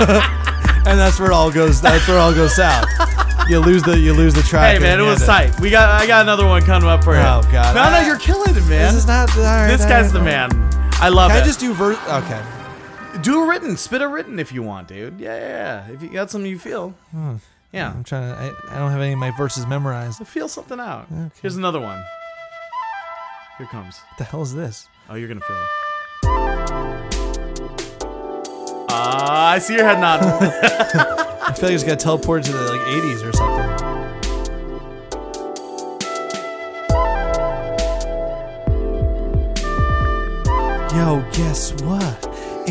and 0.86 0.98
that's 0.98 1.18
where 1.18 1.30
it 1.30 1.34
all 1.34 1.50
goes. 1.50 1.80
That's 1.80 2.06
where 2.06 2.16
it 2.16 2.20
all 2.20 2.34
goes 2.34 2.54
south. 2.54 2.88
You 3.48 3.58
lose 3.58 3.82
the 3.82 3.98
you 3.98 4.14
lose 4.14 4.34
the 4.34 4.42
track. 4.42 4.74
Hey 4.74 4.78
man, 4.80 5.00
it 5.00 5.02
was 5.02 5.26
tight. 5.26 5.58
We 5.60 5.70
got 5.70 6.00
I 6.00 6.06
got 6.06 6.22
another 6.22 6.46
one 6.46 6.62
coming 6.62 6.88
up 6.88 7.02
for 7.02 7.14
you. 7.14 7.20
Oh, 7.20 7.42
God. 7.50 7.74
No, 7.74 7.90
no, 7.90 8.06
you're 8.06 8.18
killing 8.18 8.54
it, 8.56 8.64
man. 8.68 8.94
This 8.94 8.94
is 8.94 9.06
not 9.06 9.34
right. 9.36 9.66
this 9.66 9.84
guy's 9.84 10.06
right. 10.06 10.12
the 10.12 10.22
man. 10.22 10.50
I 10.94 11.08
love 11.08 11.30
Can 11.30 11.40
it. 11.40 11.42
I 11.42 11.46
just 11.46 11.58
do 11.58 11.74
verse? 11.74 11.98
Okay. 12.08 12.59
Do 13.22 13.42
a 13.42 13.48
written, 13.48 13.76
spit 13.76 14.02
a 14.02 14.08
written 14.08 14.38
if 14.38 14.52
you 14.52 14.62
want, 14.62 14.88
dude. 14.88 15.20
Yeah, 15.20 15.36
yeah, 15.38 15.48
yeah. 15.88 15.94
If 15.94 16.02
you 16.02 16.08
got 16.10 16.30
something 16.30 16.50
you 16.50 16.58
feel, 16.58 16.94
yeah, 17.72 17.92
I'm 17.92 18.04
trying 18.04 18.32
to. 18.32 18.38
I, 18.38 18.74
I 18.74 18.78
don't 18.78 18.90
have 18.90 19.00
any 19.00 19.12
of 19.12 19.18
my 19.18 19.30
verses 19.36 19.66
memorized. 19.66 20.26
Feel 20.26 20.48
something 20.48 20.80
out. 20.80 21.06
Here's 21.40 21.56
another 21.56 21.80
one. 21.80 22.02
Here 23.58 23.66
comes. 23.66 23.98
What 23.98 24.18
the 24.18 24.24
hell 24.24 24.42
is 24.42 24.54
this? 24.54 24.88
Oh, 25.08 25.14
you're 25.14 25.28
gonna 25.28 25.40
feel 25.40 25.56
it. 25.56 25.66
Ah, 28.92 29.50
I 29.50 29.58
see 29.58 29.74
your 29.74 29.84
head 29.84 30.00
nodding. 30.00 30.28
I 30.30 31.52
feel 31.52 31.68
like 31.68 31.74
it's 31.74 31.84
got 31.84 31.98
teleported 31.98 32.44
to 32.44 32.52
the 32.52 32.64
like 32.70 32.80
80s 32.80 33.28
or 33.28 33.32
something. 33.32 33.70
Yo, 40.96 41.24
guess 41.32 41.72
what? 41.82 42.09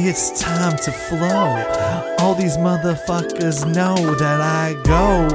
It's 0.02 0.39
time 0.39 0.78
to 0.78 0.91
flow. 0.91 2.16
All 2.20 2.34
these 2.34 2.56
motherfuckers 2.56 3.66
know 3.66 4.16
that 4.16 4.39
I 4.39 4.74
go 4.84 5.28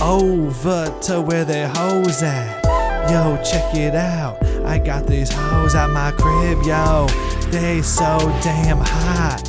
over 0.00 0.86
to 1.02 1.20
where 1.20 1.44
their 1.44 1.68
hoes 1.68 2.22
at. 2.22 2.62
Yo, 3.10 3.36
check 3.42 3.74
it 3.74 3.96
out. 3.96 4.40
I 4.64 4.78
got 4.78 5.06
these 5.08 5.30
hoes 5.32 5.74
at 5.74 5.90
my 5.90 6.12
crib, 6.12 6.62
yo. 6.64 7.08
they 7.50 7.82
so 7.82 8.18
damn 8.42 8.78
hot. 8.78 9.42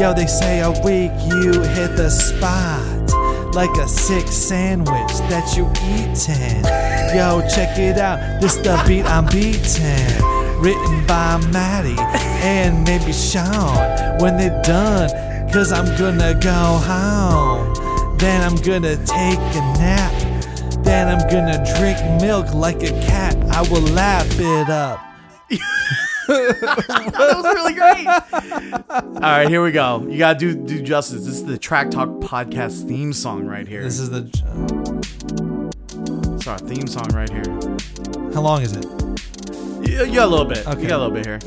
Yo, 0.00 0.14
they 0.14 0.26
say 0.26 0.60
a 0.60 0.70
week 0.70 1.12
you 1.28 1.60
hit 1.60 1.94
the 1.96 2.08
spot. 2.08 3.54
Like 3.54 3.76
a 3.76 3.86
sick 3.86 4.26
sandwich 4.28 5.12
that 5.28 5.54
you 5.56 5.66
eatin'. 5.84 6.64
Yo, 7.14 7.46
check 7.54 7.78
it 7.78 7.98
out. 7.98 8.40
This 8.40 8.56
the 8.56 8.82
beat 8.86 9.04
I'm 9.04 9.26
beatin'. 9.26 10.39
Written 10.60 11.06
by 11.06 11.38
Maddie 11.50 11.96
and 12.44 12.84
maybe 12.84 13.14
Sean. 13.14 14.18
When 14.18 14.36
they're 14.36 14.60
done, 14.62 15.08
cause 15.50 15.72
I'm 15.72 15.86
gonna 15.96 16.38
go 16.38 16.50
home. 16.50 18.18
Then 18.18 18.42
I'm 18.42 18.56
gonna 18.56 18.96
take 19.06 19.38
a 19.38 19.62
nap. 19.78 20.12
Then 20.84 21.08
I'm 21.08 21.26
gonna 21.30 21.64
drink 21.78 21.98
milk 22.20 22.52
like 22.52 22.82
a 22.82 22.90
cat. 23.06 23.34
I 23.50 23.62
will 23.70 23.80
lap 23.80 24.26
it 24.32 24.68
up. 24.68 25.00
that 26.28 27.32
was 27.36 27.44
really 27.54 27.72
great. 27.72 28.06
All 28.06 29.20
right, 29.20 29.48
here 29.48 29.64
we 29.64 29.72
go. 29.72 30.06
You 30.06 30.18
gotta 30.18 30.38
do 30.38 30.54
do 30.54 30.82
justice. 30.82 31.24
This 31.24 31.36
is 31.36 31.44
the 31.46 31.56
Track 31.56 31.90
Talk 31.90 32.10
podcast 32.20 32.86
theme 32.86 33.14
song 33.14 33.46
right 33.46 33.66
here. 33.66 33.82
This 33.82 33.98
is 33.98 34.10
the. 34.10 34.28
It's 36.34 36.46
our 36.46 36.58
theme 36.58 36.86
song 36.86 37.08
right 37.14 37.30
here. 37.30 37.44
How 38.34 38.42
long 38.42 38.60
is 38.60 38.76
it? 38.76 39.09
You, 39.90 40.04
you 40.04 40.14
got 40.14 40.26
a 40.26 40.30
little 40.30 40.44
bit. 40.44 40.66
Okay. 40.68 40.82
You 40.82 40.88
got 40.88 41.00
a 41.00 41.08
little 41.08 41.10
bit 41.10 41.26
here. 41.26 41.38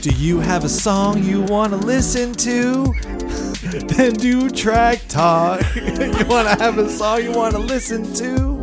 Do 0.00 0.10
you 0.10 0.38
have 0.38 0.62
a 0.62 0.68
song 0.68 1.20
you 1.24 1.42
want 1.42 1.72
to 1.72 1.78
listen 1.78 2.32
to? 2.34 2.94
then 3.96 4.14
do 4.14 4.48
track 4.50 5.00
talk. 5.08 5.62
you 5.74 6.26
want 6.26 6.46
to 6.46 6.56
have 6.60 6.78
a 6.78 6.88
song 6.88 7.24
you 7.24 7.32
want 7.32 7.54
to 7.54 7.58
listen 7.58 8.04
to? 8.14 8.60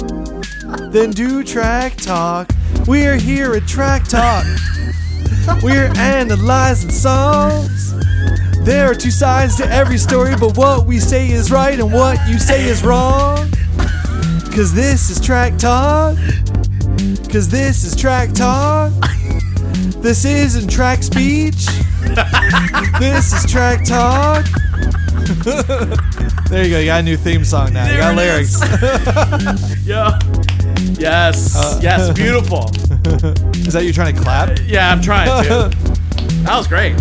Then 0.90 1.12
do 1.12 1.44
track 1.44 1.98
talk. 1.98 2.50
We're 2.88 3.18
here 3.18 3.54
at 3.56 3.68
Track 3.68 4.06
Talk. 4.06 4.46
We're 5.62 5.92
analyzing 5.98 6.92
songs. 6.92 7.94
There 8.64 8.90
are 8.90 8.96
two 8.96 9.12
sides 9.12 9.58
to 9.58 9.70
every 9.70 9.98
story, 9.98 10.36
but 10.40 10.56
what 10.56 10.86
we 10.86 11.00
say 11.00 11.30
is 11.30 11.52
right 11.52 11.78
and 11.78 11.92
what 11.92 12.26
you 12.30 12.40
say 12.40 12.64
is 12.66 12.84
wrong. 12.86 13.52
Cause 14.56 14.74
this 14.74 15.10
is 15.10 15.20
Track 15.22 15.58
Talk. 15.58 16.18
Cause 17.32 17.48
this 17.50 17.84
is 17.84 17.96
Track 17.96 18.34
Talk. 18.34 18.92
This 20.02 20.24
isn't 20.24 20.70
track 20.70 21.04
speech. 21.04 21.66
this 23.00 23.34
is 23.34 23.52
track 23.52 23.84
talk. 23.84 24.46
there 26.50 26.64
you 26.64 26.70
go. 26.72 26.80
You 26.80 26.86
got 26.86 27.02
a 27.02 27.04
new 27.04 27.18
theme 27.18 27.44
song 27.44 27.74
now. 27.74 27.90
you 27.92 27.98
got 27.98 28.16
lyrics. 28.16 28.60
Yeah. 29.86 30.18
Yes. 30.98 31.56
Uh, 31.56 31.80
yes. 31.82 32.14
Beautiful. 32.14 32.70
Is 33.68 33.74
that 33.74 33.84
you 33.84 33.92
trying 33.92 34.16
to 34.16 34.22
clap? 34.22 34.58
Yeah, 34.66 34.90
I'm 34.90 35.02
trying 35.02 35.28
to. 35.46 35.70
That 36.44 36.58
was 36.58 36.68
great. 36.68 36.96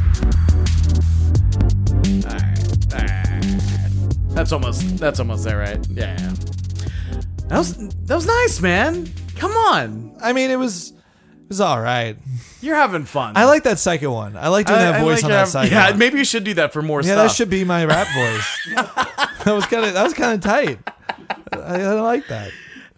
That's 4.34 4.52
almost 4.52 4.98
that's 4.98 5.18
almost 5.18 5.44
there, 5.44 5.58
right? 5.58 5.84
Yeah. 5.90 6.16
That 7.48 7.58
was 7.58 7.76
that 7.76 8.14
was 8.14 8.26
nice, 8.26 8.60
man. 8.60 9.10
Come 9.36 9.52
on. 9.52 10.16
I 10.20 10.32
mean, 10.32 10.50
it 10.50 10.58
was 10.58 10.90
it 10.90 11.48
was 11.48 11.60
all 11.60 11.80
right. 11.80 12.16
You're 12.60 12.76
having 12.76 13.04
fun. 13.04 13.36
I 13.36 13.44
like 13.46 13.62
that 13.64 13.78
second 13.78 14.10
one. 14.10 14.36
I 14.36 14.48
like 14.48 14.66
doing 14.66 14.78
I- 14.80 14.84
that 14.84 14.94
I 14.96 15.00
voice 15.00 15.22
like 15.22 15.24
on 15.24 15.30
your- 15.30 15.38
that 15.40 15.48
side. 15.48 15.70
Yeah, 15.72 15.90
one. 15.90 15.98
maybe 15.98 16.18
you 16.18 16.24
should 16.24 16.44
do 16.44 16.54
that 16.54 16.72
for 16.72 16.82
more 16.82 17.02
stuff. 17.02 17.08
yeah, 17.10 17.14
stuff. 17.22 17.30
that 17.30 17.36
should 17.36 17.50
be 17.50 17.64
my 17.64 17.84
rap 17.86 18.06
voice. 18.14 18.74
that 19.44 19.52
was 19.54 19.64
kind 19.66 19.84
of 19.86 19.94
that 19.94 20.02
was 20.04 20.14
kind 20.14 20.34
of 20.34 20.40
tight. 20.42 20.78
I, 21.52 21.80
I 21.82 21.92
like 22.00 22.26
that. 22.28 22.50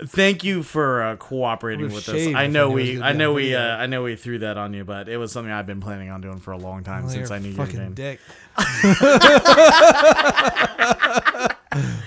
Thank 0.03 0.44
you 0.44 0.62
for 0.62 1.03
uh, 1.03 1.16
cooperating 1.16 1.82
Would've 1.92 1.94
with 1.94 2.09
us. 2.09 2.14
shaved 2.14 2.34
I 2.34 2.44
if 2.44 2.44
I 2.44 2.46
know 2.46 2.70
knew 2.70 2.78
it 2.78 2.80
was 2.80 2.88
we, 2.88 2.94
gonna 2.94 3.07
I 3.07 3.12
be 3.12 3.18
know 3.18 3.28
on 3.28 3.34
we, 3.36 3.42
video. 3.42 3.61
uh, 3.61 3.76
I 3.76 3.86
know 3.86 4.03
we 4.03 4.16
threw 4.16 4.38
that 4.38 4.57
on 4.57 4.72
you, 4.72 4.82
but 4.84 5.09
it 5.11 5.18
was 5.18 5.30
something 5.30 5.53
I've 5.53 5.66
been 5.66 5.80
planning 5.80 6.09
on 6.11 6.22
doing 6.22 6.38
for 6.40 6.53
a 6.53 6.57
long 6.57 6.84
time 6.84 7.03
Well, 7.05 7.12
since 7.12 7.28
you're 7.28 7.36
I 7.36 7.40
knew 7.40 7.51
a 7.51 7.53
your 7.53 7.66
fucking 7.66 7.80
name. 7.80 7.92
dick. 7.94 8.18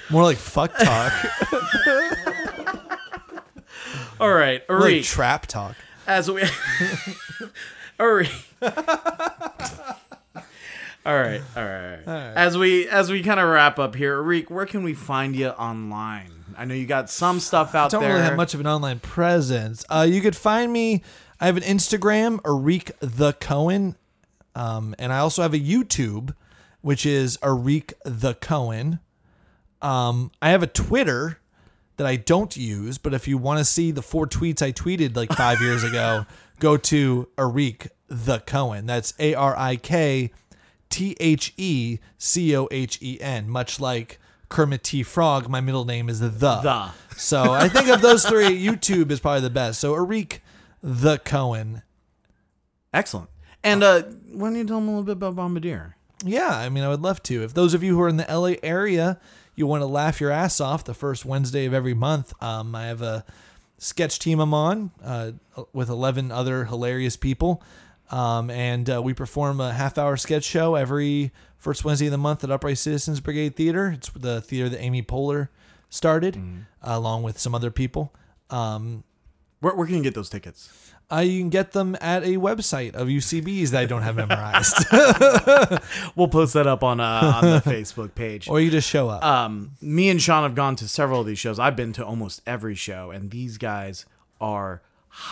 More 0.09 0.23
like 0.23 0.37
fuck 0.37 0.75
talk. 0.77 1.13
All 4.19 4.33
right, 4.33 4.63
Uri, 4.69 4.97
like 4.97 5.03
trap 5.03 5.47
talk. 5.47 5.75
as 6.07 6.29
we, 6.29 6.43
Uri. 7.99 8.29
All 11.05 11.13
right, 11.19 11.41
all 11.57 11.65
right, 11.65 11.99
all 12.07 12.13
right. 12.13 12.33
As 12.33 12.57
we 12.57 12.87
as 12.87 13.11
we 13.11 13.23
kind 13.23 13.37
of 13.37 13.49
wrap 13.49 13.77
up 13.77 13.93
here, 13.93 14.23
Arik, 14.23 14.49
where 14.49 14.65
can 14.65 14.83
we 14.83 14.93
find 14.93 15.35
you 15.35 15.49
online? 15.49 16.31
I 16.57 16.63
know 16.63 16.73
you 16.75 16.85
got 16.85 17.09
some 17.09 17.41
stuff 17.41 17.75
out 17.75 17.91
there. 17.91 17.99
I 17.99 18.03
don't 18.03 18.09
there. 18.09 18.17
really 18.19 18.23
have 18.29 18.37
much 18.37 18.53
of 18.53 18.61
an 18.61 18.67
online 18.67 18.99
presence. 19.01 19.83
Uh, 19.89 20.07
you 20.09 20.21
could 20.21 20.35
find 20.35 20.71
me. 20.71 21.03
I 21.41 21.47
have 21.47 21.57
an 21.57 21.63
Instagram, 21.63 22.39
Arik 22.43 22.91
the 23.01 23.33
Cohen, 23.33 23.97
um, 24.55 24.95
and 24.97 25.11
I 25.11 25.17
also 25.17 25.41
have 25.41 25.53
a 25.53 25.59
YouTube, 25.59 26.33
which 26.79 27.05
is 27.05 27.35
Arik 27.39 27.91
the 28.05 28.35
Cohen. 28.35 28.99
Um, 29.81 30.31
I 30.41 30.51
have 30.51 30.63
a 30.63 30.67
Twitter 30.67 31.39
that 32.03 32.09
I 32.09 32.17
don't 32.17 32.55
use, 32.55 32.97
but 32.97 33.13
if 33.13 33.27
you 33.27 33.37
want 33.37 33.59
to 33.59 33.65
see 33.65 33.91
the 33.91 34.01
four 34.01 34.27
tweets 34.27 34.61
I 34.61 34.71
tweeted 34.71 35.15
like 35.15 35.31
five 35.31 35.61
years 35.61 35.83
ago, 35.89 36.25
go 36.59 36.75
to 36.77 37.29
Arik 37.37 37.89
the 38.07 38.39
Cohen. 38.39 38.85
That's 38.85 39.13
A 39.19 39.33
R 39.33 39.55
I 39.57 39.77
K 39.77 40.31
T 40.89 41.15
H 41.19 41.53
E 41.57 41.99
C 42.17 42.55
O 42.55 42.67
H 42.71 42.99
E 43.01 43.19
N, 43.21 43.49
much 43.49 43.79
like 43.79 44.19
Kermit 44.49 44.83
T. 44.83 45.01
Frog. 45.01 45.49
My 45.49 45.61
middle 45.61 45.85
name 45.85 46.09
is 46.09 46.19
the. 46.19 46.29
The. 46.29 46.91
So 47.15 47.53
I 47.53 47.69
think 47.69 47.87
of 47.87 48.01
those 48.01 48.25
three, 48.25 48.49
YouTube 48.65 49.09
is 49.09 49.19
probably 49.19 49.41
the 49.41 49.49
best. 49.49 49.79
So 49.79 49.93
Arik 49.93 50.39
the 50.81 51.19
Cohen. 51.19 51.83
Excellent. 52.93 53.29
And 53.63 53.81
uh, 53.81 54.03
why 54.29 54.49
don't 54.49 54.55
you 54.55 54.65
tell 54.65 54.79
them 54.79 54.89
a 54.89 54.91
little 54.91 55.03
bit 55.03 55.13
about 55.13 55.37
Bombardier? 55.37 55.95
Yeah, 56.25 56.49
I 56.49 56.69
mean, 56.69 56.83
I 56.83 56.89
would 56.89 57.01
love 57.01 57.23
to. 57.23 57.43
If 57.43 57.53
those 57.53 57.73
of 57.73 57.81
you 57.81 57.95
who 57.95 58.01
are 58.01 58.09
in 58.09 58.17
the 58.17 58.25
LA 58.29 58.55
area, 58.61 59.19
you 59.55 59.67
want 59.67 59.81
to 59.81 59.85
laugh 59.87 60.19
your 60.19 60.31
ass 60.31 60.59
off 60.59 60.83
the 60.83 60.93
first 60.93 61.25
Wednesday 61.25 61.65
of 61.65 61.73
every 61.73 61.93
month, 61.93 62.33
um, 62.41 62.73
I 62.75 62.85
have 62.87 63.01
a 63.01 63.25
sketch 63.77 64.19
team 64.19 64.39
I'm 64.39 64.53
on 64.53 64.91
uh, 65.03 65.31
with 65.73 65.89
11 65.89 66.31
other 66.31 66.65
hilarious 66.65 67.17
people. 67.17 67.61
Um, 68.11 68.49
and 68.49 68.89
uh, 68.89 69.01
we 69.01 69.13
perform 69.13 69.59
a 69.59 69.73
half 69.73 69.97
hour 69.97 70.17
sketch 70.17 70.43
show 70.43 70.75
every 70.75 71.31
first 71.57 71.83
Wednesday 71.83 72.07
of 72.07 72.11
the 72.11 72.17
month 72.17 72.43
at 72.43 72.51
Upright 72.51 72.77
Citizens 72.77 73.19
Brigade 73.19 73.55
Theater. 73.55 73.91
It's 73.95 74.09
the 74.09 74.41
theater 74.41 74.69
that 74.69 74.79
Amy 74.79 75.01
Poehler 75.01 75.49
started, 75.89 76.35
uh, 76.35 76.39
along 76.81 77.23
with 77.23 77.39
some 77.39 77.55
other 77.55 77.71
people. 77.71 78.13
Um, 78.49 79.03
Where, 79.61 79.73
where 79.75 79.87
can 79.87 79.95
you 79.95 80.03
get 80.03 80.13
those 80.15 80.29
tickets? 80.29 80.82
Uh, 81.11 81.19
you 81.19 81.39
can 81.39 81.49
get 81.49 81.71
them 81.73 81.95
at 82.01 82.23
a 82.23 82.37
website 82.37 82.93
of 82.95 83.07
UCBs 83.07 83.69
that 83.69 83.81
I 83.81 83.85
don't 83.85 84.01
have 84.01 84.15
memorized, 84.15 84.85
We'll 86.15 86.27
post 86.27 86.53
that 86.53 86.65
up 86.67 86.83
on 86.83 86.99
uh, 86.99 87.31
on 87.35 87.49
the 87.51 87.59
Facebook 87.65 88.15
page. 88.15 88.47
or 88.49 88.59
you 88.59 88.71
just 88.71 88.89
show 88.89 89.09
up. 89.09 89.23
um, 89.23 89.71
me 89.81 90.09
and 90.09 90.21
Sean 90.21 90.43
have 90.43 90.55
gone 90.55 90.75
to 90.77 90.87
several 90.87 91.21
of 91.21 91.27
these 91.27 91.39
shows. 91.39 91.59
I've 91.59 91.75
been 91.75 91.93
to 91.93 92.05
almost 92.05 92.41
every 92.47 92.75
show, 92.75 93.11
and 93.11 93.31
these 93.31 93.57
guys 93.57 94.05
are 94.41 94.81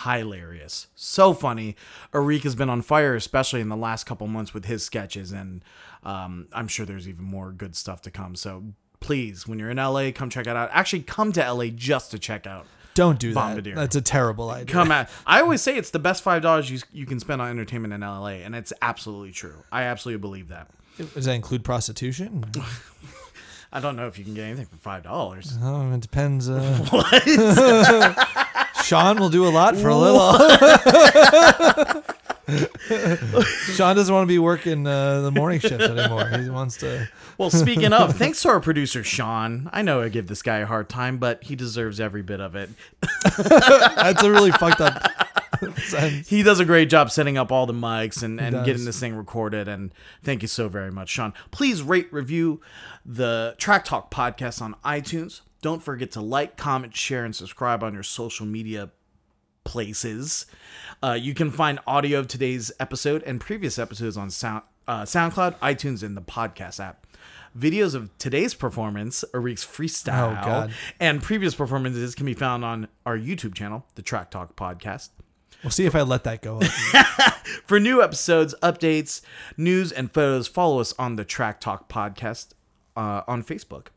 hilarious. 0.04 0.86
So 0.94 1.32
funny. 1.32 1.74
Arik 2.12 2.42
has 2.44 2.54
been 2.54 2.70
on 2.70 2.82
fire, 2.82 3.14
especially 3.14 3.60
in 3.60 3.68
the 3.68 3.76
last 3.76 4.04
couple 4.04 4.26
months 4.26 4.54
with 4.54 4.66
his 4.66 4.84
sketches, 4.84 5.32
and 5.32 5.64
um, 6.04 6.46
I'm 6.52 6.68
sure 6.68 6.86
there's 6.86 7.08
even 7.08 7.24
more 7.24 7.50
good 7.52 7.74
stuff 7.76 8.02
to 8.02 8.10
come. 8.10 8.36
So 8.36 8.62
please, 9.00 9.46
when 9.48 9.58
you're 9.58 9.70
in 9.70 9.78
LA, 9.78 10.10
come 10.14 10.30
check 10.30 10.46
it 10.46 10.56
out. 10.56 10.70
Actually, 10.72 11.02
come 11.02 11.32
to 11.32 11.52
LA 11.52 11.66
just 11.66 12.10
to 12.12 12.18
check 12.18 12.46
out. 12.46 12.66
Don't 12.94 13.18
do 13.18 13.32
that. 13.34 13.40
Bombardier. 13.40 13.74
That's 13.74 13.96
a 13.96 14.02
terrible 14.02 14.50
idea. 14.50 14.72
Come 14.72 14.92
at. 14.92 15.10
I 15.26 15.40
always 15.40 15.62
say 15.62 15.76
it's 15.76 15.90
the 15.90 15.98
best 15.98 16.22
five 16.22 16.42
dollars 16.42 16.70
you 16.70 16.80
you 16.92 17.06
can 17.06 17.18
spend 17.20 17.40
on 17.40 17.48
entertainment 17.48 17.94
in 17.94 18.00
LA, 18.00 18.26
and 18.44 18.54
it's 18.54 18.72
absolutely 18.82 19.32
true. 19.32 19.64
I 19.70 19.84
absolutely 19.84 20.20
believe 20.20 20.48
that. 20.48 20.68
Does 21.14 21.24
that 21.24 21.32
include 21.32 21.64
prostitution? 21.64 22.44
I 23.72 23.80
don't 23.80 23.96
know 23.96 24.06
if 24.06 24.18
you 24.18 24.24
can 24.24 24.34
get 24.34 24.42
anything 24.44 24.66
for 24.66 24.76
five 24.76 25.02
dollars. 25.04 25.56
Oh, 25.62 25.90
it 25.92 26.00
depends. 26.00 26.50
Uh... 26.50 28.26
Sean 28.84 29.18
will 29.18 29.30
do 29.30 29.46
a 29.46 29.48
lot 29.48 29.76
for 29.76 29.88
a 29.88 29.96
little. 29.96 30.32
Sean 33.74 33.96
doesn't 33.96 34.14
want 34.14 34.24
to 34.24 34.32
be 34.32 34.38
working 34.38 34.86
uh, 34.86 35.22
the 35.22 35.30
morning 35.30 35.60
shift 35.60 35.82
anymore. 35.82 36.28
He 36.28 36.50
wants 36.50 36.76
to. 36.78 37.08
Well, 37.38 37.50
speaking 37.50 37.92
of, 37.92 38.14
thanks 38.14 38.42
to 38.42 38.50
our 38.50 38.60
producer 38.60 39.02
Sean. 39.02 39.68
I 39.72 39.82
know 39.82 40.02
I 40.02 40.10
give 40.10 40.28
this 40.28 40.42
guy 40.42 40.58
a 40.58 40.66
hard 40.66 40.88
time, 40.88 41.16
but 41.16 41.42
he 41.42 41.56
deserves 41.56 41.98
every 41.98 42.22
bit 42.22 42.40
of 42.40 42.54
it. 42.54 42.70
That's 43.38 44.22
a 44.22 44.30
really 44.30 44.52
fucked 44.52 44.80
up. 44.80 45.10
He 46.26 46.42
does 46.42 46.60
a 46.60 46.64
great 46.64 46.90
job 46.90 47.10
setting 47.10 47.38
up 47.38 47.50
all 47.50 47.66
the 47.66 47.72
mics 47.72 48.22
and, 48.22 48.40
and 48.40 48.56
does. 48.56 48.66
getting 48.66 48.84
this 48.84 49.00
thing 49.00 49.14
recorded. 49.14 49.66
And 49.66 49.92
thank 50.22 50.42
you 50.42 50.48
so 50.48 50.68
very 50.68 50.92
much, 50.92 51.08
Sean. 51.08 51.32
Please 51.50 51.82
rate, 51.82 52.12
review 52.12 52.60
the 53.04 53.54
Track 53.58 53.86
Talk 53.86 54.10
podcast 54.10 54.60
on 54.60 54.76
iTunes. 54.84 55.40
Don't 55.62 55.82
forget 55.82 56.10
to 56.12 56.20
like, 56.20 56.56
comment, 56.56 56.94
share, 56.94 57.24
and 57.24 57.34
subscribe 57.34 57.82
on 57.82 57.94
your 57.94 58.02
social 58.02 58.46
media 58.46 58.90
places. 59.64 60.46
Uh, 61.02 61.12
you 61.12 61.34
can 61.34 61.50
find 61.50 61.78
audio 61.86 62.18
of 62.20 62.28
today's 62.28 62.72
episode 62.78 63.22
and 63.24 63.40
previous 63.40 63.78
episodes 63.78 64.16
on 64.16 64.30
Sound, 64.30 64.62
uh, 64.86 65.02
SoundCloud, 65.02 65.56
iTunes, 65.58 66.02
and 66.02 66.16
the 66.16 66.22
podcast 66.22 66.80
app. 66.80 67.06
Videos 67.58 67.94
of 67.94 68.16
today's 68.18 68.54
performance, 68.54 69.24
Arik's 69.34 69.64
freestyle, 69.64 70.42
Oh, 70.70 70.72
and 70.98 71.22
previous 71.22 71.54
performances 71.54 72.14
can 72.14 72.24
be 72.24 72.32
found 72.34 72.64
on 72.64 72.88
our 73.04 73.18
YouTube 73.18 73.54
channel, 73.54 73.84
the 73.94 74.02
Track 74.02 74.30
Talk 74.30 74.56
Podcast. 74.56 75.10
We'll 75.62 75.70
see 75.70 75.84
if 75.84 75.94
I 75.94 76.00
let 76.02 76.24
that 76.24 76.40
go. 76.42 76.60
For 77.66 77.78
new 77.78 78.02
episodes, 78.02 78.54
updates, 78.62 79.20
news, 79.56 79.92
and 79.92 80.10
photos, 80.10 80.48
follow 80.48 80.80
us 80.80 80.94
on 80.98 81.16
the 81.16 81.24
Track 81.24 81.60
Talk 81.60 81.88
podcast 81.88 82.54
uh, 82.96 83.22
on 83.28 83.42
Facebook. 83.44 83.88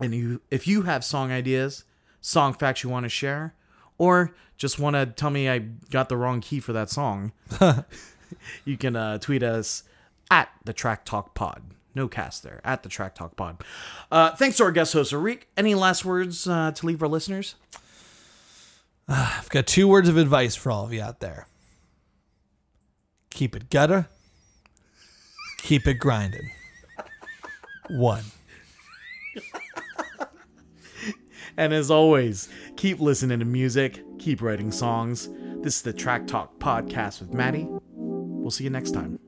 And 0.00 0.12
you, 0.14 0.40
if 0.50 0.66
you 0.66 0.82
have 0.82 1.04
song 1.04 1.30
ideas, 1.30 1.84
song 2.20 2.52
facts 2.52 2.82
you 2.82 2.90
want 2.90 3.04
to 3.04 3.08
share, 3.08 3.54
or 3.98 4.34
just 4.64 4.78
want 4.78 4.96
to 4.96 5.04
tell 5.04 5.28
me 5.28 5.46
I 5.46 5.58
got 5.58 6.08
the 6.08 6.16
wrong 6.16 6.40
key 6.40 6.58
for 6.58 6.72
that 6.72 6.88
song, 6.88 7.32
you 8.64 8.78
can 8.78 8.96
uh, 8.96 9.18
tweet 9.18 9.42
us 9.42 9.82
at 10.30 10.48
the 10.64 10.72
Track 10.72 11.04
Talk 11.04 11.34
Pod. 11.34 11.62
No 11.94 12.08
cast 12.08 12.42
there 12.42 12.62
at 12.64 12.82
the 12.82 12.88
Track 12.88 13.14
Talk 13.14 13.36
Pod. 13.36 13.62
Uh, 14.10 14.30
thanks 14.30 14.56
to 14.56 14.64
our 14.64 14.72
guest 14.72 14.94
host, 14.94 15.12
Arik. 15.12 15.42
Any 15.54 15.74
last 15.74 16.02
words 16.02 16.48
uh, 16.48 16.70
to 16.72 16.86
leave 16.86 17.02
our 17.02 17.08
listeners? 17.08 17.56
I've 19.08 19.50
got 19.50 19.66
two 19.66 19.86
words 19.86 20.08
of 20.08 20.16
advice 20.16 20.56
for 20.56 20.72
all 20.72 20.86
of 20.86 20.94
you 20.94 21.02
out 21.02 21.20
there. 21.20 21.46
Keep 23.28 23.56
it 23.56 23.68
gutter. 23.68 24.08
Keep 25.58 25.86
it 25.86 25.98
grinding. 25.98 26.50
One. 27.90 28.24
And 31.56 31.72
as 31.72 31.90
always, 31.90 32.48
keep 32.76 33.00
listening 33.00 33.38
to 33.38 33.44
music, 33.44 34.02
keep 34.18 34.42
writing 34.42 34.72
songs. 34.72 35.28
This 35.62 35.76
is 35.76 35.82
the 35.82 35.92
Track 35.92 36.26
Talk 36.26 36.58
podcast 36.58 37.20
with 37.20 37.32
Maddie. 37.32 37.66
We'll 37.68 38.50
see 38.50 38.64
you 38.64 38.70
next 38.70 38.90
time. 38.90 39.18